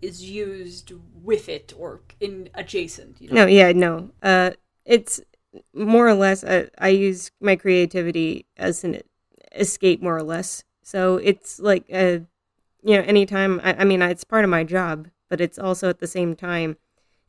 is 0.00 0.28
used 0.28 0.92
with 1.22 1.48
it 1.48 1.72
or 1.76 2.00
in 2.20 2.48
adjacent 2.54 3.20
you 3.20 3.28
know? 3.28 3.34
no 3.34 3.46
yeah 3.46 3.72
no 3.72 4.10
uh 4.22 4.50
it's 4.84 5.20
more 5.74 6.08
or 6.08 6.14
less 6.14 6.42
uh, 6.42 6.66
i 6.78 6.88
use 6.88 7.30
my 7.40 7.56
creativity 7.56 8.46
as 8.56 8.84
an 8.84 9.00
escape 9.54 10.00
more 10.00 10.16
or 10.16 10.22
less 10.22 10.64
so 10.82 11.16
it's 11.16 11.58
like 11.60 11.84
uh 11.92 12.18
you 12.82 12.96
know 12.96 13.02
anytime 13.02 13.60
I, 13.62 13.74
I 13.80 13.84
mean 13.84 14.00
it's 14.00 14.24
part 14.24 14.44
of 14.44 14.50
my 14.50 14.64
job 14.64 15.08
but 15.28 15.40
it's 15.40 15.58
also 15.58 15.90
at 15.90 15.98
the 15.98 16.06
same 16.06 16.34
time 16.34 16.78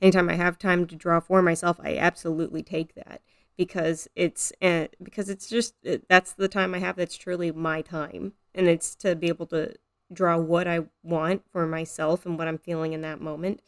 anytime 0.01 0.29
i 0.29 0.35
have 0.35 0.57
time 0.57 0.88
to 0.88 0.95
draw 0.95 1.19
for 1.19 1.41
myself 1.41 1.77
i 1.83 1.97
absolutely 1.97 2.63
take 2.63 2.95
that 2.95 3.21
because 3.61 4.07
it's 4.15 4.51
uh, 4.59 4.88
because 5.03 5.29
it's 5.29 5.47
just 5.47 5.75
that's 6.09 6.33
the 6.33 6.47
time 6.47 6.73
I 6.73 6.79
have 6.79 6.95
that's 6.95 7.15
truly 7.15 7.51
my 7.51 7.83
time. 7.83 8.33
And 8.55 8.67
it's 8.67 8.95
to 8.95 9.15
be 9.15 9.27
able 9.27 9.45
to 9.47 9.75
draw 10.11 10.35
what 10.35 10.67
I 10.67 10.79
want 11.03 11.43
for 11.51 11.67
myself 11.67 12.25
and 12.25 12.39
what 12.39 12.47
I'm 12.47 12.57
feeling 12.57 12.93
in 12.93 13.01
that 13.01 13.21
moment. 13.21 13.61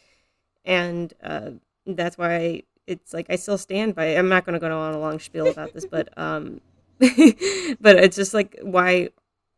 And 0.65 1.14
uh, 1.24 1.52
that's 1.86 2.18
why 2.18 2.64
it's 2.88 3.14
like 3.14 3.28
I 3.30 3.36
still 3.36 3.60
stand 3.60 3.94
by 3.94 4.18
I'm 4.18 4.30
not 4.30 4.48
going 4.48 4.53
to 4.53 4.60
go 4.60 4.76
on 4.76 4.95
a 4.95 4.99
long 4.99 5.20
spiel 5.20 5.48
about 5.48 5.74
this 5.74 5.86
but 5.86 6.10
um 6.18 6.60
but 6.99 7.95
it's 7.95 8.15
just 8.15 8.34
like 8.34 8.57
why 8.64 9.10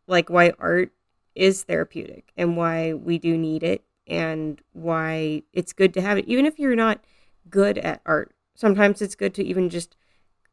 like 0.05 0.29
why 0.29 0.51
art 0.59 0.91
is 1.33 1.63
therapeutic 1.63 2.33
and 2.35 2.57
why 2.57 2.93
we 2.93 3.17
do 3.19 3.37
need 3.37 3.63
it 3.63 3.85
and 4.05 4.61
why 4.73 5.43
it's 5.53 5.71
good 5.71 5.93
to 5.93 6.01
have 6.01 6.17
it. 6.17 6.25
Even 6.27 6.45
if 6.45 6.59
you're 6.59 6.75
not 6.75 6.99
good 7.49 7.77
at 7.77 8.01
art 8.05 8.35
sometimes 8.53 9.01
it's 9.01 9.15
good 9.15 9.33
to 9.33 9.43
even 9.43 9.69
just 9.69 9.95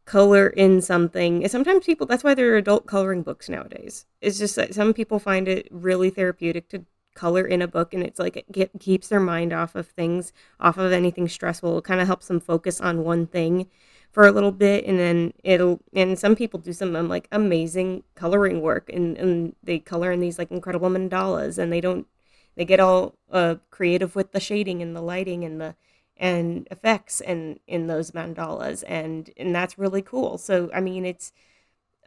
color 0.05 0.49
in 0.49 0.81
something. 0.81 1.47
Sometimes 1.49 1.87
people, 1.87 2.07
that's 2.07 2.25
why 2.25 2.35
there 2.35 2.53
are 2.53 2.57
adult 2.57 2.87
coloring 2.87 3.23
books 3.23 3.49
nowadays. 3.49 4.07
It's 4.21 4.39
just 4.39 4.57
that 4.57 4.75
some 4.75 4.93
people 4.93 5.19
find 5.19 5.49
it 5.49 5.69
really 5.71 6.11
therapeutic 6.11 6.69
to 6.71 6.85
color 7.15 7.47
in 7.47 7.61
a 7.63 7.69
book 7.69 7.93
and 7.93 8.03
it's 8.03 8.19
like 8.19 8.37
it 8.37 8.51
get, 8.51 8.71
keeps 8.81 9.09
their 9.09 9.21
mind 9.21 9.53
off 9.53 9.75
of 9.75 9.89
things, 9.89 10.33
off 10.59 10.79
of 10.79 10.93
anything 10.93 11.29
stressful. 11.29 11.79
It 11.79 11.85
kind 11.85 12.01
of 12.01 12.07
helps 12.07 12.29
them 12.29 12.41
focus 12.41 12.81
on 12.81 13.05
one 13.05 13.27
thing 13.27 13.69
for 14.13 14.27
a 14.27 14.33
little 14.33 14.53
bit 14.53 14.85
and 14.85 14.99
then 14.99 15.33
it'll 15.43 15.81
and 15.95 16.19
some 16.19 16.37
people 16.37 16.61
do 16.61 16.73
some 16.73 16.95
um, 16.95 17.09
like 17.09 17.27
amazing 17.33 18.03
coloring 18.15 18.61
work 18.61 18.91
and, 18.93 19.17
and 19.17 19.57
they 19.63 19.79
color 19.79 20.13
in 20.13 20.21
these 20.21 20.39
like 20.39 20.51
incredible 20.51 20.91
mandalas 20.91 21.57
and 21.57 21.73
they 21.73 21.81
don't 21.81 22.07
they 22.55 22.67
get 22.67 22.79
all 22.79 23.15
uh, 23.31 23.55
creative 23.71 24.15
with 24.15 24.33
the 24.33 24.41
shading 24.41 24.83
and 24.83 24.95
the 24.95 25.01
lighting 25.01 25.45
and 25.45 25.59
the 25.59 25.75
and 26.17 26.69
effects 26.71 27.21
and 27.21 27.59
in 27.67 27.87
those 27.87 28.13
mandalas 28.13 28.85
and 28.87 29.31
and 29.37 29.55
that's 29.55 29.79
really 29.79 30.03
cool. 30.03 30.39
So 30.39 30.71
i 30.75 30.81
mean 30.81 31.05
it's 31.05 31.33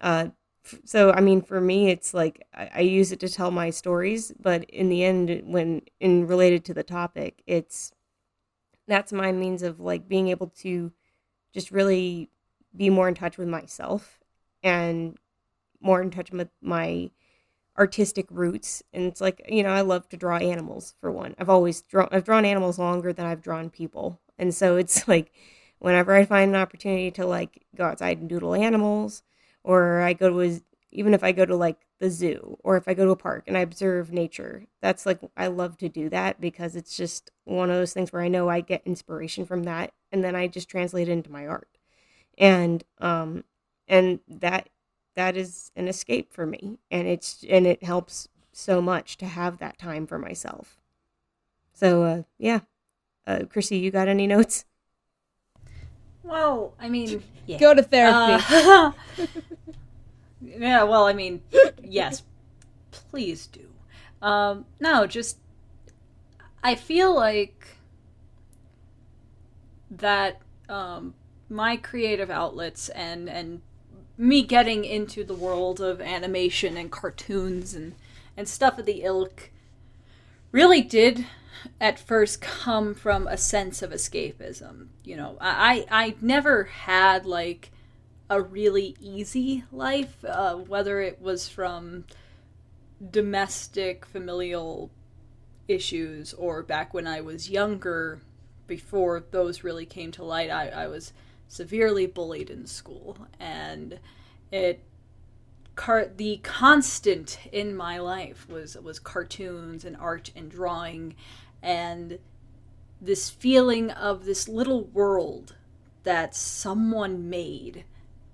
uh 0.02 0.27
so 0.84 1.11
i 1.11 1.22
mean 1.22 1.41
for 1.41 1.61
me 1.61 1.90
it's 1.90 2.14
like 2.14 2.45
I, 2.53 2.69
I, 2.76 2.80
use 2.82 3.11
it 3.11 3.19
to 3.19 3.30
tell 3.30 3.52
my 3.52 3.69
stories 3.69 4.34
but 4.40 4.64
in 4.65 4.90
the 4.90 5.03
end 5.03 5.44
when 5.45 5.84
in 5.99 6.26
related 6.27 6.65
to 6.65 6.73
the 6.73 6.84
topic 6.84 7.44
it's 7.45 7.91
that's 8.88 9.14
my 9.14 9.32
means 9.32 9.64
of 9.64 9.80
like 9.80 10.07
being 10.07 10.30
able 10.30 10.48
to 10.61 10.91
just 11.53 11.72
really 11.72 12.30
be 12.76 12.90
more 12.90 13.07
in 13.07 13.15
touch 13.15 13.38
with 13.38 13.48
myself 13.48 14.19
and 14.64 15.18
more 15.82 16.02
in 16.02 16.11
touch 16.11 16.32
with 16.32 16.49
my 16.61 17.10
artistic 17.77 18.26
roots 18.31 18.81
and 18.93 19.03
it's 19.06 19.19
like 19.19 19.41
you 19.49 19.61
know 19.61 19.69
i 19.69 19.81
love 19.81 20.07
to 20.10 20.18
draw 20.18 20.38
animals 20.38 20.95
for 21.02 21.11
one. 21.11 21.35
I've 21.38 21.49
always 21.49 21.81
drawn 21.81 22.07
i've 22.11 22.23
drawn 22.23 22.45
animals 22.45 22.80
longer 22.80 23.11
than 23.14 23.26
i've 23.26 23.41
drawn 23.41 23.69
people. 23.69 24.19
And 24.38 24.53
so 24.53 24.77
it's 24.84 25.07
like 25.07 25.31
whenever 25.80 26.14
i 26.15 26.26
find 26.26 26.49
an 26.56 26.61
opportunity 26.61 27.11
to 27.11 27.26
like 27.26 27.65
go 27.76 27.85
outside 27.85 28.19
and 28.19 28.30
doodle 28.30 28.56
animals 28.56 29.23
or 29.64 30.02
i 30.02 30.14
go 30.14 30.30
to 30.30 30.41
a, 30.41 30.61
even 30.91 31.14
if 31.14 31.23
i 31.23 31.31
go 31.31 31.45
to 31.45 31.56
like 31.56 31.77
the 31.99 32.10
zoo 32.10 32.57
or 32.64 32.77
if 32.77 32.88
i 32.88 32.93
go 32.93 33.06
to 33.06 33.11
a 33.11 33.15
park 33.15 33.43
and 33.47 33.57
i 33.57 33.61
observe 33.61 34.11
nature 34.11 34.65
that's 34.81 35.06
like 35.06 35.19
i 35.38 35.47
love 35.47 35.77
to 35.77 35.89
do 35.89 36.10
that 36.10 36.39
because 36.41 36.76
it's 36.76 36.95
just 36.95 37.31
one 37.45 37.69
of 37.69 37.76
those 37.76 37.93
things 37.93 38.11
where 38.11 38.22
i 38.22 38.27
know 38.27 38.49
i 38.49 38.61
get 38.61 38.81
inspiration 38.85 39.45
from 39.45 39.64
that 39.64 39.91
and 40.11 40.23
then 40.23 40.35
i 40.35 40.47
just 40.47 40.69
translate 40.69 41.07
it 41.10 41.11
into 41.11 41.31
my 41.31 41.45
art. 41.47 41.68
And 42.38 42.84
um 42.99 43.43
and 43.88 44.19
that 44.27 44.69
that 45.16 45.36
is 45.38 45.72
an 45.76 45.88
escape 45.88 46.34
for 46.34 46.46
me 46.46 46.78
and 46.92 47.08
it's 47.08 47.44
and 47.50 47.66
it 47.66 47.84
helps 47.84 48.28
so 48.52 48.82
much 48.82 49.18
to 49.18 49.26
have 49.26 49.58
that 49.58 49.78
time 49.78 50.06
for 50.08 50.20
myself. 50.20 50.80
So 51.74 52.04
uh, 52.04 52.24
yeah. 52.38 52.62
Uh, 53.28 53.44
chrissy 53.50 53.78
you 53.78 53.90
got 53.90 54.08
any 54.08 54.28
notes? 54.28 54.66
Well 56.24 56.74
i 56.80 56.90
mean 56.90 57.24
yeah. 57.46 57.60
go 57.60 57.74
to 57.74 57.82
therapy. 57.84 58.44
Uh, 58.58 58.92
yeah 60.42 60.84
well 60.84 61.06
i 61.06 61.14
mean 61.14 61.42
yes 61.84 62.24
please 62.92 63.48
do. 63.48 63.68
Um, 64.22 64.66
no 64.80 65.08
just 65.08 65.38
i 66.64 66.76
feel 66.76 67.16
like 67.16 67.76
that 69.92 70.42
um, 70.70 71.14
my 71.50 71.78
creative 71.78 72.30
outlets 72.30 72.90
and 72.90 73.30
and 73.30 73.62
me 74.18 74.42
getting 74.42 74.86
into 74.86 75.24
the 75.24 75.34
world 75.34 75.82
of 75.82 76.02
animation 76.02 76.78
and 76.78 76.92
cartoons 76.92 77.74
and 77.74 77.94
and 78.38 78.48
stuff 78.48 78.78
of 78.78 78.86
the 78.86 79.02
ilk 79.04 79.50
really 80.52 80.82
did 80.82 81.26
at 81.80 82.00
first 82.00 82.42
come 82.42 82.94
from 82.94 83.28
a 83.28 83.38
sense 83.38 83.82
of 83.82 83.92
escapism. 83.92 84.88
You 85.04 85.18
know, 85.18 85.38
I 85.42 85.86
I 85.90 86.16
never 86.22 86.66
had 86.66 87.26
like 87.26 87.72
a 88.30 88.42
really 88.42 88.96
easy 89.00 89.64
life, 89.72 90.24
uh, 90.26 90.56
whether 90.56 91.00
it 91.00 91.22
was 91.22 91.48
from 91.48 92.06
domestic 93.12 94.06
familial 94.06 94.90
issues, 95.68 96.34
or 96.34 96.64
back 96.64 96.94
when 96.94 97.06
I 97.08 97.22
was 97.22 97.50
younger, 97.50 98.22
before 98.68 99.24
those 99.32 99.64
really 99.64 99.86
came 99.86 100.12
to 100.14 100.24
light, 100.24 100.50
I, 100.50 100.70
I 100.70 100.88
was 100.88 101.14
severely 101.47 102.05
bullied 102.05 102.49
in 102.49 102.65
school, 102.65 103.17
and 103.39 103.99
it 104.51 104.81
car- 105.76 106.11
the 106.15 106.38
constant 106.38 107.39
in 107.51 107.76
my 107.76 107.97
life 107.99 108.47
was 108.49 108.76
was 108.77 108.99
cartoons 108.99 109.85
and 109.85 109.97
art 109.97 110.31
and 110.35 110.49
drawing, 110.49 111.15
and 111.61 112.19
this 113.01 113.30
feeling 113.30 113.91
of 113.91 114.26
this 114.26 114.47
little 114.47 114.85
world 114.85 115.55
that 116.03 116.35
someone 116.35 117.30
made 117.30 117.84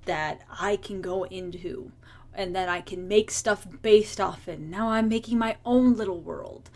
that 0.05 0.41
I 0.59 0.75
can 0.75 1.01
go 1.01 1.23
into 1.23 1.91
and 2.33 2.55
that 2.55 2.69
I 2.69 2.81
can 2.81 3.07
make 3.07 3.31
stuff 3.31 3.67
based 3.81 4.19
off 4.19 4.47
in. 4.47 4.69
Now 4.69 4.89
I'm 4.89 5.09
making 5.09 5.37
my 5.37 5.57
own 5.65 5.95
little 5.95 6.21
world. 6.21 6.69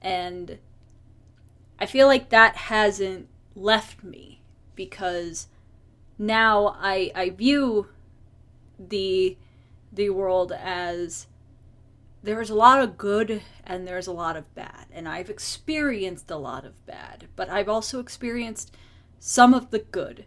And 0.00 0.58
I 1.78 1.86
feel 1.86 2.06
like 2.06 2.28
that 2.30 2.56
hasn't 2.56 3.28
left 3.54 4.04
me 4.04 4.42
because 4.74 5.48
now 6.18 6.76
I 6.78 7.10
I 7.14 7.30
view 7.30 7.88
the 8.78 9.36
the 9.92 10.10
world 10.10 10.52
as 10.52 11.26
there's 12.22 12.50
a 12.50 12.54
lot 12.54 12.80
of 12.80 12.96
good 12.96 13.42
and 13.64 13.86
there's 13.86 14.06
a 14.06 14.12
lot 14.12 14.36
of 14.36 14.54
bad. 14.54 14.86
And 14.92 15.08
I've 15.08 15.28
experienced 15.28 16.30
a 16.30 16.36
lot 16.36 16.64
of 16.64 16.86
bad, 16.86 17.26
but 17.34 17.50
I've 17.50 17.68
also 17.68 17.98
experienced 17.98 18.76
some 19.18 19.52
of 19.52 19.70
the 19.70 19.80
good. 19.80 20.24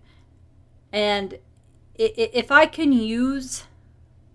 And 0.92 1.40
if 1.96 2.52
I 2.52 2.66
can 2.66 2.92
use 2.92 3.64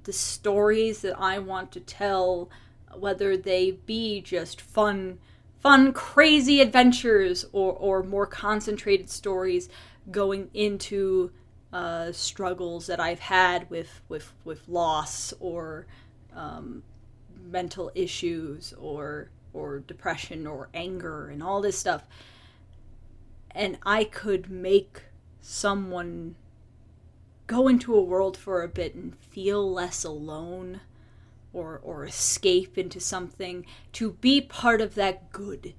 the 0.04 0.12
stories 0.12 1.02
that 1.02 1.18
I 1.18 1.38
want 1.38 1.72
to 1.72 1.80
tell, 1.80 2.48
whether 2.94 3.36
they 3.36 3.72
be 3.72 4.20
just 4.22 4.60
fun, 4.60 5.18
fun, 5.60 5.92
crazy 5.92 6.60
adventures 6.60 7.44
or, 7.52 7.72
or 7.72 8.02
more 8.02 8.26
concentrated 8.26 9.10
stories 9.10 9.68
going 10.10 10.48
into 10.54 11.30
uh, 11.72 12.12
struggles 12.12 12.86
that 12.86 13.00
I've 13.00 13.20
had 13.20 13.68
with, 13.70 14.00
with, 14.08 14.32
with 14.44 14.68
loss 14.68 15.32
or 15.40 15.86
um, 16.34 16.82
mental 17.50 17.90
issues 17.94 18.72
or 18.78 19.30
or 19.52 19.80
depression 19.80 20.46
or 20.46 20.68
anger 20.74 21.28
and 21.28 21.42
all 21.42 21.60
this 21.60 21.78
stuff. 21.78 22.06
And 23.50 23.78
I 23.84 24.04
could 24.04 24.50
make 24.50 25.02
someone 25.40 26.36
go 27.46 27.66
into 27.66 27.94
a 27.94 28.02
world 28.02 28.36
for 28.36 28.62
a 28.62 28.68
bit 28.68 28.94
and 28.94 29.16
feel 29.16 29.72
less 29.72 30.04
alone 30.04 30.80
or 31.52 31.80
or 31.82 32.04
escape 32.04 32.78
into 32.78 33.00
something 33.00 33.66
to 33.92 34.12
be 34.12 34.40
part 34.40 34.80
of 34.80 34.94
that 34.94 35.32
good 35.32 35.74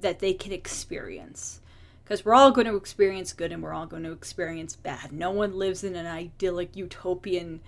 that 0.00 0.20
they 0.20 0.32
can 0.32 0.52
experience 0.52 1.60
because 2.08 2.24
we're 2.24 2.34
all 2.34 2.50
going 2.50 2.66
to 2.66 2.74
experience 2.74 3.34
good 3.34 3.52
and 3.52 3.62
we're 3.62 3.74
all 3.74 3.84
going 3.84 4.02
to 4.02 4.12
experience 4.12 4.74
bad 4.74 5.12
no 5.12 5.30
one 5.30 5.52
lives 5.52 5.84
in 5.84 5.94
an 5.94 6.06
idyllic 6.06 6.74
utopian 6.74 7.60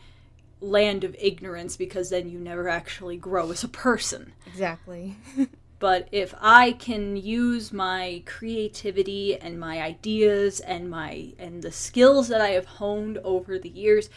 land 0.61 1.05
of 1.05 1.17
ignorance 1.19 1.77
because 1.77 2.11
then 2.11 2.29
you 2.29 2.39
never 2.39 2.69
actually 2.69 3.17
grow 3.17 3.51
as 3.51 3.65
a 3.65 3.69
person. 3.69 4.33
Exactly. 4.47 5.17
but 5.79 6.09
if 6.13 6.35
I 6.41 6.73
can 6.73 7.17
use 7.17 7.73
my 7.73 8.23
creativity 8.27 9.37
and 9.37 9.59
my 9.59 9.81
ideas 9.81 10.61
and 10.61 10.91
my 10.91 11.33
and 11.39 11.63
the 11.63 11.73
skills 11.73 12.29
that 12.29 12.41
I 12.41 12.51
have 12.51 12.67
honed 12.67 13.19
over 13.19 13.59
the 13.59 13.71
years 13.71 14.11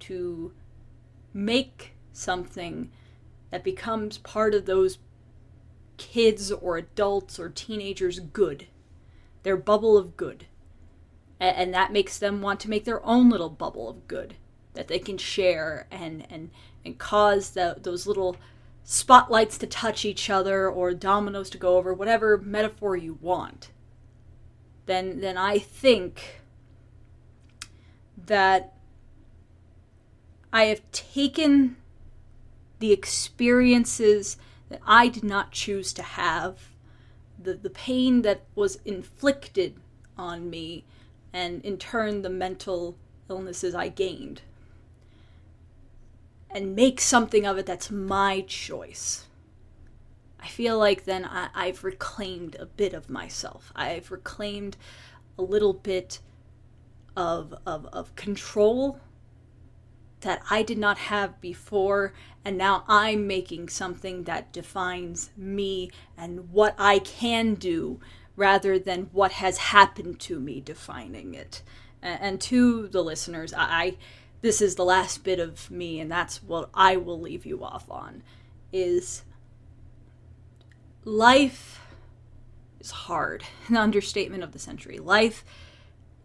to 0.00 0.52
make 1.32 1.92
something 2.12 2.90
that 3.50 3.64
becomes 3.64 4.18
part 4.18 4.54
of 4.54 4.66
those 4.66 4.98
kids 5.96 6.50
or 6.50 6.78
adults 6.78 7.38
or 7.38 7.50
teenagers 7.50 8.18
good, 8.20 8.66
their 9.42 9.56
bubble 9.56 9.96
of 9.96 10.16
good. 10.16 10.46
And, 11.38 11.72
that 11.72 11.90
makes 11.90 12.18
them 12.18 12.42
want 12.42 12.60
to 12.60 12.70
make 12.70 12.84
their 12.84 13.04
own 13.04 13.30
little 13.30 13.48
bubble 13.48 13.88
of 13.88 14.06
good 14.06 14.34
that 14.74 14.88
they 14.88 14.98
can 14.98 15.16
share 15.16 15.86
and 15.90 16.26
and 16.30 16.50
and 16.84 16.98
cause 16.98 17.52
the, 17.52 17.76
those 17.80 18.06
little 18.06 18.36
spotlights 18.84 19.56
to 19.58 19.66
touch 19.66 20.04
each 20.04 20.28
other 20.28 20.68
or 20.68 20.92
dominoes 20.92 21.48
to 21.50 21.58
go 21.58 21.78
over 21.78 21.94
whatever 21.94 22.36
metaphor 22.36 22.94
you 22.94 23.18
want 23.22 23.70
then 24.84 25.20
then 25.20 25.38
I 25.38 25.58
think 25.58 26.40
that 28.26 28.74
I 30.52 30.64
have 30.64 30.82
taken 30.90 31.76
the 32.80 32.92
experiences 32.92 34.36
that 34.68 34.80
I 34.86 35.08
did 35.08 35.24
not 35.24 35.52
choose 35.52 35.92
to 35.92 36.02
have, 36.02 36.70
the, 37.42 37.54
the 37.54 37.70
pain 37.70 38.22
that 38.22 38.42
was 38.54 38.78
inflicted 38.84 39.76
on 40.16 40.50
me, 40.50 40.84
and 41.32 41.64
in 41.64 41.78
turn 41.78 42.22
the 42.22 42.30
mental 42.30 42.96
illnesses 43.28 43.74
I 43.74 43.88
gained 43.88 44.42
and 46.50 46.74
make 46.74 47.00
something 47.00 47.46
of 47.46 47.58
it 47.58 47.66
that's 47.66 47.90
my 47.90 48.40
choice. 48.42 49.26
I 50.40 50.48
feel 50.48 50.78
like 50.78 51.04
then 51.04 51.24
I, 51.24 51.66
have 51.66 51.84
reclaimed 51.84 52.56
a 52.58 52.66
bit 52.66 52.92
of 52.92 53.10
myself. 53.10 53.72
I've 53.76 54.10
reclaimed 54.10 54.76
a 55.38 55.42
little 55.42 55.74
bit 55.74 56.20
of, 57.16 57.54
of, 57.66 57.86
of 57.92 58.14
control 58.16 59.00
that 60.20 60.42
I 60.50 60.62
did 60.62 60.78
not 60.78 60.98
have 60.98 61.40
before, 61.40 62.12
and 62.44 62.58
now 62.58 62.84
I'm 62.88 63.26
making 63.26 63.68
something 63.68 64.24
that 64.24 64.52
defines 64.52 65.30
me 65.36 65.90
and 66.16 66.50
what 66.50 66.74
I 66.78 66.98
can 66.98 67.54
do 67.54 68.00
rather 68.36 68.78
than 68.78 69.10
what 69.12 69.32
has 69.32 69.58
happened 69.58 70.20
to 70.20 70.40
me 70.40 70.60
defining 70.60 71.34
it. 71.34 71.62
And, 72.02 72.40
to 72.42 72.88
the 72.88 73.04
listeners, 73.04 73.52
I, 73.54 73.96
this 74.40 74.62
is 74.62 74.74
the 74.74 74.84
last 74.84 75.22
bit 75.22 75.38
of 75.38 75.70
me 75.70 76.00
and 76.00 76.10
that's 76.10 76.42
what 76.42 76.70
I 76.72 76.96
will 76.96 77.20
leave 77.20 77.44
you 77.44 77.62
off 77.62 77.90
on 77.90 78.22
is 78.72 79.24
life 81.04 81.80
is 82.78 82.90
hard 82.90 83.44
an 83.68 83.76
understatement 83.76 84.42
of 84.42 84.52
the 84.52 84.58
century 84.58 84.98
life 84.98 85.44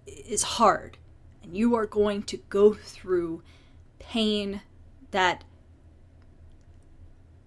is 0.05 0.43
hard 0.43 0.97
and 1.43 1.55
you 1.57 1.75
are 1.75 1.85
going 1.85 2.23
to 2.23 2.37
go 2.49 2.73
through 2.73 3.41
pain 4.09 4.61
that 5.11 5.43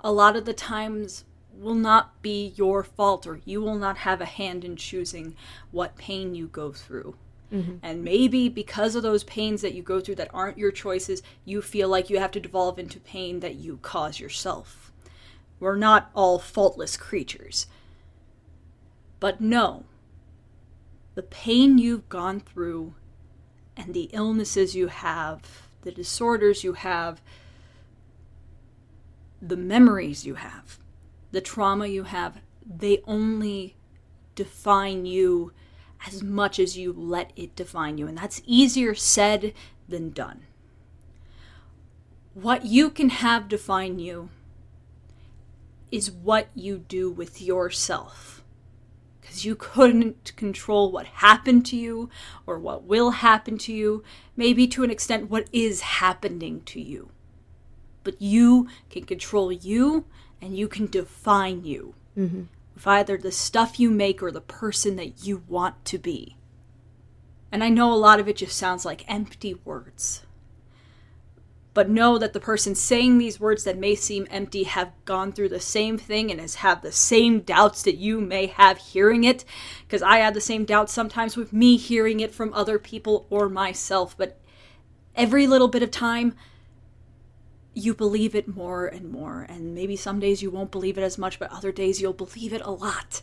a 0.01 0.13
lot 0.13 0.37
of 0.37 0.45
the 0.45 0.53
times 0.53 1.25
will 1.53 1.75
not 1.75 2.23
be 2.23 2.53
your 2.57 2.85
fault 2.85 3.27
or 3.27 3.41
you 3.45 3.61
will 3.61 3.79
not 3.79 3.99
have 3.99 4.21
a 4.21 4.27
hand 4.27 4.65
in 4.65 4.77
choosing 4.77 5.35
what 5.73 5.97
pain 5.97 6.35
you 6.35 6.47
go 6.47 6.73
through 6.73 7.17
Mm-hmm. 7.53 7.77
And 7.83 8.05
maybe 8.05 8.49
because 8.49 8.95
of 8.95 9.03
those 9.03 9.25
pains 9.25 9.63
that 9.63 9.75
you 9.75 9.83
go 9.83 10.01
through 10.01 10.17
that 10.17 10.31
aren't 10.35 10.59
your 10.59 10.71
choices, 10.71 11.23
you 11.45 11.63
feel 11.63 11.89
like 11.89 12.11
you 12.11 12.19
have 12.19 12.31
to 12.33 12.41
devolve 12.41 12.79
into 12.79 13.01
pain 13.01 13.41
that 13.41 13.55
you 13.55 13.79
cause 13.81 14.21
yourself. 14.21 14.93
We're 15.59 15.77
not 15.77 16.11
all 16.15 16.39
faultless 16.39 16.97
creatures. 16.97 17.67
But 19.19 19.41
no, 19.41 19.85
the 21.15 21.23
pain 21.23 21.79
you've 21.79 22.09
gone 22.09 22.41
through 22.41 22.95
and 23.77 23.95
the 23.95 24.11
illnesses 24.13 24.77
you 24.77 24.89
have, 24.89 25.68
the 25.83 25.93
disorders 25.93 26.65
you 26.65 26.75
have, 26.75 27.21
the 29.41 29.57
memories 29.57 30.27
you 30.27 30.35
have, 30.35 30.79
the 31.31 31.41
trauma 31.41 31.87
you 31.87 32.05
have, 32.05 32.41
they 32.67 33.03
only 33.07 33.77
define 34.35 35.07
you 35.07 35.53
as 36.07 36.23
much 36.23 36.59
as 36.59 36.77
you 36.77 36.93
let 36.93 37.33
it 37.37 37.57
define 37.57 37.99
you. 37.99 38.07
And 38.07 38.17
that's 38.17 38.43
easier 38.47 38.95
said 38.95 39.53
than 39.89 40.11
done. 40.11 40.43
What 42.35 42.65
you 42.65 42.91
can 42.91 43.09
have 43.09 43.49
define 43.49 43.99
you 43.99 44.31
is 45.91 46.11
what 46.11 46.49
you 46.55 46.79
do 46.79 47.11
with 47.11 47.43
yourself. 47.43 48.38
Because 49.29 49.45
you 49.45 49.57
couldn't 49.57 50.35
control 50.37 50.91
what 50.91 51.07
happened 51.07 51.67
to 51.67 51.77
you 51.77 52.09
or 52.47 52.59
what 52.59 52.85
will 52.85 53.11
happen 53.11 53.59
to 53.59 53.73
you, 53.75 54.03
maybe 54.37 54.67
to 54.69 54.83
an 54.83 54.91
extent, 54.91 55.29
what 55.29 55.49
is 55.53 55.83
happening 55.83 56.63
to 56.63 56.81
you. 56.81 57.11
But 58.05 58.23
you 58.23 58.69
can 58.89 59.05
control 59.05 59.53
you 59.53 60.07
and 60.41 60.57
you 60.57 60.67
can 60.67 60.87
define 60.87 61.65
you. 61.65 61.95
Mm-hmm 62.17 62.45
with 62.79 62.87
either 62.87 63.19
the 63.19 63.33
stuff 63.33 63.81
you 63.81 63.91
make 63.91 64.23
or 64.23 64.31
the 64.31 64.41
person 64.41 64.95
that 64.95 65.27
you 65.27 65.43
want 65.49 65.85
to 65.85 65.99
be. 65.99 66.37
And 67.51 67.65
I 67.65 67.71
know 67.71 67.93
a 67.93 67.97
lot 67.97 68.21
of 68.21 68.29
it 68.29 68.37
just 68.37 68.57
sounds 68.57 68.85
like 68.85 69.05
empty 69.11 69.55
words. 69.65 70.23
But 71.79 71.89
know 71.89 72.19
that 72.19 72.33
the 72.33 72.41
person 72.41 72.75
saying 72.75 73.19
these 73.19 73.39
words 73.39 73.63
that 73.63 73.79
may 73.79 73.95
seem 73.95 74.27
empty 74.33 74.65
have 74.65 74.91
gone 75.05 75.31
through 75.31 75.51
the 75.51 75.61
same 75.61 75.97
thing 75.97 76.29
and 76.29 76.41
has 76.41 76.57
had 76.57 76.83
the 76.83 76.91
same 76.91 77.39
doubts 77.39 77.85
that 77.85 77.99
you 77.99 78.21
may 78.21 78.47
have 78.47 78.79
hearing 78.79 79.23
it. 79.23 79.45
Because 79.87 80.03
I 80.03 80.17
had 80.17 80.35
the 80.35 80.41
same 80.41 80.65
doubts 80.65 80.93
sometimes 80.93 81.37
with 81.37 81.53
me 81.53 81.77
hearing 81.77 82.19
it 82.19 82.35
from 82.35 82.53
other 82.53 82.81
people 82.81 83.29
or 83.31 83.49
myself. 83.49 84.17
But 84.19 84.41
every 85.15 85.47
little 85.47 85.69
bit 85.69 85.85
of 85.85 85.93
time, 85.93 86.35
you 87.75 87.95
believe 87.95 88.35
it 88.35 88.49
more 88.49 88.89
and 88.89 89.09
more. 89.13 89.47
And 89.49 89.73
maybe 89.73 89.95
some 89.95 90.19
days 90.19 90.43
you 90.43 90.51
won't 90.51 90.73
believe 90.73 90.99
it 90.99 91.03
as 91.03 91.17
much, 91.17 91.39
but 91.39 91.53
other 91.53 91.71
days 91.71 92.01
you'll 92.01 92.13
believe 92.13 92.53
it 92.53 92.63
a 92.63 92.73
lot. 92.73 93.23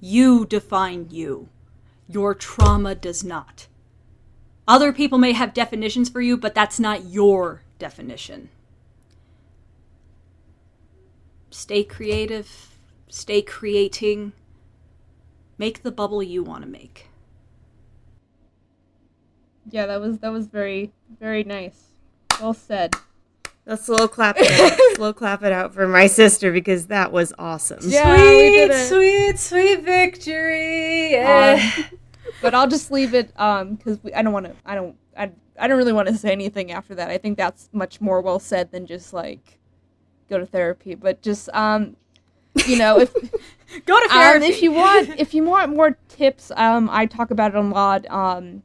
You 0.00 0.46
define 0.46 1.08
you. 1.10 1.50
Your 2.08 2.34
trauma 2.34 2.94
does 2.94 3.22
not. 3.22 3.66
Other 4.66 4.92
people 4.92 5.18
may 5.18 5.32
have 5.32 5.54
definitions 5.54 6.08
for 6.08 6.20
you, 6.20 6.36
but 6.36 6.54
that's 6.54 6.78
not 6.78 7.06
your 7.06 7.62
definition. 7.78 8.50
Stay 11.50 11.82
creative, 11.82 12.76
stay 13.08 13.42
creating, 13.42 14.32
make 15.58 15.82
the 15.82 15.90
bubble 15.90 16.22
you 16.22 16.44
want 16.44 16.62
to 16.62 16.68
make. 16.68 17.08
Yeah, 19.68 19.86
that 19.86 20.00
was 20.00 20.18
that 20.18 20.32
was 20.32 20.46
very 20.46 20.92
very 21.18 21.44
nice. 21.44 21.88
Well 22.40 22.54
said. 22.54 22.94
Let's 23.66 23.84
slow 23.84 24.08
clap 24.08 24.36
it 24.38 24.50
out. 24.50 24.78
slow 24.96 25.12
clap 25.12 25.42
it 25.42 25.52
out 25.52 25.74
for 25.74 25.86
my 25.86 26.06
sister 26.06 26.50
because 26.50 26.86
that 26.86 27.12
was 27.12 27.32
awesome. 27.38 27.78
Yeah, 27.82 28.16
we 28.16 28.50
did 28.50 28.70
it. 28.70 28.88
sweet, 28.88 29.38
sweet 29.38 29.82
victory. 29.82 31.16
Um, 31.18 31.60
but 32.42 32.54
I'll 32.54 32.68
just 32.68 32.90
leave 32.90 33.14
it 33.14 33.32
um 33.36 33.74
because 33.74 33.98
I 34.14 34.22
don't 34.22 34.32
want 34.32 34.46
to. 34.46 34.54
I 34.64 34.74
don't. 34.74 34.96
I, 35.16 35.30
I 35.58 35.68
don't 35.68 35.78
really 35.78 35.92
want 35.92 36.08
to 36.08 36.16
say 36.18 36.32
anything 36.32 36.72
after 36.72 36.94
that. 36.94 37.10
I 37.10 37.18
think 37.18 37.36
that's 37.36 37.68
much 37.72 38.00
more 38.00 38.20
well 38.20 38.38
said 38.38 38.72
than 38.72 38.86
just 38.86 39.12
like 39.12 39.58
go 40.28 40.38
to 40.38 40.46
therapy. 40.46 40.94
But 40.94 41.22
just 41.22 41.48
um, 41.50 41.96
you 42.66 42.76
know, 42.76 42.98
if 43.00 43.12
Go 43.86 43.98
to 43.98 44.04
um, 44.10 44.10
therapy. 44.10 44.46
if 44.46 44.62
you 44.62 44.72
want 44.72 45.08
if 45.18 45.34
you 45.34 45.44
want 45.44 45.74
more 45.74 45.96
tips, 46.08 46.50
um, 46.56 46.88
I 46.90 47.06
talk 47.06 47.30
about 47.30 47.54
it 47.54 47.58
a 47.58 47.60
lot. 47.60 48.10
Um, 48.10 48.62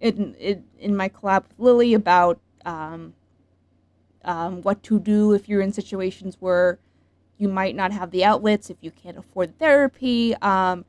in 0.00 0.34
in 0.34 0.64
in 0.78 0.96
my 0.96 1.08
collab 1.08 1.44
with 1.44 1.58
Lily 1.58 1.94
about 1.94 2.40
um, 2.64 3.14
um, 4.24 4.62
what 4.62 4.82
to 4.84 4.98
do 4.98 5.32
if 5.32 5.48
you're 5.48 5.60
in 5.60 5.72
situations 5.72 6.36
where 6.40 6.78
you 7.38 7.48
might 7.48 7.74
not 7.74 7.92
have 7.92 8.10
the 8.10 8.24
outlets 8.24 8.70
if 8.70 8.76
you 8.80 8.90
can't 8.90 9.16
afford 9.18 9.58
therapy. 9.58 10.34
Um, 10.36 10.84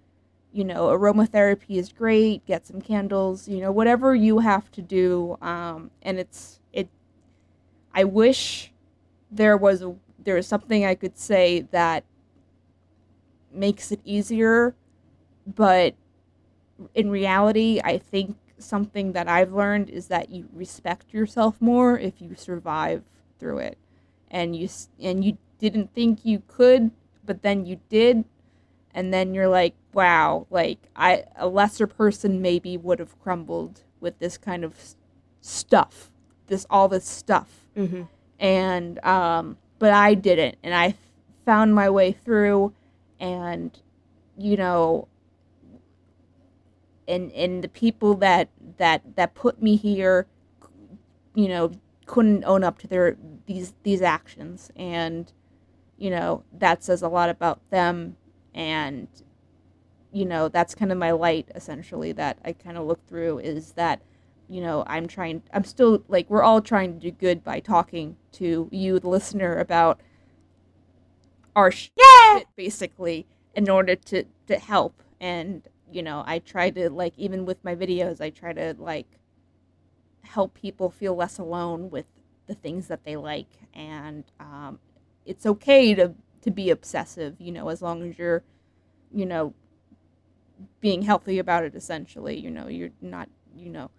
you 0.53 0.63
know, 0.63 0.87
aromatherapy 0.87 1.77
is 1.77 1.91
great. 1.91 2.45
Get 2.45 2.67
some 2.67 2.79
candles. 2.79 3.47
You 3.47 3.61
know, 3.61 3.71
whatever 3.71 4.13
you 4.13 4.39
have 4.39 4.71
to 4.73 4.81
do. 4.81 5.37
Um, 5.41 5.91
and 6.01 6.19
it's 6.19 6.59
it. 6.71 6.87
I 7.93 8.03
wish 8.03 8.71
there 9.31 9.57
was 9.57 9.81
a 9.81 9.95
there 10.23 10.35
was 10.35 10.47
something 10.47 10.85
I 10.85 10.95
could 10.95 11.17
say 11.17 11.61
that 11.71 12.03
makes 13.51 13.91
it 13.91 13.99
easier, 14.05 14.75
but 15.45 15.95
in 16.93 17.09
reality, 17.09 17.81
I 17.83 17.97
think 17.97 18.37
something 18.57 19.11
that 19.13 19.27
I've 19.27 19.51
learned 19.51 19.89
is 19.89 20.07
that 20.07 20.29
you 20.29 20.47
respect 20.53 21.13
yourself 21.13 21.59
more 21.59 21.97
if 21.99 22.21
you 22.21 22.35
survive 22.35 23.03
through 23.39 23.59
it, 23.59 23.77
and 24.31 24.55
you 24.55 24.69
and 25.01 25.23
you 25.23 25.37
didn't 25.59 25.93
think 25.93 26.25
you 26.25 26.41
could, 26.47 26.91
but 27.25 27.41
then 27.41 27.65
you 27.65 27.79
did, 27.89 28.25
and 28.93 29.13
then 29.13 29.33
you're 29.33 29.47
like, 29.47 29.75
wow, 29.93 30.47
like 30.49 30.79
I 30.95 31.25
a 31.35 31.47
lesser 31.47 31.87
person 31.87 32.41
maybe 32.41 32.77
would 32.77 32.99
have 32.99 33.19
crumbled 33.21 33.81
with 33.99 34.19
this 34.19 34.37
kind 34.37 34.63
of 34.63 34.95
stuff, 35.41 36.11
this 36.47 36.65
all 36.69 36.87
this 36.87 37.05
stuff. 37.05 37.65
Hmm 37.75 38.03
and 38.43 39.03
um, 39.05 39.57
but 39.79 39.91
I 39.93 40.13
didn't, 40.13 40.57
and 40.63 40.75
I 40.75 40.95
found 41.45 41.73
my 41.73 41.89
way 41.89 42.11
through, 42.11 42.73
and 43.19 43.71
you 44.37 44.57
know, 44.57 45.07
and 47.07 47.31
and 47.31 47.63
the 47.63 47.69
people 47.69 48.15
that 48.15 48.49
that 48.77 49.15
that 49.15 49.33
put 49.33 49.61
me 49.61 49.77
here, 49.77 50.27
you 51.33 51.47
know, 51.47 51.71
couldn't 52.05 52.43
own 52.43 52.65
up 52.65 52.79
to 52.79 52.87
their 52.87 53.15
these 53.45 53.73
these 53.83 54.01
actions, 54.01 54.69
and 54.75 55.31
you 55.97 56.09
know 56.09 56.43
that 56.51 56.83
says 56.83 57.01
a 57.01 57.07
lot 57.07 57.29
about 57.29 57.61
them, 57.69 58.17
and 58.53 59.07
you 60.11 60.25
know 60.25 60.47
that's 60.47 60.75
kind 60.75 60.91
of 60.91 60.97
my 60.97 61.11
light 61.11 61.49
essentially 61.55 62.11
that 62.11 62.37
I 62.45 62.53
kind 62.53 62.77
of 62.77 62.85
look 62.85 63.05
through 63.07 63.39
is 63.39 63.71
that 63.73 64.01
you 64.49 64.59
know 64.61 64.83
i'm 64.87 65.07
trying 65.07 65.41
i'm 65.53 65.63
still 65.63 66.03
like 66.09 66.29
we're 66.29 66.43
all 66.43 66.61
trying 66.61 66.93
to 66.93 66.99
do 66.99 67.11
good 67.11 67.43
by 67.43 67.61
talking 67.61 68.17
to 68.33 68.67
you 68.71 68.99
the 68.99 69.07
listener 69.07 69.57
about 69.57 70.01
our 71.55 71.71
shit 71.71 71.93
basically 72.55 73.25
in 73.55 73.69
order 73.69 73.95
to 73.95 74.25
to 74.47 74.57
help. 74.57 75.01
And 75.21 75.63
you 75.91 76.03
know 76.03 76.23
i 76.25 76.39
try 76.39 76.69
to 76.71 76.89
like 76.89 77.13
even 77.17 77.45
with 77.45 77.63
my 77.63 77.75
videos 77.75 78.19
i 78.19 78.29
try 78.29 78.51
to 78.51 78.75
like 78.77 79.07
help 80.23 80.53
people 80.55 80.89
feel 80.89 81.15
less 81.15 81.37
alone 81.37 81.89
with 81.89 82.05
the 82.47 82.55
things 82.55 82.87
that 82.87 83.03
they 83.03 83.15
like. 83.15 83.47
And 83.73 84.23
um, 84.39 84.79
it's 85.25 85.45
okay 85.45 85.93
to 85.95 86.13
to 86.43 86.51
be 86.51 86.69
obsessive 86.69 87.39
you 87.39 87.51
know 87.51 87.69
as 87.69 87.81
long 87.81 88.03
as 88.03 88.17
you're 88.17 88.43
you 89.13 89.25
know 89.25 89.53
being 90.81 91.01
healthy 91.01 91.39
about 91.39 91.63
it 91.63 91.75
essentially 91.75 92.37
you 92.37 92.49
know 92.49 92.67
you're 92.67 92.91
not 93.01 93.29
you 93.55 93.69
know. 93.69 93.89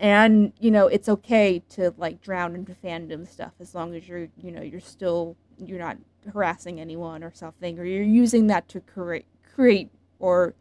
And 0.00 0.52
you 0.60 0.70
know 0.70 0.86
it's 0.86 1.08
okay 1.08 1.60
to 1.70 1.92
like 1.96 2.20
drown 2.20 2.54
into 2.54 2.72
fandom 2.72 3.26
stuff 3.26 3.52
as 3.58 3.74
long 3.74 3.94
as 3.94 4.08
you're 4.08 4.28
you 4.36 4.52
know 4.52 4.62
you're 4.62 4.80
still 4.80 5.36
you're 5.58 5.78
not 5.78 5.96
harassing 6.32 6.80
anyone 6.80 7.24
or 7.24 7.32
something 7.32 7.78
or 7.78 7.84
you're 7.84 8.02
using 8.04 8.46
that 8.46 8.68
to 8.68 8.80
create 8.80 9.26
create 9.54 9.90
or 10.20 10.54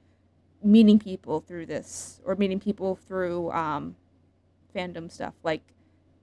meeting 0.64 0.98
people 0.98 1.40
through 1.40 1.68
this 1.68 2.20
or 2.26 2.36
meeting 2.36 2.60
people 2.60 2.96
through 2.96 3.52
um, 3.52 3.96
fandom 4.76 5.12
stuff. 5.12 5.34
Like 5.44 5.62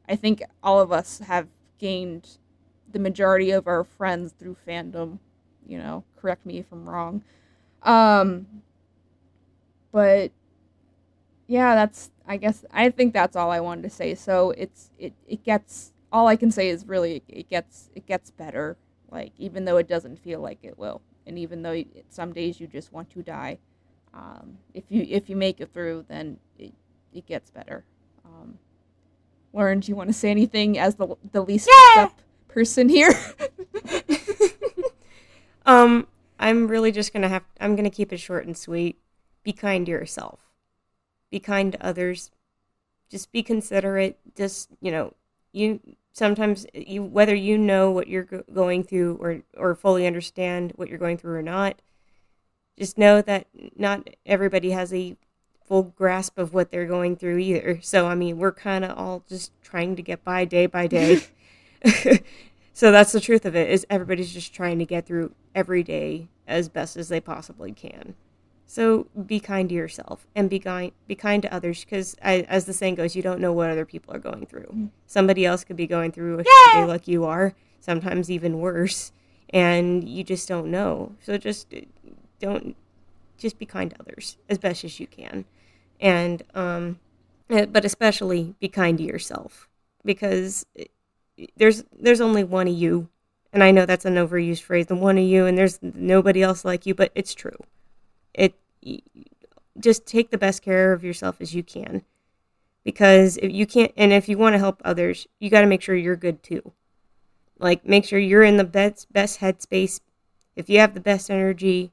i 0.07 0.17
think 0.17 0.43
all 0.63 0.81
of 0.81 0.93
us 0.93 1.21
have 1.21 1.49
gained 1.79 2.39
the 2.95 2.99
majority 3.01 3.51
of 3.51 3.67
our 3.67 3.85
friends 3.85 4.33
through 4.39 4.57
fandom 4.67 5.19
you 5.67 5.77
know 5.77 6.05
correct 6.17 6.47
me 6.47 6.59
if 6.59 6.67
i'm 6.73 6.89
wrong. 6.89 7.23
Um 7.83 8.47
but 9.93 10.33
yeah 11.47 11.75
that's 11.75 12.11
i 12.27 12.37
guess 12.39 12.65
i 12.73 12.89
think 12.89 13.13
that's 13.13 13.37
all 13.37 13.51
i 13.51 13.61
wanted 13.61 13.83
to 13.83 13.91
say. 13.91 14.15
So 14.15 14.53
it's 14.53 14.91
it, 14.99 15.13
it 15.29 15.45
gets 15.45 15.93
all 16.11 16.27
i 16.27 16.37
can 16.37 16.51
say 16.51 16.69
is 16.71 16.87
really 16.87 17.23
it 17.29 17.51
gets 17.51 17.91
it 17.95 18.07
gets 18.07 18.31
better 18.31 18.77
like 19.11 19.33
even 19.39 19.65
though 19.65 19.77
it 19.77 19.89
doesn't 19.89 20.19
feel 20.19 20.41
like 20.41 20.59
it 20.63 20.79
will. 20.79 21.03
And 21.27 21.39
even 21.39 21.63
though 21.63 21.73
it, 21.73 22.07
some 22.09 22.33
days 22.33 22.61
you 22.61 22.67
just 22.67 22.93
want 22.93 23.11
to 23.11 23.23
die 23.23 23.59
um, 24.15 24.59
if 24.73 24.85
you 24.89 25.05
if 25.09 25.29
you 25.29 25.37
make 25.37 25.61
it 25.61 25.73
through 25.73 26.07
then 26.09 26.39
it, 26.59 26.73
it 27.13 27.27
gets 27.27 27.51
better. 27.51 27.85
Um, 28.25 28.59
lauren 29.53 29.81
do 29.81 29.91
you 29.93 29.97
want 29.97 30.09
to 30.09 30.15
say 30.15 30.31
anything 30.31 30.79
as 30.79 30.95
the 30.95 31.17
the 31.33 31.43
least 31.43 31.69
fucked 31.69 31.99
up 31.99 32.24
person 32.55 32.89
here 32.89 33.13
Um, 35.67 36.07
I'm 36.39 36.69
really 36.69 36.93
just 36.93 37.13
gonna 37.13 37.29
have. 37.29 37.45
I'm 37.61 37.77
gonna 37.77 37.91
keep 37.91 38.13
it 38.13 38.19
short 38.19 38.47
and 38.47 38.57
sweet. 38.57 38.99
Be 39.43 39.53
kind 39.53 39.87
to 39.87 39.93
yourself. 39.93 40.41
Be 41.31 41.41
kind 41.41 41.73
to 41.73 41.87
others. 41.87 42.31
Just 43.11 43.33
be 43.33 43.43
considerate. 43.43 44.19
Just 44.37 44.71
you 44.81 44.91
know, 44.91 45.15
you 45.53 45.81
sometimes 46.13 46.67
you 46.75 47.03
whether 47.03 47.35
you 47.35 47.57
know 47.57 47.91
what 47.91 48.09
you're 48.09 48.25
go- 48.25 48.45
going 48.53 48.85
through 48.85 49.17
or 49.17 49.43
or 49.57 49.75
fully 49.75 50.07
understand 50.07 50.73
what 50.77 50.89
you're 50.89 50.99
going 50.99 51.17
through 51.17 51.35
or 51.37 51.43
not. 51.43 51.81
Just 52.79 52.99
know 52.99 53.23
that 53.23 53.47
not 53.77 54.11
everybody 54.27 54.73
has 54.73 54.93
a 54.93 55.17
full 55.67 55.85
grasp 55.85 56.37
of 56.37 56.53
what 56.53 56.71
they're 56.71 56.87
going 56.87 57.17
through 57.17 57.39
either. 57.39 57.81
So 57.81 58.07
I 58.07 58.15
mean, 58.15 58.39
we're 58.39 58.53
kind 58.53 58.85
of 58.85 58.99
all 58.99 59.25
just 59.29 59.53
trying 59.63 59.97
to 59.97 60.03
get 60.03 60.25
by 60.25 60.45
day 60.45 60.67
by 60.67 60.87
day. 60.89 61.23
so 62.73 62.91
that's 62.91 63.13
the 63.13 63.21
truth 63.21 63.45
of 63.45 63.55
it 63.55 63.71
is 63.71 63.87
everybody's 63.91 64.33
just 64.33 64.55
trying 64.55 64.79
to 64.79 64.87
get 64.87 65.07
through 65.07 65.35
every 65.55 65.83
day 65.83 66.29
as 66.47 66.69
best 66.69 66.97
as 66.97 67.09
they 67.09 67.21
possibly 67.21 67.73
can. 67.73 68.15
So 68.67 69.07
be 69.27 69.41
kind 69.41 69.69
to 69.69 69.75
yourself 69.75 70.27
and 70.35 70.49
be 70.49 70.59
kind 70.59 70.93
be 71.07 71.15
kind 71.15 71.43
to 71.43 71.55
others 71.55 71.85
because 71.85 72.15
as 72.23 72.65
the 72.65 72.73
saying 72.73 72.95
goes, 72.97 73.15
you 73.15 73.23
don't 73.23 73.41
know 73.41 73.53
what 73.53 73.71
other 73.71 73.85
people 73.85 74.15
are 74.15 74.19
going 74.19 74.47
through. 74.47 74.91
Somebody 75.07 75.45
else 75.45 75.65
could 75.65 75.77
be 75.77 75.87
going 75.87 76.13
through 76.13 76.41
a 76.41 76.45
day 76.45 76.85
like 76.85 77.07
you 77.07 77.25
are, 77.25 77.55
sometimes 77.81 78.31
even 78.31 78.59
worse, 78.59 79.13
and 79.51 80.09
you 80.09 80.25
just 80.25 80.49
don't 80.49 80.71
know. 80.71 81.13
So 81.21 81.37
just 81.37 81.73
uh, 81.75 81.81
don't 82.41 82.75
just 83.37 83.59
be 83.59 83.67
kind 83.67 83.91
to 83.91 84.01
others 84.01 84.39
as 84.49 84.59
best 84.59 84.83
as 84.83 84.99
you 84.99 85.07
can, 85.07 85.45
and 86.01 86.43
um, 86.55 86.99
eh, 87.51 87.67
but 87.67 87.85
especially 87.85 88.55
be 88.61 88.69
kind 88.69 88.97
to 88.99 89.05
yourself 89.05 89.69
because 90.05 90.65
eh, 90.79 90.85
there's 91.57 91.85
there's 91.99 92.21
only 92.21 92.45
one 92.45 92.69
of 92.69 92.75
you 92.75 93.09
and 93.55 93.63
I 93.63 93.71
know 93.71 93.87
that's 93.87 94.05
an 94.05 94.17
overused 94.17 94.63
phrase, 94.63 94.89
the 94.89 94.97
one 94.97 95.17
of 95.17 95.25
you, 95.25 95.47
and 95.47 95.57
there's 95.57 95.79
nobody 95.81 96.43
else 96.43 96.65
like 96.65 96.87
you, 96.87 96.95
but 96.95 97.13
it's 97.15 97.35
true. 97.35 97.57
It 98.35 98.55
just 99.79 100.07
take 100.07 100.31
the 100.31 100.39
best 100.39 100.61
care 100.61 100.93
of 100.93 101.05
yourself 101.05 101.41
as 101.41 101.55
you 101.55 101.63
can, 101.63 102.03
because 102.83 103.37
if 103.37 103.53
you 103.53 103.65
can't, 103.65 103.93
and 103.97 104.13
if 104.13 104.29
you 104.29 104.37
want 104.37 104.55
to 104.55 104.59
help 104.59 104.83
others, 104.85 105.29
you 105.39 105.51
got 105.51 105.61
to 105.61 105.69
make 105.69 105.83
sure 105.83 105.95
you're 105.95 106.17
good 106.17 106.43
too. 106.43 106.73
Like 107.57 107.87
make 107.87 108.05
sure 108.05 108.19
you're 108.19 108.43
in 108.43 108.57
the 108.57 108.65
best 108.65 109.13
best 109.13 109.39
headspace. 109.39 110.01
If 110.57 110.69
you 110.69 110.81
have 110.81 110.95
the 110.95 111.01
best 111.01 111.31
energy 111.31 111.93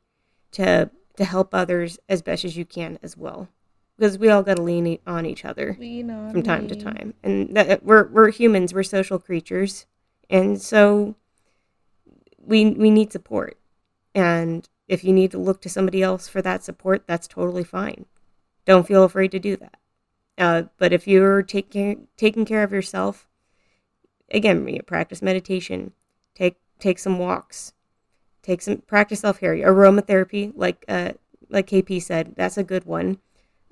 to 0.54 0.90
to 1.18 1.26
help 1.26 1.54
others 1.54 2.00
as 2.10 2.24
best 2.24 2.44
as 2.44 2.58
you 2.58 2.66
can 2.66 2.98
as 3.04 3.16
well, 3.16 3.50
because 4.02 4.18
we 4.18 4.30
all 4.30 4.42
got 4.42 4.58
to 4.58 4.64
lean 4.64 4.98
on 5.06 5.28
each 5.28 5.46
other 5.46 5.78
Lean 5.80 6.10
on 6.10 6.32
from 6.32 6.42
time 6.42 6.68
to 6.68 6.76
time, 6.76 7.14
and 7.22 7.56
that, 7.56 7.84
we're 7.84 8.08
we're 8.08 8.32
humans, 8.32 8.74
we're 8.74 8.82
social 8.82 9.20
creatures, 9.20 9.86
and 10.28 10.60
so 10.60 11.16
we 12.40 12.72
we 12.72 12.90
need 12.90 13.12
support. 13.12 13.60
And 14.16 14.68
if 14.88 15.04
you 15.04 15.14
need 15.14 15.30
to 15.32 15.38
look 15.38 15.62
to 15.62 15.70
somebody 15.70 16.02
else 16.02 16.28
for 16.28 16.42
that 16.42 16.64
support, 16.64 17.04
that's 17.06 17.28
totally 17.28 17.64
fine. 17.64 18.06
Don't 18.66 18.88
feel 18.88 19.04
afraid 19.04 19.30
to 19.32 19.40
do 19.40 19.56
that. 19.58 19.78
Uh, 20.36 20.64
but 20.80 20.92
if 20.92 21.08
you're 21.08 21.44
taking 21.44 22.08
taking 22.18 22.44
care 22.44 22.64
of 22.64 22.74
yourself, 22.74 23.28
again, 24.32 24.68
you 24.68 24.82
practice 24.82 25.22
meditation, 25.22 25.92
take 26.34 26.58
take 26.80 26.98
some 26.98 27.20
walks, 27.20 27.74
take 28.42 28.64
some 28.64 28.78
practice 28.78 29.20
self 29.20 29.40
care, 29.40 29.56
aromatherapy, 29.56 30.54
like 30.56 30.84
uh, 30.88 31.12
like 31.50 31.68
KP 31.68 32.02
said, 32.02 32.34
that's 32.36 32.58
a 32.58 32.64
good 32.64 32.86
one. 32.86 33.20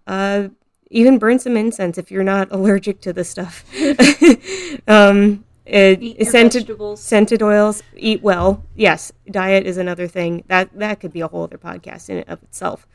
Uh, 0.09 0.49
even 0.89 1.19
burn 1.19 1.37
some 1.37 1.55
incense 1.55 1.99
if 1.99 2.09
you're 2.09 2.23
not 2.23 2.47
allergic 2.51 2.99
to 3.01 3.13
the 3.13 3.23
stuff. 3.23 3.63
um, 4.87 5.45
it, 5.65 6.27
scented 6.27 6.63
vegetables. 6.63 6.99
scented 6.99 7.43
oils. 7.43 7.83
Eat 7.95 8.23
well. 8.23 8.63
Yes, 8.75 9.11
diet 9.29 9.67
is 9.67 9.77
another 9.77 10.07
thing 10.07 10.43
that 10.47 10.71
that 10.79 10.99
could 10.99 11.13
be 11.13 11.21
a 11.21 11.27
whole 11.27 11.43
other 11.43 11.59
podcast 11.59 12.09
in 12.09 12.17
and 12.17 12.29
of 12.29 12.41
itself. 12.41 12.87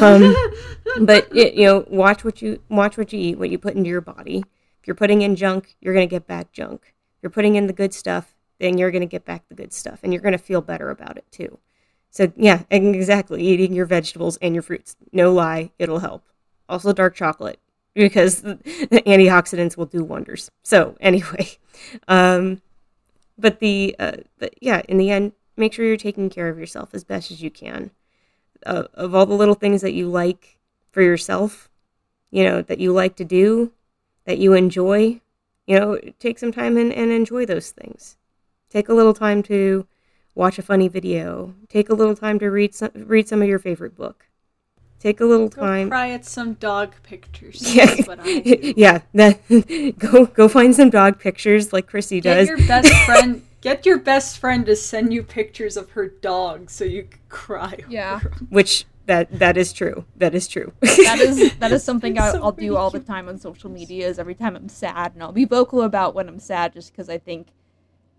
Um, 0.00 0.36
but 1.00 1.28
it, 1.34 1.54
you 1.54 1.66
know, 1.66 1.84
watch 1.88 2.24
what 2.24 2.40
you 2.40 2.62
watch 2.68 2.96
what 2.96 3.12
you 3.12 3.18
eat, 3.18 3.38
what 3.38 3.50
you 3.50 3.58
put 3.58 3.74
into 3.74 3.90
your 3.90 4.00
body. 4.00 4.44
If 4.80 4.86
you're 4.86 4.94
putting 4.94 5.22
in 5.22 5.34
junk, 5.34 5.74
you're 5.80 5.94
gonna 5.94 6.06
get 6.06 6.28
back 6.28 6.52
junk. 6.52 6.94
If 7.16 7.24
you're 7.24 7.30
putting 7.30 7.56
in 7.56 7.66
the 7.66 7.72
good 7.72 7.92
stuff, 7.92 8.36
then 8.60 8.78
you're 8.78 8.92
gonna 8.92 9.06
get 9.06 9.24
back 9.24 9.48
the 9.48 9.56
good 9.56 9.72
stuff, 9.72 9.98
and 10.04 10.12
you're 10.12 10.22
gonna 10.22 10.38
feel 10.38 10.60
better 10.60 10.90
about 10.90 11.16
it 11.16 11.24
too. 11.32 11.58
So 12.10 12.32
yeah, 12.36 12.62
exactly. 12.70 13.42
Eating 13.42 13.72
your 13.72 13.86
vegetables 13.86 14.36
and 14.36 14.54
your 14.54 14.62
fruits. 14.62 14.94
No 15.10 15.32
lie, 15.32 15.72
it'll 15.76 15.98
help. 15.98 16.22
Also, 16.68 16.92
dark 16.92 17.14
chocolate 17.14 17.60
because 17.94 18.42
the 18.42 18.56
antioxidants 19.06 19.76
will 19.76 19.86
do 19.86 20.04
wonders. 20.04 20.50
So 20.62 20.96
anyway, 21.00 21.48
um, 22.08 22.60
but 23.38 23.58
the 23.58 23.96
uh, 23.98 24.18
but 24.38 24.54
yeah, 24.60 24.82
in 24.88 24.98
the 24.98 25.10
end, 25.10 25.32
make 25.56 25.72
sure 25.72 25.84
you're 25.84 25.96
taking 25.96 26.30
care 26.30 26.48
of 26.48 26.58
yourself 26.58 26.90
as 26.92 27.04
best 27.04 27.30
as 27.30 27.42
you 27.42 27.50
can. 27.50 27.90
Uh, 28.64 28.84
of 28.94 29.14
all 29.14 29.26
the 29.26 29.34
little 29.34 29.54
things 29.54 29.82
that 29.82 29.92
you 29.92 30.08
like 30.08 30.58
for 30.90 31.02
yourself, 31.02 31.70
you 32.30 32.44
know 32.44 32.62
that 32.62 32.78
you 32.78 32.92
like 32.92 33.16
to 33.16 33.24
do, 33.24 33.72
that 34.24 34.38
you 34.38 34.52
enjoy, 34.52 35.20
you 35.66 35.78
know, 35.78 35.98
take 36.18 36.38
some 36.38 36.52
time 36.52 36.76
and, 36.76 36.92
and 36.92 37.10
enjoy 37.10 37.46
those 37.46 37.70
things. 37.70 38.16
Take 38.68 38.88
a 38.88 38.94
little 38.94 39.14
time 39.14 39.42
to 39.44 39.86
watch 40.34 40.58
a 40.58 40.62
funny 40.62 40.88
video. 40.88 41.54
Take 41.68 41.88
a 41.88 41.94
little 41.94 42.16
time 42.16 42.38
to 42.40 42.48
read 42.48 42.74
some 42.74 42.90
read 42.94 43.28
some 43.28 43.42
of 43.42 43.48
your 43.48 43.58
favorite 43.58 43.96
book. 43.96 44.26
Take 44.98 45.20
a 45.20 45.24
little 45.24 45.48
Go 45.48 45.60
time. 45.62 45.88
cry 45.88 46.10
at 46.10 46.24
some 46.24 46.54
dog 46.54 46.94
pictures. 47.02 47.62
Yeah, 47.74 47.86
That's 47.86 48.08
what 48.08 48.20
I 48.20 48.28
yeah. 48.76 49.00
That 49.14 49.40
go 49.98 50.26
go 50.26 50.48
find 50.48 50.74
some 50.74 50.90
dog 50.90 51.18
pictures 51.20 51.72
like 51.72 51.86
Chrissy 51.86 52.20
Get 52.20 52.34
does. 52.34 52.48
your 52.48 52.58
best 52.66 52.92
friend. 53.04 53.42
Get 53.60 53.84
your 53.84 53.98
best 53.98 54.38
friend 54.38 54.64
to 54.66 54.76
send 54.76 55.12
you 55.12 55.22
pictures 55.22 55.76
of 55.76 55.90
her 55.90 56.06
dog 56.08 56.70
so 56.70 56.84
you 56.84 57.04
can 57.04 57.20
cry. 57.28 57.80
Yeah. 57.88 58.20
which 58.48 58.84
that 59.06 59.38
that 59.38 59.56
is 59.56 59.72
true. 59.72 60.04
That 60.16 60.34
is 60.34 60.48
true. 60.48 60.72
that 60.80 61.18
is 61.20 61.54
that 61.58 61.72
is 61.72 61.84
something 61.84 62.18
I, 62.18 62.32
So 62.32 62.42
I'll 62.42 62.52
do 62.52 62.76
all 62.76 62.90
the 62.90 63.00
time 63.00 63.28
on 63.28 63.38
social 63.38 63.70
media. 63.70 64.08
Is 64.08 64.18
every 64.18 64.34
time 64.34 64.56
I'm 64.56 64.68
sad, 64.68 65.14
and 65.14 65.22
I'll 65.22 65.32
be 65.32 65.44
vocal 65.44 65.82
about 65.82 66.14
when 66.14 66.28
I'm 66.28 66.40
sad, 66.40 66.72
just 66.72 66.92
because 66.92 67.08
I 67.08 67.18
think 67.18 67.48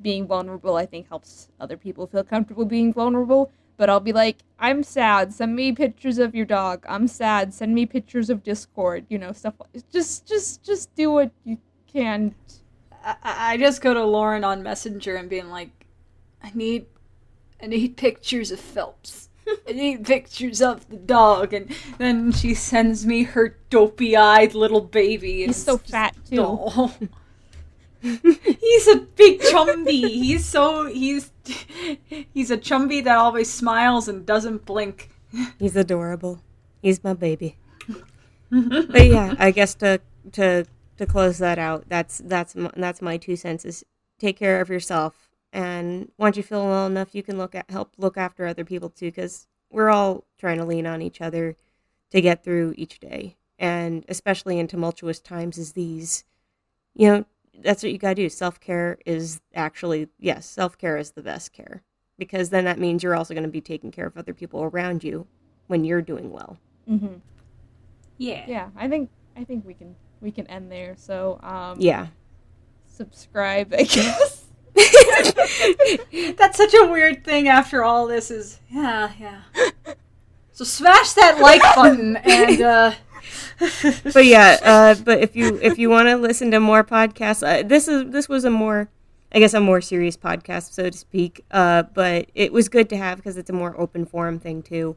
being 0.01 0.27
vulnerable, 0.27 0.75
I 0.75 0.85
think 0.85 1.09
helps 1.09 1.49
other 1.59 1.75
people 1.75 2.07
feel 2.07 2.23
comfortable 2.23 2.65
being 2.65 2.93
vulnerable. 2.93 3.51
But 3.77 3.89
I'll 3.89 3.99
be 3.99 4.13
like, 4.13 4.37
I'm 4.59 4.83
sad. 4.83 5.33
Send 5.33 5.55
me 5.55 5.71
pictures 5.71 6.17
of 6.17 6.33
your 6.33 6.45
dog. 6.45 6.83
I'm 6.89 7.07
sad. 7.07 7.53
Send 7.53 7.75
me 7.75 7.85
pictures 7.85 8.29
of 8.29 8.43
Discord. 8.43 9.05
You 9.09 9.19
know, 9.19 9.31
stuff. 9.31 9.53
Like, 9.59 9.89
just, 9.91 10.27
just, 10.27 10.63
just 10.63 10.93
do 10.95 11.11
what 11.11 11.31
you 11.43 11.59
can. 11.91 12.33
I, 13.03 13.15
I 13.23 13.57
just 13.57 13.81
go 13.81 13.93
to 13.93 14.03
Lauren 14.03 14.43
on 14.43 14.63
Messenger 14.63 15.15
and 15.15 15.29
being 15.29 15.49
like, 15.49 15.85
I 16.43 16.51
need, 16.53 16.87
I 17.61 17.67
need 17.67 17.97
pictures 17.97 18.51
of 18.51 18.59
Phelps. 18.59 19.29
I 19.67 19.71
need 19.73 20.05
pictures 20.05 20.61
of 20.61 20.89
the 20.89 20.97
dog, 20.97 21.53
and 21.53 21.71
then 21.97 22.31
she 22.31 22.53
sends 22.53 23.05
me 23.05 23.23
her 23.23 23.57
dopey-eyed 23.69 24.53
little 24.53 24.81
baby. 24.81 25.43
and 25.43 25.49
He's 25.49 25.63
so 25.63 25.77
fat 25.77 26.15
too. 26.29 26.89
He's 28.59 28.87
a 28.87 28.97
big 29.15 29.41
chumby. 29.41 30.07
He's 30.07 30.45
so 30.45 30.85
he's 30.85 31.31
he's 32.33 32.51
a 32.51 32.57
chumby 32.57 33.03
that 33.03 33.17
always 33.17 33.51
smiles 33.51 34.07
and 34.07 34.25
doesn't 34.25 34.65
blink. 34.65 35.09
He's 35.59 35.75
adorable. 35.75 36.41
He's 36.81 37.03
my 37.03 37.13
baby. 37.13 37.57
but 38.49 39.07
yeah, 39.07 39.35
I 39.39 39.51
guess 39.51 39.75
to 39.75 39.99
to 40.33 40.65
to 40.97 41.05
close 41.05 41.37
that 41.39 41.59
out, 41.59 41.85
that's 41.87 42.21
that's 42.23 42.55
my, 42.55 42.71
that's 42.75 43.01
my 43.01 43.17
two 43.17 43.35
cents. 43.35 43.65
Is 43.65 43.83
take 44.19 44.37
care 44.37 44.61
of 44.61 44.69
yourself, 44.69 45.29
and 45.51 46.11
once 46.17 46.37
you 46.37 46.43
feel 46.43 46.65
well 46.65 46.87
enough, 46.87 47.13
you 47.13 47.23
can 47.23 47.37
look 47.37 47.55
at 47.55 47.69
help 47.69 47.93
look 47.97 48.17
after 48.17 48.45
other 48.45 48.63
people 48.63 48.89
too, 48.89 49.07
because 49.07 49.47
we're 49.69 49.89
all 49.89 50.23
trying 50.37 50.57
to 50.59 50.65
lean 50.65 50.87
on 50.87 51.01
each 51.01 51.19
other 51.19 51.55
to 52.11 52.21
get 52.21 52.43
through 52.43 52.73
each 52.77 52.99
day, 52.99 53.35
and 53.59 54.05
especially 54.07 54.59
in 54.59 54.67
tumultuous 54.67 55.19
times 55.19 55.57
as 55.57 55.73
these, 55.73 56.23
you 56.95 57.07
know, 57.07 57.25
that's 57.61 57.83
what 57.83 57.91
you 57.91 57.97
gotta 57.97 58.15
do. 58.15 58.29
Self 58.29 58.59
care 58.59 58.97
is 59.05 59.41
actually 59.53 60.07
yes, 60.19 60.45
self 60.45 60.77
care 60.77 60.97
is 60.97 61.11
the 61.11 61.21
best 61.23 61.53
care 61.53 61.83
because 62.17 62.49
then 62.49 62.65
that 62.65 62.79
means 62.79 63.03
you're 63.03 63.15
also 63.15 63.33
going 63.33 63.43
to 63.43 63.49
be 63.49 63.61
taking 63.61 63.91
care 63.91 64.07
of 64.07 64.17
other 64.17 64.33
people 64.33 64.63
around 64.63 65.03
you 65.03 65.27
when 65.67 65.83
you're 65.83 66.01
doing 66.01 66.31
well. 66.31 66.57
hmm 66.87 67.15
Yeah. 68.17 68.45
Yeah, 68.47 68.69
I 68.75 68.87
think 68.87 69.09
I 69.35 69.43
think 69.43 69.65
we 69.65 69.73
can 69.73 69.95
we 70.21 70.31
can 70.31 70.47
end 70.47 70.71
there. 70.71 70.95
So 70.97 71.39
um, 71.43 71.79
Yeah. 71.79 72.07
subscribe, 72.87 73.73
I 73.73 73.83
guess. 73.83 74.45
That's 76.37 76.57
such 76.57 76.73
a 76.73 76.85
weird 76.87 77.23
thing 77.23 77.47
after 77.47 77.83
all 77.83 78.07
this 78.07 78.29
is 78.31 78.59
yeah, 78.69 79.11
yeah. 79.19 79.41
So 80.51 80.63
smash 80.65 81.13
that 81.13 81.39
like 81.39 81.61
button 81.75 82.17
and 82.17 82.61
uh 82.61 82.91
But 84.13 84.25
yeah, 84.25 84.57
uh, 84.63 84.95
but 85.03 85.19
if 85.19 85.35
you 85.35 85.59
if 85.61 85.77
you 85.77 85.89
want 85.89 86.07
to 86.09 86.15
listen 86.15 86.51
to 86.51 86.59
more 86.59 86.83
podcasts, 86.83 87.45
uh, 87.45 87.63
this 87.67 87.87
is 87.87 88.11
this 88.11 88.29
was 88.29 88.45
a 88.45 88.49
more 88.49 88.89
I 89.31 89.39
guess 89.39 89.53
a 89.53 89.59
more 89.59 89.81
serious 89.81 90.15
podcast, 90.15 90.73
so 90.73 90.89
to 90.89 90.97
speak. 90.97 91.43
Uh, 91.51 91.83
but 91.83 92.29
it 92.35 92.53
was 92.53 92.69
good 92.69 92.89
to 92.89 92.97
have 92.97 93.17
because 93.17 93.37
it's 93.37 93.49
a 93.49 93.53
more 93.53 93.79
open 93.79 94.05
forum 94.05 94.39
thing 94.39 94.61
too, 94.63 94.95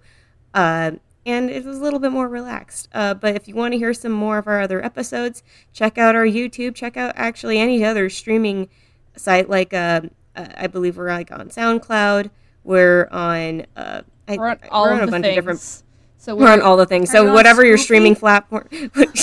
uh, 0.55 0.93
and 1.27 1.51
it 1.51 1.65
was 1.65 1.79
a 1.79 1.83
little 1.83 1.99
bit 1.99 2.13
more 2.13 2.29
relaxed. 2.29 2.89
Uh, 2.93 3.15
but 3.15 3.35
if 3.35 3.49
you 3.49 3.55
want 3.55 3.73
to 3.73 3.79
hear 3.79 3.93
some 3.95 4.13
more 4.13 4.39
of 4.39 4.47
our 4.47 4.61
other 4.61 4.85
episodes, 4.85 5.43
check 5.73 5.99
out 5.99 6.15
our 6.15 6.27
YouTube. 6.27 6.75
Check 6.75 6.97
out 6.97 7.13
actually 7.17 7.59
any 7.59 7.85
other 7.85 8.09
streaming 8.09 8.69
site 9.17 9.49
like 9.49 9.75
uh, 9.75 10.03
I 10.37 10.67
believe 10.69 10.97
we're 10.97 11.09
like 11.09 11.33
on 11.33 11.49
SoundCloud. 11.49 12.31
We're 12.63 13.09
on 13.11 13.67
uh, 13.77 14.03
I, 14.29 14.37
We're 14.37 14.49
on 14.51 14.59
all 14.71 14.85
we're 14.85 14.93
of 14.93 15.03
on 15.03 15.09
a 15.09 15.11
bunch 15.11 15.25
things. 15.25 15.39
of 15.39 15.45
different 15.45 15.83
So 16.21 16.37
we're 16.37 16.53
on 16.53 16.61
all 16.61 16.77
the 16.77 16.85
things. 16.85 17.11
So 17.11 17.33
whatever 17.33 17.65
your 17.65 17.79
streaming 17.79 18.15
platform, 18.15 18.69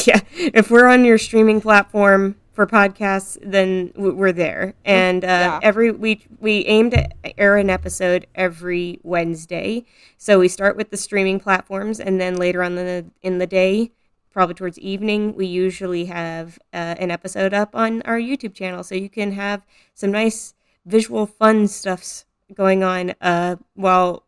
yeah. 0.08 0.20
If 0.34 0.72
we're 0.72 0.88
on 0.88 1.06
your 1.06 1.20
streaming 1.20 1.62
platform 1.62 2.36
for 2.54 2.66
podcasts, 2.66 3.38
then 3.44 3.94
we're 3.96 4.32
there. 4.32 4.74
And 4.84 5.24
uh, 5.24 5.28
Yeah. 5.28 5.60
every 5.62 5.92
we 5.92 6.26
we 6.40 6.66
aim 6.66 6.90
to 6.90 7.08
air 7.38 7.56
an 7.58 7.70
episode 7.70 8.26
every 8.34 9.00
Wednesday. 9.04 9.86
So 10.18 10.40
we 10.40 10.48
start 10.48 10.76
with 10.76 10.90
the 10.90 10.98
streaming 10.98 11.40
platforms, 11.40 12.00
and 12.00 12.20
then 12.20 12.36
later 12.36 12.64
on 12.64 12.76
in 12.80 12.86
the 12.88 13.06
in 13.22 13.38
the 13.38 13.46
day, 13.48 13.92
probably 14.32 14.56
towards 14.56 14.80
evening, 14.80 15.36
we 15.36 15.46
usually 15.46 16.06
have 16.06 16.58
uh, 16.74 16.96
an 16.98 17.12
episode 17.12 17.54
up 17.54 17.76
on 17.76 18.02
our 18.06 18.18
YouTube 18.18 18.56
channel, 18.56 18.84
so 18.84 18.96
you 18.96 19.10
can 19.10 19.34
have 19.34 19.62
some 19.94 20.10
nice 20.10 20.56
visual 20.84 21.28
fun 21.28 21.68
stuffs 21.68 22.26
going 22.56 22.84
on 22.84 23.14
uh, 23.22 23.58
while 23.76 24.24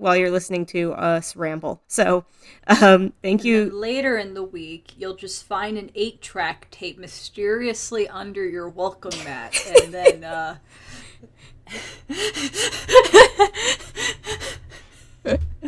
while 0.00 0.16
you're 0.16 0.30
listening 0.30 0.66
to 0.66 0.92
us 0.94 1.36
ramble. 1.36 1.82
So, 1.86 2.24
um, 2.66 3.12
thank 3.22 3.44
you. 3.44 3.70
later 3.70 4.16
in 4.16 4.34
the 4.34 4.42
week 4.42 4.92
you'll 4.96 5.16
just 5.16 5.44
find 5.44 5.76
an 5.78 5.90
eight 5.94 6.20
track 6.22 6.68
tape 6.70 6.98
mysteriously 6.98 8.08
under 8.08 8.46
your 8.46 8.68
welcome 8.68 9.16
mat 9.24 9.54
and 9.76 9.92
then 9.92 10.24
uh 10.24 10.56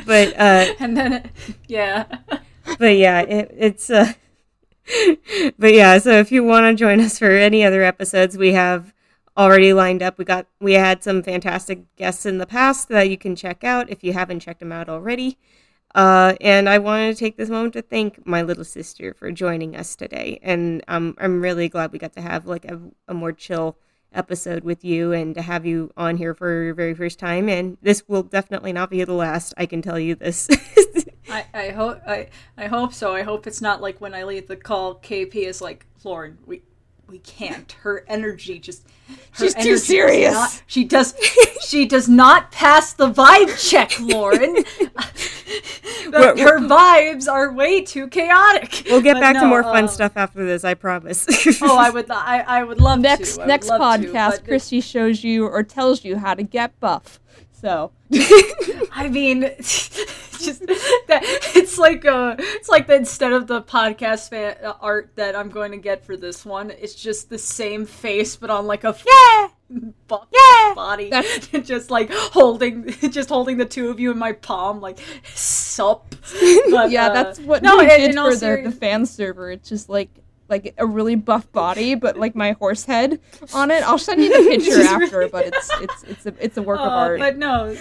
But 0.07 0.35
uh, 0.39 0.75
and 0.81 0.97
then 0.97 1.31
yeah. 1.69 2.05
but 2.79 2.97
yeah, 2.97 3.21
it, 3.21 3.55
it's 3.57 3.91
uh, 3.91 4.13
but 5.59 5.75
yeah. 5.75 5.99
So 5.99 6.13
if 6.13 6.33
you 6.33 6.45
want 6.45 6.65
to 6.67 6.75
join 6.75 7.01
us 7.01 7.19
for 7.19 7.31
any 7.31 7.65
other 7.65 7.83
episodes, 7.83 8.37
we 8.37 8.53
have 8.53 8.93
already 9.37 9.73
lined 9.73 10.03
up. 10.03 10.19
We 10.19 10.25
got 10.25 10.47
we 10.61 10.75
had 10.75 11.03
some 11.03 11.23
fantastic 11.23 11.95
guests 11.97 12.27
in 12.27 12.39
the 12.39 12.47
past 12.47 12.89
that 12.89 13.11
you 13.11 13.19
can 13.19 13.37
check 13.37 13.65
out 13.65 13.91
if 13.91 14.05
you 14.05 14.13
haven't 14.13 14.41
checked 14.41 14.61
them 14.61 14.73
out 14.73 14.89
already. 14.89 15.39
Uh, 15.95 16.35
and 16.41 16.69
I 16.69 16.79
wanted 16.79 17.15
to 17.15 17.21
take 17.21 17.37
this 17.37 17.51
moment 17.51 17.75
to 17.75 17.83
thank 17.83 18.27
my 18.27 18.43
little 18.43 18.65
sister 18.65 19.13
for 19.13 19.31
joining 19.31 19.77
us 19.77 19.95
today. 19.95 20.39
And 20.43 20.83
um, 20.89 21.15
I'm 21.19 21.43
really 21.43 21.69
glad 21.69 21.93
we 21.93 21.99
got 21.99 22.15
to 22.15 22.23
have 22.23 22.47
like 22.47 22.65
a, 22.65 22.81
a 23.09 23.15
more 23.15 23.33
chill 23.33 23.77
episode 24.15 24.65
with 24.65 24.85
you 24.85 25.13
and 25.13 25.35
to 25.35 25.43
have 25.43 25.67
you 25.67 25.91
on 25.97 26.17
here 26.17 26.35
for 26.35 26.65
your 26.65 26.75
very 26.75 26.95
first 26.95 27.19
time. 27.19 27.49
And 27.49 27.77
this 27.83 28.09
will 28.09 28.23
definitely 28.23 28.73
not 28.73 28.91
be 28.91 29.05
the 29.05 29.13
last. 29.13 29.53
I 29.57 29.67
can 29.67 29.83
tell 29.83 29.99
you 29.99 30.15
this. 30.15 30.49
I, 31.29 31.47
I 31.55 31.69
hope 31.71 32.01
I 32.07 32.29
I 32.57 32.67
hope 32.67 32.93
so. 32.93 33.15
I 33.15 33.23
hope 33.23 33.47
it's 33.47 33.61
not 33.61 33.81
like 33.81 34.01
when 34.01 34.15
I 34.15 34.25
leave 34.25 34.49
the 34.49 34.57
call, 34.57 34.97
KP 34.97 35.35
is 35.35 35.61
like, 35.61 35.87
Lauren, 36.05 36.39
we 36.47 36.63
we 37.13 37.19
can't. 37.19 37.71
Her 37.83 38.05
energy 38.09 38.59
just 38.59 38.83
her 39.09 39.45
She's 39.45 39.53
too 39.55 39.61
energy 39.61 39.71
does 39.71 39.85
serious. 39.87 40.33
not- 40.35 40.63
she 40.67 40.85
does 40.85 41.15
she 41.61 41.85
does 41.87 42.09
not 42.09 42.51
pass 42.51 42.95
the 42.95 43.13
vibe 43.13 43.57
check, 43.71 43.93
Lauren. 44.01 44.55
We're- 46.11 46.41
her 46.41 46.59
vibes 46.61 47.31
are 47.31 47.53
way 47.53 47.83
too 47.83 48.09
chaotic. 48.09 48.83
We'll 48.87 49.01
get 49.03 49.15
But 49.15 49.21
back 49.21 49.37
to 49.37 49.47
more 49.47 49.63
fun 49.63 49.85
um, 49.85 49.89
stuff 49.89 50.13
after 50.17 50.45
this, 50.45 50.65
I 50.65 50.75
promise. 50.75 51.27
Oh, 51.63 51.77
I 51.77 51.91
would 51.91 52.11
I, 52.11 52.41
I 52.41 52.65
would 52.65 52.81
love 52.81 53.01
next 53.01 53.35
to. 53.37 53.41
I 53.43 53.45
would 53.45 53.49
next 53.49 53.69
love 53.69 54.01
to, 54.01 54.09
podcast, 54.09 54.31
but- 54.31 54.45
Christy 54.47 54.81
shows 54.81 55.23
you 55.23 55.47
or 55.47 55.63
tells 55.63 56.05
you 56.05 56.17
how 56.17 56.35
to 56.35 56.43
get 56.43 56.79
buff. 56.81 57.21
So 57.63 57.93
I 58.93 59.09
mean, 59.09 59.45
it's 59.45 59.89
just 60.45 60.67
that 60.67 61.23
it's 61.55 61.79
like 61.79 62.05
uh, 62.05 62.35
it's 62.39 62.69
like 62.69 62.89
that 62.89 62.97
instead 62.97 63.33
of 63.33 63.47
the 63.47 63.63
podcast 63.63 64.31
fan, 64.31 64.57
uh, 64.65 64.75
art 64.81 65.13
that 65.15 65.37
I'm 65.37 65.49
going 65.49 65.71
to 65.71 65.79
get 65.79 66.05
for 66.05 66.17
this 66.17 66.45
one, 66.45 66.73
it's 66.73 66.95
just 66.95 67.31
the 67.31 67.39
same 67.39 67.87
face 67.87 68.35
but 68.35 68.51
on 68.51 68.67
like 68.67 68.83
a 68.83 68.97
yeah 69.07 69.49
buff 70.09 70.27
Yeah! 70.33 70.75
body, 70.75 71.11
That's- 71.11 71.67
just 71.67 71.91
like 71.91 72.11
holding 72.13 72.89
just 73.11 73.29
holding 73.29 73.59
the 73.59 73.65
two 73.65 73.91
of 73.91 74.01
you 74.01 74.11
in 74.11 74.19
my 74.19 74.33
palm, 74.33 74.81
like 74.81 74.99
sup. 75.35 76.15
But, 76.71 76.91
yeah, 76.91 77.07
uh, 77.07 77.13
that's 77.15 77.39
what 77.39 77.63
no. 77.63 77.79
we 77.79 77.87
did 77.87 78.15
for 78.15 78.35
the, 78.35 78.63
the 78.65 78.73
fan 78.73 79.07
server. 79.07 79.53
It's 79.53 79.69
just 79.69 79.89
like 79.89 80.11
like 80.53 80.75
a 80.79 80.87
really 80.87 81.17
buff 81.17 81.51
body, 81.51 81.97
but 81.97 82.17
like 82.17 82.35
my 82.37 82.53
horse 82.53 82.85
head 82.85 83.19
on 83.53 83.71
it. 83.73 83.83
I'll 83.83 83.99
send 83.99 84.23
you 84.23 84.29
the 84.29 84.49
picture 84.57 84.83
after, 84.83 85.29
but 85.29 85.47
it's 85.47 85.71
it's 85.81 86.03
it's 86.05 86.27
a 86.27 86.35
it's 86.39 86.57
a 86.59 86.63
work 86.63 86.79
of 86.79 86.87
Uh, 86.87 86.91
art. 87.07 87.19
But 87.19 87.39
no, 87.39 87.77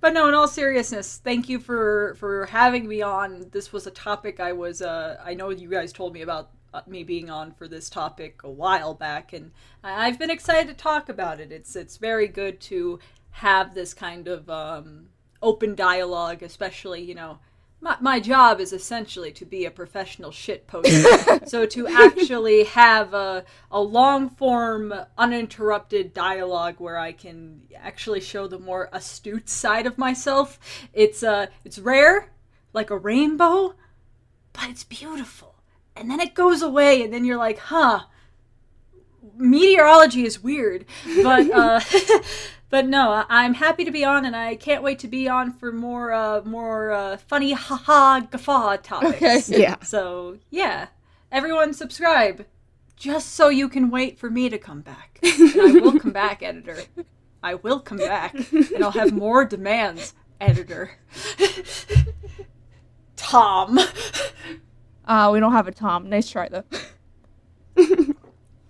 but 0.00 0.12
no. 0.14 0.26
In 0.28 0.34
all 0.34 0.48
seriousness, 0.48 1.20
thank 1.22 1.48
you 1.48 1.60
for 1.60 2.16
for 2.18 2.46
having 2.46 2.88
me 2.88 3.02
on. 3.02 3.50
This 3.52 3.72
was 3.72 3.86
a 3.86 3.90
topic 3.90 4.40
I 4.40 4.52
was. 4.52 4.82
Uh, 4.82 5.20
I 5.24 5.34
know 5.34 5.50
you 5.50 5.68
guys 5.68 5.92
told 5.92 6.14
me 6.14 6.22
about 6.22 6.50
uh, 6.74 6.80
me 6.86 7.04
being 7.04 7.28
on 7.30 7.52
for 7.52 7.68
this 7.68 7.90
topic 7.90 8.40
a 8.42 8.50
while 8.50 8.94
back, 8.94 9.32
and 9.32 9.50
I've 9.84 10.18
been 10.18 10.30
excited 10.30 10.66
to 10.68 10.74
talk 10.74 11.08
about 11.08 11.38
it. 11.38 11.52
It's 11.52 11.76
it's 11.76 11.98
very 11.98 12.28
good 12.28 12.60
to 12.72 12.98
have 13.32 13.74
this 13.74 13.94
kind 13.94 14.26
of 14.26 14.48
um, 14.48 15.06
open 15.42 15.74
dialogue, 15.74 16.42
especially 16.42 17.02
you 17.02 17.14
know. 17.14 17.38
My, 17.82 17.96
my 18.00 18.20
job 18.20 18.60
is 18.60 18.72
essentially 18.72 19.32
to 19.32 19.46
be 19.46 19.64
a 19.64 19.70
professional 19.70 20.30
shit 20.30 20.66
poster. 20.66 21.40
so 21.46 21.64
to 21.66 21.86
actually 21.88 22.64
have 22.64 23.14
a, 23.14 23.44
a 23.70 23.80
long 23.80 24.28
form, 24.28 24.92
uninterrupted 25.16 26.12
dialogue 26.12 26.76
where 26.78 26.98
I 26.98 27.12
can 27.12 27.62
actually 27.74 28.20
show 28.20 28.46
the 28.46 28.58
more 28.58 28.90
astute 28.92 29.48
side 29.48 29.86
of 29.86 29.96
myself, 29.96 30.58
it's 30.92 31.22
uh 31.22 31.46
it's 31.64 31.78
rare, 31.78 32.32
like 32.72 32.90
a 32.90 32.98
rainbow, 32.98 33.74
but 34.52 34.68
it's 34.68 34.84
beautiful. 34.84 35.54
And 35.96 36.10
then 36.10 36.20
it 36.20 36.34
goes 36.34 36.62
away, 36.62 37.02
and 37.02 37.12
then 37.12 37.24
you're 37.24 37.36
like, 37.36 37.58
huh. 37.58 38.04
Meteorology 39.36 40.24
is 40.24 40.42
weird, 40.42 40.86
but 41.22 41.50
uh, 41.54 41.80
but 42.70 42.86
no, 42.86 43.10
I- 43.10 43.26
I'm 43.28 43.54
happy 43.54 43.84
to 43.84 43.90
be 43.90 44.04
on, 44.04 44.24
and 44.24 44.34
I 44.34 44.54
can't 44.56 44.82
wait 44.82 44.98
to 45.00 45.08
be 45.08 45.28
on 45.28 45.52
for 45.52 45.70
more 45.72 46.12
uh, 46.12 46.42
more 46.44 46.92
uh, 46.92 47.16
funny 47.18 47.52
haha 47.52 48.20
guffaw 48.20 48.76
topics. 48.76 49.16
Okay. 49.16 49.42
yeah. 49.62 49.76
So 49.82 50.38
yeah, 50.50 50.88
everyone 51.30 51.74
subscribe, 51.74 52.46
just 52.96 53.32
so 53.34 53.48
you 53.48 53.68
can 53.68 53.90
wait 53.90 54.18
for 54.18 54.30
me 54.30 54.48
to 54.48 54.58
come 54.58 54.80
back. 54.80 55.18
And 55.52 55.60
I 55.60 55.80
will 55.80 55.98
come 55.98 56.12
back, 56.12 56.42
editor. 56.42 56.78
I 57.42 57.54
will 57.54 57.80
come 57.80 57.98
back, 57.98 58.34
and 58.52 58.82
I'll 58.84 58.90
have 58.92 59.12
more 59.12 59.44
demands, 59.44 60.14
editor. 60.40 60.92
Tom. 63.16 63.78
uh, 65.06 65.30
we 65.32 65.40
don't 65.40 65.52
have 65.52 65.68
a 65.68 65.72
Tom. 65.72 66.08
Nice 66.08 66.30
try 66.30 66.48
though. 66.48 66.64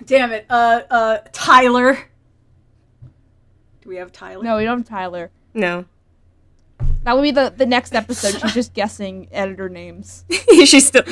Damn 0.05 0.33
it. 0.33 0.47
Uh, 0.51 0.83
uh, 0.91 1.19
Tyler. 1.33 1.99
Do 3.91 3.95
we 3.95 3.99
have 3.99 4.13
Tyler? 4.13 4.45
No, 4.45 4.57
we 4.57 4.63
don't 4.63 4.79
have 4.79 4.89
Tyler. 4.89 5.33
No. 5.53 5.85
That 7.03 7.17
would 7.17 7.23
be 7.23 7.33
the 7.33 7.53
the 7.57 7.67
next 7.67 7.93
episode. 7.93 8.41
She's 8.41 8.55
just 8.55 8.73
guessing 8.73 9.27
editor 9.33 9.69
names. 9.69 10.25
she's 10.65 10.87
still. 10.87 11.03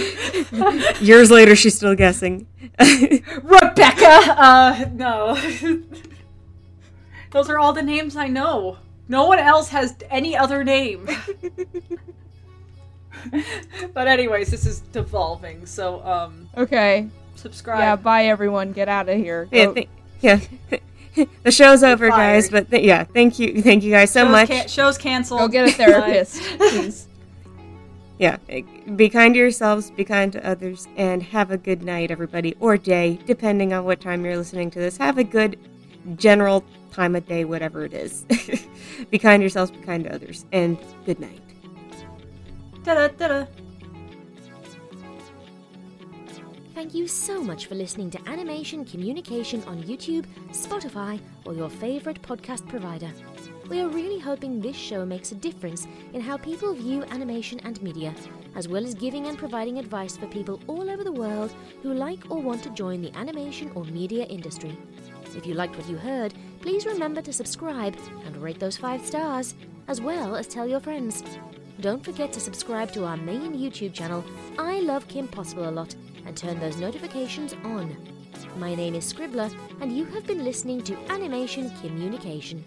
Years 1.01 1.29
later, 1.29 1.57
she's 1.57 1.75
still 1.75 1.97
guessing. 1.97 2.47
Rebecca. 2.79 4.07
Uh, 4.39 4.85
no. 4.93 5.35
Those 7.33 7.51
are 7.51 7.59
all 7.59 7.73
the 7.73 7.83
names 7.83 8.15
I 8.15 8.29
know. 8.29 8.79
No 9.09 9.27
one 9.27 9.41
else 9.41 9.71
has 9.71 9.97
any 10.09 10.37
other 10.37 10.63
name. 10.63 11.09
but 13.93 14.07
anyways, 14.07 14.53
this 14.53 14.67
is 14.67 14.83
devolving. 14.93 15.67
So 15.67 16.01
um, 16.07 16.49
Okay. 16.57 17.09
subscribe. 17.35 17.81
Yeah. 17.81 17.97
Bye 17.97 18.27
everyone. 18.27 18.71
Get 18.71 18.89
out 18.89 19.09
of 19.09 19.17
here. 19.17 19.49
yeah, 19.51 19.73
th- 19.73 19.89
yeah. 20.21 20.39
the 21.43 21.51
show's 21.51 21.83
over, 21.83 22.11
Fired. 22.11 22.19
guys. 22.35 22.51
But 22.51 22.71
th- 22.71 22.85
yeah, 22.85 23.05
thank 23.05 23.39
you, 23.39 23.63
thank 23.63 23.83
you 23.83 23.91
guys 23.91 24.11
so 24.11 24.25
show's 24.25 24.31
much. 24.33 24.49
Can- 24.49 24.69
show's 24.69 24.99
canceled. 24.99 25.41
Go 25.41 25.49
get 25.49 25.69
a 25.69 25.73
therapist, 25.73 26.41
please. 26.59 27.09
yeah, 28.19 28.37
eh, 28.49 28.63
be 28.97 29.09
kind 29.09 29.35
to 29.35 29.39
yourselves, 29.39 29.91
be 29.91 30.05
kind 30.05 30.33
to 30.33 30.47
others, 30.47 30.87
and 30.97 31.23
have 31.23 31.51
a 31.51 31.59
good 31.59 31.83
night, 31.83 32.11
everybody, 32.11 32.55
or 32.61 32.77
day, 32.77 33.19
depending 33.27 33.73
on 33.73 33.85
what 33.85 34.01
time 34.01 34.25
you're 34.25 34.37
listening 34.37 34.71
to 34.73 34.79
this. 34.79 34.97
Have 34.97 35.19
a 35.19 35.25
good 35.25 35.59
general 36.17 36.65
time 36.93 37.15
of 37.15 37.27
day, 37.27 37.45
whatever 37.45 37.85
it 37.85 37.93
is. 37.95 38.25
be 39.11 39.19
kind 39.19 39.41
to 39.41 39.45
yourselves, 39.45 39.71
be 39.71 39.79
kind 39.79 40.05
to 40.05 40.15
others, 40.15 40.45
and 40.53 40.79
good 41.07 41.21
night. 41.21 41.41
Da-da, 42.85 43.09
da-da. 43.09 43.47
Thank 46.79 46.95
you 46.95 47.09
so 47.09 47.43
much 47.43 47.67
for 47.67 47.75
listening 47.75 48.09
to 48.11 48.29
Animation 48.29 48.85
Communication 48.85 49.65
on 49.65 49.83
YouTube, 49.83 50.27
Spotify, 50.53 51.19
or 51.45 51.53
your 51.53 51.69
favorite 51.69 52.23
podcast 52.23 52.69
provider. 52.69 53.11
We 53.69 53.81
are 53.81 53.89
really 53.89 54.21
hoping 54.21 54.61
this 54.61 54.77
show 54.77 55.05
makes 55.05 55.33
a 55.33 55.35
difference 55.35 55.89
in 56.13 56.21
how 56.21 56.37
people 56.37 56.73
view 56.75 57.03
animation 57.11 57.59
and 57.65 57.83
media, 57.83 58.15
as 58.55 58.69
well 58.69 58.87
as 58.87 58.95
giving 58.95 59.27
and 59.27 59.37
providing 59.37 59.81
advice 59.81 60.17
for 60.17 60.29
people 60.29 60.61
all 60.69 60.89
over 60.89 61.03
the 61.03 61.11
world 61.11 61.53
who 61.83 61.95
like 61.95 62.31
or 62.31 62.41
want 62.41 62.63
to 62.63 62.71
join 62.71 63.03
the 63.03 63.13
animation 63.19 63.73
or 63.75 63.83
media 63.87 64.25
industry. 64.27 64.79
If 65.35 65.47
you 65.47 65.55
liked 65.55 65.77
what 65.77 65.89
you 65.89 65.97
heard, 65.97 66.33
please 66.61 66.87
remember 66.87 67.23
to 67.23 67.33
subscribe 67.33 67.97
and 68.25 68.37
rate 68.37 68.61
those 68.61 68.77
five 68.77 69.05
stars, 69.05 69.57
as 69.89 70.01
well 70.01 70.37
as 70.37 70.47
tell 70.47 70.69
your 70.69 70.79
friends. 70.79 71.25
Don't 71.81 72.05
forget 72.05 72.33
to 72.33 72.41
subscribe 72.41 72.93
to 72.93 73.05
our 73.05 73.17
main 73.17 73.55
YouTube 73.55 73.95
channel, 73.95 74.25
I 74.61 74.79
Love 74.79 75.07
Kim 75.09 75.27
Possible 75.27 75.69
a 75.69 75.71
Lot, 75.71 75.95
and 76.29 76.37
turn 76.37 76.61
those 76.61 76.77
notifications 76.77 77.55
on. 77.65 77.97
My 78.59 78.75
name 78.75 78.95
is 78.95 79.11
Scribbler, 79.11 79.51
and 79.81 79.91
you 79.97 80.05
have 80.05 80.27
been 80.27 80.45
listening 80.45 80.83
to 80.83 80.95
Animation 81.11 81.71
Communication. 81.81 82.65